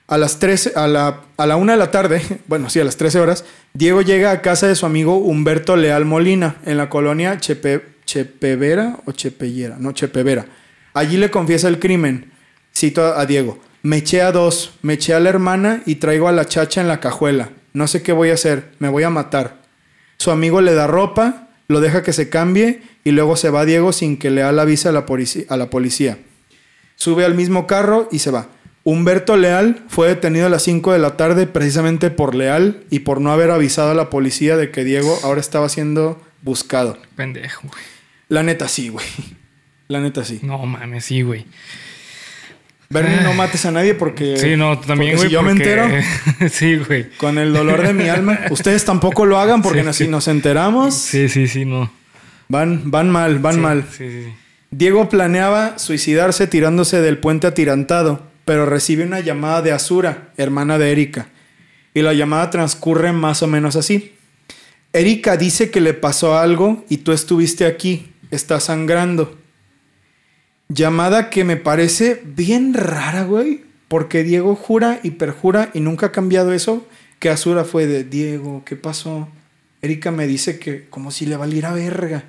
A 0.07 0.18
las 0.18 0.39
13, 0.39 0.75
a 0.77 0.87
la, 0.87 1.23
a 1.37 1.47
la 1.49 1.57
una 1.57 1.73
de 1.73 1.79
la 1.79 1.91
tarde, 1.91 2.23
bueno, 2.47 2.71
sí, 2.71 2.79
a 2.79 2.85
las 2.85 2.97
13 2.97 3.18
horas, 3.18 3.45
Diego 3.75 4.03
llega 4.03 4.31
a 4.31 4.41
casa 4.41 4.68
de 4.68 4.77
su 4.77 4.87
amigo 4.87 5.16
Humberto 5.16 5.75
Leal 5.75 6.05
Molina, 6.05 6.59
en 6.64 6.77
la 6.77 6.89
colonia 6.89 7.41
Chepe, 7.41 7.83
Chepevera 8.07 9.01
o 9.05 9.11
Chepellera, 9.11 9.79
no, 9.81 9.91
Chepevera. 9.91 10.47
Allí 10.95 11.16
le 11.16 11.29
confiesa 11.29 11.66
el 11.66 11.81
crimen. 11.81 12.31
Cito 12.73 13.05
a, 13.05 13.21
a 13.21 13.27
Diego. 13.27 13.59
Me 13.83 13.99
eché 13.99 14.20
a 14.20 14.33
dos, 14.33 14.74
me 14.83 14.95
eché 14.95 15.14
a 15.14 15.20
la 15.20 15.31
hermana 15.31 15.83
y 15.87 15.97
traigo 15.97 16.28
a 16.28 16.33
la 16.33 16.45
chacha 16.47 16.81
en 16.81 16.89
la 16.89 17.01
cajuela. 17.01 17.51
No 17.72 17.87
sé 17.87 18.03
qué 18.03 18.12
voy 18.12 18.31
a 18.31 18.35
hacer, 18.35 18.72
me 18.78 18.89
voy 18.89 19.05
a 19.05 19.11
matar. 19.11 19.62
Su 20.18 20.31
amigo 20.31 20.61
le 20.61 20.74
da 20.74 20.87
ropa, 20.87 21.49
lo 21.68 21.81
deja 21.81 22.03
que 22.03 22.12
se 22.12 22.28
cambie 22.28 22.83
y 23.05 23.12
luego 23.12 23.37
se 23.37 23.49
va 23.49 23.64
Diego 23.64 23.93
sin 23.93 24.18
que 24.18 24.31
Leal 24.31 24.59
avise 24.59 24.89
a 24.89 24.93
la, 24.93 25.07
a 25.49 25.57
la 25.57 25.70
policía. 25.70 26.18
Sube 26.97 27.24
al 27.24 27.35
mismo 27.35 27.66
carro 27.66 28.09
y 28.12 28.18
se 28.18 28.31
va. 28.31 28.49
Humberto 28.83 29.37
Leal 29.37 29.85
fue 29.89 30.09
detenido 30.09 30.47
a 30.47 30.51
las 30.51 30.62
5 30.62 30.93
de 30.93 30.99
la 30.99 31.16
tarde 31.16 31.47
precisamente 31.47 32.11
por 32.11 32.35
Leal 32.35 32.85
y 32.91 33.01
por 33.01 33.20
no 33.20 33.33
haber 33.33 33.51
avisado 33.51 33.91
a 33.91 33.95
la 33.95 34.11
policía 34.11 34.57
de 34.57 34.70
que 34.70 34.85
Diego 34.85 35.18
ahora 35.22 35.41
estaba 35.41 35.68
siendo 35.68 36.20
buscado. 36.43 36.99
Pendejo, 37.16 37.68
güey. 37.68 37.83
La 38.28 38.43
neta 38.43 38.68
sí, 38.68 38.89
güey. 38.89 39.07
La 39.89 40.01
neta 40.01 40.24
sí. 40.24 40.41
No 40.43 40.64
mames, 40.66 41.05
sí, 41.05 41.22
güey. 41.22 41.47
Bernie, 42.93 43.20
no 43.22 43.32
mates 43.34 43.64
a 43.66 43.70
nadie 43.70 43.95
porque. 43.95 44.36
Sí, 44.36 44.57
no, 44.57 44.78
también, 44.80 45.14
güey. 45.14 45.28
Si 45.28 45.32
yo 45.32 45.43
me 45.43 45.53
entero, 45.53 45.86
sí, 46.51 46.76
güey. 46.76 47.09
con 47.18 47.38
el 47.38 47.53
dolor 47.53 47.86
de 47.86 47.93
mi 47.95 48.09
alma. 48.09 48.41
Ustedes 48.51 48.84
tampoco 48.84 49.26
lo 49.26 49.38
hagan 49.38 49.62
porque 49.62 49.80
Sí, 49.80 49.86
nos- 49.86 49.97
sí. 49.97 50.05
si 50.05 50.11
nos 50.11 50.26
enteramos, 50.26 50.95
Sí, 50.95 51.28
sí, 51.28 51.47
sí, 51.47 51.64
no. 51.64 51.93
van, 52.49 52.91
van 52.91 53.09
mal, 53.09 53.38
van 53.38 53.55
Sí, 53.55 53.61
mal. 53.61 53.84
Sí, 53.97 54.09
sí, 54.11 54.22
sí. 54.24 54.32
Diego 54.72 55.09
planeaba 55.09 55.78
suicidarse 55.78 56.49
tirándose 56.49 57.01
del 57.01 57.18
puente 57.18 57.47
atirantado, 57.47 58.26
pero 58.45 58.66
recibe 58.66 59.05
una 59.05 59.20
llamada 59.20 59.62
de 59.62 59.70
Azura, 59.70 60.30
hermana 60.36 60.76
de 60.78 60.91
Erika. 60.91 61.28
Y 61.95 62.03
la 62.03 62.12
llamada 62.12 62.51
transcurre 62.51 63.12
más 63.12 63.43
o 63.45 63.47
menos 63.47 63.76
así. 63.76 64.14
Erika 64.93 65.36
dice 65.36 65.70
que 65.70 65.80
le 65.80 65.95
pasó 65.95 66.36
algo 66.38 66.84
y 66.88 66.99
tú 66.99 67.12
estuviste 67.12 67.66
aquí, 67.66 68.12
está 68.32 68.59
sangrando. 68.59 69.38
Llamada 70.73 71.31
que 71.31 71.43
me 71.43 71.57
parece 71.57 72.23
bien 72.25 72.75
rara, 72.75 73.25
güey, 73.25 73.64
porque 73.89 74.23
Diego 74.23 74.55
jura 74.55 75.01
y 75.03 75.11
perjura 75.11 75.71
y 75.75 75.81
nunca 75.81 76.07
ha 76.07 76.12
cambiado 76.12 76.53
eso, 76.53 76.87
que 77.18 77.29
Azura 77.29 77.64
fue 77.64 77.89
de 77.89 78.05
Diego, 78.05 78.62
¿qué 78.64 78.77
pasó? 78.77 79.29
Erika 79.83 80.12
me 80.12 80.29
dice 80.29 80.61
que 80.61 80.89
como 80.89 81.11
si 81.11 81.27
le 81.27 81.37
valiera 81.37 81.73
verga. 81.73 82.23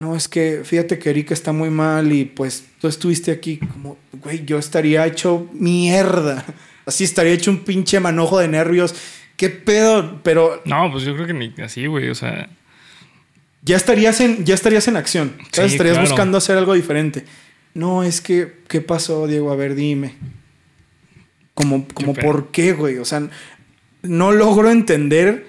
No, 0.00 0.16
es 0.16 0.26
que 0.26 0.62
fíjate 0.64 0.98
que 0.98 1.10
Erika 1.10 1.34
está 1.34 1.52
muy 1.52 1.68
mal 1.68 2.12
y 2.12 2.24
pues 2.24 2.64
tú 2.80 2.88
estuviste 2.88 3.30
aquí 3.30 3.58
como, 3.58 3.98
güey, 4.12 4.42
yo 4.46 4.58
estaría 4.58 5.06
hecho 5.06 5.50
mierda. 5.52 6.46
Así 6.86 7.04
estaría 7.04 7.34
hecho 7.34 7.50
un 7.50 7.58
pinche 7.58 8.00
manojo 8.00 8.38
de 8.38 8.48
nervios. 8.48 8.94
¿Qué 9.36 9.50
pedo? 9.50 10.20
Pero 10.22 10.62
No, 10.64 10.90
pues 10.90 11.04
yo 11.04 11.14
creo 11.14 11.26
que 11.26 11.34
ni 11.34 11.52
así, 11.62 11.86
güey. 11.86 12.08
O 12.08 12.14
sea, 12.14 12.48
ya 13.64 13.76
estarías 13.76 14.20
en, 14.20 14.44
ya 14.44 14.54
estarías 14.54 14.86
en 14.88 14.96
acción. 14.96 15.34
estarías 15.46 15.76
claro. 15.76 16.00
buscando 16.00 16.38
hacer 16.38 16.56
algo 16.56 16.74
diferente. 16.74 17.24
No, 17.72 18.04
es 18.04 18.20
que, 18.20 18.60
¿qué 18.68 18.80
pasó, 18.80 19.26
Diego? 19.26 19.50
A 19.50 19.56
ver, 19.56 19.74
dime. 19.74 20.14
Como, 21.54 21.86
como? 21.92 22.14
¿por 22.14 22.50
qué, 22.50 22.72
güey? 22.72 22.98
O 22.98 23.04
sea, 23.04 23.28
no 24.02 24.32
logro 24.32 24.70
entender. 24.70 25.46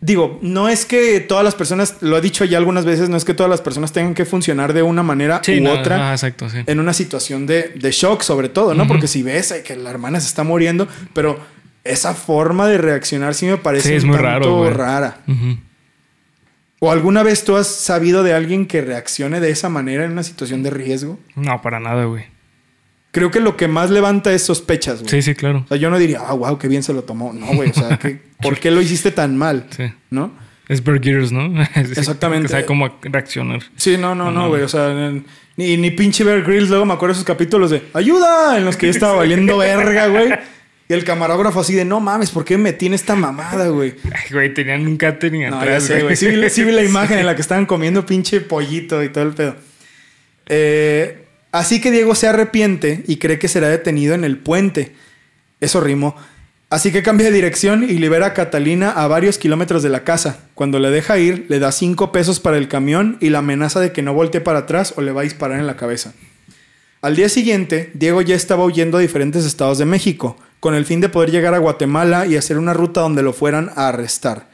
Digo, 0.00 0.40
no 0.42 0.68
es 0.68 0.84
que 0.84 1.20
todas 1.20 1.44
las 1.44 1.54
personas, 1.54 1.98
lo 2.00 2.18
he 2.18 2.20
dicho 2.20 2.44
ya 2.44 2.58
algunas 2.58 2.84
veces, 2.84 3.08
no 3.08 3.16
es 3.16 3.24
que 3.24 3.34
todas 3.34 3.48
las 3.48 3.60
personas 3.60 3.92
tengan 3.92 4.14
que 4.14 4.24
funcionar 4.24 4.72
de 4.72 4.82
una 4.82 5.04
manera 5.04 5.40
sí, 5.44 5.60
u 5.60 5.62
no, 5.62 5.72
otra 5.74 6.10
exacto, 6.10 6.50
sí. 6.50 6.58
en 6.66 6.80
una 6.80 6.92
situación 6.92 7.46
de, 7.46 7.72
de 7.76 7.92
shock, 7.92 8.22
sobre 8.22 8.48
todo, 8.48 8.74
¿no? 8.74 8.88
Porque 8.88 9.06
si 9.06 9.22
ves 9.22 9.52
eh, 9.52 9.62
que 9.62 9.76
la 9.76 9.90
hermana 9.90 10.18
se 10.18 10.26
está 10.26 10.42
muriendo, 10.42 10.88
pero 11.14 11.38
esa 11.84 12.14
forma 12.14 12.66
de 12.66 12.78
reaccionar 12.78 13.34
sí 13.34 13.46
me 13.46 13.58
parece 13.58 13.90
Sí, 13.90 13.94
es 13.94 14.02
un 14.02 14.10
muy 14.10 14.18
tanto 14.18 14.64
raro, 14.64 14.70
rara. 14.70 15.18
¿O 16.84 16.90
alguna 16.90 17.22
vez 17.22 17.44
tú 17.44 17.54
has 17.54 17.68
sabido 17.68 18.24
de 18.24 18.34
alguien 18.34 18.66
que 18.66 18.80
reaccione 18.80 19.38
de 19.38 19.50
esa 19.50 19.68
manera 19.68 20.04
en 20.04 20.10
una 20.10 20.24
situación 20.24 20.64
de 20.64 20.70
riesgo? 20.70 21.16
No, 21.36 21.62
para 21.62 21.78
nada, 21.78 22.06
güey. 22.06 22.24
Creo 23.12 23.30
que 23.30 23.38
lo 23.38 23.56
que 23.56 23.68
más 23.68 23.88
levanta 23.90 24.32
es 24.32 24.42
sospechas, 24.42 24.98
güey. 24.98 25.08
Sí, 25.08 25.22
sí, 25.22 25.36
claro. 25.36 25.62
O 25.64 25.68
sea, 25.68 25.76
yo 25.76 25.90
no 25.90 25.98
diría, 26.00 26.22
ah, 26.26 26.32
wow, 26.32 26.58
qué 26.58 26.66
bien 26.66 26.82
se 26.82 26.92
lo 26.92 27.04
tomó. 27.04 27.32
No, 27.32 27.46
güey, 27.54 27.70
o 27.70 27.72
sea, 27.72 27.98
¿qué- 28.00 28.20
¿por 28.42 28.58
qué 28.58 28.72
lo 28.72 28.82
hiciste 28.82 29.12
tan 29.12 29.36
mal? 29.36 29.66
Sí. 29.70 29.92
¿No? 30.10 30.32
Es 30.66 30.82
Bear 30.82 30.98
Grylls, 30.98 31.30
¿no? 31.30 31.62
Exactamente. 31.76 32.46
Que 32.48 32.50
sabe 32.52 32.66
cómo 32.66 32.98
reaccionar. 33.02 33.60
Sí, 33.76 33.96
no, 33.96 34.16
no, 34.16 34.32
no, 34.32 34.48
güey. 34.48 34.62
O 34.62 34.68
sea, 34.68 34.92
ni, 35.56 35.76
ni 35.76 35.90
pinche 35.92 36.24
Bear 36.24 36.42
Grylls. 36.42 36.68
Luego 36.68 36.84
me 36.84 36.94
acuerdo 36.94 37.12
de 37.14 37.18
esos 37.18 37.26
capítulos 37.26 37.70
de 37.70 37.84
¡Ayuda! 37.94 38.58
En 38.58 38.64
los 38.64 38.76
que 38.76 38.86
yo 38.86 38.90
estaba 38.90 39.14
valiendo 39.14 39.56
verga, 39.58 40.08
güey. 40.08 40.30
Y 40.92 40.94
el 40.94 41.04
camarógrafo 41.04 41.60
así 41.60 41.72
de 41.74 41.86
no 41.86 42.00
mames, 42.00 42.30
¿por 42.30 42.44
qué 42.44 42.58
me 42.58 42.64
metí 42.64 42.84
en 42.84 42.92
esta 42.92 43.14
mamada, 43.16 43.68
güey? 43.68 43.94
Ay, 44.12 44.30
güey, 44.30 44.52
tenían 44.52 44.86
un 44.86 44.98
catering 44.98 45.48
No, 45.48 45.58
atrás, 45.58 45.84
sé, 45.84 46.02
güey. 46.02 46.16
Sí, 46.16 46.26
vi- 46.26 46.50
sí 46.50 46.64
vi 46.64 46.72
la 46.72 46.82
imagen 46.84 47.18
en 47.18 47.24
la 47.24 47.34
que 47.34 47.40
estaban 47.40 47.64
comiendo 47.64 48.04
pinche 48.04 48.42
pollito 48.42 49.02
y 49.02 49.08
todo 49.08 49.24
el 49.24 49.32
pedo. 49.32 49.56
Eh, 50.48 51.24
así 51.50 51.80
que 51.80 51.90
Diego 51.90 52.14
se 52.14 52.28
arrepiente 52.28 53.04
y 53.06 53.16
cree 53.16 53.38
que 53.38 53.48
será 53.48 53.68
detenido 53.70 54.14
en 54.14 54.22
el 54.24 54.36
puente. 54.36 54.92
Eso 55.62 55.80
rimó. 55.80 56.14
Así 56.68 56.92
que 56.92 57.02
cambia 57.02 57.28
de 57.28 57.32
dirección 57.32 57.84
y 57.84 57.94
libera 57.98 58.26
a 58.26 58.34
Catalina 58.34 58.90
a 58.90 59.06
varios 59.06 59.38
kilómetros 59.38 59.82
de 59.82 59.88
la 59.88 60.04
casa. 60.04 60.40
Cuando 60.54 60.78
le 60.78 60.90
deja 60.90 61.18
ir, 61.18 61.46
le 61.48 61.58
da 61.58 61.72
cinco 61.72 62.12
pesos 62.12 62.38
para 62.38 62.58
el 62.58 62.68
camión 62.68 63.16
y 63.20 63.30
la 63.30 63.38
amenaza 63.38 63.80
de 63.80 63.92
que 63.92 64.02
no 64.02 64.12
voltee 64.12 64.42
para 64.42 64.60
atrás 64.60 64.92
o 64.96 65.00
le 65.00 65.12
va 65.12 65.22
a 65.22 65.24
disparar 65.24 65.58
en 65.58 65.66
la 65.66 65.76
cabeza. 65.76 66.12
Al 67.00 67.16
día 67.16 67.30
siguiente, 67.30 67.90
Diego 67.94 68.20
ya 68.20 68.34
estaba 68.36 68.64
huyendo 68.66 68.98
a 68.98 69.00
diferentes 69.00 69.46
estados 69.46 69.78
de 69.78 69.86
México, 69.86 70.36
con 70.62 70.76
el 70.76 70.86
fin 70.86 71.00
de 71.00 71.08
poder 71.08 71.32
llegar 71.32 71.54
a 71.54 71.58
Guatemala 71.58 72.24
y 72.24 72.36
hacer 72.36 72.56
una 72.56 72.72
ruta 72.72 73.00
donde 73.00 73.24
lo 73.24 73.32
fueran 73.32 73.72
a 73.74 73.88
arrestar. 73.88 74.48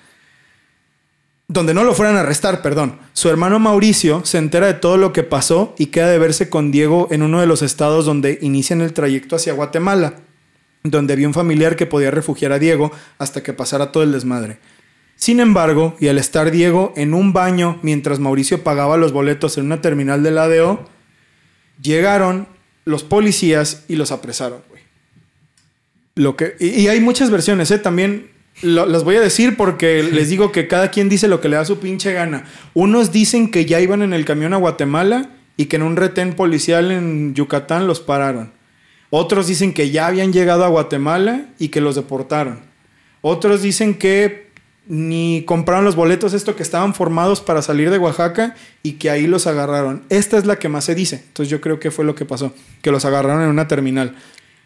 Donde 1.48 1.74
no 1.74 1.84
lo 1.84 1.92
fueran 1.92 2.16
a 2.16 2.20
arrestar, 2.20 2.62
perdón. 2.62 2.98
Su 3.12 3.28
hermano 3.28 3.59
Mauricio 3.59 4.24
se 4.24 4.38
entera 4.38 4.68
de 4.68 4.72
todo 4.72 4.96
lo 4.96 5.12
que 5.12 5.22
pasó 5.22 5.74
y 5.76 5.88
queda 5.88 6.09
de 6.09 6.18
verse 6.18 6.48
con 6.48 6.70
Diego 6.70 7.09
en 7.11 7.22
uno 7.22 7.42
de 7.42 7.46
los 7.46 7.61
estados 7.61 8.06
donde 8.06 8.38
inician 8.40 8.80
el 8.80 8.94
trayecto 8.94 9.36
hacia 9.36 9.52
Guatemala, 9.52 10.14
donde 10.82 11.12
había 11.12 11.28
un 11.28 11.34
familiar 11.34 11.76
que 11.76 11.84
podía 11.84 12.11
refugiar 12.11 12.52
a 12.52 12.59
Diego 12.59 12.90
hasta 13.18 13.42
que 13.42 13.52
pasara 13.52 13.92
todo 13.92 14.02
el 14.02 14.12
desmadre. 14.12 14.61
Sin 15.14 15.40
embargo, 15.40 15.94
y 16.00 16.09
al 16.09 16.16
estar 16.16 16.50
Diego 16.50 16.94
en 16.96 17.12
un 17.12 17.34
baño 17.34 17.80
mientras 17.82 18.18
Mauricio 18.18 18.64
pagaba 18.64 18.96
los 18.96 19.12
boletos 19.12 19.59
en 19.59 19.66
una 19.66 19.82
terminal 19.82 20.22
del 20.22 20.38
ADO, 20.38 20.88
llegaron 21.82 22.48
los 22.86 23.04
policías 23.04 23.84
y 23.88 23.96
los 23.96 24.11
apresaron. 24.11 24.78
Lo 26.19 26.37
que, 26.37 26.57
y, 26.59 26.66
y 26.81 26.89
hay 26.89 27.01
muchas 27.01 27.31
versiones, 27.31 27.71
¿eh? 27.71 27.79
También 27.79 28.31
lo- 28.62 28.87
las 28.87 29.05
voy 29.05 29.14
a 29.16 29.21
decir 29.21 29.57
porque 29.57 30.03
les 30.03 30.29
digo 30.29 30.51
que 30.51 30.66
cada 30.66 30.91
quien 30.91 31.09
dice 31.09 31.29
lo 31.29 31.41
que 31.41 31.49
le 31.49 31.55
da 31.57 31.64
su 31.64 31.79
pinche 31.79 32.12
gana. 32.12 32.45
Unos 32.75 33.12
dicen 33.12 33.51
que 33.53 33.64
ya 33.66 33.81
iban 33.81 34.03
en 34.03 34.12
el 34.12 34.25
camión 34.25 34.53
a 34.53 34.57
Guatemala 34.57 35.31
y 35.57 35.66
que 35.66 35.77
en 35.77 35.83
un 35.83 35.95
retén 35.97 36.35
policial 36.35 36.91
en 36.91 37.35
Yucatán 37.35 37.87
los 37.87 38.01
pararon. 38.01 38.51
Otros 39.11 39.47
dicen 39.47 39.73
que 39.73 39.91
ya 39.91 40.09
habían 40.09 40.33
llegado 40.33 40.64
a 40.64 40.69
Guatemala 40.69 41.47
y 41.59 41.69
que 41.69 41.81
los 41.81 41.95
deportaron. 41.95 42.59
Otros 43.21 43.62
dicen 43.62 43.95
que 43.95 44.49
ni 44.87 45.45
compraron 45.47 45.85
los 45.85 45.97
boletos, 45.97 46.33
esto 46.33 46.57
que 46.57 46.62
estaban 46.62 46.95
formados 46.95 47.41
para 47.41 47.62
salir 47.62 47.91
de 47.91 47.99
Oaxaca 47.99 48.55
y 48.83 48.93
que 48.93 49.11
ahí 49.11 49.27
los 49.27 49.47
agarraron. 49.47 50.03
Esta 50.09 50.37
es 50.39 50.47
la 50.47 50.57
que 50.57 50.69
más 50.69 50.85
se 50.85 50.95
dice. 50.95 51.23
Entonces 51.27 51.51
yo 51.51 51.61
creo 51.61 51.79
que 51.79 51.91
fue 51.91 52.05
lo 52.05 52.14
que 52.14 52.25
pasó, 52.25 52.55
que 52.83 52.91
los 52.91 53.05
agarraron 53.05 53.43
en 53.43 53.51
una 53.51 53.69
terminal. 53.69 54.16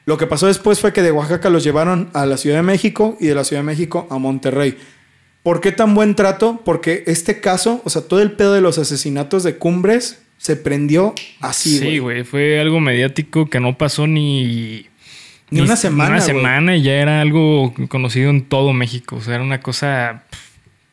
Lo 0.04 0.18
que 0.18 0.26
pasó 0.26 0.46
después 0.48 0.80
fue 0.80 0.92
que 0.92 1.02
de 1.02 1.12
Oaxaca 1.12 1.48
los 1.50 1.62
llevaron 1.64 2.10
a 2.12 2.26
la 2.26 2.36
Ciudad 2.36 2.56
de 2.56 2.62
México 2.62 3.16
y 3.20 3.26
de 3.26 3.34
la 3.34 3.44
Ciudad 3.44 3.62
de 3.62 3.66
México 3.66 4.06
a 4.10 4.18
Monterrey. 4.18 4.76
¿Por 5.42 5.60
qué 5.60 5.72
tan 5.72 5.94
buen 5.94 6.14
trato? 6.14 6.60
Porque 6.64 7.04
este 7.06 7.40
caso, 7.40 7.80
o 7.84 7.90
sea, 7.90 8.02
todo 8.02 8.20
el 8.22 8.32
pedo 8.32 8.52
de 8.52 8.60
los 8.60 8.78
asesinatos 8.78 9.42
de 9.44 9.56
Cumbres 9.56 10.22
se 10.38 10.56
prendió 10.56 11.14
así, 11.40 11.78
Sí, 11.78 11.84
güey. 11.84 11.98
güey. 11.98 12.24
Fue 12.24 12.60
algo 12.60 12.80
mediático 12.80 13.48
que 13.48 13.60
no 13.60 13.76
pasó 13.78 14.06
ni... 14.06 14.86
Ni 15.50 15.60
una 15.60 15.76
semana, 15.76 16.16
Una 16.16 16.24
güey. 16.24 16.26
semana 16.36 16.76
y 16.76 16.82
ya 16.82 16.92
era 16.94 17.20
algo 17.20 17.74
conocido 17.88 18.30
en 18.30 18.42
todo 18.42 18.72
México. 18.72 19.16
O 19.16 19.20
sea, 19.20 19.34
era 19.34 19.44
una 19.44 19.60
cosa 19.60 20.24
pff, 20.30 20.40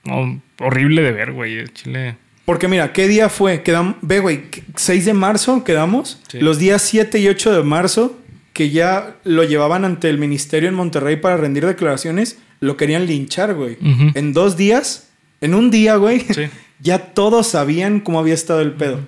no, 0.04 0.42
horrible 0.60 1.02
de 1.02 1.12
ver, 1.12 1.32
güey. 1.32 1.68
Chile... 1.74 2.16
Porque 2.46 2.68
mira, 2.68 2.92
¿qué 2.94 3.08
día 3.08 3.30
fue? 3.30 3.64
Ve, 4.02 4.20
güey, 4.20 4.42
6 4.76 5.06
de 5.06 5.14
marzo 5.14 5.64
quedamos. 5.64 6.20
Sí. 6.30 6.40
Los 6.40 6.58
días 6.58 6.82
7 6.82 7.20
y 7.20 7.28
8 7.28 7.54
de 7.58 7.64
marzo, 7.64 8.20
que 8.60 8.72
ya 8.72 9.16
lo 9.24 9.46
llevaban 9.46 9.86
ante 9.86 10.10
el 10.10 10.18
ministerio 10.18 10.68
en 10.68 10.76
Monterrey 10.76 11.16
para 11.16 11.38
rendir 11.38 11.66
declaraciones, 11.66 12.40
lo 12.60 12.76
querían 12.76 13.06
linchar, 13.06 13.54
güey. 13.54 13.78
En 14.16 14.34
dos 14.34 14.58
días, 14.58 15.08
en 15.40 15.54
un 15.54 15.72
día, 15.72 15.96
güey, 15.96 16.26
Sí. 16.30 16.50
ya 16.82 17.14
todos 17.14 17.48
sabían 17.48 18.02
cómo 18.02 18.20
había 18.20 18.34
estado 18.34 18.60
el 18.60 18.74
pedo. 18.74 19.00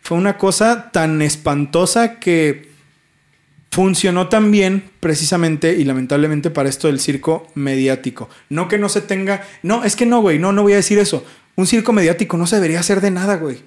Fue 0.00 0.16
una 0.16 0.38
cosa 0.38 0.92
tan 0.92 1.22
espantosa 1.22 2.20
que 2.20 2.70
funcionó 3.72 4.28
tan 4.28 4.52
bien 4.52 4.84
precisamente 5.00 5.76
y 5.76 5.82
lamentablemente 5.82 6.50
para 6.50 6.68
esto 6.68 6.86
del 6.86 7.00
circo 7.00 7.48
mediático. 7.56 8.30
No 8.48 8.68
que 8.68 8.78
no 8.78 8.88
se 8.88 9.00
tenga... 9.00 9.42
No, 9.64 9.82
es 9.82 9.96
que 9.96 10.06
no, 10.06 10.20
güey, 10.20 10.38
no, 10.38 10.52
no 10.52 10.62
voy 10.62 10.74
a 10.74 10.76
decir 10.76 11.00
eso. 11.00 11.26
Un 11.56 11.66
circo 11.66 11.92
mediático 11.92 12.36
no 12.36 12.46
se 12.46 12.54
debería 12.54 12.78
hacer 12.78 13.00
de 13.00 13.10
nada, 13.10 13.38
güey. 13.38 13.58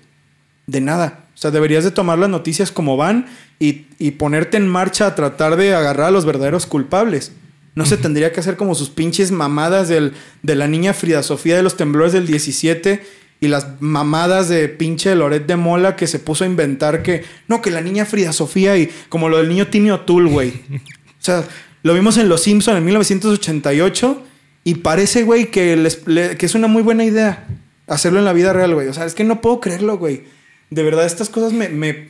De 0.68 0.80
nada. 0.80 1.23
O 1.34 1.38
sea, 1.38 1.52
deberías 1.52 1.84
de 1.84 1.92
tomar 1.92 2.20
las 2.20 2.30
noticias 2.30 2.72
como 2.72 2.96
van 2.98 3.26
y, 3.60 3.86
y 4.00 4.12
ponerte 4.12 4.58
en 4.58 4.68
marcha 4.68 5.08
a 5.08 5.16
tratar 5.16 5.56
de 5.56 5.74
agarrar 5.74 6.08
a 6.08 6.12
los 6.12 6.26
verdaderos 6.26 6.66
culpables. 6.66 7.32
No 7.76 7.86
se 7.88 7.98
tendría 7.98 8.32
que 8.32 8.40
hacer 8.40 8.56
como 8.56 8.76
sus 8.76 8.90
pinches 8.92 9.32
mamadas 9.32 9.88
del, 9.90 10.14
de 10.44 10.56
la 10.56 10.68
niña 10.68 10.94
Frida 10.94 11.24
Sofía 11.24 11.56
de 11.56 11.64
los 11.64 11.76
temblores 11.76 12.14
del 12.14 12.28
17 12.28 13.02
y 13.40 13.48
las 13.48 13.82
mamadas 13.82 14.48
de 14.48 14.70
pinche 14.70 15.16
Loret 15.16 15.48
de 15.48 15.56
Mola 15.56 15.96
que 15.96 16.06
se 16.08 16.20
puso 16.20 16.44
a 16.44 16.48
inventar 16.48 17.02
que 17.02 17.24
no, 17.48 17.62
que 17.64 17.72
la 17.72 17.82
niña 17.82 18.06
Frida 18.06 18.32
Sofía 18.32 18.78
y 18.78 18.90
como 19.10 19.28
lo 19.28 19.38
del 19.38 19.50
niño 19.50 19.68
Timmy 19.68 19.90
O'Toole, 19.90 20.30
güey. 20.30 20.50
O 20.50 21.18
sea, 21.26 21.44
lo 21.82 21.94
vimos 21.96 22.18
en 22.18 22.30
Los 22.30 22.44
Simpson 22.44 22.78
en 22.78 22.86
1988 22.86 24.24
y 24.64 24.76
parece, 24.76 25.24
güey, 25.24 25.50
que, 25.52 25.76
les- 25.76 26.06
le- 26.08 26.38
que 26.38 26.46
es 26.46 26.56
una 26.56 26.68
muy 26.68 26.84
buena 26.84 27.04
idea 27.04 27.46
hacerlo 27.88 28.20
en 28.20 28.26
la 28.26 28.34
vida 28.34 28.54
real, 28.54 28.74
güey. 28.76 28.88
O 28.88 28.94
sea, 28.94 29.06
es 29.06 29.14
que 29.16 29.24
no 29.24 29.42
puedo 29.42 29.60
creerlo, 29.60 29.98
güey. 29.98 30.24
De 30.70 30.84
verdad, 30.84 31.06
estas 31.06 31.30
cosas 31.30 31.54
me, 31.54 31.70
me, 31.70 32.10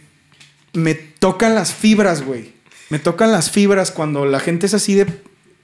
me 0.74 0.94
tocan 0.96 1.56
las 1.56 1.74
fibras, 1.74 2.24
güey. 2.24 2.54
Me 2.90 3.00
tocan 3.00 3.32
las 3.32 3.50
fibras 3.50 3.92
cuando 3.92 4.26
la 4.26 4.40
gente 4.40 4.66
es 4.68 4.74
así 4.74 4.94
de 4.96 5.08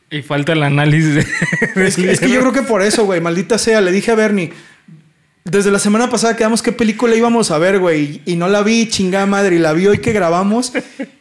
Y 0.09 0.21
falta 0.21 0.53
el 0.53 0.63
análisis 0.63 1.15
de... 1.15 1.25
es 1.87 1.95
que, 1.95 2.11
es 2.11 2.19
que 2.19 2.29
yo 2.29 2.39
creo 2.39 2.53
que 2.53 2.63
por 2.63 2.81
eso, 2.81 3.05
güey, 3.05 3.21
maldita 3.21 3.57
sea, 3.57 3.81
le 3.81 3.91
dije 3.91 4.11
a 4.11 4.15
Bernie, 4.15 4.51
Desde 5.43 5.71
la 5.71 5.79
semana 5.79 6.09
pasada 6.09 6.35
quedamos 6.35 6.61
qué 6.61 6.71
película 6.71 7.15
íbamos 7.15 7.51
a 7.51 7.57
ver, 7.57 7.79
güey. 7.79 8.21
Y 8.25 8.35
no 8.35 8.47
la 8.47 8.63
vi, 8.63 8.87
chingada 8.87 9.25
madre. 9.25 9.55
Y 9.55 9.59
la 9.59 9.73
vi 9.73 9.87
hoy 9.87 9.99
que 9.99 10.11
grabamos. 10.11 10.73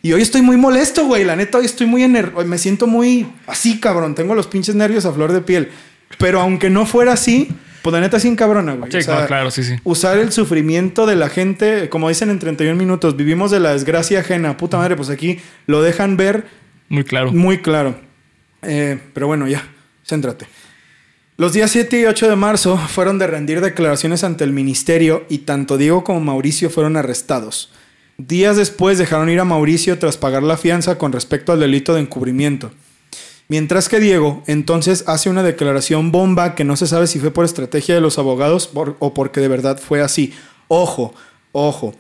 Y 0.03 0.13
hoy 0.13 0.23
estoy 0.23 0.43
muy 0.43 0.57
molesto, 0.57 1.05
güey. 1.05 1.25
La 1.25 1.37
neta, 1.37 1.59
hoy 1.59 1.67
estoy 1.67 1.87
muy 1.87 2.03
ener... 2.03 2.33
hoy 2.35 2.45
Me 2.45 2.59
siento 2.59 2.87
muy 2.87 3.27
así, 3.47 3.79
cabrón. 3.79 4.15
Tengo 4.15 4.35
los 4.35 4.47
pinches 4.47 4.75
nervios 4.75 5.05
a 5.05 5.13
flor 5.13 5.33
de 5.33 5.41
piel. 5.41 5.71
Pero 6.19 6.41
aunque 6.41 6.71
no 6.71 6.87
fuera 6.87 7.13
así, 7.13 7.49
pues 7.91 8.01
la 8.01 8.07
neta 8.07 8.21
sin 8.21 8.37
cabrona, 8.37 8.75
güey. 8.75 8.93
Sí, 8.93 8.99
O 8.99 9.03
sea, 9.03 9.21
no, 9.23 9.27
claro, 9.27 9.51
sí, 9.51 9.65
sí. 9.65 9.77
Usar 9.83 10.19
el 10.19 10.31
sufrimiento 10.31 11.07
de 11.07 11.17
la 11.17 11.31
gente, 11.31 11.89
como 11.89 12.11
dicen 12.11 12.29
en 12.29 12.39
31 12.39 12.77
minutos, 12.77 13.17
vivimos 13.17 13.51
de 13.51 13.61
la 13.61 13.73
desgracia 13.73 14.21
ajena. 14.21 14.59
Puta 14.59 14.77
madre, 14.77 14.95
pues 14.95 15.09
aquí 15.09 15.41
lo 15.67 15.81
dejan 15.81 16.19
ver 16.19 16.45
Muy 16.91 17.05
claro. 17.05 17.33
muy 17.33 17.59
claro. 17.63 17.99
Eh, 18.61 18.99
pero 19.15 19.27
bueno, 19.27 19.49
ya, 19.49 19.67
céntrate. 20.07 20.47
Los 21.39 21.55
días 21.55 21.71
7 21.71 22.01
y 22.01 22.05
8 22.05 22.29
de 22.29 22.37
marzo 22.37 22.77
fueron 22.77 23.19
de 23.19 23.27
rendir 23.27 23.61
declaraciones 23.61 24.23
ante 24.23 24.45
el 24.45 24.53
ministerio 24.53 25.25
y 25.29 25.39
tanto 25.39 25.79
Diego 25.79 26.05
como 26.05 26.21
Mauricio 26.21 26.69
fueron 26.69 26.97
arrestados. 26.97 27.73
Días 28.19 28.57
después 28.57 28.99
dejaron 28.99 29.31
ir 29.31 29.41
a 29.41 29.45
Mauricio 29.45 29.99
tras 29.99 30.19
pagar 30.19 30.43
la 30.43 30.57
fianza 30.57 30.99
con 30.99 31.13
respecto 31.13 31.53
al 31.53 31.61
delito 31.61 31.95
de 31.95 32.01
encubrimiento. 32.01 32.73
Mientras 33.49 33.89
que 33.89 33.99
Diego 34.01 34.43
entonces 34.47 35.05
hace 35.07 35.31
una 35.31 35.43
declaración 35.43 36.13
bomba 36.13 36.55
que 36.55 36.65
no 36.65 36.77
se 36.77 36.87
sabe 36.87 37.07
si 37.07 37.19
fue 37.19 37.31
por 37.31 37.45
estrategia 37.47 37.95
de 37.95 38.01
los 38.03 38.19
abogados 38.19 38.67
por- 38.67 38.97
o 38.99 39.15
porque 39.15 39.41
de 39.41 39.49
verdad 39.49 39.79
fue 39.79 40.03
así. 40.03 40.35
Ojo, 40.69 41.15
ojo. 41.53 41.95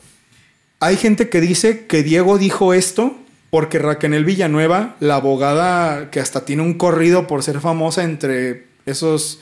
Hay 0.80 0.96
gente 0.96 1.28
que 1.30 1.40
dice 1.40 1.86
que 1.86 2.02
Diego 2.02 2.36
dijo 2.38 2.74
esto 2.74 3.16
porque 3.50 3.78
Raquel 3.78 4.24
Villanueva, 4.26 4.96
la 5.00 5.16
abogada 5.16 6.10
que 6.10 6.20
hasta 6.20 6.44
tiene 6.44 6.62
un 6.62 6.74
corrido 6.74 7.26
por 7.26 7.42
ser 7.42 7.60
famosa 7.60 8.04
entre 8.04 8.66
esos, 8.84 9.40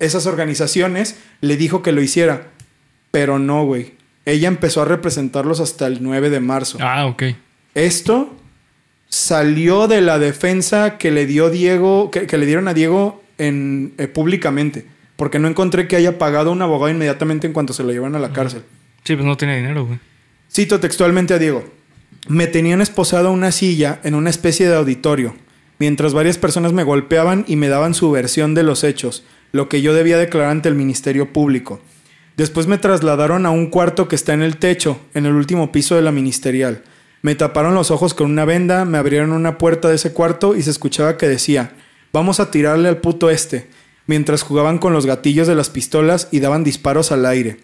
esas 0.00 0.26
organizaciones, 0.26 1.16
le 1.40 1.56
dijo 1.56 1.82
que 1.82 1.92
lo 1.92 2.02
hiciera. 2.02 2.48
Pero 3.12 3.38
no, 3.38 3.64
güey. 3.64 3.94
Ella 4.26 4.48
empezó 4.48 4.82
a 4.82 4.86
representarlos 4.86 5.60
hasta 5.60 5.86
el 5.86 6.02
9 6.02 6.30
de 6.30 6.40
marzo. 6.40 6.78
Ah, 6.80 7.06
ok. 7.06 7.22
Esto 7.76 8.34
salió 9.14 9.86
de 9.86 10.00
la 10.00 10.18
defensa 10.18 10.98
que 10.98 11.12
le 11.12 11.24
dio 11.26 11.48
Diego, 11.48 12.10
que, 12.10 12.26
que 12.26 12.36
le 12.36 12.46
dieron 12.46 12.66
a 12.66 12.74
Diego 12.74 13.22
en, 13.38 13.94
eh, 13.96 14.08
públicamente. 14.08 14.86
Porque 15.14 15.38
no 15.38 15.46
encontré 15.46 15.86
que 15.86 15.94
haya 15.94 16.18
pagado 16.18 16.50
un 16.50 16.60
abogado 16.62 16.90
inmediatamente 16.90 17.46
en 17.46 17.52
cuanto 17.52 17.72
se 17.72 17.84
lo 17.84 17.92
llevan 17.92 18.16
a 18.16 18.18
la 18.18 18.32
cárcel. 18.32 18.62
Sí, 19.04 19.14
pues 19.14 19.24
no 19.24 19.36
tiene 19.36 19.56
dinero, 19.56 19.86
güey. 19.86 20.00
Cito 20.52 20.80
textualmente 20.80 21.32
a 21.32 21.38
Diego. 21.38 21.64
Me 22.26 22.48
tenían 22.48 22.80
esposado 22.80 23.28
a 23.28 23.30
una 23.30 23.52
silla 23.52 24.00
en 24.02 24.16
una 24.16 24.30
especie 24.30 24.68
de 24.68 24.74
auditorio, 24.74 25.36
mientras 25.78 26.12
varias 26.12 26.38
personas 26.38 26.72
me 26.72 26.82
golpeaban 26.82 27.44
y 27.46 27.54
me 27.54 27.68
daban 27.68 27.94
su 27.94 28.10
versión 28.10 28.54
de 28.54 28.64
los 28.64 28.82
hechos, 28.82 29.24
lo 29.52 29.68
que 29.68 29.80
yo 29.80 29.94
debía 29.94 30.18
declarar 30.18 30.50
ante 30.50 30.68
el 30.68 30.74
Ministerio 30.74 31.32
Público. 31.32 31.80
Después 32.36 32.66
me 32.66 32.78
trasladaron 32.78 33.46
a 33.46 33.50
un 33.50 33.68
cuarto 33.68 34.08
que 34.08 34.16
está 34.16 34.32
en 34.32 34.42
el 34.42 34.56
techo, 34.56 34.98
en 35.14 35.26
el 35.26 35.34
último 35.34 35.70
piso 35.70 35.94
de 35.94 36.02
la 36.02 36.10
ministerial. 36.10 36.82
Me 37.24 37.34
taparon 37.34 37.74
los 37.74 37.90
ojos 37.90 38.12
con 38.12 38.30
una 38.30 38.44
venda, 38.44 38.84
me 38.84 38.98
abrieron 38.98 39.32
una 39.32 39.56
puerta 39.56 39.88
de 39.88 39.94
ese 39.94 40.12
cuarto 40.12 40.54
y 40.54 40.62
se 40.62 40.68
escuchaba 40.68 41.16
que 41.16 41.26
decía, 41.26 41.72
vamos 42.12 42.38
a 42.38 42.50
tirarle 42.50 42.86
al 42.90 42.98
puto 42.98 43.30
este, 43.30 43.66
mientras 44.06 44.42
jugaban 44.42 44.76
con 44.76 44.92
los 44.92 45.06
gatillos 45.06 45.48
de 45.48 45.54
las 45.54 45.70
pistolas 45.70 46.28
y 46.32 46.40
daban 46.40 46.64
disparos 46.64 47.12
al 47.12 47.24
aire. 47.24 47.56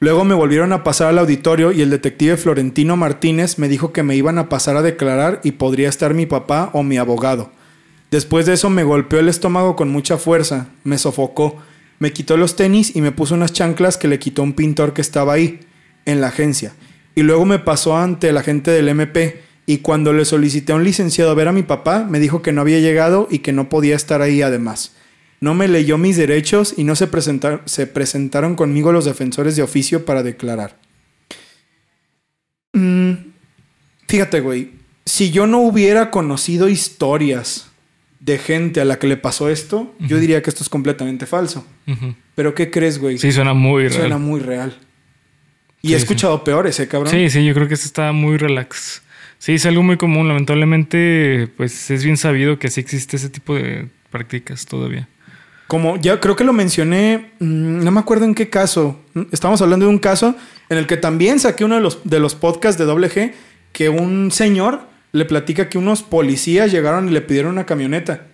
Luego 0.00 0.24
me 0.24 0.34
volvieron 0.34 0.72
a 0.72 0.82
pasar 0.82 1.06
al 1.06 1.20
auditorio 1.20 1.70
y 1.70 1.80
el 1.80 1.90
detective 1.90 2.36
Florentino 2.36 2.96
Martínez 2.96 3.56
me 3.56 3.68
dijo 3.68 3.92
que 3.92 4.02
me 4.02 4.16
iban 4.16 4.36
a 4.36 4.48
pasar 4.48 4.76
a 4.76 4.82
declarar 4.82 5.40
y 5.44 5.52
podría 5.52 5.88
estar 5.88 6.12
mi 6.12 6.26
papá 6.26 6.70
o 6.72 6.82
mi 6.82 6.98
abogado. 6.98 7.52
Después 8.10 8.46
de 8.46 8.54
eso 8.54 8.68
me 8.68 8.82
golpeó 8.82 9.20
el 9.20 9.28
estómago 9.28 9.76
con 9.76 9.90
mucha 9.90 10.18
fuerza, 10.18 10.66
me 10.82 10.98
sofocó, 10.98 11.56
me 12.00 12.12
quitó 12.12 12.36
los 12.36 12.56
tenis 12.56 12.96
y 12.96 13.00
me 13.00 13.12
puso 13.12 13.36
unas 13.36 13.52
chanclas 13.52 13.96
que 13.96 14.08
le 14.08 14.18
quitó 14.18 14.42
un 14.42 14.54
pintor 14.54 14.92
que 14.92 15.02
estaba 15.02 15.34
ahí, 15.34 15.60
en 16.04 16.20
la 16.20 16.26
agencia. 16.26 16.72
Y 17.14 17.22
luego 17.22 17.44
me 17.44 17.58
pasó 17.58 17.96
ante 17.96 18.28
el 18.28 18.36
agente 18.38 18.70
del 18.70 18.88
MP 18.88 19.40
y 19.66 19.78
cuando 19.78 20.12
le 20.12 20.24
solicité 20.24 20.72
a 20.72 20.76
un 20.76 20.84
licenciado 20.84 21.30
a 21.30 21.34
ver 21.34 21.48
a 21.48 21.52
mi 21.52 21.62
papá, 21.62 22.04
me 22.08 22.20
dijo 22.20 22.42
que 22.42 22.52
no 22.52 22.60
había 22.62 22.80
llegado 22.80 23.28
y 23.30 23.40
que 23.40 23.52
no 23.52 23.68
podía 23.68 23.94
estar 23.96 24.22
ahí 24.22 24.42
además. 24.42 24.94
No 25.40 25.54
me 25.54 25.68
leyó 25.68 25.98
mis 25.98 26.16
derechos 26.16 26.74
y 26.76 26.84
no 26.84 26.94
se, 26.96 27.08
presentar- 27.10 27.62
se 27.66 27.86
presentaron 27.86 28.54
conmigo 28.54 28.92
los 28.92 29.04
defensores 29.04 29.56
de 29.56 29.62
oficio 29.62 30.04
para 30.04 30.22
declarar. 30.22 30.76
Mm, 32.72 33.12
fíjate, 34.08 34.40
güey. 34.40 34.70
Si 35.04 35.30
yo 35.30 35.46
no 35.46 35.60
hubiera 35.60 36.10
conocido 36.10 36.68
historias 36.68 37.68
de 38.20 38.38
gente 38.38 38.80
a 38.80 38.84
la 38.84 38.98
que 38.98 39.08
le 39.08 39.16
pasó 39.16 39.48
esto, 39.48 39.92
yo 39.98 40.18
diría 40.18 40.42
que 40.42 40.50
esto 40.50 40.62
es 40.62 40.68
completamente 40.68 41.26
falso. 41.26 41.66
Pero 42.36 42.54
¿qué 42.54 42.70
crees, 42.70 42.98
güey? 43.00 43.18
Sí, 43.18 43.32
suena 43.32 43.52
muy 43.52 43.82
real. 43.88 43.92
Suena 44.00 44.18
muy 44.18 44.40
real. 44.40 44.78
Y 45.82 45.88
Sí, 45.88 45.94
he 45.94 45.96
sí. 45.98 46.02
escuchado 46.04 46.44
peores, 46.44 46.78
¿eh, 46.80 46.88
cabrón? 46.88 47.10
Sí, 47.12 47.28
sí, 47.28 47.44
yo 47.44 47.52
creo 47.54 47.68
que 47.68 47.74
esto 47.74 47.86
está 47.86 48.12
muy 48.12 48.36
relax. 48.38 49.02
Sí, 49.38 49.54
es 49.54 49.66
algo 49.66 49.82
muy 49.82 49.96
común. 49.96 50.28
Lamentablemente, 50.28 51.48
pues 51.56 51.90
es 51.90 52.04
bien 52.04 52.16
sabido 52.16 52.58
que 52.58 52.70
sí 52.70 52.80
existe 52.80 53.16
ese 53.16 53.28
tipo 53.28 53.54
de 53.56 53.88
prácticas 54.10 54.66
todavía. 54.66 55.08
Como 55.66 55.96
ya 55.96 56.20
creo 56.20 56.36
que 56.36 56.44
lo 56.44 56.52
mencioné, 56.52 57.32
mm, 57.40 57.82
no 57.82 57.90
me 57.90 58.00
acuerdo 58.00 58.24
en 58.24 58.34
qué 58.34 58.48
caso. 58.50 59.00
Estamos 59.32 59.60
hablando 59.62 59.86
de 59.86 59.90
un 59.90 59.98
caso 59.98 60.36
en 60.68 60.78
el 60.78 60.86
que 60.86 60.96
también 60.96 61.40
saqué 61.40 61.64
uno 61.64 61.74
de 61.76 61.80
los, 61.80 61.98
de 62.04 62.20
los 62.20 62.34
podcasts 62.34 62.78
de 62.78 62.84
doble 62.84 63.10
G, 63.10 63.32
que 63.72 63.88
un 63.88 64.30
señor 64.30 64.82
le 65.12 65.24
platica 65.24 65.68
que 65.68 65.78
unos 65.78 66.02
policías 66.02 66.70
llegaron 66.70 67.08
y 67.08 67.12
le 67.12 67.22
pidieron 67.22 67.52
una 67.52 67.66
camioneta. 67.66 68.26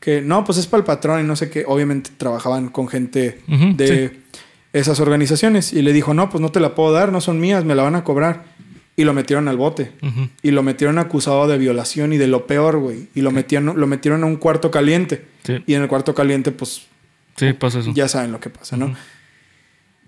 Que 0.00 0.20
no, 0.20 0.44
pues 0.44 0.58
es 0.58 0.66
para 0.66 0.80
el 0.80 0.84
patrón 0.84 1.20
y 1.20 1.24
no 1.26 1.36
sé 1.36 1.48
qué. 1.48 1.64
Obviamente 1.66 2.10
trabajaban 2.16 2.68
con 2.68 2.88
gente 2.88 3.38
de 3.46 4.18
esas 4.72 5.00
organizaciones. 5.00 5.72
Y 5.72 5.82
le 5.82 5.92
dijo, 5.92 6.14
no, 6.14 6.30
pues 6.30 6.40
no 6.40 6.50
te 6.50 6.60
la 6.60 6.74
puedo 6.74 6.92
dar, 6.92 7.12
no 7.12 7.20
son 7.20 7.40
mías, 7.40 7.64
me 7.64 7.74
la 7.74 7.82
van 7.82 7.94
a 7.94 8.04
cobrar. 8.04 8.44
Y 8.94 9.04
lo 9.04 9.14
metieron 9.14 9.48
al 9.48 9.56
bote. 9.56 9.92
Y 10.42 10.50
lo 10.50 10.62
metieron 10.62 10.98
acusado 10.98 11.46
de 11.48 11.56
violación 11.58 12.12
y 12.12 12.18
de 12.18 12.26
lo 12.26 12.46
peor, 12.46 12.78
güey. 12.78 13.08
Y 13.14 13.22
lo 13.22 13.30
metieron, 13.30 13.78
lo 13.80 13.86
metieron 13.86 14.22
a 14.22 14.26
un 14.26 14.36
cuarto 14.36 14.70
caliente. 14.70 15.24
Sí, 15.44 15.62
Y 15.66 15.74
en 15.74 15.82
el 15.82 15.88
cuarto 15.88 16.14
caliente, 16.14 16.52
pues 16.52 16.82
sí, 17.36 17.52
pasa 17.54 17.78
eso. 17.80 17.92
ya 17.94 18.06
saben 18.08 18.32
lo 18.32 18.40
que 18.40 18.50
pasa, 18.50 18.76
¿no? 18.76 18.94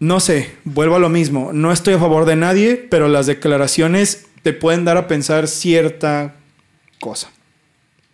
No 0.01 0.21
sé, 0.21 0.51
vuelvo 0.65 0.97
a 0.97 0.99
lo 0.99 1.09
mismo. 1.09 1.53
No 1.53 1.73
estoy 1.73 1.95
a 1.95 1.99
favor 1.99 2.27
de 2.27 2.37
nadie, 2.37 2.77
pero 2.77 3.09
las 3.09 3.27
declaraciones 3.27 4.27
te 4.43 4.53
pueden 4.53 4.85
dar 4.85 4.97
a 4.99 5.07
pensar 5.09 5.49
cierta 5.49 6.35
cosa. 7.01 7.31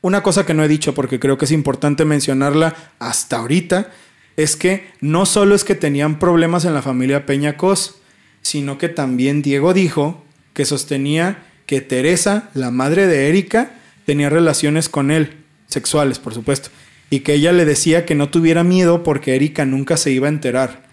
Una 0.02 0.22
cosa 0.22 0.47
que 0.47 0.55
no 0.55 0.62
he 0.62 0.68
dicho 0.68 0.94
porque 0.94 1.18
creo 1.18 1.36
que 1.36 1.47
es 1.47 1.52
importante 1.52 2.05
mencionarla 2.05 2.74
hasta 3.01 3.39
ahorita 3.39 3.90
es 4.36 4.57
que 4.57 4.89
no 5.01 5.27
solo 5.27 5.55
es 5.55 5.65
que 5.65 5.74
tenían 5.74 6.19
problemas 6.19 6.65
en 6.65 6.74
la 6.74 6.82
familia 6.82 7.27
Peñacos, 7.27 7.97
sino 8.43 8.78
que 8.78 8.89
también 8.89 9.43
Diego 9.43 9.74
dijo 9.74 10.24
que 10.55 10.65
sostenía 10.65 11.44
que 11.66 11.81
Teresa, 11.81 12.51
la 12.55 12.70
madre 12.70 13.07
de 13.07 13.28
Erika, 13.28 13.73
tenía 14.05 14.31
relaciones 14.31 14.89
con 14.89 15.11
él, 15.11 15.36
sexuales, 15.69 16.19
por 16.19 16.35
supuesto, 16.35 16.70
y 17.11 17.20
que 17.20 17.35
ella 17.35 17.52
le 17.52 17.65
decía 17.65 18.07
que 18.07 18.15
no 18.15 18.28
tuviera 18.31 18.65
miedo 18.65 19.02
porque 19.02 19.36
Erika 19.36 19.65
nunca 19.65 19.97
se 19.97 20.11
iba 20.11 20.27
a 20.27 20.31
enterar. 20.31 20.89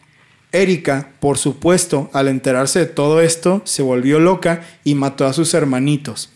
Erika, 0.51 1.09
por 1.19 1.37
supuesto, 1.37 2.09
al 2.13 2.27
enterarse 2.27 2.79
de 2.79 2.85
todo 2.85 3.21
esto, 3.21 3.61
se 3.65 3.81
volvió 3.81 4.19
loca 4.19 4.61
y 4.83 4.95
mató 4.95 5.25
a 5.25 5.33
sus 5.33 5.53
hermanitos. 5.53 6.31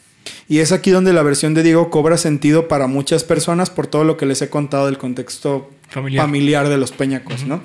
Y 0.48 0.60
es 0.60 0.72
aquí 0.72 0.92
donde 0.92 1.14
la 1.14 1.24
versión 1.24 1.54
de 1.54 1.64
Diego 1.64 1.90
cobra 1.90 2.18
sentido 2.18 2.68
para 2.68 2.88
muchas 2.88 3.24
personas 3.24 3.70
por 3.70 3.88
todo 3.88 4.04
lo 4.04 4.18
que 4.18 4.26
les 4.26 4.42
he 4.42 4.50
contado 4.50 4.86
del 4.86 4.98
contexto 4.98 5.72
Familiar. 5.92 6.24
familiar, 6.26 6.70
de 6.70 6.78
los 6.78 6.92
Peñacos, 6.92 7.46
¿no? 7.46 7.62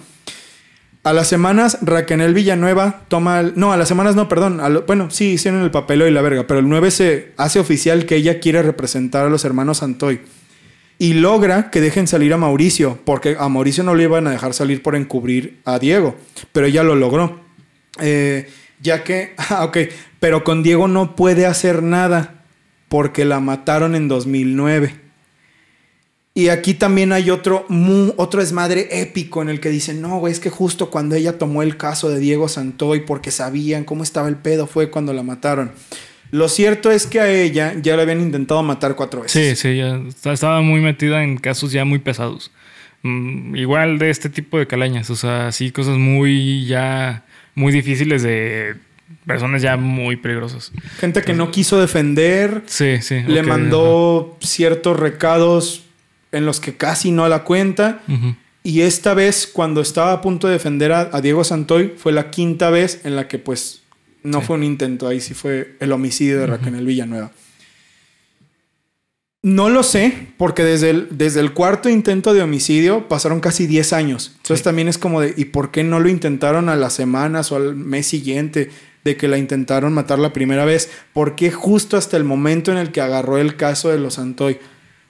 A 1.05 1.13
las 1.13 1.29
semanas, 1.29 1.79
Raquel 1.83 2.35
Villanueva 2.35 3.03
toma... 3.09 3.39
el- 3.41 3.53
no, 3.55 3.73
a 3.73 3.77
las 3.77 3.87
semanas 3.87 4.17
no, 4.17 4.29
perdón. 4.29 4.59
a 4.61 4.69
lo- 4.69 4.83
bueno, 4.83 5.09
sí, 5.11 5.33
hicieron 5.35 5.63
el 5.63 5.71
papelo 5.71 6.07
y 6.09 6.11
la 6.11 6.21
verga, 6.21 6.47
pero 6.49 6.59
el 6.61 6.69
9 6.69 6.91
se 6.91 7.33
hace 7.37 7.61
oficial 7.61 8.07
que 8.07 8.17
ella 8.17 8.41
quiere 8.41 8.61
representar 8.63 9.25
a 9.27 9.29
los 9.31 9.45
hermanos 9.45 9.79
Santoy. 9.79 10.21
Y 10.99 11.13
logra 11.13 11.71
que 11.71 11.81
dejen 11.81 12.07
salir 12.09 12.33
a 12.33 12.39
Mauricio, 12.39 12.99
porque 13.05 13.37
a 13.39 13.49
Mauricio 13.49 13.85
no 13.85 13.95
le 13.95 14.05
iban 14.05 14.27
a 14.27 14.31
dejar 14.31 14.53
salir 14.55 14.83
por 14.83 14.97
encubrir 14.97 15.61
a 15.65 15.79
Diego, 15.79 16.17
pero 16.53 16.67
ella 16.67 16.83
lo 16.83 16.97
logró. 16.97 17.41
Eh, 18.01 18.51
ya 18.83 19.05
que, 19.05 19.35
ah, 19.39 19.65
ok, 19.65 19.79
pero 20.19 20.43
con 20.43 20.63
Diego 20.65 20.89
no 20.89 21.15
puede 21.15 21.47
hacer 21.47 21.83
nada, 21.85 22.43
porque 22.89 23.25
la 23.25 23.39
mataron 23.41 23.95
en 23.95 24.09
2009. 24.09 25.06
Y 26.37 26.49
aquí 26.51 26.75
también 26.75 27.13
hay 27.13 27.31
otro, 27.31 27.65
mu- 27.71 28.13
otro 28.19 28.41
desmadre 28.41 28.89
épico 29.01 29.41
en 29.41 29.49
el 29.49 29.59
que 29.59 29.71
dicen, 29.71 30.03
no, 30.03 30.19
güey, 30.19 30.33
es 30.33 30.39
que 30.39 30.51
justo 30.51 30.91
cuando 30.91 31.15
ella 31.15 31.39
tomó 31.39 31.63
el 31.63 31.79
caso 31.79 32.11
de 32.11 32.19
Diego 32.19 32.47
Santoy 32.49 33.01
porque 33.01 33.31
sabían 33.31 33.85
cómo 33.85 34.03
estaba 34.03 34.29
el 34.29 34.37
pedo 34.37 34.67
fue 34.67 34.91
cuando 34.91 35.15
la 35.15 35.23
mataron. 35.23 35.73
Lo 36.33 36.51
cierto 36.51 36.91
es 36.91 37.07
que 37.07 37.21
a 37.21 37.31
ella 37.33 37.73
ya 37.81 37.97
la 37.97 38.03
habían 38.03 38.21
intentado 38.21 38.63
matar 38.63 38.97
cuatro 38.97 39.23
Sí, 39.27 39.39
veces. 39.39 39.59
sí, 39.61 39.77
ya 39.79 39.97
está- 40.07 40.35
estaba 40.35 40.61
muy 40.61 40.81
metida 40.81 41.25
en 41.25 41.39
casos 41.39 41.73
ya 41.73 41.87
muy 41.87 42.01
pesados. 42.01 42.51
Mm, 43.03 43.57
igual 43.57 43.99
de 43.99 44.11
este 44.11 44.29
tipo 44.29 44.59
de 44.59 44.67
calañas, 44.67 45.09
o 45.09 45.17
sea, 45.17 45.53
sí, 45.53 45.71
cosas 45.71 45.97
muy 45.97 46.67
ya 46.67 47.25
muy 47.55 47.73
difíciles 47.73 48.23
de 48.23 48.75
personas 49.25 49.63
ya 49.63 49.79
muy 49.79 50.17
peligrosas. 50.17 50.71
Gente 51.01 51.23
que 51.23 51.33
no 51.33 51.51
quiso 51.51 51.81
defender, 51.81 52.63
Sí, 52.67 52.99
sí. 53.01 53.23
le 53.27 53.43
mandó 53.43 54.37
ciertos 54.41 54.99
recados 55.01 55.85
en 56.37 56.47
los 56.47 56.61
que 56.61 56.77
casi 56.77 57.11
no 57.11 57.29
la 57.29 57.45
cuenta. 57.45 58.03
Y 58.63 58.81
esta 58.83 59.15
vez, 59.15 59.49
cuando 59.53 59.81
estaba 59.81 60.13
a 60.13 60.21
punto 60.21 60.47
de 60.49 60.55
defender 60.55 60.93
a, 60.93 61.09
a 61.13 61.21
Diego 61.21 61.45
Santoy, 61.45 61.95
fue 61.97 62.13
la 62.13 62.31
quinta 62.31 62.71
vez 62.71 63.01
en 63.05 63.15
la 63.17 63.29
que 63.29 63.39
pues 63.39 63.83
no 64.23 64.41
Sí. 64.41 64.47
fue 64.47 64.57
un 64.57 64.65
intento, 64.65 65.07
ahí 65.07 65.21
sí 65.21 65.35
fue 65.35 65.77
el 65.81 65.93
homicidio 65.93 66.41
de 66.41 66.47
Raquel 66.49 66.85
Villanueva. 66.85 67.31
No 69.43 69.69
lo 69.71 69.85
sé, 69.85 70.27
porque 70.39 70.65
desde 70.65 70.91
el, 70.91 71.09
desde 71.13 71.39
el 71.39 71.53
cuarto 71.53 71.89
intento 71.89 72.35
de 72.35 72.43
homicidio 72.43 73.07
pasaron 73.07 73.39
casi 73.39 73.69
10 73.69 73.93
años. 73.93 74.33
Entonces 74.39 74.59
Sí. 74.59 74.65
también 74.65 74.89
es 74.89 74.99
como 74.99 75.21
de, 75.21 75.35
¿y 75.37 75.45
por 75.47 75.71
qué 75.71 75.85
no 75.85 76.01
lo 76.01 76.09
intentaron 76.09 76.69
a 76.69 76.75
las 76.75 76.95
semanas 76.95 77.53
o 77.53 77.57
al 77.57 77.77
mes 77.77 78.09
siguiente 78.09 78.71
de 79.05 79.17
que 79.17 79.29
la 79.29 79.39
intentaron 79.39 79.93
matar 79.93 80.19
la 80.19 80.33
primera 80.33 80.65
vez? 80.65 80.91
¿Por 81.13 81.37
qué 81.37 81.53
justo 81.53 81.97
hasta 81.97 82.17
el 82.17 82.25
momento 82.25 82.73
en 82.73 82.79
el 82.79 82.91
que 82.91 83.01
agarró 83.01 83.39
el 83.39 83.55
caso 83.57 83.89
de 83.91 83.99
los 84.01 84.15
Santoy? 84.15 84.59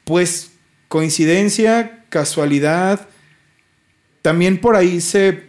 Pues 0.04 0.50
coincidencia, 0.88 2.04
casualidad. 2.08 3.08
También 4.22 4.60
por 4.60 4.76
ahí 4.76 5.00
se, 5.00 5.44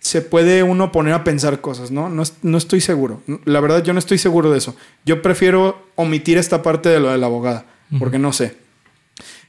se 0.00 0.20
puede 0.22 0.62
uno 0.62 0.92
poner 0.92 1.14
a 1.14 1.24
pensar 1.24 1.60
cosas, 1.60 1.90
¿no? 1.90 2.08
¿no? 2.08 2.22
No 2.42 2.58
estoy 2.58 2.80
seguro. 2.80 3.22
La 3.44 3.60
verdad, 3.60 3.82
yo 3.82 3.92
no 3.92 3.98
estoy 3.98 4.18
seguro 4.18 4.50
de 4.50 4.58
eso. 4.58 4.76
Yo 5.04 5.22
prefiero 5.22 5.86
omitir 5.96 6.38
esta 6.38 6.62
parte 6.62 6.88
de 6.88 7.00
lo 7.00 7.10
de 7.10 7.18
la 7.18 7.26
abogada, 7.26 7.66
porque 7.98 8.18
no 8.18 8.32
sé. 8.32 8.56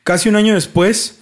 Casi 0.04 0.30
un 0.30 0.36
año 0.38 0.54
después, 0.54 1.20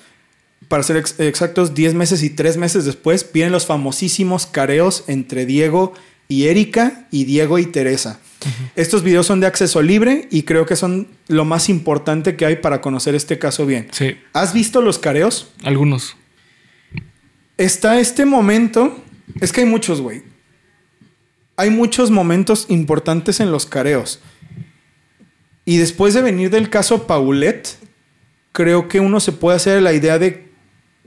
para 0.68 0.84
ser 0.84 0.98
ex- 0.98 1.19
exactos, 1.19 1.73
10 1.73 1.94
meses 1.95 2.22
y 2.23 2.30
3 2.30 2.57
meses 2.57 2.85
después, 2.85 3.30
vienen 3.34 3.52
los 3.52 3.65
famosísimos 3.65 4.45
careos 4.45 5.03
entre 5.07 5.45
Diego 5.45 5.94
y 5.94 5.98
Erika 6.30 7.08
y 7.12 7.26
Diego 7.26 7.60
y 7.60 7.66
Teresa. 7.66 8.20
Estos 8.76 9.04
videos 9.04 9.26
son 9.26 9.40
de 9.40 9.48
acceso 9.48 9.82
libre 9.82 10.28
y 10.30 10.44
creo 10.44 10.66
que 10.66 10.76
son 10.76 11.08
lo 11.28 11.44
más 11.45 11.70
importante 11.70 12.36
que 12.36 12.45
hay 12.45 12.58
para 12.58 12.82
conocer 12.82 13.16
este 13.16 13.40
caso 13.40 13.66
bien. 13.66 13.88
Sí, 13.91 14.18
¿Has 14.34 14.54
visto 14.54 14.82
los 14.82 14.99
careos? 14.99 15.49
algunos. 15.64 16.16
Está 17.58 17.99
este 17.99 18.26
momento. 18.26 19.04
Es 19.41 19.52
que 19.52 19.62
hay 19.62 19.68
muchos, 19.68 20.02
güey. 20.02 20.24
Hay 21.56 21.72
muchos 21.72 22.12
momentos 22.12 22.68
importantes 22.70 23.40
en 23.40 23.52
los 23.52 23.66
careos. 23.66 24.20
Y 25.66 25.78
después 25.78 26.14
de 26.14 26.22
venir 26.22 26.49
del 26.52 26.70
caso 26.70 27.08
Paulette, 27.08 27.78
creo 28.52 28.88
que 28.88 28.99
uno 28.99 29.20
se 29.20 29.32
puede 29.32 29.58
hacer 29.58 29.82
la 29.82 29.94
idea 29.94 30.20
de 30.20 30.48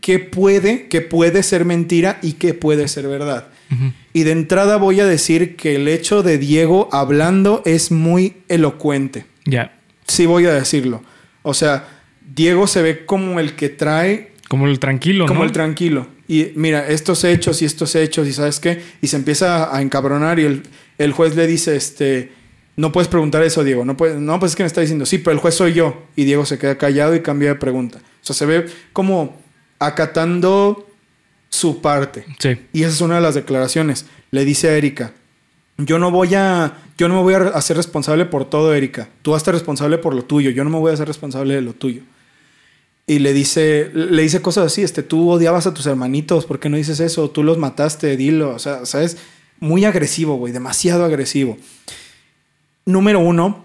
qué 0.00 0.18
puede, 0.18 0.88
qué 0.88 1.00
puede 1.00 1.42
ser 1.42 1.64
mentira 1.64 2.18
y 2.20 2.32
qué 2.32 2.52
puede 2.52 2.88
ser 2.88 3.06
verdad. 3.06 3.49
Y 4.12 4.24
de 4.24 4.32
entrada 4.32 4.76
voy 4.76 5.00
a 5.00 5.06
decir 5.06 5.56
que 5.56 5.76
el 5.76 5.86
hecho 5.86 6.22
de 6.22 6.38
Diego 6.38 6.88
hablando 6.90 7.62
es 7.64 7.92
muy 7.92 8.38
elocuente. 8.48 9.26
Ya. 9.44 9.78
Sí 10.06 10.26
voy 10.26 10.46
a 10.46 10.52
decirlo. 10.52 11.02
O 11.42 11.54
sea, 11.54 11.88
Diego 12.34 12.66
se 12.66 12.82
ve 12.82 13.06
como 13.06 13.38
el 13.40 13.54
que 13.54 13.68
trae 13.68 14.32
Como 14.48 14.66
el 14.66 14.78
tranquilo, 14.78 15.26
como 15.26 15.40
¿no? 15.40 15.46
el 15.46 15.52
tranquilo. 15.52 16.08
Y 16.26 16.52
mira, 16.54 16.88
estos 16.88 17.24
hechos 17.24 17.62
y 17.62 17.64
estos 17.64 17.94
hechos, 17.94 18.26
y 18.28 18.32
sabes 18.32 18.60
qué, 18.60 18.82
y 19.00 19.08
se 19.08 19.16
empieza 19.16 19.74
a 19.74 19.82
encabronar 19.82 20.38
y 20.38 20.44
el, 20.44 20.62
el 20.98 21.12
juez 21.12 21.34
le 21.34 21.46
dice, 21.46 21.74
este, 21.76 22.32
no 22.76 22.92
puedes 22.92 23.08
preguntar 23.08 23.42
eso, 23.42 23.64
Diego. 23.64 23.84
No, 23.84 23.96
puedes, 23.96 24.16
no, 24.16 24.38
pues 24.38 24.52
es 24.52 24.56
que 24.56 24.62
me 24.62 24.68
está 24.68 24.80
diciendo, 24.80 25.06
sí, 25.06 25.18
pero 25.18 25.32
el 25.32 25.38
juez 25.38 25.54
soy 25.54 25.72
yo. 25.72 26.06
Y 26.16 26.24
Diego 26.24 26.44
se 26.46 26.58
queda 26.58 26.78
callado 26.78 27.14
y 27.14 27.20
cambia 27.20 27.50
de 27.50 27.54
pregunta. 27.56 27.98
O 27.98 28.24
sea, 28.24 28.34
se 28.34 28.46
ve 28.46 28.66
como 28.92 29.40
acatando 29.78 30.86
su 31.50 31.82
parte. 31.82 32.24
Sí. 32.38 32.56
Y 32.72 32.82
esa 32.82 32.92
es 32.92 33.00
una 33.00 33.16
de 33.16 33.20
las 33.20 33.34
declaraciones. 33.34 34.06
Le 34.30 34.44
dice 34.44 34.70
a 34.70 34.76
Erika, 34.76 35.12
yo 35.76 35.98
no 35.98 36.10
voy 36.10 36.34
a, 36.34 36.78
yo 36.96 37.08
no 37.08 37.16
me 37.16 37.22
voy 37.22 37.34
a 37.34 37.48
hacer 37.48 37.76
responsable 37.76 38.24
por 38.24 38.48
todo, 38.48 38.72
Erika. 38.72 39.08
Tú 39.22 39.32
vas 39.32 39.42
a 39.42 39.44
ser 39.46 39.54
responsable 39.54 39.98
por 39.98 40.14
lo 40.14 40.22
tuyo. 40.22 40.50
Yo 40.50 40.64
no 40.64 40.70
me 40.70 40.78
voy 40.78 40.90
a 40.90 40.94
hacer 40.94 41.08
responsable 41.08 41.54
de 41.54 41.62
lo 41.62 41.74
tuyo. 41.74 42.02
Y 43.06 43.18
le 43.18 43.32
dice, 43.32 43.90
le 43.92 44.22
dice 44.22 44.40
cosas 44.40 44.66
así, 44.66 44.82
este, 44.82 45.02
tú 45.02 45.30
odiabas 45.30 45.66
a 45.66 45.74
tus 45.74 45.86
hermanitos, 45.86 46.46
¿por 46.46 46.60
qué 46.60 46.68
no 46.68 46.76
dices 46.76 47.00
eso? 47.00 47.28
Tú 47.30 47.42
los 47.42 47.58
mataste, 47.58 48.16
dilo. 48.16 48.54
O 48.54 48.58
sea, 48.60 48.86
¿sabes? 48.86 49.16
Muy 49.58 49.84
agresivo, 49.84 50.36
güey, 50.36 50.52
demasiado 50.52 51.04
agresivo. 51.04 51.56
Número 52.86 53.18
uno, 53.18 53.64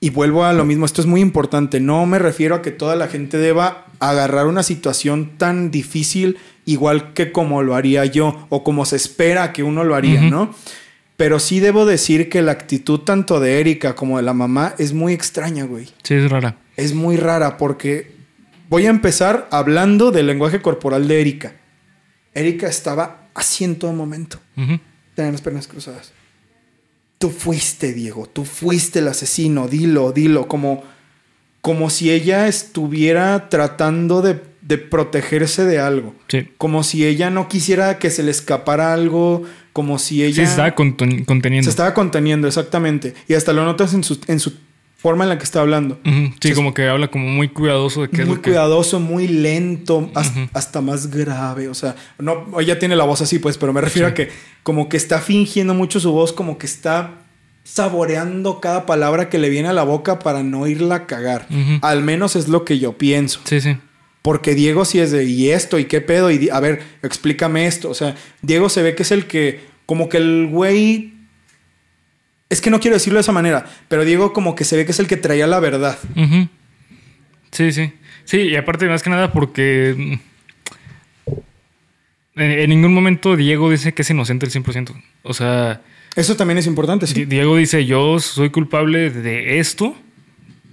y 0.00 0.08
vuelvo 0.08 0.44
a 0.44 0.54
lo 0.54 0.64
mismo, 0.64 0.86
esto 0.86 1.02
es 1.02 1.06
muy 1.06 1.20
importante, 1.20 1.78
no 1.78 2.06
me 2.06 2.18
refiero 2.18 2.54
a 2.54 2.62
que 2.62 2.70
toda 2.70 2.96
la 2.96 3.06
gente 3.06 3.36
deba 3.36 3.86
agarrar 3.98 4.46
una 4.46 4.62
situación 4.62 5.36
tan 5.36 5.70
difícil 5.70 6.38
igual 6.66 7.12
que 7.14 7.32
como 7.32 7.62
lo 7.62 7.74
haría 7.74 8.04
yo 8.04 8.46
o 8.50 8.62
como 8.64 8.84
se 8.84 8.96
espera 8.96 9.52
que 9.52 9.62
uno 9.62 9.84
lo 9.84 9.94
haría. 9.94 10.20
¿no? 10.22 10.54
Pero 11.16 11.38
sí 11.38 11.60
debo 11.60 11.84
decir 11.86 12.28
que 12.28 12.42
la 12.42 12.52
actitud 12.52 13.00
tanto 13.00 13.40
de 13.40 13.60
Erika 13.60 13.94
como 13.94 14.16
de 14.16 14.22
la 14.22 14.32
mamá 14.34 14.74
es 14.78 14.92
muy 14.92 15.12
extraña, 15.12 15.64
güey 15.64 15.88
Sí, 16.02 16.14
es 16.14 16.30
rara. 16.30 16.56
es 16.76 16.94
muy 16.94 17.16
rara 17.16 17.56
porque 17.58 18.12
voy 18.68 18.86
a 18.86 18.90
empezar 18.90 19.48
hablando 19.50 20.10
del 20.12 20.26
lenguaje 20.26 20.62
corporal 20.62 21.08
de 21.08 21.20
Erika. 21.20 21.52
Erika 22.34 22.68
estaba 22.68 23.28
así 23.34 23.64
en 23.64 23.76
todo 23.76 23.92
momento. 23.92 24.38
Ujú. 24.56 24.78
Tenía 25.14 25.32
las 25.32 25.42
piernas 25.42 25.66
cruzadas. 25.66 26.12
Tú 27.18 27.28
fuiste, 27.30 27.92
Diego. 27.92 28.26
Tú 28.26 28.44
fuiste 28.44 29.00
el 29.00 29.08
asesino. 29.08 29.68
Dilo, 29.68 30.12
dilo. 30.12 30.48
Como, 30.48 30.84
como 31.60 31.90
si 31.90 32.10
ella 32.10 32.46
estuviera 32.48 33.48
tratando 33.50 34.22
de, 34.22 34.40
de 34.70 34.78
protegerse 34.78 35.64
de 35.64 35.78
algo. 35.80 36.14
Sí. 36.28 36.48
Como 36.56 36.82
si 36.84 37.04
ella 37.04 37.28
no 37.28 37.48
quisiera 37.48 37.98
que 37.98 38.08
se 38.08 38.22
le 38.22 38.30
escapara 38.30 38.94
algo. 38.94 39.42
Como 39.74 39.98
si 39.98 40.22
ella... 40.24 40.34
Sí, 40.36 40.46
se 40.46 40.50
estaba 40.50 40.74
conten- 40.74 41.26
conteniendo. 41.26 41.64
Se 41.64 41.70
estaba 41.70 41.92
conteniendo, 41.92 42.48
exactamente. 42.48 43.14
Y 43.28 43.34
hasta 43.34 43.52
lo 43.52 43.64
notas 43.64 43.94
en 43.94 44.02
su, 44.04 44.18
en 44.26 44.40
su 44.40 44.52
forma 44.96 45.24
en 45.24 45.30
la 45.30 45.38
que 45.38 45.44
está 45.44 45.60
hablando. 45.60 45.98
Sí, 46.40 46.52
como 46.52 46.72
que 46.74 46.86
habla 46.88 47.08
como 47.08 47.26
muy 47.26 47.48
cuidadoso 47.48 48.02
de 48.02 48.08
qué 48.10 48.22
es 48.22 48.26
muy 48.28 48.36
lo 48.36 48.42
que... 48.42 48.50
cuidadoso, 48.50 49.00
muy 49.00 49.26
lento, 49.28 50.10
hasta 50.52 50.80
más 50.80 51.10
grave. 51.10 51.68
O 51.68 51.74
sea, 51.74 51.96
no, 52.18 52.46
ella 52.60 52.78
tiene 52.78 52.94
la 52.96 53.04
voz 53.04 53.20
así, 53.22 53.38
pues, 53.38 53.58
pero 53.58 53.72
me 53.72 53.80
refiero 53.80 54.08
Sí. 54.08 54.12
a 54.12 54.14
que 54.14 54.28
como 54.62 54.88
que 54.88 54.96
está 54.96 55.20
fingiendo 55.20 55.72
mucho 55.74 56.00
su 56.00 56.12
voz, 56.12 56.32
como 56.32 56.58
que 56.58 56.66
está 56.66 57.14
saboreando 57.64 58.60
cada 58.60 58.84
palabra 58.86 59.28
que 59.28 59.38
le 59.38 59.48
viene 59.48 59.68
a 59.68 59.72
la 59.72 59.84
boca 59.84 60.18
para 60.18 60.42
no 60.42 60.66
irla 60.66 60.94
a 60.96 61.06
cagar. 61.06 61.46
Al 61.82 62.02
menos 62.02 62.36
es 62.36 62.48
lo 62.48 62.64
que 62.64 62.78
yo 62.78 62.98
pienso. 62.98 63.40
Sí, 63.44 63.60
sí. 63.60 63.76
Porque 64.22 64.54
Diego 64.54 64.84
sí 64.84 65.00
es 65.00 65.10
de, 65.12 65.24
¿y 65.24 65.50
esto? 65.50 65.78
¿Y 65.78 65.86
qué 65.86 66.00
pedo? 66.00 66.30
Y 66.30 66.50
a 66.50 66.60
ver, 66.60 66.82
explícame 67.02 67.66
esto. 67.66 67.88
O 67.90 67.94
sea, 67.94 68.14
Diego 68.42 68.68
se 68.68 68.82
ve 68.82 68.94
que 68.94 69.02
es 69.02 69.12
el 69.12 69.26
que, 69.26 69.60
como 69.86 70.08
que 70.08 70.18
el 70.18 70.48
güey... 70.50 71.14
Es 72.50 72.60
que 72.60 72.70
no 72.70 72.80
quiero 72.80 72.96
decirlo 72.96 73.16
de 73.18 73.22
esa 73.22 73.32
manera, 73.32 73.64
pero 73.88 74.04
Diego 74.04 74.32
como 74.32 74.54
que 74.56 74.64
se 74.64 74.76
ve 74.76 74.84
que 74.84 74.90
es 74.90 74.98
el 74.98 75.06
que 75.06 75.16
traía 75.16 75.46
la 75.46 75.60
verdad. 75.60 75.96
Sí, 77.52 77.72
sí. 77.72 77.92
Sí, 78.24 78.38
y 78.40 78.56
aparte, 78.56 78.86
más 78.88 79.02
que 79.04 79.10
nada, 79.10 79.32
porque. 79.32 79.94
mm, 81.26 81.32
En, 82.36 82.70
ningún 82.70 82.94
momento 82.94 83.36
Diego 83.36 83.70
dice 83.70 83.92
que 83.92 84.02
es 84.02 84.10
inocente 84.10 84.46
el 84.46 84.52
100%. 84.52 85.00
O 85.22 85.34
sea, 85.34 85.80
Eso 86.16 86.36
también 86.36 86.58
es 86.58 86.66
importante, 86.66 87.06
sí. 87.06 87.14
Di- 87.14 87.24
Diego 87.24 87.56
dice: 87.56 87.84
Yo 87.86 88.18
soy 88.20 88.50
culpable 88.50 89.10
de 89.10 89.58
esto, 89.58 89.96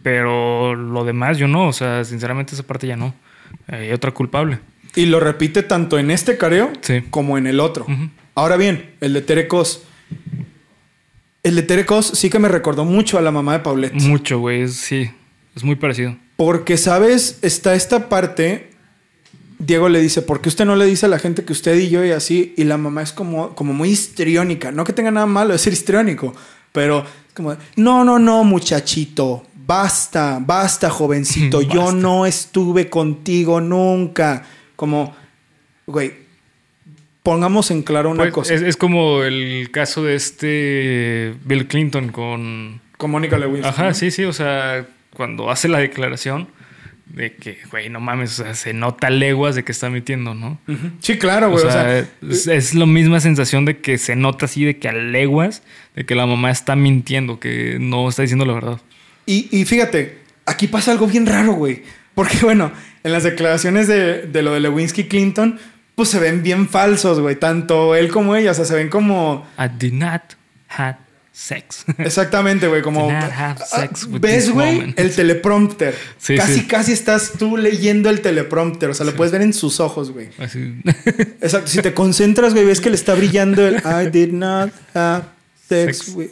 pero 0.03 0.76
lo 0.76 1.03
demás 1.06 1.38
yo 1.38 1.48
no. 1.48 1.68
O 1.68 1.74
sea, 1.74 2.03
sinceramente, 2.06 2.53
esa 2.56 2.64
parte 2.64 2.88
ya 2.88 2.95
no. 2.95 3.14
Hay 3.68 3.91
otra 3.91 4.11
culpable. 4.11 4.60
Y 4.95 5.06
lo 5.06 5.19
repite 5.19 5.64
tanto 5.64 5.99
en 5.99 6.10
este 6.11 6.38
careo 6.38 6.72
Sí. 6.82 7.03
como 7.10 7.38
en 7.38 7.45
el 7.48 7.60
otro. 7.60 7.86
Ahora 8.36 8.57
bien, 8.57 8.91
el 9.02 9.14
de 9.14 9.22
Tere 9.22 9.48
Cos. 9.48 9.84
El 11.44 11.56
de 11.56 11.61
Tere 11.64 11.86
Cos 11.86 12.07
sí 12.07 12.30
que 12.30 12.40
me 12.40 12.48
recordó 12.49 12.84
mucho 12.86 13.18
a 13.18 13.22
la 13.22 13.32
mamá 13.32 13.53
de 13.53 13.60
Paulette. 13.60 13.94
Mucho, 13.94 14.40
güey. 14.40 14.68
Sí, 14.68 15.10
es 15.56 15.64
muy 15.64 15.76
parecido. 15.76 16.15
Porque, 16.36 16.78
¿sabes? 16.78 17.40
Está 17.41 17.74
esta 17.76 18.10
parte. 18.10 18.72
Diego 19.60 19.90
le 19.90 19.99
dice, 20.02 20.22
¿por 20.22 20.40
qué 20.41 20.49
usted 20.49 20.65
no 20.65 20.76
le 20.76 20.86
dice 20.86 21.07
a 21.07 21.10
la 21.10 21.18
gente 21.19 21.44
que 21.44 21.52
usted 21.53 21.76
y 21.80 21.90
yo 21.90 22.06
y 22.06 22.11
así? 22.11 22.53
Y 22.57 22.64
la 22.65 22.78
mamá 22.78 23.02
es 23.02 23.11
como, 23.11 23.56
como 23.56 23.74
muy 23.74 23.90
histriónica. 23.90 24.72
No 24.72 24.84
que 24.84 24.94
tenga 24.94 25.10
nada 25.10 25.26
malo 25.26 25.53
de 25.53 25.57
ser 25.60 25.74
histriónico, 25.74 26.36
pero 26.72 26.99
es 26.99 27.34
como, 27.34 27.56
no, 27.76 28.03
no, 28.03 28.19
no, 28.19 28.44
muchachito. 28.44 29.47
Basta, 29.68 30.39
basta, 30.41 30.89
jovencito. 30.89 31.61
Yo 31.73 31.91
no 31.91 32.26
estuve 32.26 32.89
contigo 32.89 33.60
nunca. 33.60 34.44
Como, 34.77 35.14
güey, 35.85 36.14
pongamos 37.22 37.69
en 37.72 37.84
claro 37.84 38.10
una 38.11 38.23
Pues, 38.23 38.34
cosa. 38.34 38.53
es, 38.53 38.61
es 38.61 38.77
como 38.77 39.23
el 39.23 39.69
caso 39.72 40.03
de 40.03 40.15
este 40.15 41.35
Bill 41.44 41.68
Clinton 41.68 42.10
con. 42.10 42.80
con 42.98 43.11
Mónica 43.11 43.38
Lewinsky. 43.38 43.68
Ajá, 43.68 43.88
¿no? 43.89 43.94
sí, 43.94 44.10
sí. 44.11 44.23
O 44.23 44.31
sea, 44.34 44.85
cuando 45.14 45.52
hace 45.52 45.68
la 45.68 45.80
declaración 45.80 46.48
de 47.06 47.35
que, 47.35 47.57
güey, 47.72 47.89
no 47.89 47.99
mames, 47.99 48.39
o 48.39 48.44
sea, 48.44 48.53
se 48.53 48.73
nota 48.73 49.10
leguas 49.10 49.56
de 49.56 49.64
que 49.64 49.72
está 49.72 49.89
mintiendo, 49.89 50.34
¿no? 50.34 50.60
Sí, 51.02 51.18
claro, 51.18 51.48
O 51.48 51.52
güey. 51.52 51.65
O 51.65 51.72
sea, 51.72 51.84
sea, 51.84 51.99
es, 52.30 52.48
es 52.48 52.73
la 52.73 52.85
misma 52.85 53.19
sensación 53.19 53.65
de 53.65 53.80
que 53.80 53.98
se 53.98 54.15
nota 54.15 54.45
así, 54.45 54.64
de 54.64 54.77
que 54.77 54.88
a 54.88 54.94
leguas, 54.94 55.64
de 55.95 56.06
que 56.06 56.15
la 56.15 56.26
mamá 56.26 56.52
está 56.52 56.76
mintiendo, 56.76 57.39
que 57.39 57.77
no 57.80 58.07
está 58.07 58.22
diciendo 58.22 58.45
la 58.45 58.53
verdad. 58.53 58.81
Y, 59.28 59.48
y 59.52 59.66
fíjate, 59.66 60.18
aquí 60.48 60.68
pasa 60.68 60.91
algo 60.91 61.06
bien 61.06 61.28
raro, 61.28 61.54
güey. 61.54 61.84
Porque, 62.16 62.38
bueno, 62.41 62.72
en 63.04 63.12
las 63.12 63.24
declaraciones 63.24 63.88
de, 63.88 64.24
de 64.24 64.41
lo 64.41 64.54
de 64.54 64.62
Lewinsky 64.62 65.02
y 65.02 65.08
Clinton, 65.08 65.60
pues 65.94 66.10
se 66.10 66.20
ven 66.20 66.41
bien 66.41 66.68
falsos, 66.68 67.20
güey. 67.20 67.36
Tanto 67.36 67.94
él 67.94 68.10
como 68.10 68.36
ella. 68.36 68.52
O 68.52 68.54
sea, 68.56 68.66
se 68.66 68.74
ven 68.74 68.90
como. 68.90 69.45
I 69.60 69.68
did 69.78 69.94
not 69.94 70.22
have 70.70 70.98
sex. 71.38 71.86
Exactamente, 71.99 72.68
güey, 72.68 72.82
como... 72.82 73.02
Do 73.08 73.14
not 73.14 73.32
have 73.32 73.60
sex 73.64 74.06
Ah, 74.06 74.08
with 74.10 74.22
¿Ves, 74.22 74.49
güey? 74.49 74.94
El 74.98 75.16
teleprompter. 75.16 75.95
Sí, 76.18 76.36
casi, 76.36 76.54
sí. 76.56 76.68
casi 76.68 76.91
estás 76.94 77.34
tú 77.38 77.58
leyendo 77.58 78.10
el 78.10 78.22
teleprompter. 78.22 78.90
O 78.90 78.94
sea, 78.94 79.06
lo 79.06 79.16
puedes 79.16 79.32
ver 79.32 79.44
en 79.44 79.54
sus 79.54 79.80
ojos, 79.80 80.12
güey. 80.12 80.30
Así. 80.40 80.82
Exacto. 81.41 81.68
Si 81.68 81.82
te 81.82 81.94
concentras, 81.94 82.54
güey, 82.54 82.66
ves 82.66 82.82
que 82.82 82.90
le 82.90 82.95
está 82.95 83.14
brillando 83.14 83.68
el 83.68 83.76
I 83.76 84.10
did 84.12 84.34
not 84.34 84.72
have 84.95 85.26
sex, 85.68 85.98
Sex 85.98 86.16
with... 86.16 86.30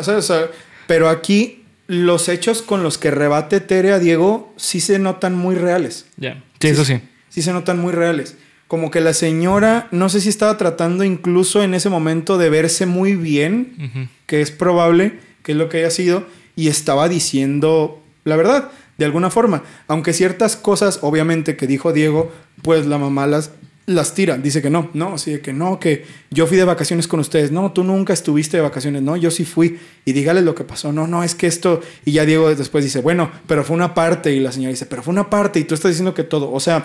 O 0.00 0.02
sea, 0.02 0.16
o 0.16 0.22
sea, 0.22 0.48
pero 0.88 1.08
aquí 1.08 1.59
los 1.90 2.28
hechos 2.28 2.62
con 2.62 2.84
los 2.84 2.98
que 2.98 3.10
rebate 3.10 3.58
Tere 3.58 3.92
a 3.92 3.98
Diego 3.98 4.54
sí 4.56 4.80
se 4.80 5.00
notan 5.00 5.34
muy 5.34 5.56
reales. 5.56 6.06
Ya. 6.16 6.40
Sí, 6.60 6.68
eso 6.68 6.84
sí. 6.84 7.00
Sí 7.30 7.42
se 7.42 7.52
notan 7.52 7.80
muy 7.80 7.92
reales. 7.92 8.36
Como 8.68 8.92
que 8.92 9.00
la 9.00 9.12
señora, 9.12 9.88
no 9.90 10.08
sé 10.08 10.20
si 10.20 10.28
estaba 10.28 10.56
tratando 10.56 11.02
incluso 11.02 11.64
en 11.64 11.74
ese 11.74 11.88
momento 11.88 12.38
de 12.38 12.48
verse 12.48 12.86
muy 12.86 13.16
bien, 13.16 14.08
que 14.26 14.40
es 14.40 14.52
probable 14.52 15.18
que 15.42 15.50
es 15.52 15.58
lo 15.58 15.68
que 15.68 15.78
haya 15.78 15.90
sido, 15.90 16.28
y 16.54 16.68
estaba 16.68 17.08
diciendo 17.08 18.00
la 18.22 18.36
verdad, 18.36 18.70
de 18.96 19.04
alguna 19.04 19.30
forma. 19.30 19.64
Aunque 19.88 20.12
ciertas 20.12 20.54
cosas, 20.54 21.00
obviamente, 21.02 21.56
que 21.56 21.66
dijo 21.66 21.92
Diego, 21.92 22.30
pues 22.62 22.86
la 22.86 22.98
mamá 22.98 23.26
las, 23.26 23.50
las 23.94 24.14
tira. 24.14 24.38
Dice 24.38 24.62
que 24.62 24.70
no, 24.70 24.90
no, 24.94 25.18
sí, 25.18 25.38
que 25.38 25.52
no, 25.52 25.78
que 25.78 26.04
yo 26.30 26.46
fui 26.46 26.56
de 26.56 26.64
vacaciones 26.64 27.08
con 27.08 27.20
ustedes. 27.20 27.50
No, 27.50 27.72
tú 27.72 27.84
nunca 27.84 28.12
estuviste 28.12 28.56
de 28.56 28.62
vacaciones. 28.62 29.02
No, 29.02 29.16
yo 29.16 29.30
sí 29.30 29.44
fui. 29.44 29.78
Y 30.04 30.12
dígale 30.12 30.42
lo 30.42 30.54
que 30.54 30.64
pasó. 30.64 30.92
No, 30.92 31.06
no, 31.06 31.22
es 31.22 31.34
que 31.34 31.46
esto. 31.46 31.80
Y 32.04 32.12
ya 32.12 32.24
Diego 32.24 32.54
después 32.54 32.84
dice, 32.84 33.00
bueno, 33.00 33.30
pero 33.46 33.64
fue 33.64 33.76
una 33.76 33.94
parte. 33.94 34.32
Y 34.32 34.40
la 34.40 34.52
señora 34.52 34.70
dice, 34.70 34.86
pero 34.86 35.02
fue 35.02 35.12
una 35.12 35.28
parte. 35.28 35.60
Y 35.60 35.64
tú 35.64 35.74
estás 35.74 35.90
diciendo 35.90 36.14
que 36.14 36.24
todo. 36.24 36.50
O 36.52 36.60
sea, 36.60 36.84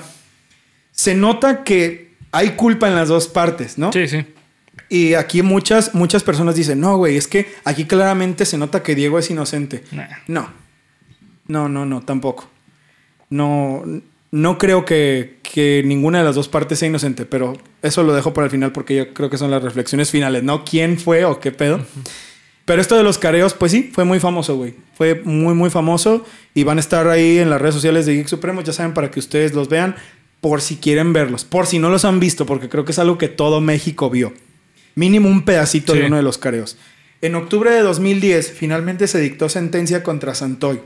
se 0.92 1.16
nota 1.16 1.64
que 1.64 2.16
hay 2.32 2.52
culpa 2.52 2.88
en 2.88 2.96
las 2.96 3.10
dos 3.10 3.28
partes, 3.28 3.78
¿no? 3.78 3.92
Sí, 3.94 4.08
sí. 4.08 4.26
Y 4.90 5.14
aquí 5.14 5.42
muchas, 5.42 5.96
muchas 5.96 6.24
personas 6.24 6.56
dicen, 6.56 6.80
no, 6.80 6.98
güey, 6.98 7.18
es 7.18 7.28
que 7.28 7.48
aquí 7.64 7.86
claramente 7.86 8.46
se 8.46 8.58
nota 8.58 8.84
que 8.84 8.96
Diego 8.96 9.18
es 9.18 9.30
inocente. 9.30 9.84
Nah. 9.92 10.08
No. 10.28 10.50
No, 11.48 11.70
no, 11.70 11.86
no, 11.86 12.02
tampoco. 12.02 12.50
No, 13.30 13.84
no 14.36 14.58
creo 14.58 14.84
que, 14.84 15.38
que 15.44 15.82
ninguna 15.86 16.18
de 16.20 16.26
las 16.26 16.36
dos 16.36 16.50
partes 16.50 16.80
sea 16.80 16.90
inocente, 16.90 17.26
pero 17.26 17.54
eso 17.82 18.04
lo 18.04 18.14
dejo 18.14 18.34
para 18.34 18.46
el 18.46 18.52
final 18.52 18.74
porque 18.74 18.94
yo 18.94 19.14
creo 19.14 19.30
que 19.30 19.38
son 19.38 19.50
las 19.50 19.64
reflexiones 19.64 20.12
finales, 20.12 20.44
¿no? 20.44 20.66
¿Quién 20.66 21.00
fue 21.00 21.24
o 21.24 21.40
qué 21.40 21.54
pedo? 21.54 21.80
Pero 22.66 22.82
esto 22.82 22.98
de 22.98 23.04
los 23.04 23.18
careos, 23.18 23.54
pues 23.54 23.72
sí, 23.72 23.92
fue 23.94 24.04
muy 24.04 24.20
famoso, 24.20 24.58
güey. 24.58 24.76
Fue 24.98 25.22
muy, 25.24 25.54
muy 25.54 25.70
famoso 25.70 26.26
y 26.54 26.66
van 26.66 26.78
a 26.78 26.82
estar 26.82 27.08
ahí 27.08 27.38
en 27.38 27.50
las 27.50 27.62
redes 27.62 27.76
sociales 27.76 28.06
de 28.06 28.16
Geek 28.16 28.28
Supremos, 28.28 28.66
ya 28.66 28.74
saben, 28.74 28.94
para 28.94 29.10
que 29.10 29.20
ustedes 29.20 29.54
los 29.54 29.70
vean 29.70 29.96
por 30.42 30.60
si 30.62 30.76
quieren 30.76 31.14
verlos, 31.14 31.46
por 31.46 31.66
si 31.66 31.80
no 31.80 31.90
los 31.90 32.04
han 32.04 32.20
visto, 32.20 32.46
porque 32.46 32.68
creo 32.68 32.84
que 32.84 32.92
es 32.92 33.00
algo 33.00 33.18
que 33.18 33.30
todo 33.30 33.62
México 33.62 34.10
vio. 34.10 34.34
Mínimo 34.96 35.30
un 35.30 35.46
pedacito 35.46 35.94
Sí. 35.94 36.00
de 36.00 36.08
uno 36.08 36.18
de 36.18 36.24
los 36.24 36.38
careos. 36.38 36.78
En 37.22 37.36
octubre 37.36 37.72
de 37.72 37.80
2010, 37.80 38.52
finalmente 38.52 39.08
se 39.08 39.22
dictó 39.22 39.48
sentencia 39.48 40.04
contra 40.04 40.36
Santoy. 40.36 40.82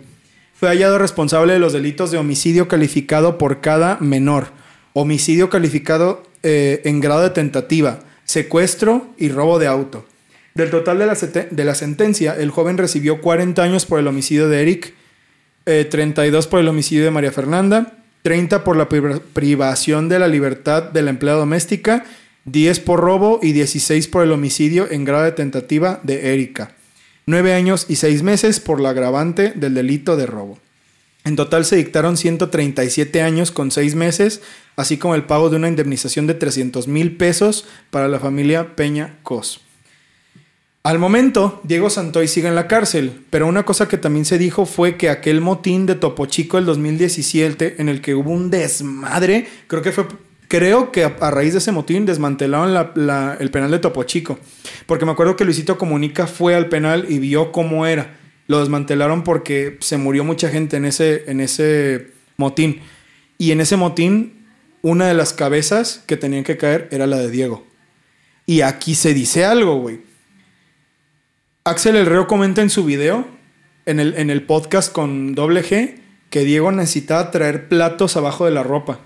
Fue 0.60 0.70
hallado 0.70 0.98
responsable 0.98 1.54
de 1.54 1.60
los 1.60 1.74
delitos 1.74 2.12
de 2.12 2.18
homicidio 2.18 2.68
calificado 2.68 3.38
por 3.38 3.62
cada 3.62 3.98
menor, 4.02 4.48
homicidio 4.94 5.50
calificado 5.50 6.24
eh, 6.44 6.82
en 6.84 7.00
grado 7.00 7.22
de 7.22 7.30
tentativa, 7.30 8.00
secuestro 8.26 9.08
y 9.18 9.30
robo 9.30 9.58
de 9.60 9.68
auto. 9.68 10.06
Del 10.56 10.70
total 10.72 11.00
de 11.00 11.64
la, 11.64 11.76
sentencia, 11.76 12.36
el 12.38 12.50
joven 12.50 12.78
recibió 12.78 13.22
40 13.22 13.64
años 13.64 13.86
por 13.86 14.00
el 14.00 14.08
homicidio 14.08 14.50
de 14.50 14.62
Eric, 14.62 14.94
eh, 15.66 15.88
32 15.90 16.48
por 16.48 16.60
el 16.60 16.68
homicidio 16.68 17.06
de 17.06 17.12
María 17.12 17.32
Fernanda, 17.32 17.94
30 18.24 18.66
por 18.66 18.76
la 18.76 18.90
priva- 18.90 19.22
privación 19.34 20.10
de 20.10 20.20
la 20.20 20.28
libertad 20.28 20.84
de 20.84 21.02
la 21.04 21.12
empleada 21.12 21.40
doméstica, 21.40 22.04
10 22.46 22.80
por 22.82 23.00
robo 23.00 23.40
y 23.42 23.54
16 23.54 24.08
por 24.10 24.24
el 24.24 24.32
homicidio 24.34 24.92
en 24.92 25.06
grado 25.06 25.24
de 25.24 25.32
tentativa 25.32 26.02
de 26.04 26.34
Erika. 26.34 26.72
9 27.30 27.54
años 27.54 27.86
y 27.88 27.98
6 27.98 28.24
meses 28.24 28.60
por 28.60 28.82
la 28.82 28.90
agravante 28.90 29.54
del 29.56 29.76
delito 29.76 30.18
de 30.18 30.26
robo. 30.26 30.58
En 31.26 31.36
total 31.36 31.64
se 31.64 31.76
dictaron 31.76 32.18
137 32.18 33.22
años 33.22 33.52
con 33.52 33.70
6 33.70 33.94
meses, 33.94 34.42
así 34.76 34.98
como 34.98 35.14
el 35.14 35.26
pago 35.26 35.52
de 35.52 35.58
una 35.58 35.68
indemnización 35.68 36.26
de 36.26 36.34
300 36.34 36.88
mil 36.88 37.18
pesos 37.18 37.66
para 37.92 38.08
la 38.08 38.20
familia 38.20 38.76
Peña 38.76 39.20
Cos. 39.22 39.62
Al 40.82 40.98
momento, 40.98 41.62
Diego 41.66 41.92
Santoy 41.92 42.28
sigue 42.28 42.48
en 42.48 42.56
la 42.56 42.68
cárcel, 42.68 43.22
pero 43.30 43.46
una 43.46 43.64
cosa 43.64 43.88
que 43.88 43.98
también 43.98 44.26
se 44.26 44.40
dijo 44.40 44.66
fue 44.66 44.98
que 44.98 45.10
aquel 45.10 45.40
motín 45.40 45.86
de 45.86 45.94
Topo 45.94 46.26
Chico 46.26 46.58
del 46.58 46.66
2017, 46.66 47.76
en 47.80 47.90
el 47.90 48.02
que 48.02 48.16
hubo 48.16 48.32
un 48.32 48.50
desmadre, 48.50 49.48
creo 49.68 49.84
que 49.84 49.92
fue, 49.92 50.08
creo 50.50 50.92
que 50.92 51.06
a, 51.06 51.32
raíz 51.32 51.54
de 51.54 51.60
ese 51.60 51.72
motín 51.72 52.06
desmantelaron 52.06 52.74
la- 52.74 52.92
la- 52.96 53.38
el 53.40 53.50
penal 53.52 53.72
de 53.72 53.80
Topo 53.80 54.04
Chico, 54.04 54.38
porque 54.86 55.06
me 55.06 55.14
acuerdo 55.14 55.38
que 55.38 55.46
Luisito 55.46 55.78
Comunica 55.78 56.28
fue 56.28 56.56
al 56.56 56.68
penal 56.68 57.06
y 57.08 57.20
vio 57.20 57.54
cómo 57.54 57.86
era. 57.86 58.18
Lo 58.48 58.60
desmantelaron 58.60 59.24
porque 59.24 59.78
se 59.80 59.98
murió 59.98 60.24
mucha 60.26 60.50
gente 60.50 60.76
en 60.76 60.84
ese, 60.86 61.24
en 61.32 61.40
ese 61.40 62.08
motín. 62.36 62.82
Y 63.38 63.52
en 63.52 63.62
ese 63.62 63.78
motín, 63.78 64.48
una 64.82 65.08
de 65.08 65.14
las 65.14 65.32
cabezas 65.34 66.04
que 66.08 66.18
tenían 66.18 66.44
que 66.44 66.58
caer 66.58 66.90
era 66.92 67.06
la 67.08 67.18
de 67.20 67.30
Diego. 67.32 67.66
Y 68.48 68.62
aquí 68.62 68.96
se 68.96 69.14
dice 69.14 69.46
algo, 69.46 69.76
güey. 69.80 70.02
Axel 71.64 71.96
El 71.96 72.06
Reo 72.08 72.28
comenta 72.28 72.62
en 72.62 72.70
su 72.70 72.84
video, 72.84 73.28
en 73.86 74.00
el, 74.00 74.16
en 74.18 74.30
el 74.30 74.42
podcast 74.44 74.92
con 74.92 75.36
doble 75.36 75.64
G, 75.64 76.00
que 76.30 76.44
Diego 76.44 76.72
necesitaba 76.72 77.32
traer 77.32 77.68
platos 77.70 78.18
abajo 78.18 78.46
de 78.46 78.52
la 78.52 78.64
ropa. 78.64 79.00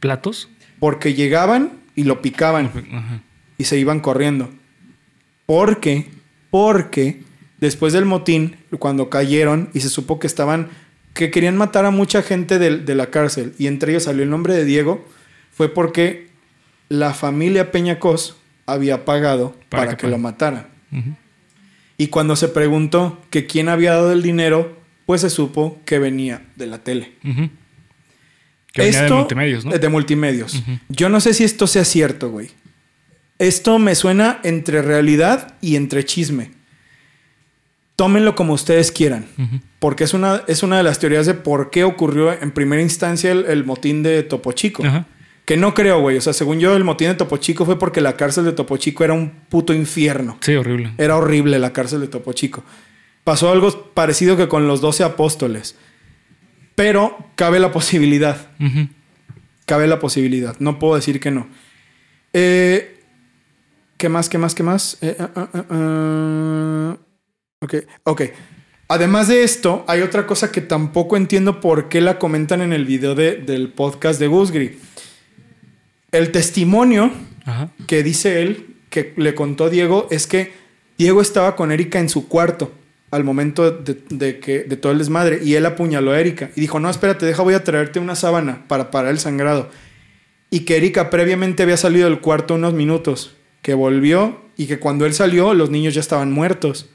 ¿Platos? 0.00 0.48
Porque 0.78 1.14
llegaban 1.14 1.72
y 1.94 2.04
lo 2.04 2.20
picaban 2.22 2.66
Ajá. 2.92 3.22
y 3.58 3.64
se 3.64 3.78
iban 3.78 4.00
corriendo. 4.00 4.50
Porque, 5.46 6.06
porque 6.50 7.22
después 7.60 7.92
del 7.92 8.04
motín, 8.04 8.56
cuando 8.78 9.08
cayeron 9.10 9.70
y 9.74 9.80
se 9.80 9.88
supo 9.88 10.18
que 10.18 10.26
estaban, 10.26 10.68
que 11.14 11.30
querían 11.30 11.56
matar 11.56 11.84
a 11.86 11.90
mucha 11.90 12.22
gente 12.22 12.58
del- 12.58 12.84
de, 12.84 12.94
la 12.94 13.10
cárcel 13.10 13.54
y 13.58 13.66
entre 13.68 13.92
ellos 13.92 14.04
salió 14.04 14.22
el 14.22 14.30
nombre 14.30 14.54
de 14.54 14.64
Diego, 14.64 15.06
fue 15.52 15.72
porque 15.72 16.28
la 16.88 17.14
familia 17.14 17.70
Peñacos 17.72 18.36
había 18.66 19.04
pagado 19.04 19.56
Para 19.68 19.84
para, 19.86 19.96
que 19.96 20.08
lo 20.08 20.18
mataran. 20.18 20.66
Ujú. 20.92 21.14
Y 21.98 22.08
cuando 22.08 22.36
se 22.36 22.48
preguntó 22.48 23.22
que 23.30 23.46
quién 23.46 23.68
había 23.68 23.92
dado 23.92 24.12
el 24.12 24.22
dinero, 24.22 24.76
pues 25.06 25.22
se 25.22 25.30
supo 25.30 25.80
que 25.86 25.98
venía 25.98 26.42
de 26.56 26.66
la 26.66 26.78
tele. 26.78 27.12
Ujú. 27.24 27.48
Que 28.76 28.82
venía 28.82 29.02
de 29.02 29.10
multimedios, 29.10 29.64
¿no? 29.64 29.72
De 29.72 29.88
multimedios. 29.88 30.62
Yo 30.88 31.08
no 31.08 31.20
sé 31.20 31.34
si 31.34 31.44
esto 31.44 31.66
sea 31.66 31.84
cierto, 31.84 32.30
güey. 32.30 32.50
Esto 33.38 33.78
me 33.78 33.94
suena 33.94 34.38
entre 34.44 34.82
realidad 34.82 35.56
y 35.60 35.76
entre 35.76 36.04
chisme. 36.04 36.50
Tómenlo 37.96 38.34
como 38.34 38.52
ustedes 38.52 38.92
quieran. 38.92 39.26
Porque 39.78 40.04
es 40.04 40.12
una, 40.14 40.42
es 40.46 40.62
una 40.62 40.76
de 40.76 40.82
las 40.82 40.98
teorías 40.98 41.24
de 41.26 41.34
por 41.34 41.70
qué 41.70 41.84
ocurrió 41.84 42.32
en 42.32 42.50
primera 42.50 42.82
instancia 42.82 43.32
el, 43.32 43.46
el 43.46 43.64
motín 43.64 44.02
de 44.02 44.22
Topo 44.22 44.52
Chico. 44.52 44.82
Que 45.46 45.56
no 45.56 45.74
creo, 45.74 46.00
güey. 46.00 46.18
O 46.18 46.20
sea, 46.20 46.32
según 46.32 46.58
yo, 46.58 46.76
el 46.76 46.84
motín 46.84 47.08
de 47.08 47.14
Topo 47.14 47.38
Chico 47.38 47.64
fue 47.64 47.78
porque 47.78 48.00
la 48.00 48.16
cárcel 48.16 48.44
de 48.44 48.52
Topo 48.52 48.76
Chico 48.76 49.04
era 49.04 49.14
un 49.14 49.30
puto 49.48 49.72
infierno. 49.72 50.36
Sí, 50.40 50.54
horrible. 50.54 50.92
Era 50.98 51.16
horrible 51.16 51.58
la 51.58 51.72
cárcel 51.72 52.00
de 52.00 52.08
Topo 52.08 52.32
Chico. 52.32 52.64
Pasó 53.24 53.50
algo 53.50 53.92
parecido 53.94 54.36
que 54.36 54.48
con 54.48 54.66
los 54.66 54.80
doce 54.80 55.02
apóstoles. 55.02 55.76
Pero 56.76 57.16
cabe 57.34 57.58
la 57.58 57.72
posibilidad. 57.72 58.46
Cabe 59.64 59.88
la 59.88 59.98
posibilidad. 59.98 60.54
No 60.60 60.78
puedo 60.78 60.94
decir 60.94 61.18
que 61.18 61.32
no. 61.32 61.48
Eh, 62.32 63.00
¿Qué 63.96 64.08
más? 64.08 64.28
¿Qué 64.28 64.38
más? 64.38 64.54
¿Qué 64.54 64.62
más? 64.62 64.98
Eh, 65.00 65.16
ah. 65.18 66.96
ok, 67.60 67.74
ok. 68.04 68.22
Además 68.88 69.26
de 69.28 69.42
esto, 69.42 69.84
hay 69.88 70.02
otra 70.02 70.26
cosa 70.26 70.52
que 70.52 70.60
tampoco 70.60 71.16
entiendo 71.16 71.60
por 71.60 71.88
qué 71.88 72.00
la 72.00 72.18
comentan 72.20 72.60
en 72.60 72.72
el 72.72 72.84
video 72.84 73.14
de- 73.16 73.36
del 73.36 73.70
podcast 73.72 74.20
de 74.20 74.28
Gusgri. 74.28 74.78
El 76.12 76.30
testimonio 76.30 77.10
Ajá. 77.46 77.70
que 77.88 78.02
dice 78.04 78.42
él, 78.42 78.76
que 78.90 79.12
le 79.16 79.34
contó 79.34 79.70
Diego, 79.70 80.06
es 80.10 80.26
que 80.28 80.52
Diego 80.98 81.20
estaba 81.20 81.56
con 81.56 81.72
Erika 81.72 81.98
en 81.98 82.08
su 82.08 82.28
cuarto 82.28 82.70
al 83.10 83.24
momento 83.24 83.70
de, 83.70 83.96
de 84.10 84.38
que, 84.40 84.64
de 84.64 84.76
todo 84.76 84.92
el 84.92 84.98
desmadre 84.98 85.40
y 85.44 85.54
él 85.54 85.64
apuñaló 85.66 86.12
a 86.12 86.20
Erika 86.20 86.50
y 86.56 86.60
dijo, 86.60 86.80
no, 86.80 86.90
espérate, 86.90 87.24
deja, 87.26 87.42
voy 87.42 87.54
a 87.54 87.64
traerte 87.64 87.98
una 88.00 88.14
sábana 88.16 88.64
para 88.68 88.90
parar 88.90 89.10
el 89.12 89.18
sangrado. 89.18 89.70
Y 90.50 90.60
que 90.60 90.76
Erika 90.76 91.10
previamente 91.10 91.62
había 91.62 91.76
salido 91.76 92.08
del 92.08 92.20
cuarto 92.20 92.54
unos 92.54 92.74
minutos, 92.74 93.34
que 93.62 93.74
volvió 93.74 94.40
y 94.56 94.66
que 94.66 94.78
cuando 94.78 95.06
él 95.06 95.12
salió 95.14 95.54
los 95.54 95.70
niños 95.70 95.94
ya 95.94 96.00
estaban 96.00 96.32
muertos, 96.32 96.88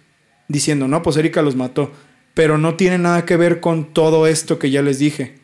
diciendo, 0.48 0.88
no, 0.88 1.02
pues 1.02 1.18
Erika 1.18 1.42
los 1.42 1.56
mató. 1.56 1.92
Pero 2.34 2.58
no 2.58 2.76
tiene 2.76 2.98
nada 2.98 3.26
que 3.26 3.36
ver 3.36 3.60
con 3.60 3.94
todo 3.94 4.26
esto 4.26 4.58
que 4.58 4.70
ya 4.72 4.82
les 4.82 5.00
dije, 5.00 5.36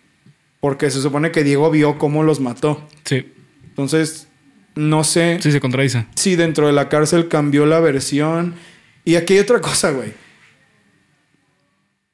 porque 0.62 0.90
se 0.90 1.02
supone 1.02 1.32
que 1.32 1.44
Diego 1.44 1.70
vio 1.70 1.98
cómo 1.98 2.24
los 2.24 2.40
mató. 2.40 2.88
Sí. 3.04 3.34
Entonces, 3.68 4.28
no 4.76 5.04
sé 5.04 5.38
Sí, 5.42 5.52
se 5.52 5.60
contradice. 5.60 6.06
si 6.16 6.36
dentro 6.36 6.68
de 6.68 6.74
la 6.74 6.88
cárcel 6.88 7.28
cambió 7.28 7.66
la 7.66 7.80
versión. 7.80 8.56
Y 9.04 9.16
aquí 9.16 9.34
hay 9.34 9.40
otra 9.40 9.60
cosa, 9.62 9.92
güey. 9.92 10.14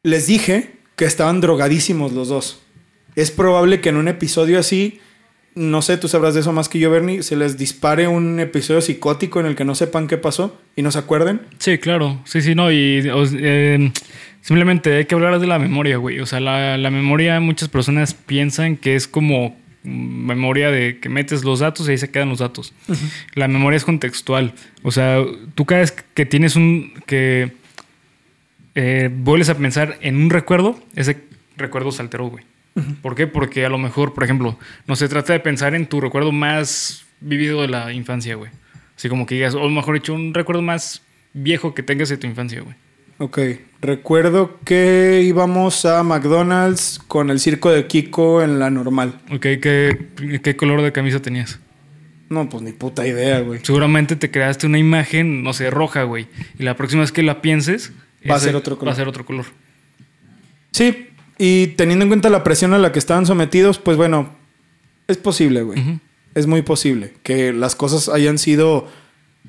Les 0.03 0.27
dije 0.27 0.73
que 0.95 1.05
estaban 1.05 1.41
drogadísimos 1.41 2.11
los 2.13 2.27
dos. 2.27 2.61
Es 3.15 3.31
probable 3.31 3.81
que 3.81 3.89
en 3.89 3.97
un 3.97 4.07
episodio 4.07 4.59
así 4.59 4.99
no 5.55 5.81
sé, 5.81 5.97
tú 5.97 6.07
sabrás 6.07 6.33
de 6.33 6.39
eso 6.39 6.51
más 6.51 6.67
que 6.67 6.79
yo, 6.79 6.89
Bernie, 6.89 7.21
se 7.21 7.35
les 7.35 7.57
dispare 7.57 8.07
un 8.07 8.39
episodio 8.39 8.81
psicótico 8.81 9.39
en 9.39 9.45
el 9.45 9.55
que 9.55 9.65
no 9.65 9.75
sepan 9.75 10.07
qué 10.07 10.17
pasó 10.17 10.59
y 10.75 10.81
no 10.81 10.91
se 10.91 10.99
acuerden. 10.99 11.41
Sí, 11.59 11.77
claro. 11.77 12.19
Sí, 12.25 12.41
sí, 12.41 12.55
no. 12.55 12.71
Y 12.71 13.03
eh, 13.05 13.91
simplemente 14.41 14.95
hay 14.95 15.05
que 15.05 15.15
hablar 15.15 15.39
de 15.39 15.47
la 15.47 15.59
memoria, 15.59 15.97
güey. 15.97 16.19
O 16.19 16.25
sea, 16.25 16.39
la, 16.39 16.77
la 16.77 16.89
memoria, 16.89 17.39
muchas 17.39 17.69
personas 17.69 18.13
piensan 18.13 18.77
que 18.77 18.95
es 18.95 19.07
como 19.07 19.55
memoria 19.83 20.71
de 20.71 20.99
que 20.99 21.09
metes 21.09 21.43
los 21.43 21.59
datos 21.59 21.87
y 21.87 21.91
ahí 21.91 21.97
se 21.97 22.09
quedan 22.09 22.29
los 22.29 22.39
datos. 22.39 22.73
La 23.35 23.47
memoria 23.47 23.77
es 23.77 23.85
contextual. 23.85 24.53
O 24.81 24.91
sea, 24.91 25.23
tú 25.53 25.65
cada 25.65 25.81
vez 25.81 25.91
que 25.91 26.25
tienes 26.25 26.55
un. 26.55 26.93
que 27.05 27.51
eh, 28.75 29.09
vuelves 29.13 29.49
a 29.49 29.55
pensar 29.55 29.97
en 30.01 30.15
un 30.15 30.29
recuerdo, 30.29 30.79
ese 30.95 31.17
recuerdo 31.57 31.91
se 31.91 32.01
alteró, 32.01 32.27
güey. 32.27 32.45
¿Por 33.01 33.15
qué? 33.15 33.27
Porque 33.27 33.65
a 33.65 33.69
lo 33.69 33.77
mejor, 33.77 34.13
por 34.13 34.23
ejemplo, 34.23 34.57
no 34.87 34.95
se 34.95 35.07
trata 35.07 35.33
de 35.33 35.39
pensar 35.39 35.75
en 35.75 35.85
tu 35.85 36.01
recuerdo 36.01 36.31
más 36.31 37.05
vivido 37.19 37.61
de 37.61 37.67
la 37.67 37.93
infancia, 37.93 38.35
güey. 38.35 38.51
Así 38.97 39.09
como 39.09 39.25
que 39.25 39.35
digas, 39.35 39.53
o 39.53 39.69
mejor 39.69 39.95
dicho, 39.95 40.13
un 40.13 40.33
recuerdo 40.33 40.61
más 40.61 41.03
viejo 41.33 41.73
que 41.75 41.83
tengas 41.83 42.09
de 42.09 42.17
tu 42.17 42.25
infancia, 42.25 42.61
güey. 42.61 42.75
Ok, 43.19 43.39
recuerdo 43.79 44.59
que 44.65 45.21
íbamos 45.23 45.85
a 45.85 46.01
McDonald's 46.03 46.99
con 47.07 47.29
el 47.29 47.39
circo 47.39 47.71
de 47.71 47.85
Kiko 47.85 48.41
en 48.41 48.59
la 48.59 48.71
normal. 48.71 49.19
Ok, 49.31 49.41
¿qué, 49.61 50.07
qué 50.43 50.55
color 50.55 50.81
de 50.81 50.91
camisa 50.91 51.21
tenías? 51.21 51.59
No, 52.29 52.49
pues 52.49 52.63
ni 52.63 52.71
puta 52.71 53.05
idea, 53.05 53.39
güey. 53.41 53.59
Seguramente 53.61 54.15
te 54.15 54.31
creaste 54.31 54.65
una 54.65 54.79
imagen, 54.79 55.43
no 55.43 55.53
sé, 55.53 55.69
roja, 55.69 56.03
güey. 56.03 56.27
Y 56.57 56.63
la 56.63 56.75
próxima 56.75 57.01
vez 57.01 57.11
que 57.11 57.21
la 57.21 57.41
pienses, 57.41 57.93
Va 58.29 58.35
a 58.35 58.39
ser 58.39 58.55
otro 58.55 58.77
color. 58.77 58.89
Va 58.89 58.93
a 58.93 58.95
ser 58.95 59.07
otro 59.07 59.25
color. 59.25 59.45
Sí, 60.71 61.07
y 61.37 61.67
teniendo 61.67 62.03
en 62.03 62.09
cuenta 62.09 62.29
la 62.29 62.43
presión 62.43 62.73
a 62.73 62.77
la 62.77 62.91
que 62.91 62.99
estaban 62.99 63.25
sometidos, 63.25 63.79
pues 63.79 63.97
bueno, 63.97 64.35
es 65.07 65.17
posible, 65.17 65.63
güey. 65.63 65.99
Es 66.35 66.47
muy 66.47 66.61
posible 66.61 67.13
que 67.23 67.53
las 67.53 67.75
cosas 67.75 68.09
hayan 68.09 68.37
sido 68.37 68.87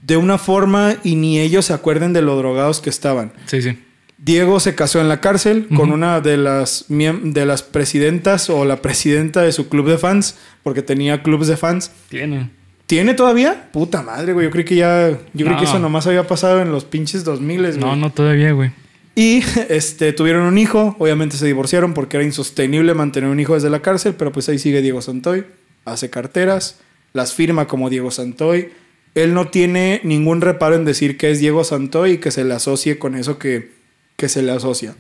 de 0.02 0.16
una 0.16 0.38
forma 0.38 0.96
y 1.02 1.14
ni 1.16 1.40
ellos 1.40 1.66
se 1.66 1.72
acuerden 1.72 2.12
de 2.12 2.22
lo 2.22 2.36
drogados 2.36 2.80
que 2.80 2.90
estaban. 2.90 3.32
Sí, 3.46 3.62
sí. 3.62 3.78
Diego 4.18 4.60
se 4.60 4.74
casó 4.74 5.00
en 5.00 5.08
la 5.08 5.20
cárcel 5.20 5.66
con 5.76 5.92
una 5.92 6.20
de 6.20 6.36
las, 6.36 6.86
de 6.88 7.46
las 7.46 7.62
presidentas 7.62 8.48
o 8.48 8.64
la 8.64 8.80
presidenta 8.80 9.42
de 9.42 9.52
su 9.52 9.68
club 9.68 9.88
de 9.88 9.98
fans, 9.98 10.36
porque 10.62 10.82
tenía 10.82 11.22
clubes 11.22 11.48
de 11.48 11.56
fans. 11.56 11.90
Tiene. 12.08 12.50
¿Tiene 12.86 13.14
todavía? 13.14 13.68
Puta 13.72 14.02
madre, 14.02 14.32
güey. 14.34 14.46
Yo 14.46 14.50
creí 14.50 14.64
que 14.64 14.76
ya. 14.76 15.10
Yo 15.10 15.18
creí 15.46 15.48
No. 15.54 15.58
que 15.58 15.64
eso 15.64 15.78
nomás 15.78 16.06
había 16.06 16.26
pasado 16.26 16.60
en 16.60 16.70
los 16.70 16.84
pinches 16.84 17.24
2000, 17.24 17.60
güey. 17.60 17.78
No, 17.78 17.96
no 17.96 18.10
todavía, 18.12 18.52
güey. 18.52 18.72
Y 19.14 19.42
este, 19.70 20.12
tuvieron 20.12 20.42
un 20.42 20.58
hijo. 20.58 20.94
Obviamente 20.98 21.36
se 21.36 21.46
divorciaron 21.46 21.94
porque 21.94 22.18
era 22.18 22.24
insostenible 22.24 22.92
mantener 22.94 23.30
un 23.30 23.40
hijo 23.40 23.54
desde 23.54 23.70
la 23.70 23.80
cárcel. 23.80 24.14
Pero 24.18 24.32
pues 24.32 24.48
ahí 24.48 24.58
sigue 24.58 24.82
Diego 24.82 25.00
Santoy. 25.00 25.44
Hace 25.84 26.10
carteras. 26.10 26.78
Las 27.14 27.32
firma 27.32 27.66
como 27.66 27.88
Diego 27.90 28.10
Santoy. 28.10 28.70
Él 29.14 29.32
no 29.32 29.48
tiene 29.48 30.00
ningún 30.02 30.40
reparo 30.40 30.74
en 30.74 30.84
decir 30.84 31.16
que 31.16 31.30
es 31.30 31.38
Diego 31.38 31.62
Santoy 31.64 32.12
y 32.12 32.18
que 32.18 32.32
se 32.32 32.44
le 32.44 32.52
asocie 32.52 32.98
con 32.98 33.14
eso 33.14 33.38
que, 33.38 33.70
que 34.16 34.28
se 34.28 34.42
le 34.42 34.50
asocia. 34.52 34.96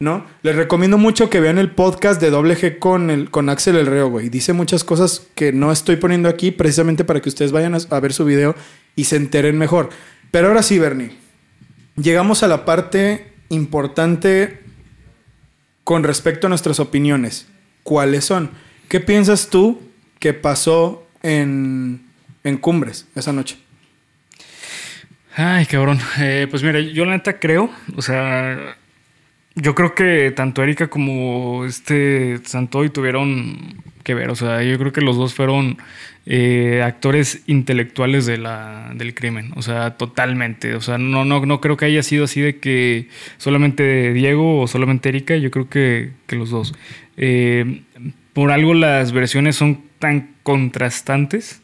¿No? 0.00 0.24
Les 0.42 0.54
recomiendo 0.54 0.96
mucho 0.96 1.28
que 1.28 1.40
vean 1.40 1.58
el 1.58 1.72
podcast 1.72 2.20
de 2.20 2.30
Doble 2.30 2.56
G 2.56 2.78
con, 2.78 3.10
el, 3.10 3.30
con 3.30 3.48
Axel 3.48 3.76
El 3.76 3.86
Reo, 3.86 4.08
güey. 4.08 4.28
Dice 4.28 4.52
muchas 4.52 4.84
cosas 4.84 5.26
que 5.34 5.52
no 5.52 5.72
estoy 5.72 5.96
poniendo 5.96 6.28
aquí 6.28 6.52
precisamente 6.52 7.04
para 7.04 7.20
que 7.20 7.28
ustedes 7.28 7.50
vayan 7.50 7.74
a, 7.74 8.00
ver 8.00 8.12
su 8.12 8.24
video 8.24 8.54
y 8.94 9.04
se 9.04 9.16
enteren 9.16 9.58
mejor. 9.58 9.90
Pero 10.30 10.48
ahora 10.48 10.62
sí, 10.62 10.78
Bernie. 10.78 11.16
Llegamos 11.96 12.44
a 12.44 12.48
la 12.48 12.64
parte 12.64 13.32
importante 13.48 14.60
con 15.82 16.04
respecto 16.04 16.46
a 16.46 16.50
nuestras 16.50 16.78
opiniones. 16.78 17.48
¿Cuáles 17.82 18.24
son? 18.24 18.52
¿Qué 18.88 19.00
piensas 19.00 19.48
tú 19.48 19.80
que 20.20 20.32
pasó 20.32 21.08
en, 21.24 22.06
en 22.44 22.58
Cumbres 22.58 23.08
esa 23.16 23.32
noche? 23.32 23.58
Ay, 25.34 25.66
cabrón. 25.66 25.98
Eh, 26.18 26.46
pues 26.48 26.62
mira, 26.62 26.78
yo 26.78 27.04
la 27.04 27.12
neta 27.12 27.40
creo, 27.40 27.70
o 27.96 28.02
sea, 28.02 28.76
yo 29.60 29.74
creo 29.74 29.94
que 29.94 30.32
tanto 30.34 30.62
Erika 30.62 30.88
como 30.88 31.64
este 31.64 32.38
Santoy 32.44 32.90
tuvieron 32.90 33.82
que 34.04 34.14
ver, 34.14 34.30
o 34.30 34.36
sea, 34.36 34.62
yo 34.62 34.78
creo 34.78 34.92
que 34.92 35.00
los 35.00 35.16
dos 35.16 35.34
fueron 35.34 35.78
eh, 36.26 36.82
actores 36.84 37.42
intelectuales 37.46 38.26
de 38.26 38.38
del 38.94 39.14
crimen, 39.14 39.52
o 39.56 39.62
sea, 39.62 39.96
totalmente, 39.96 40.74
o 40.74 40.80
sea, 40.80 40.98
no, 40.98 41.24
no, 41.24 41.44
no 41.44 41.60
creo 41.60 41.76
que 41.76 41.86
haya 41.86 42.02
sido 42.02 42.24
así 42.24 42.40
de 42.40 42.58
que 42.58 43.08
solamente 43.36 44.12
Diego 44.12 44.60
o 44.60 44.66
solamente 44.66 45.08
Erika, 45.08 45.36
yo 45.36 45.50
creo 45.50 45.68
que, 45.68 46.12
que 46.26 46.36
los 46.36 46.50
dos. 46.50 46.74
Eh, 47.16 47.82
por 48.32 48.52
algo 48.52 48.74
las 48.74 49.12
versiones 49.12 49.56
son 49.56 49.82
tan 49.98 50.34
contrastantes 50.42 51.60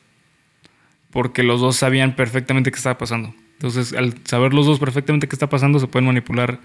porque 1.11 1.45
los 1.45 1.61
dos 1.61 1.77
sabían 1.77 2.16
perfectamente 2.16 2.73
qué 2.73 2.77
estaba 2.77 2.99
pasando. 2.99 3.33
Entonces, 3.53 3.93
al 3.93 4.15
saber 4.25 4.53
los 4.53 4.66
dos 4.66 4.81
perfectamente 4.81 5.29
qué 5.29 5.37
está 5.37 5.49
pasando, 5.49 5.79
se 5.79 5.87
pueden 5.87 6.07
manipular 6.07 6.59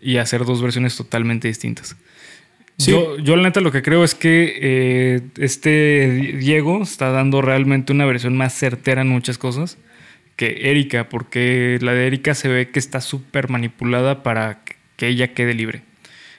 y 0.00 0.16
hacer 0.16 0.44
dos 0.44 0.62
versiones 0.62 0.96
totalmente 0.96 1.48
distintas. 1.48 1.96
Sí. 2.78 2.92
Yo, 2.92 3.18
yo, 3.18 3.36
la 3.36 3.42
neta, 3.42 3.60
lo 3.60 3.72
que 3.72 3.82
creo 3.82 4.04
es 4.04 4.14
que 4.14 4.58
eh, 4.60 5.20
este 5.38 6.36
Diego 6.38 6.82
está 6.82 7.10
dando 7.10 7.42
realmente 7.42 7.92
una 7.92 8.06
versión 8.06 8.36
más 8.36 8.54
certera 8.54 9.02
en 9.02 9.08
muchas 9.08 9.36
cosas 9.36 9.76
que 10.36 10.70
Erika, 10.70 11.10
porque 11.10 11.78
la 11.82 11.92
de 11.92 12.06
Erika 12.06 12.34
se 12.34 12.48
ve 12.48 12.70
que 12.70 12.78
está 12.78 13.02
súper 13.02 13.50
manipulada 13.50 14.22
para 14.22 14.62
que 14.96 15.08
ella 15.08 15.34
quede 15.34 15.52
libre. 15.52 15.82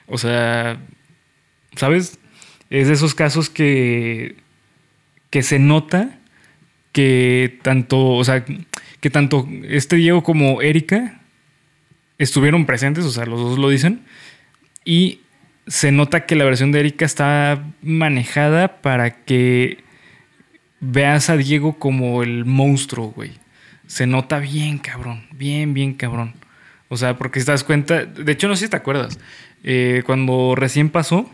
O 0.06 0.18
sea, 0.18 0.80
¿sabes? 1.76 2.18
Es 2.68 2.88
de 2.88 2.94
esos 2.94 3.14
casos 3.14 3.48
que, 3.48 4.34
que 5.30 5.44
se 5.44 5.60
nota 5.60 6.18
que 6.90 7.58
tanto, 7.62 8.10
o 8.10 8.24
sea, 8.24 8.44
que 9.00 9.10
tanto 9.10 9.48
este 9.68 9.96
Diego 9.96 10.22
como 10.22 10.62
Erika 10.62 11.21
estuvieron 12.22 12.66
presentes, 12.66 13.04
o 13.04 13.10
sea, 13.10 13.26
los 13.26 13.40
dos 13.40 13.58
lo 13.58 13.68
dicen, 13.68 14.02
y 14.84 15.20
se 15.66 15.92
nota 15.92 16.26
que 16.26 16.34
la 16.34 16.44
versión 16.44 16.72
de 16.72 16.80
Erika 16.80 17.04
está 17.04 17.64
manejada 17.82 18.80
para 18.82 19.24
que 19.24 19.84
veas 20.80 21.30
a 21.30 21.36
Diego 21.36 21.78
como 21.78 22.22
el 22.22 22.44
monstruo, 22.44 23.12
güey. 23.12 23.32
Se 23.86 24.06
nota 24.06 24.38
bien, 24.38 24.78
cabrón, 24.78 25.26
bien, 25.32 25.74
bien, 25.74 25.94
cabrón. 25.94 26.34
O 26.88 26.96
sea, 26.96 27.16
porque 27.16 27.40
si 27.40 27.46
te 27.46 27.52
das 27.52 27.64
cuenta, 27.64 28.04
de 28.04 28.32
hecho 28.32 28.48
no 28.48 28.56
sé 28.56 28.66
si 28.66 28.70
te 28.70 28.76
acuerdas, 28.76 29.18
eh, 29.62 30.02
cuando 30.04 30.54
recién 30.56 30.90
pasó, 30.90 31.30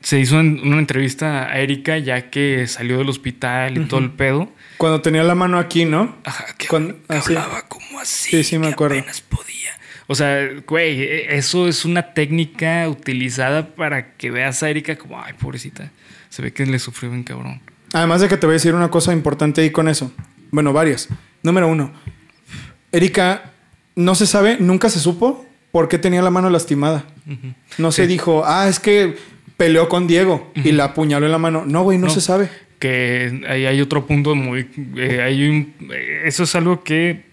se 0.00 0.20
hizo 0.20 0.38
una 0.38 0.78
entrevista 0.78 1.50
a 1.50 1.58
Erika 1.58 1.98
ya 1.98 2.30
que 2.30 2.66
salió 2.66 2.98
del 2.98 3.08
hospital 3.08 3.76
y 3.76 3.84
todo 3.86 4.00
el 4.00 4.12
pedo. 4.12 4.52
Cuando 4.78 5.00
tenía 5.00 5.22
la 5.22 5.34
mano 5.34 5.58
aquí, 5.58 5.84
¿no? 5.84 6.16
Ajá, 6.24 6.46
que, 6.58 6.66
Cuando- 6.68 6.94
que 7.08 7.16
así. 7.16 7.34
hablaba 7.34 7.62
como 7.68 7.98
así. 8.00 8.30
Sí, 8.30 8.44
sí 8.44 8.58
me 8.58 8.68
que 8.68 8.72
acuerdo. 8.74 8.96
apenas 8.98 9.20
podía. 9.20 9.70
O 10.06 10.14
sea, 10.14 10.48
güey, 10.66 11.02
e- 11.02 11.36
eso 11.36 11.66
es 11.68 11.84
una 11.84 12.14
técnica 12.14 12.88
utilizada 12.88 13.74
para 13.74 14.12
que 14.16 14.30
veas 14.30 14.62
a 14.62 14.70
Erika 14.70 14.96
como, 14.96 15.20
ay, 15.20 15.32
pobrecita. 15.34 15.90
Se 16.28 16.42
ve 16.42 16.52
que 16.52 16.66
le 16.66 16.78
sufrió 16.78 17.10
bien 17.10 17.24
cabrón. 17.24 17.60
Además 17.92 18.20
de 18.20 18.28
que 18.28 18.36
te 18.36 18.46
voy 18.46 18.52
a 18.52 18.58
decir 18.60 18.74
una 18.74 18.90
cosa 18.90 19.12
importante 19.12 19.62
ahí 19.62 19.70
con 19.70 19.88
eso. 19.88 20.12
Bueno, 20.50 20.72
varias. 20.72 21.08
Número 21.42 21.66
uno. 21.68 21.92
Erika, 22.92 23.52
no 23.94 24.14
se 24.14 24.26
sabe, 24.26 24.56
nunca 24.60 24.88
se 24.90 25.00
supo 25.00 25.44
por 25.72 25.88
qué 25.88 25.98
tenía 25.98 26.22
la 26.22 26.30
mano 26.30 26.50
lastimada. 26.50 27.04
No 27.78 27.92
se 27.92 28.06
dijo, 28.06 28.44
ah, 28.46 28.68
es 28.68 28.78
que 28.80 29.16
peleó 29.56 29.88
con 29.88 30.06
Diego 30.06 30.52
y 30.54 30.72
la 30.72 30.84
apuñaló 30.84 31.26
en 31.26 31.32
la 31.32 31.38
mano. 31.38 31.64
No, 31.66 31.82
güey, 31.82 31.98
no, 31.98 32.06
No. 32.06 32.12
se 32.12 32.20
sabe. 32.20 32.48
Que 32.78 33.42
ahí 33.48 33.64
hay 33.66 33.80
otro 33.80 34.06
punto 34.06 34.34
muy. 34.34 34.68
eh, 34.96 35.22
hay 35.22 35.48
un- 35.48 35.74
eso 36.24 36.42
es 36.44 36.54
algo 36.54 36.82
que 36.84 37.24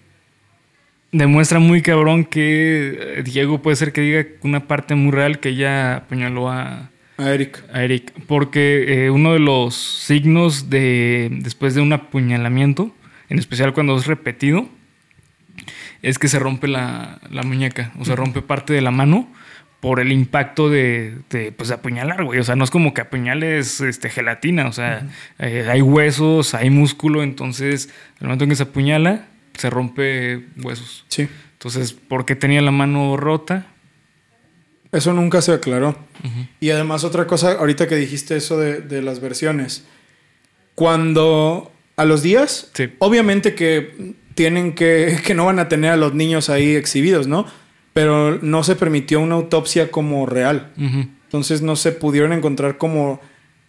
demuestra 1.12 1.60
muy 1.60 1.82
cabrón 1.82 2.26
que 2.26 2.98
eh, 3.20 3.24
Diego 3.24 3.62
puede 3.62 3.76
ser 3.76 3.92
que 3.92 4.02
diga 4.02 4.26
una 4.42 4.68
parte 4.68 4.96
muy 4.96 5.12
real 5.12 5.40
que 5.40 5.50
ella 5.50 5.98
apuñaló 5.98 6.50
a, 6.50 6.90
A 7.18 7.34
Erika. 7.34 7.62
a 7.72 7.84
Eric, 7.84 8.12
porque 8.26 9.06
eh, 9.06 9.10
uno 9.12 9.34
de 9.34 9.40
los 9.40 9.76
signos 9.76 10.70
de 10.70 11.30
después 11.42 11.76
de 11.76 11.82
un 11.82 11.94
apuñalamiento, 11.94 12.96
en 13.30 13.38
especial 13.38 13.74
cuando 13.74 13.96
es 13.98 14.08
repetido, 14.08 14.68
es 16.02 16.18
que 16.20 16.28
se 16.28 16.40
rompe 16.40 16.68
la, 16.68 17.20
la 17.30 17.44
muñeca, 17.44 17.92
o 18.00 18.06
sea, 18.06 18.16
rompe 18.16 18.42
parte 18.42 18.74
de 18.74 18.82
la 18.82 18.92
mano 18.92 19.32
por 19.84 20.00
el 20.00 20.14
impacto 20.14 20.70
de, 20.70 21.14
de, 21.30 21.52
pues, 21.52 21.68
de 21.68 21.76
apuñalar, 21.76 22.24
güey. 22.24 22.40
O 22.40 22.44
sea, 22.46 22.56
no 22.56 22.64
es 22.64 22.72
como 22.72 22.94
que 22.94 23.02
apuñales 23.02 23.82
este, 23.82 24.10
gelatina, 24.10 24.68
o 24.70 24.72
sea, 24.72 25.06
eh, 25.40 25.68
hay 25.70 25.82
huesos, 25.82 26.54
hay 26.54 26.70
músculo, 26.70 27.22
entonces, 27.22 27.90
al 28.22 28.28
momento 28.28 28.46
en 28.46 28.52
que 28.52 28.56
se 28.56 28.64
apuñala, 28.64 29.28
se 29.58 29.70
rompe 29.70 30.46
huesos. 30.64 31.04
Sí. 31.10 31.28
Entonces, 31.52 31.92
¿por 31.92 32.24
qué 32.24 32.38
tenía 32.38 32.62
la 32.62 32.72
mano 32.72 33.18
rota? 33.18 33.66
Eso 34.94 35.12
nunca 35.12 35.42
se 35.42 35.52
aclaró. 35.52 35.98
Y 36.62 36.70
además 36.70 37.04
otra 37.04 37.28
cosa, 37.28 37.52
ahorita 37.52 37.86
que 37.90 37.96
dijiste 37.98 38.38
eso 38.38 38.58
de, 38.58 38.80
de 38.80 39.02
las 39.02 39.20
versiones. 39.20 39.84
Cuando 40.76 41.74
a 41.98 42.06
los 42.06 42.24
días, 42.24 42.72
Sí. 42.74 42.90
obviamente 43.00 43.54
que 43.54 44.16
tienen 44.34 44.76
que, 44.76 45.20
que 45.26 45.34
no 45.36 45.46
van 45.46 45.60
a 45.60 45.68
tener 45.68 45.92
a 45.92 45.98
los 45.98 46.14
niños 46.14 46.50
ahí 46.50 46.74
exhibidos, 46.76 47.28
¿no? 47.28 47.46
Pero 47.94 48.40
no 48.42 48.64
se 48.64 48.76
permitió 48.76 49.20
una 49.20 49.36
autopsia 49.36 49.92
como 49.92 50.26
real. 50.26 50.72
Entonces 50.78 51.62
no 51.62 51.76
se 51.76 51.92
pudieron 51.92 52.34
encontrar 52.34 52.78
como 52.78 53.22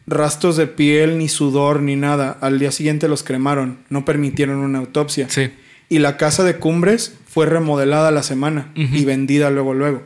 rastros 0.06 0.56
de 0.56 0.66
piel, 0.66 1.18
ni 1.18 1.28
sudor, 1.28 1.80
ni 1.80 1.96
nada. 1.96 2.36
Al 2.40 2.58
día 2.58 2.72
siguiente 2.72 3.08
los 3.08 3.22
cremaron, 3.22 3.78
no 3.90 4.04
permitieron 4.04 4.58
una 4.58 4.78
autopsia. 4.78 5.28
Sí. 5.28 5.50
Y 5.88 5.98
la 5.98 6.16
casa 6.16 6.44
de 6.44 6.56
Cumbres 6.56 7.18
fue 7.26 7.46
remodelada 7.46 8.10
la 8.10 8.22
semana 8.22 8.72
y 8.74 9.04
vendida 9.04 9.50
luego, 9.50 9.74
luego. 9.74 10.02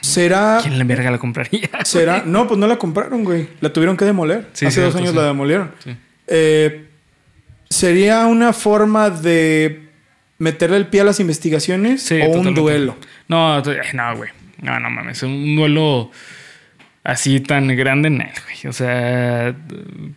¿Será 0.00 0.60
¿Quién 0.62 0.78
la 0.78 0.84
verga 0.84 1.10
la 1.10 1.18
compraría? 1.18 1.68
¿Será? 1.84 2.22
No, 2.24 2.46
pues 2.46 2.58
no 2.58 2.66
la 2.66 2.78
compraron, 2.78 3.24
güey. 3.24 3.48
La 3.60 3.72
tuvieron 3.72 3.96
que 3.96 4.04
demoler. 4.04 4.48
Sí, 4.52 4.66
Hace 4.66 4.82
dos 4.82 4.94
años 4.94 5.10
sí. 5.10 5.16
la 5.16 5.24
demolieron. 5.24 5.72
Sí. 5.82 5.96
Eh, 6.26 6.86
¿Sería 7.68 8.26
una 8.26 8.52
forma 8.52 9.10
de 9.10 9.89
meterle 10.40 10.78
el 10.78 10.86
pie 10.86 11.02
a 11.02 11.04
las 11.04 11.20
investigaciones 11.20 12.02
Sí, 12.02 12.20
o 12.20 12.30
un 12.30 12.54
duelo? 12.54 12.96
No, 13.28 13.62
no, 13.62 14.16
güey. 14.16 14.30
No, 14.60 14.80
no 14.80 14.90
mames. 14.90 15.22
Un 15.22 15.54
duelo 15.54 16.10
así 17.04 17.40
tan 17.40 17.68
grande, 17.76 18.10
no, 18.10 18.24
güey. 18.24 18.66
O 18.66 18.72
sea, 18.72 19.54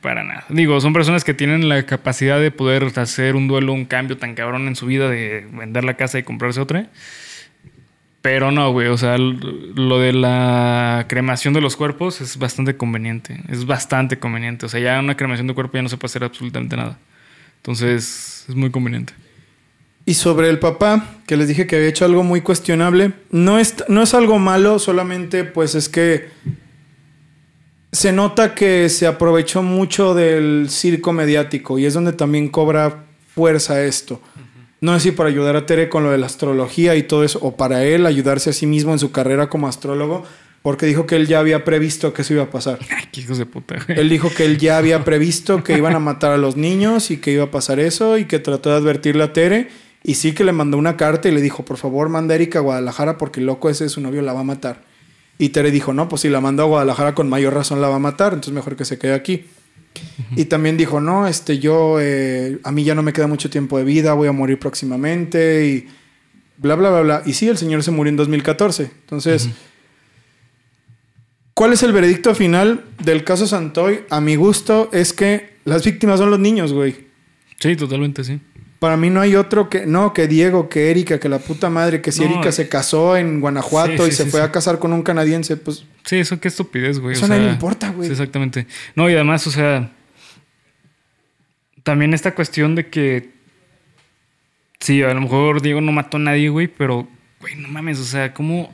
para 0.01 0.23
nada. 0.23 0.45
Digo, 0.49 0.79
son 0.81 0.93
personas 0.93 1.23
que 1.23 1.33
tienen 1.33 1.69
la 1.69 1.85
capacidad 1.85 2.39
de 2.39 2.51
poder 2.51 2.91
hacer 2.95 3.35
un 3.35 3.47
duelo, 3.47 3.73
un 3.73 3.85
cambio 3.85 4.17
tan 4.17 4.33
cabrón 4.33 4.67
en 4.67 4.75
su 4.75 4.85
vida 4.85 5.09
de 5.09 5.45
vender 5.51 5.83
la 5.83 5.95
casa 5.95 6.17
y 6.17 6.23
comprarse 6.23 6.59
otra. 6.61 6.87
Pero 8.21 8.51
no, 8.51 8.71
güey. 8.71 8.87
O 8.87 8.97
sea, 8.97 9.17
lo 9.17 9.99
de 9.99 10.13
la 10.13 11.05
cremación 11.09 11.53
de 11.53 11.59
los 11.59 11.75
cuerpos 11.75 12.21
es 12.21 12.37
bastante 12.37 12.77
conveniente. 12.77 13.41
Es 13.49 13.65
bastante 13.65 14.17
conveniente. 14.19 14.65
O 14.65 14.69
sea, 14.69 14.79
ya 14.79 14.99
una 15.01 15.17
cremación 15.17 15.47
de 15.47 15.53
cuerpo 15.53 15.73
ya 15.73 15.81
no 15.81 15.89
se 15.89 15.97
puede 15.97 16.11
hacer 16.11 16.23
absolutamente 16.23 16.77
nada. 16.77 16.97
Entonces, 17.57 18.45
es 18.47 18.55
muy 18.55 18.71
conveniente. 18.71 19.13
Y 20.05 20.15
sobre 20.15 20.49
el 20.49 20.59
papá, 20.59 21.17
que 21.25 21.37
les 21.37 21.47
dije 21.47 21.65
que 21.65 21.77
había 21.77 21.87
hecho 21.87 22.05
algo 22.05 22.23
muy 22.23 22.41
cuestionable, 22.41 23.13
no 23.31 23.57
es, 23.57 23.75
no 23.87 24.01
es 24.01 24.13
algo 24.13 24.37
malo, 24.37 24.79
solamente 24.79 25.45
pues 25.45 25.75
es 25.75 25.87
que 25.87 26.27
se 27.93 28.11
nota 28.11 28.55
que 28.55 28.89
se 28.89 29.07
aprovechó 29.07 29.63
mucho 29.63 30.13
del 30.13 30.67
circo 30.69 31.13
mediático 31.13 31.77
y 31.77 31.85
es 31.85 31.93
donde 31.93 32.11
también 32.11 32.49
cobra 32.49 33.05
fuerza 33.33 33.83
esto. 33.83 34.19
No 34.81 34.93
sé 34.95 34.99
si 34.99 35.11
para 35.11 35.29
ayudar 35.29 35.55
a 35.55 35.65
Tere 35.65 35.87
con 35.87 36.03
lo 36.03 36.11
de 36.11 36.17
la 36.17 36.25
astrología 36.25 36.95
y 36.95 37.03
todo 37.03 37.23
eso, 37.23 37.39
o 37.41 37.55
para 37.55 37.85
él 37.85 38.05
ayudarse 38.05 38.49
a 38.49 38.53
sí 38.53 38.65
mismo 38.65 38.91
en 38.91 38.99
su 38.99 39.13
carrera 39.13 39.47
como 39.47 39.67
astrólogo, 39.67 40.25
porque 40.61 40.85
dijo 40.85 41.05
que 41.05 41.15
él 41.15 41.27
ya 41.27 41.39
había 41.39 41.63
previsto 41.63 42.13
que 42.13 42.23
eso 42.23 42.33
iba 42.33 42.43
a 42.43 42.49
pasar. 42.49 42.79
Ay, 42.89 43.05
qué 43.11 43.21
hijos 43.21 43.37
de 43.37 43.45
puta. 43.45 43.75
Él 43.87 44.09
dijo 44.09 44.29
que 44.35 44.43
él 44.43 44.57
ya 44.57 44.77
había 44.77 45.05
previsto 45.05 45.63
que 45.63 45.77
iban 45.77 45.95
a 45.95 45.99
matar 45.99 46.31
a 46.31 46.37
los 46.37 46.57
niños 46.57 47.11
y 47.11 47.17
que 47.17 47.31
iba 47.31 47.45
a 47.45 47.51
pasar 47.51 47.79
eso 47.79 48.17
y 48.17 48.25
que 48.25 48.39
trató 48.39 48.71
de 48.71 48.75
advertirle 48.75 49.23
a 49.23 49.31
Tere. 49.31 49.69
Y 50.03 50.15
sí 50.15 50.33
que 50.33 50.43
le 50.43 50.51
mandó 50.51 50.77
una 50.77 50.97
carta 50.97 51.29
y 51.29 51.31
le 51.31 51.41
dijo, 51.41 51.63
por 51.63 51.77
favor, 51.77 52.09
manda 52.09 52.33
a 52.33 52.35
Erika 52.35 52.59
a 52.59 52.61
Guadalajara 52.61 53.17
porque 53.17 53.39
el 53.39 53.45
loco 53.45 53.69
ese, 53.69 53.87
su 53.87 54.01
novio, 54.01 54.21
la 54.21 54.33
va 54.33 54.41
a 54.41 54.43
matar. 54.43 54.83
Y 55.37 55.49
Tere 55.49 55.71
dijo, 55.71 55.93
no, 55.93 56.09
pues 56.09 56.21
si 56.23 56.29
la 56.29 56.41
mando 56.41 56.63
a 56.63 56.65
Guadalajara 56.65 57.15
con 57.15 57.29
mayor 57.29 57.53
razón 57.53 57.81
la 57.81 57.87
va 57.87 57.95
a 57.95 57.99
matar, 57.99 58.33
entonces 58.33 58.53
mejor 58.53 58.75
que 58.75 58.85
se 58.85 58.99
quede 58.99 59.13
aquí. 59.13 59.45
Y 60.35 60.45
también 60.45 60.75
dijo, 60.77 60.99
no, 60.99 61.27
este, 61.27 61.59
yo, 61.59 61.99
eh, 62.01 62.59
a 62.63 62.71
mí 62.71 62.83
ya 62.83 62.95
no 62.95 63.03
me 63.03 63.13
queda 63.13 63.27
mucho 63.27 63.49
tiempo 63.49 63.77
de 63.77 63.83
vida, 63.83 64.13
voy 64.13 64.27
a 64.27 64.31
morir 64.31 64.59
próximamente 64.59 65.67
y 65.67 65.87
bla, 66.57 66.75
bla, 66.75 66.89
bla, 66.89 67.01
bla. 67.01 67.23
Y 67.25 67.33
sí, 67.33 67.47
el 67.47 67.57
señor 67.57 67.83
se 67.83 67.91
murió 67.91 68.09
en 68.09 68.17
2014. 68.17 68.83
Entonces, 68.83 69.49
¿cuál 71.53 71.73
es 71.73 71.83
el 71.83 71.93
veredicto 71.93 72.33
final 72.35 72.83
del 73.03 73.23
caso 73.23 73.47
Santoy? 73.47 74.01
A 74.09 74.19
mi 74.21 74.35
gusto 74.35 74.89
es 74.91 75.13
que 75.13 75.57
las 75.65 75.85
víctimas 75.85 76.19
son 76.19 76.31
los 76.31 76.39
niños, 76.39 76.73
güey. 76.73 77.07
Sí, 77.59 77.75
totalmente, 77.75 78.23
sí. 78.23 78.39
Para 78.83 78.97
mí 78.97 79.09
no 79.09 79.21
hay 79.21 79.37
otro 79.37 79.69
que, 79.69 79.85
no, 79.85 80.11
que 80.11 80.27
Diego, 80.27 80.67
que 80.67 80.91
Erika, 80.91 81.17
que 81.17 81.29
la 81.29 81.39
puta 81.39 81.69
madre, 81.69 82.01
que 82.01 82.11
si 82.11 82.19
No, 82.19 82.25
Erika 82.25 82.51
se 82.51 82.67
casó 82.67 83.15
en 83.15 83.39
Guanajuato 83.39 84.03
Sí, 84.03 84.09
y 84.09 84.11
se 84.11 84.25
sí, 84.25 84.29
fue 84.29 84.41
a 84.41 84.51
casar 84.51 84.77
con 84.77 84.91
un 84.91 85.03
canadiense, 85.03 85.55
pues 85.55 85.85
Sí, 86.03 86.17
eso 86.17 86.37
qué 86.41 86.49
estupidez, 86.49 86.99
güey. 86.99 87.13
Eso 87.15 87.21
o 87.21 87.25
a 87.27 87.29
nadie 87.29 87.43
sea, 87.43 87.47
le 87.47 87.53
importa, 87.53 87.91
güey. 87.91 88.11
exactamente. 88.11 88.67
No, 88.93 89.09
y 89.09 89.13
además, 89.13 89.47
o 89.47 89.51
sea, 89.51 89.89
también 91.83 92.13
esta 92.13 92.35
cuestión 92.35 92.75
de 92.75 92.89
que 92.89 93.29
sí, 94.81 95.01
a 95.01 95.13
lo 95.13 95.21
mejor 95.21 95.61
Diego 95.61 95.79
no 95.79 95.93
mató 95.93 96.17
a 96.17 96.19
nadie, 96.19 96.49
güey, 96.49 96.67
pero, 96.67 97.07
güey, 97.39 97.55
no 97.55 97.69
mames, 97.69 98.01
o 98.01 98.03
sea, 98.03 98.33
¿cómo 98.33 98.73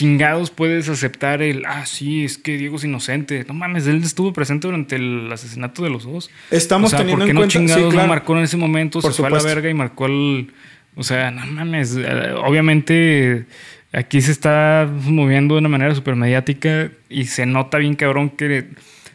chingados 0.00 0.50
puedes 0.50 0.88
aceptar 0.88 1.42
el, 1.42 1.66
ah, 1.66 1.84
sí, 1.84 2.24
es 2.24 2.38
que 2.38 2.56
Diego 2.56 2.76
es 2.76 2.84
inocente? 2.84 3.44
No 3.46 3.52
mames, 3.52 3.86
él 3.86 4.02
estuvo 4.02 4.32
presente 4.32 4.66
durante 4.66 4.96
el 4.96 5.30
asesinato 5.30 5.82
de 5.82 5.90
los 5.90 6.04
dos. 6.04 6.30
estamos 6.50 6.86
o 6.86 6.96
sea, 6.96 7.00
teniendo 7.00 7.18
¿por 7.18 7.26
qué 7.26 7.30
en 7.32 7.34
no 7.34 7.40
cuenta. 7.40 7.52
chingados 7.52 7.82
sí, 7.82 7.90
claro. 7.90 8.06
no 8.06 8.14
marcó 8.14 8.34
en 8.38 8.44
ese 8.44 8.56
momento? 8.56 9.00
Por 9.02 9.12
se 9.12 9.18
fue 9.18 9.26
a 9.26 9.30
la 9.30 9.42
verga 9.42 9.68
y 9.68 9.74
marcó 9.74 10.06
el. 10.06 10.54
O 10.96 11.02
sea, 11.02 11.30
no 11.30 11.44
mames. 11.44 11.96
eh, 11.98 12.32
Obviamente, 12.42 13.44
aquí 13.92 14.22
se 14.22 14.32
está 14.32 14.90
moviendo 15.04 15.56
de 15.56 15.58
una 15.60 15.68
manera 15.68 15.94
súper 15.94 16.16
mediática 16.16 16.90
y 17.10 17.26
se 17.26 17.44
nota 17.44 17.76
bien 17.76 17.94
cabrón 17.94 18.30
que 18.30 18.68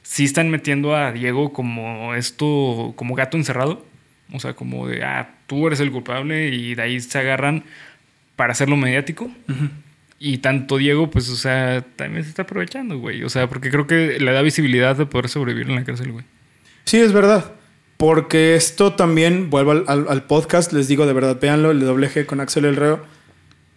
sí 0.03 0.25
están 0.25 0.51
metiendo 0.51 0.95
a 0.95 1.11
Diego 1.11 1.51
como 1.51 2.13
esto, 2.13 2.93
como 2.95 3.15
gato 3.15 3.37
encerrado. 3.37 3.83
O 4.31 4.39
sea, 4.39 4.53
como 4.53 4.87
de, 4.87 5.03
ah, 5.03 5.31
tú 5.47 5.65
eres 5.65 5.79
el 5.79 5.89
culpable 5.91 6.49
y 6.49 6.75
de 6.75 6.81
ahí 6.83 6.99
se 6.99 7.17
agarran 7.17 7.63
para 8.35 8.51
hacerlo 8.51 8.77
mediático. 8.77 9.31
Y 10.27 10.39
tanto 10.39 10.77
Diego, 10.77 11.11
pues, 11.11 11.29
o 11.29 11.35
sea, 11.35 11.85
también 11.95 12.23
se 12.23 12.31
está 12.31 12.41
aprovechando, 12.41 12.97
güey. 12.97 13.23
O 13.23 13.29
sea, 13.29 13.47
porque 13.47 13.69
creo 13.69 13.85
que 13.85 14.17
le 14.19 14.31
da 14.31 14.41
visibilidad 14.41 14.95
de 14.95 15.05
poder 15.05 15.29
sobrevivir 15.29 15.69
en 15.69 15.75
la 15.75 15.83
cárcel, 15.83 16.13
güey. 16.13 16.25
Sí, 16.83 16.97
es 16.97 17.13
verdad. 17.13 17.51
Porque 17.95 18.55
esto 18.55 18.93
también, 18.93 19.51
vuelvo 19.51 19.83
al, 19.85 20.23
podcast, 20.23 20.73
les 20.73 20.87
digo 20.87 21.05
de 21.05 21.13
verdad, 21.13 21.37
véanlo, 21.39 21.69
el 21.69 21.79
doble 21.79 22.09
G 22.09 22.25
con 22.25 22.41
Axel 22.41 22.65
El 22.65 22.75
Reo. 22.75 23.05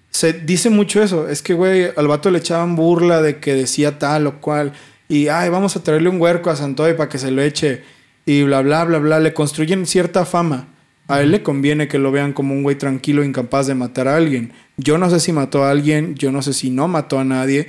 Se 0.08 0.32
dice 0.32 0.70
mucho 0.70 1.02
eso. 1.02 1.28
Es 1.28 1.42
que, 1.42 1.52
güey, 1.52 1.90
al 1.94 2.08
vato 2.08 2.30
le 2.30 2.38
echaban 2.38 2.76
burla 2.76 3.20
de 3.20 3.40
que 3.40 3.52
decía 3.52 3.98
tal 3.98 4.26
o 4.26 4.40
cual. 4.40 4.72
Y, 5.06 5.28
ay, 5.28 5.50
vamos 5.50 5.76
a 5.76 5.82
traerle 5.82 6.08
un 6.08 6.18
huerco 6.18 6.48
a 6.48 6.56
Santoy 6.56 6.94
para 6.94 7.10
que 7.10 7.18
se 7.18 7.30
lo 7.30 7.42
eche. 7.42 7.82
Y 8.24 8.44
bla, 8.44 8.62
bla, 8.62 8.86
bla, 8.86 8.96
bla. 8.96 9.20
Le 9.20 9.34
construyen 9.34 9.84
cierta 9.84 10.24
fama. 10.24 10.68
A 11.08 11.22
él 11.22 11.30
le 11.30 11.42
conviene 11.42 11.88
que 11.88 11.98
lo 11.98 12.12
vean 12.12 12.32
como 12.32 12.54
un 12.54 12.62
güey 12.62 12.76
tranquilo, 12.76 13.24
incapaz 13.24 13.66
de 13.66 13.74
matar 13.74 14.08
a 14.08 14.16
alguien. 14.16 14.52
Yo 14.76 14.98
no 14.98 15.08
sé 15.10 15.20
si 15.20 15.32
mató 15.32 15.64
a 15.64 15.70
alguien, 15.70 16.14
yo 16.14 16.30
no 16.30 16.42
sé 16.42 16.52
si 16.52 16.70
no 16.70 16.86
mató 16.86 17.18
a 17.18 17.24
nadie. 17.24 17.68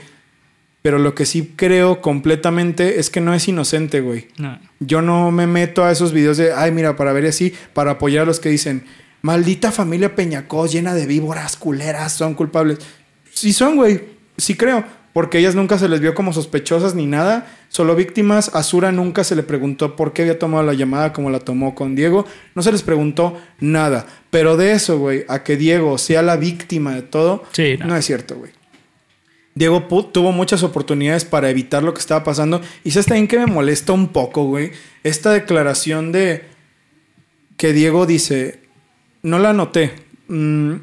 Pero 0.81 0.99
lo 0.99 1.15
que 1.15 1.25
sí 1.25 1.53
creo 1.55 2.01
completamente 2.01 2.99
es 2.99 3.09
que 3.09 3.21
no 3.21 3.33
es 3.33 3.47
inocente, 3.47 4.01
güey. 4.01 4.27
No. 4.37 4.59
Yo 4.79 5.01
no 5.01 5.31
me 5.31 5.47
meto 5.47 5.83
a 5.83 5.91
esos 5.91 6.13
videos 6.13 6.37
de, 6.37 6.53
ay, 6.53 6.71
mira, 6.71 6.95
para 6.95 7.13
ver 7.13 7.25
así, 7.25 7.53
para 7.73 7.91
apoyar 7.91 8.23
a 8.23 8.25
los 8.25 8.39
que 8.39 8.49
dicen, 8.49 8.83
maldita 9.21 9.71
familia 9.71 10.15
Peñacos 10.15 10.71
llena 10.71 10.93
de 10.93 11.05
víboras, 11.05 11.57
culeras, 11.57 12.13
son 12.13 12.33
culpables. 12.33 12.79
Sí 13.33 13.53
son, 13.53 13.75
güey, 13.75 14.01
sí 14.37 14.55
creo, 14.55 14.83
porque 15.13 15.39
ellas 15.39 15.55
nunca 15.55 15.77
se 15.77 15.89
les 15.89 15.99
vio 16.01 16.13
como 16.13 16.33
sospechosas 16.33 16.95
ni 16.95 17.05
nada, 17.05 17.47
solo 17.69 17.95
víctimas. 17.95 18.53
A 18.55 18.63
Sura 18.63 18.91
nunca 18.91 19.23
se 19.23 19.35
le 19.35 19.43
preguntó 19.43 19.95
por 19.95 20.13
qué 20.13 20.21
había 20.23 20.37
tomado 20.39 20.63
la 20.63 20.73
llamada 20.73 21.13
como 21.13 21.29
la 21.29 21.39
tomó 21.39 21.75
con 21.75 21.95
Diego, 21.95 22.25
no 22.55 22.61
se 22.61 22.71
les 22.71 22.83
preguntó 22.83 23.39
nada. 23.59 24.05
Pero 24.29 24.55
de 24.57 24.73
eso, 24.73 24.99
güey, 24.99 25.25
a 25.27 25.43
que 25.43 25.57
Diego 25.57 25.97
sea 25.97 26.21
la 26.21 26.37
víctima 26.37 26.93
de 26.95 27.01
todo, 27.01 27.43
Sí, 27.51 27.75
no. 27.79 27.87
no 27.87 27.95
es 27.95 28.05
cierto, 28.05 28.35
güey. 28.35 28.51
Diego 29.55 29.89
pu- 29.89 30.11
tuvo 30.11 30.31
muchas 30.31 30.63
oportunidades 30.63 31.25
para 31.25 31.49
evitar 31.49 31.83
lo 31.83 31.93
que 31.93 31.99
estaba 31.99 32.23
pasando. 32.23 32.61
Y 32.83 32.91
sabes 32.91 33.07
también 33.07 33.27
que 33.27 33.39
me 33.39 33.47
molesta 33.47 33.91
un 33.91 34.09
poco, 34.09 34.45
güey. 34.45 34.71
Esta 35.03 35.31
declaración 35.33 36.11
de 36.13 36.43
que 37.57 37.73
Diego 37.73 38.05
dice, 38.05 38.61
no 39.21 39.37
la 39.39 39.49
anoté, 39.49 39.91
mm, 40.29 40.73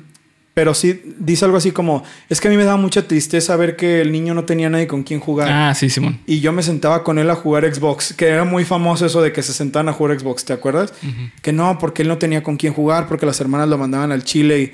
pero 0.57 0.73
sí 0.73 1.03
dice 1.19 1.45
algo 1.45 1.59
así 1.59 1.71
como, 1.71 2.03
es 2.31 2.41
que 2.41 2.49
a 2.49 2.51
mí 2.51 2.57
me 2.57 2.65
daba 2.65 2.79
mucha 2.79 3.07
tristeza 3.07 3.55
ver 3.57 3.77
que 3.77 4.01
el 4.01 4.11
niño 4.11 4.33
no 4.33 4.45
tenía 4.47 4.71
nadie 4.71 4.87
con 4.87 5.03
quien 5.03 5.21
jugar. 5.21 5.51
Ah, 5.53 5.75
sí, 5.75 5.91
Simón. 5.91 6.19
Y 6.27 6.41
yo 6.41 6.51
me 6.51 6.63
sentaba 6.63 7.05
con 7.05 7.19
él 7.19 7.29
a 7.29 7.35
jugar 7.35 7.71
Xbox, 7.75 8.15
que 8.15 8.29
era 8.29 8.45
muy 8.45 8.65
famoso 8.65 9.05
eso 9.05 9.21
de 9.21 9.33
que 9.35 9.43
se 9.43 9.53
sentaban 9.53 9.91
a 9.91 9.93
jugar 9.93 10.19
Xbox, 10.19 10.47
¿te 10.47 10.55
acuerdas? 10.55 10.95
Que 11.43 11.53
no, 11.53 11.79
porque 11.79 12.01
él 12.01 12.09
no 12.09 12.17
tenía 12.17 12.43
con 12.43 12.57
quién 12.57 12.73
jugar, 12.73 13.07
porque 13.07 13.27
las 13.27 13.39
hermanas 13.39 13.69
lo 13.69 13.77
mandaban 13.77 14.13
al 14.13 14.25
Chile 14.25 14.59
y 14.61 14.73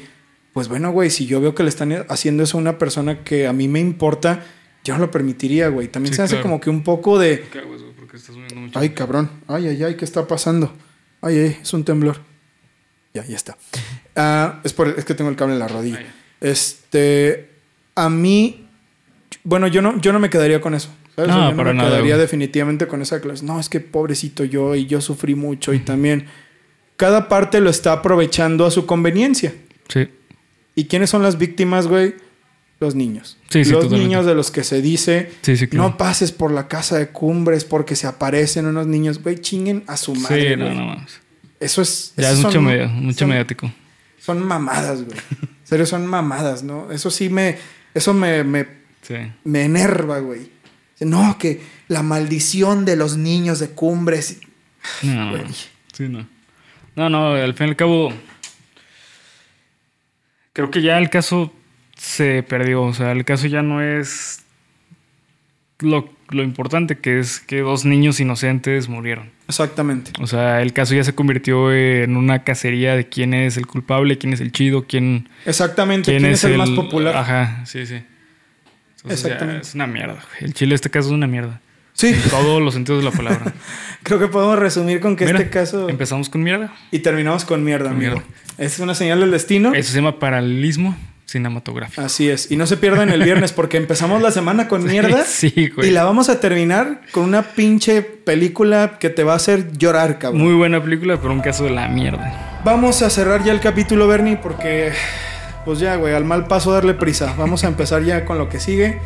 pues 0.53 0.69
bueno, 0.69 0.93
güey, 0.93 1.11
si 1.11 1.27
yo 1.27 1.41
veo 1.41 1.53
que 1.57 1.65
le 1.65 1.69
están 1.71 2.07
haciendo 2.09 2.45
eso 2.45 2.59
a 2.59 2.61
una 2.61 2.79
persona 2.79 3.25
que 3.25 3.49
a 3.49 3.53
mí 3.53 3.67
me 3.67 3.81
importa, 3.81 4.45
yo 4.85 4.95
no 4.95 5.01
lo 5.01 5.11
permitiría, 5.11 5.67
güey. 5.67 5.89
También 5.89 6.13
Sí, 6.13 6.19
se 6.19 6.23
hace 6.23 6.35
claro. 6.37 6.43
como 6.45 6.61
que 6.61 6.71
un 6.71 6.85
poco 6.85 7.19
de, 7.19 7.45
¿Qué 7.51 7.59
hago 7.59 7.75
eso? 7.75 7.87
Porque 7.99 8.19
estás 8.19 8.37
moviendo 8.37 8.61
mucho. 8.61 8.79
ay, 8.79 8.91
cabrón, 8.91 9.31
ay, 9.49 9.67
ay, 9.67 9.83
ay, 9.83 9.97
¿qué 9.97 10.05
está 10.05 10.29
pasando? 10.29 10.73
Ay, 11.21 11.39
ay, 11.39 11.59
es 11.61 11.73
un 11.73 11.83
temblor. 11.83 12.19
Ya, 13.15 13.25
ya 13.27 13.35
está. 13.37 13.57
Ah, 14.17 14.61
es, 14.65 14.73
por, 14.73 14.89
es 14.89 15.05
que 15.05 15.15
tengo 15.15 15.31
el 15.31 15.37
cable 15.37 15.55
en 15.55 15.59
la 15.61 15.69
rodilla. 15.69 16.01
Este, 16.41 17.49
a 17.95 18.09
mí, 18.11 18.67
bueno, 19.45 19.67
yo 19.69 19.83
no, 19.83 20.01
yo 20.01 20.13
no 20.13 20.19
me 20.19 20.31
quedaría 20.31 20.61
con 20.61 20.75
eso. 20.75 20.91
¿sabes? 21.17 21.31
No, 21.31 21.45
yo 21.45 21.51
no 21.53 21.57
para 21.57 21.73
me 21.73 21.79
nada, 21.79 21.91
quedaría 21.91 22.17
definitivamente 22.17 22.87
con 22.87 23.03
esa 23.03 23.21
clase. 23.21 23.45
No, 23.45 23.59
es 23.61 23.69
que 23.69 23.81
pobrecito 23.81 24.45
yo 24.45 24.75
y 24.75 24.87
yo 24.87 25.01
sufrí 25.01 25.35
mucho 25.35 25.73
y 25.75 25.79
también 25.81 26.27
cada 26.97 27.29
parte 27.29 27.61
lo 27.61 27.71
está 27.71 27.93
aprovechando 27.93 28.67
a 28.67 28.71
su 28.71 28.87
conveniencia. 28.87 29.55
Sí. 29.89 30.09
¿Y 30.75 30.85
quiénes 30.87 31.11
son 31.11 31.23
las 31.23 31.39
víctimas, 31.39 31.87
güey? 31.87 32.15
Los 32.81 32.95
niños. 32.95 33.39
Sí, 33.49 33.65
sí, 33.65 33.71
los 33.71 33.83
totalmente. 33.85 34.05
niños 34.09 34.27
de 34.27 34.35
los 34.35 34.51
que 34.51 34.65
se 34.65 34.83
dice, 34.83 35.31
Sí, 35.43 35.57
sí, 35.57 35.69
claro. 35.69 35.91
no 35.91 35.97
pases 35.99 36.33
por 36.33 36.51
la 36.51 36.67
casa 36.67 36.99
de 36.99 37.09
cumbres 37.09 37.65
porque 37.65 37.95
se 37.95 38.07
aparecen 38.09 38.67
unos 38.67 38.87
niños, 38.89 39.23
güey, 39.23 39.37
chinguen 39.39 39.85
a 39.87 39.97
su 39.97 40.15
madre. 40.17 40.51
sí, 40.51 40.57
no, 40.57 40.69
no 40.75 40.87
mames. 40.87 41.21
Eso 41.61 41.81
es... 41.81 42.13
Ya 42.17 42.25
eso 42.31 42.39
es 42.39 42.45
mucho, 42.47 42.53
son- 42.55 42.65
medio, 42.65 42.89
mucho 42.89 43.19
son- 43.21 43.29
mediático. 43.29 43.71
Son 44.25 44.41
mamadas, 44.47 45.03
güey. 45.05 45.19
En 45.41 45.49
serio, 45.67 45.85
son 45.87 46.07
mamadas, 46.07 46.63
¿no? 46.63 46.93
Eso 46.93 47.11
sí 47.11 47.29
me... 47.29 47.59
Eso 47.95 48.15
me, 48.15 48.45
me, 48.45 48.67
Sí. 49.03 49.17
me 49.45 49.65
enerva, 49.65 50.21
güey. 50.21 50.51
No, 51.01 51.37
que 51.39 51.61
la 51.89 52.03
maldición 52.05 52.85
de 52.85 52.95
los 52.97 53.17
niños 53.17 53.59
de 53.59 53.71
cumbres. 53.71 54.41
No, 55.03 55.31
Güey. 55.31 55.43
sí, 55.93 56.09
no. 56.09 56.29
No, 56.95 57.11
no, 57.11 57.33
al 57.35 57.55
fin 57.55 57.67
y 57.67 57.71
al 57.71 57.77
cabo. 57.77 58.13
Creo 60.53 60.71
que 60.71 60.83
ya 60.83 60.99
el 60.99 61.11
caso 61.11 61.53
se 61.97 62.43
perdió. 62.43 62.83
O 62.83 62.95
sea, 62.95 63.13
el 63.13 63.25
caso 63.25 63.47
ya 63.49 63.63
no 63.63 63.81
es 63.83 64.45
lo, 65.81 66.09
lo 66.33 66.43
importante 66.43 66.99
que 66.99 67.19
es 67.19 67.41
que 67.41 67.61
dos 67.61 67.85
niños 67.85 68.21
inocentes 68.21 68.89
murieron. 68.89 69.31
Exactamente. 69.49 70.13
O 70.21 70.27
sea, 70.27 70.63
el 70.63 70.73
caso 70.73 70.95
ya 70.95 71.05
se 71.05 71.15
convirtió 71.15 71.73
en 71.73 72.17
una 72.17 72.45
cacería 72.45 72.97
de 72.97 73.09
quién 73.09 73.35
es 73.35 73.57
el 73.57 73.67
culpable, 73.67 74.19
quién 74.19 74.33
es 74.33 74.41
el 74.41 74.53
chido, 74.53 74.87
quién, 74.87 75.29
Exactamente. 75.47 76.11
quién, 76.11 76.23
¿Quién, 76.23 76.33
es, 76.33 76.45
el, 76.45 76.57
más 76.57 76.71
popular? 76.71 77.17
Ajá, 77.17 77.65
sí, 77.67 77.87
sí. 77.87 78.03
Entonces, 78.97 79.03
ya 79.05 79.13
Exactamente. 79.13 79.67
es 79.67 79.75
una 79.75 79.87
mierda. 79.87 80.15
güey. 80.15 80.45
El 80.45 80.55
chile, 80.55 80.75
este 80.75 80.91
caso 80.91 81.09
es 81.09 81.15
una 81.15 81.27
mierda. 81.27 81.61
Sí. 81.95 82.09
En 82.09 82.31
todos 82.31 82.63
los 82.63 82.73
sentidos 82.75 83.05
de 83.05 83.11
la 83.11 83.17
palabra. 83.17 83.53
Creo 84.03 84.19
que 84.19 84.29
podemos 84.29 84.59
resumir 84.59 85.01
con 85.01 85.17
que 85.17 85.27
Mira, 85.27 85.39
este 85.39 85.51
caso. 85.51 85.89
Empezamos 85.89 86.29
con 86.29 86.43
mierda. 86.43 86.73
Y 86.91 87.01
terminamos 87.01 87.45
con 87.45 87.63
mierda, 87.63 87.89
Con 87.91 87.97
amigo. 87.99 88.15
mierda. 88.15 88.29
Es 88.59 88.79
una 88.79 88.95
señal 88.95 89.21
del 89.21 89.31
destino. 89.31 89.75
Eso 89.75 89.91
se 89.91 89.97
llama 89.99 90.19
paralelismo 90.19 90.97
cinematográfico. 91.33 92.01
Así 92.03 92.29
es. 92.31 92.51
Y 92.51 92.57
no 92.57 92.67
se 92.67 92.77
pierdan 92.77 93.11
el 93.11 93.23
viernes 93.23 93.53
porque 93.53 93.77
empezamos 93.77 94.23
la 94.23 94.31
semana 94.31 94.69
con 94.69 94.85
mierda. 94.89 95.25
Sí, 95.25 95.71
güey. 95.75 95.89
Y 95.89 95.91
la 95.91 96.05
vamos 96.05 96.29
a 96.29 96.39
terminar 96.41 97.01
con 97.11 97.25
una 97.25 97.43
pinche 97.43 98.03
película 98.03 98.99
que 99.01 99.11
te 99.11 99.25
va 99.25 99.33
a 99.33 99.37
hacer 99.37 99.77
llorar, 99.77 100.19
cabrón. 100.19 100.43
Muy 100.43 100.55
buena 100.55 100.83
película, 100.83 101.17
pero 101.21 101.33
un 101.33 101.41
caso 101.41 101.65
de 101.65 101.71
la 101.71 101.89
mierda. 101.89 102.61
Vamos 102.65 103.03
a 103.03 103.11
cerrar 103.11 103.43
ya 103.43 103.53
el 103.53 103.61
capítulo, 103.61 104.07
Bernie, 104.07 104.37
porque 104.37 104.93
pues 105.65 105.79
ya, 105.79 105.97
güey, 105.97 106.15
al 106.15 106.25
mal 106.25 106.47
paso 106.47 106.73
darle 106.73 106.95
prisa. 106.95 107.35
Vamos 107.37 107.65
a 107.65 107.69
empezar 107.69 108.03
ya 108.03 108.25
con 108.25 108.39
lo 108.39 108.49
que 108.49 108.61
sigue. 108.61 108.99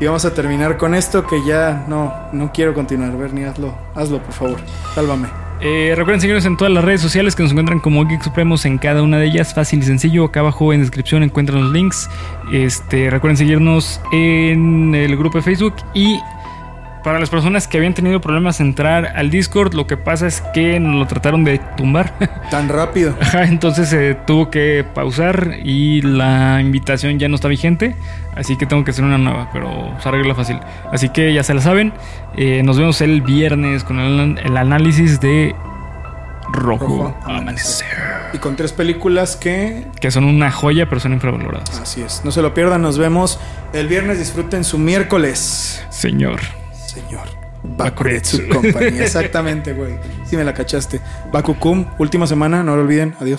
Y 0.00 0.06
vamos 0.06 0.24
a 0.24 0.32
terminar 0.32 0.76
con 0.76 0.94
esto 0.94 1.26
que 1.26 1.44
ya 1.44 1.84
no, 1.88 2.14
no 2.32 2.52
quiero 2.52 2.72
continuar. 2.72 3.16
Bernie, 3.16 3.46
hazlo, 3.46 3.76
hazlo, 3.94 4.22
por 4.22 4.32
favor. 4.32 4.60
Sálvame. 4.94 5.47
Eh, 5.60 5.94
recuerden 5.96 6.20
seguirnos 6.20 6.44
en 6.44 6.56
todas 6.56 6.72
las 6.72 6.84
redes 6.84 7.00
sociales 7.00 7.34
que 7.34 7.42
nos 7.42 7.50
encuentran 7.50 7.80
como 7.80 8.06
Geek 8.06 8.22
Supremos 8.22 8.64
en 8.64 8.78
cada 8.78 9.02
una 9.02 9.18
de 9.18 9.26
ellas. 9.26 9.54
Fácil 9.54 9.80
y 9.80 9.82
sencillo. 9.82 10.24
Acá 10.24 10.40
abajo 10.40 10.72
en 10.72 10.80
descripción 10.80 11.22
encuentran 11.22 11.62
los 11.62 11.72
links. 11.72 12.08
Este, 12.52 13.10
recuerden 13.10 13.36
seguirnos 13.36 14.00
en 14.12 14.94
el 14.94 15.16
grupo 15.16 15.38
de 15.38 15.42
Facebook. 15.42 15.74
Y 15.94 16.18
para 17.02 17.18
las 17.18 17.30
personas 17.30 17.68
que 17.68 17.78
habían 17.78 17.94
tenido 17.94 18.20
problemas 18.20 18.60
en 18.60 18.68
entrar 18.68 19.12
al 19.16 19.30
Discord, 19.30 19.74
lo 19.74 19.86
que 19.86 19.96
pasa 19.96 20.26
es 20.26 20.42
que 20.52 20.78
nos 20.80 20.96
lo 20.96 21.06
trataron 21.06 21.44
de 21.44 21.58
tumbar. 21.76 22.12
Tan 22.50 22.68
rápido. 22.68 23.14
Ajá, 23.20 23.44
entonces 23.44 23.88
se 23.88 24.14
tuvo 24.14 24.50
que 24.50 24.84
pausar 24.94 25.56
y 25.62 26.02
la 26.02 26.60
invitación 26.60 27.18
ya 27.18 27.28
no 27.28 27.36
está 27.36 27.48
vigente. 27.48 27.94
Así 28.34 28.56
que 28.56 28.66
tengo 28.66 28.84
que 28.84 28.92
hacer 28.92 29.04
una 29.04 29.18
nueva, 29.18 29.50
pero 29.52 29.96
se 30.00 30.08
arregla 30.08 30.34
fácil. 30.34 30.60
Así 30.92 31.08
que 31.08 31.32
ya 31.32 31.42
se 31.42 31.54
la 31.54 31.60
saben. 31.60 31.92
Eh, 32.36 32.62
nos 32.62 32.78
vemos 32.78 33.00
el 33.00 33.22
viernes 33.22 33.84
con 33.84 33.98
el, 33.98 34.38
el 34.38 34.56
análisis 34.56 35.20
de 35.20 35.56
Rojo, 36.52 36.86
Rojo 36.86 37.16
Amanecer. 37.24 37.88
Y 38.32 38.38
con 38.38 38.56
tres 38.56 38.72
películas 38.72 39.36
que 39.36 39.86
Que 40.00 40.10
son 40.10 40.24
una 40.24 40.50
joya, 40.50 40.88
pero 40.88 41.00
son 41.00 41.12
infravaloradas. 41.12 41.80
Así 41.80 42.02
es. 42.02 42.24
No 42.24 42.30
se 42.30 42.42
lo 42.42 42.54
pierdan. 42.54 42.82
Nos 42.82 42.98
vemos 42.98 43.38
el 43.72 43.88
viernes. 43.88 44.18
Disfruten 44.18 44.64
su 44.64 44.78
miércoles. 44.78 45.84
Señor. 45.90 46.40
Señor. 46.98 47.28
Bakuretsu. 47.62 48.48
Company. 48.48 48.98
Exactamente, 48.98 49.72
güey. 49.72 49.98
Sí 50.24 50.36
me 50.36 50.44
la 50.44 50.54
cachaste. 50.54 51.00
Bakukum, 51.32 51.86
última 51.98 52.26
semana. 52.26 52.62
No 52.62 52.76
lo 52.76 52.82
olviden. 52.82 53.14
Adiós. 53.20 53.36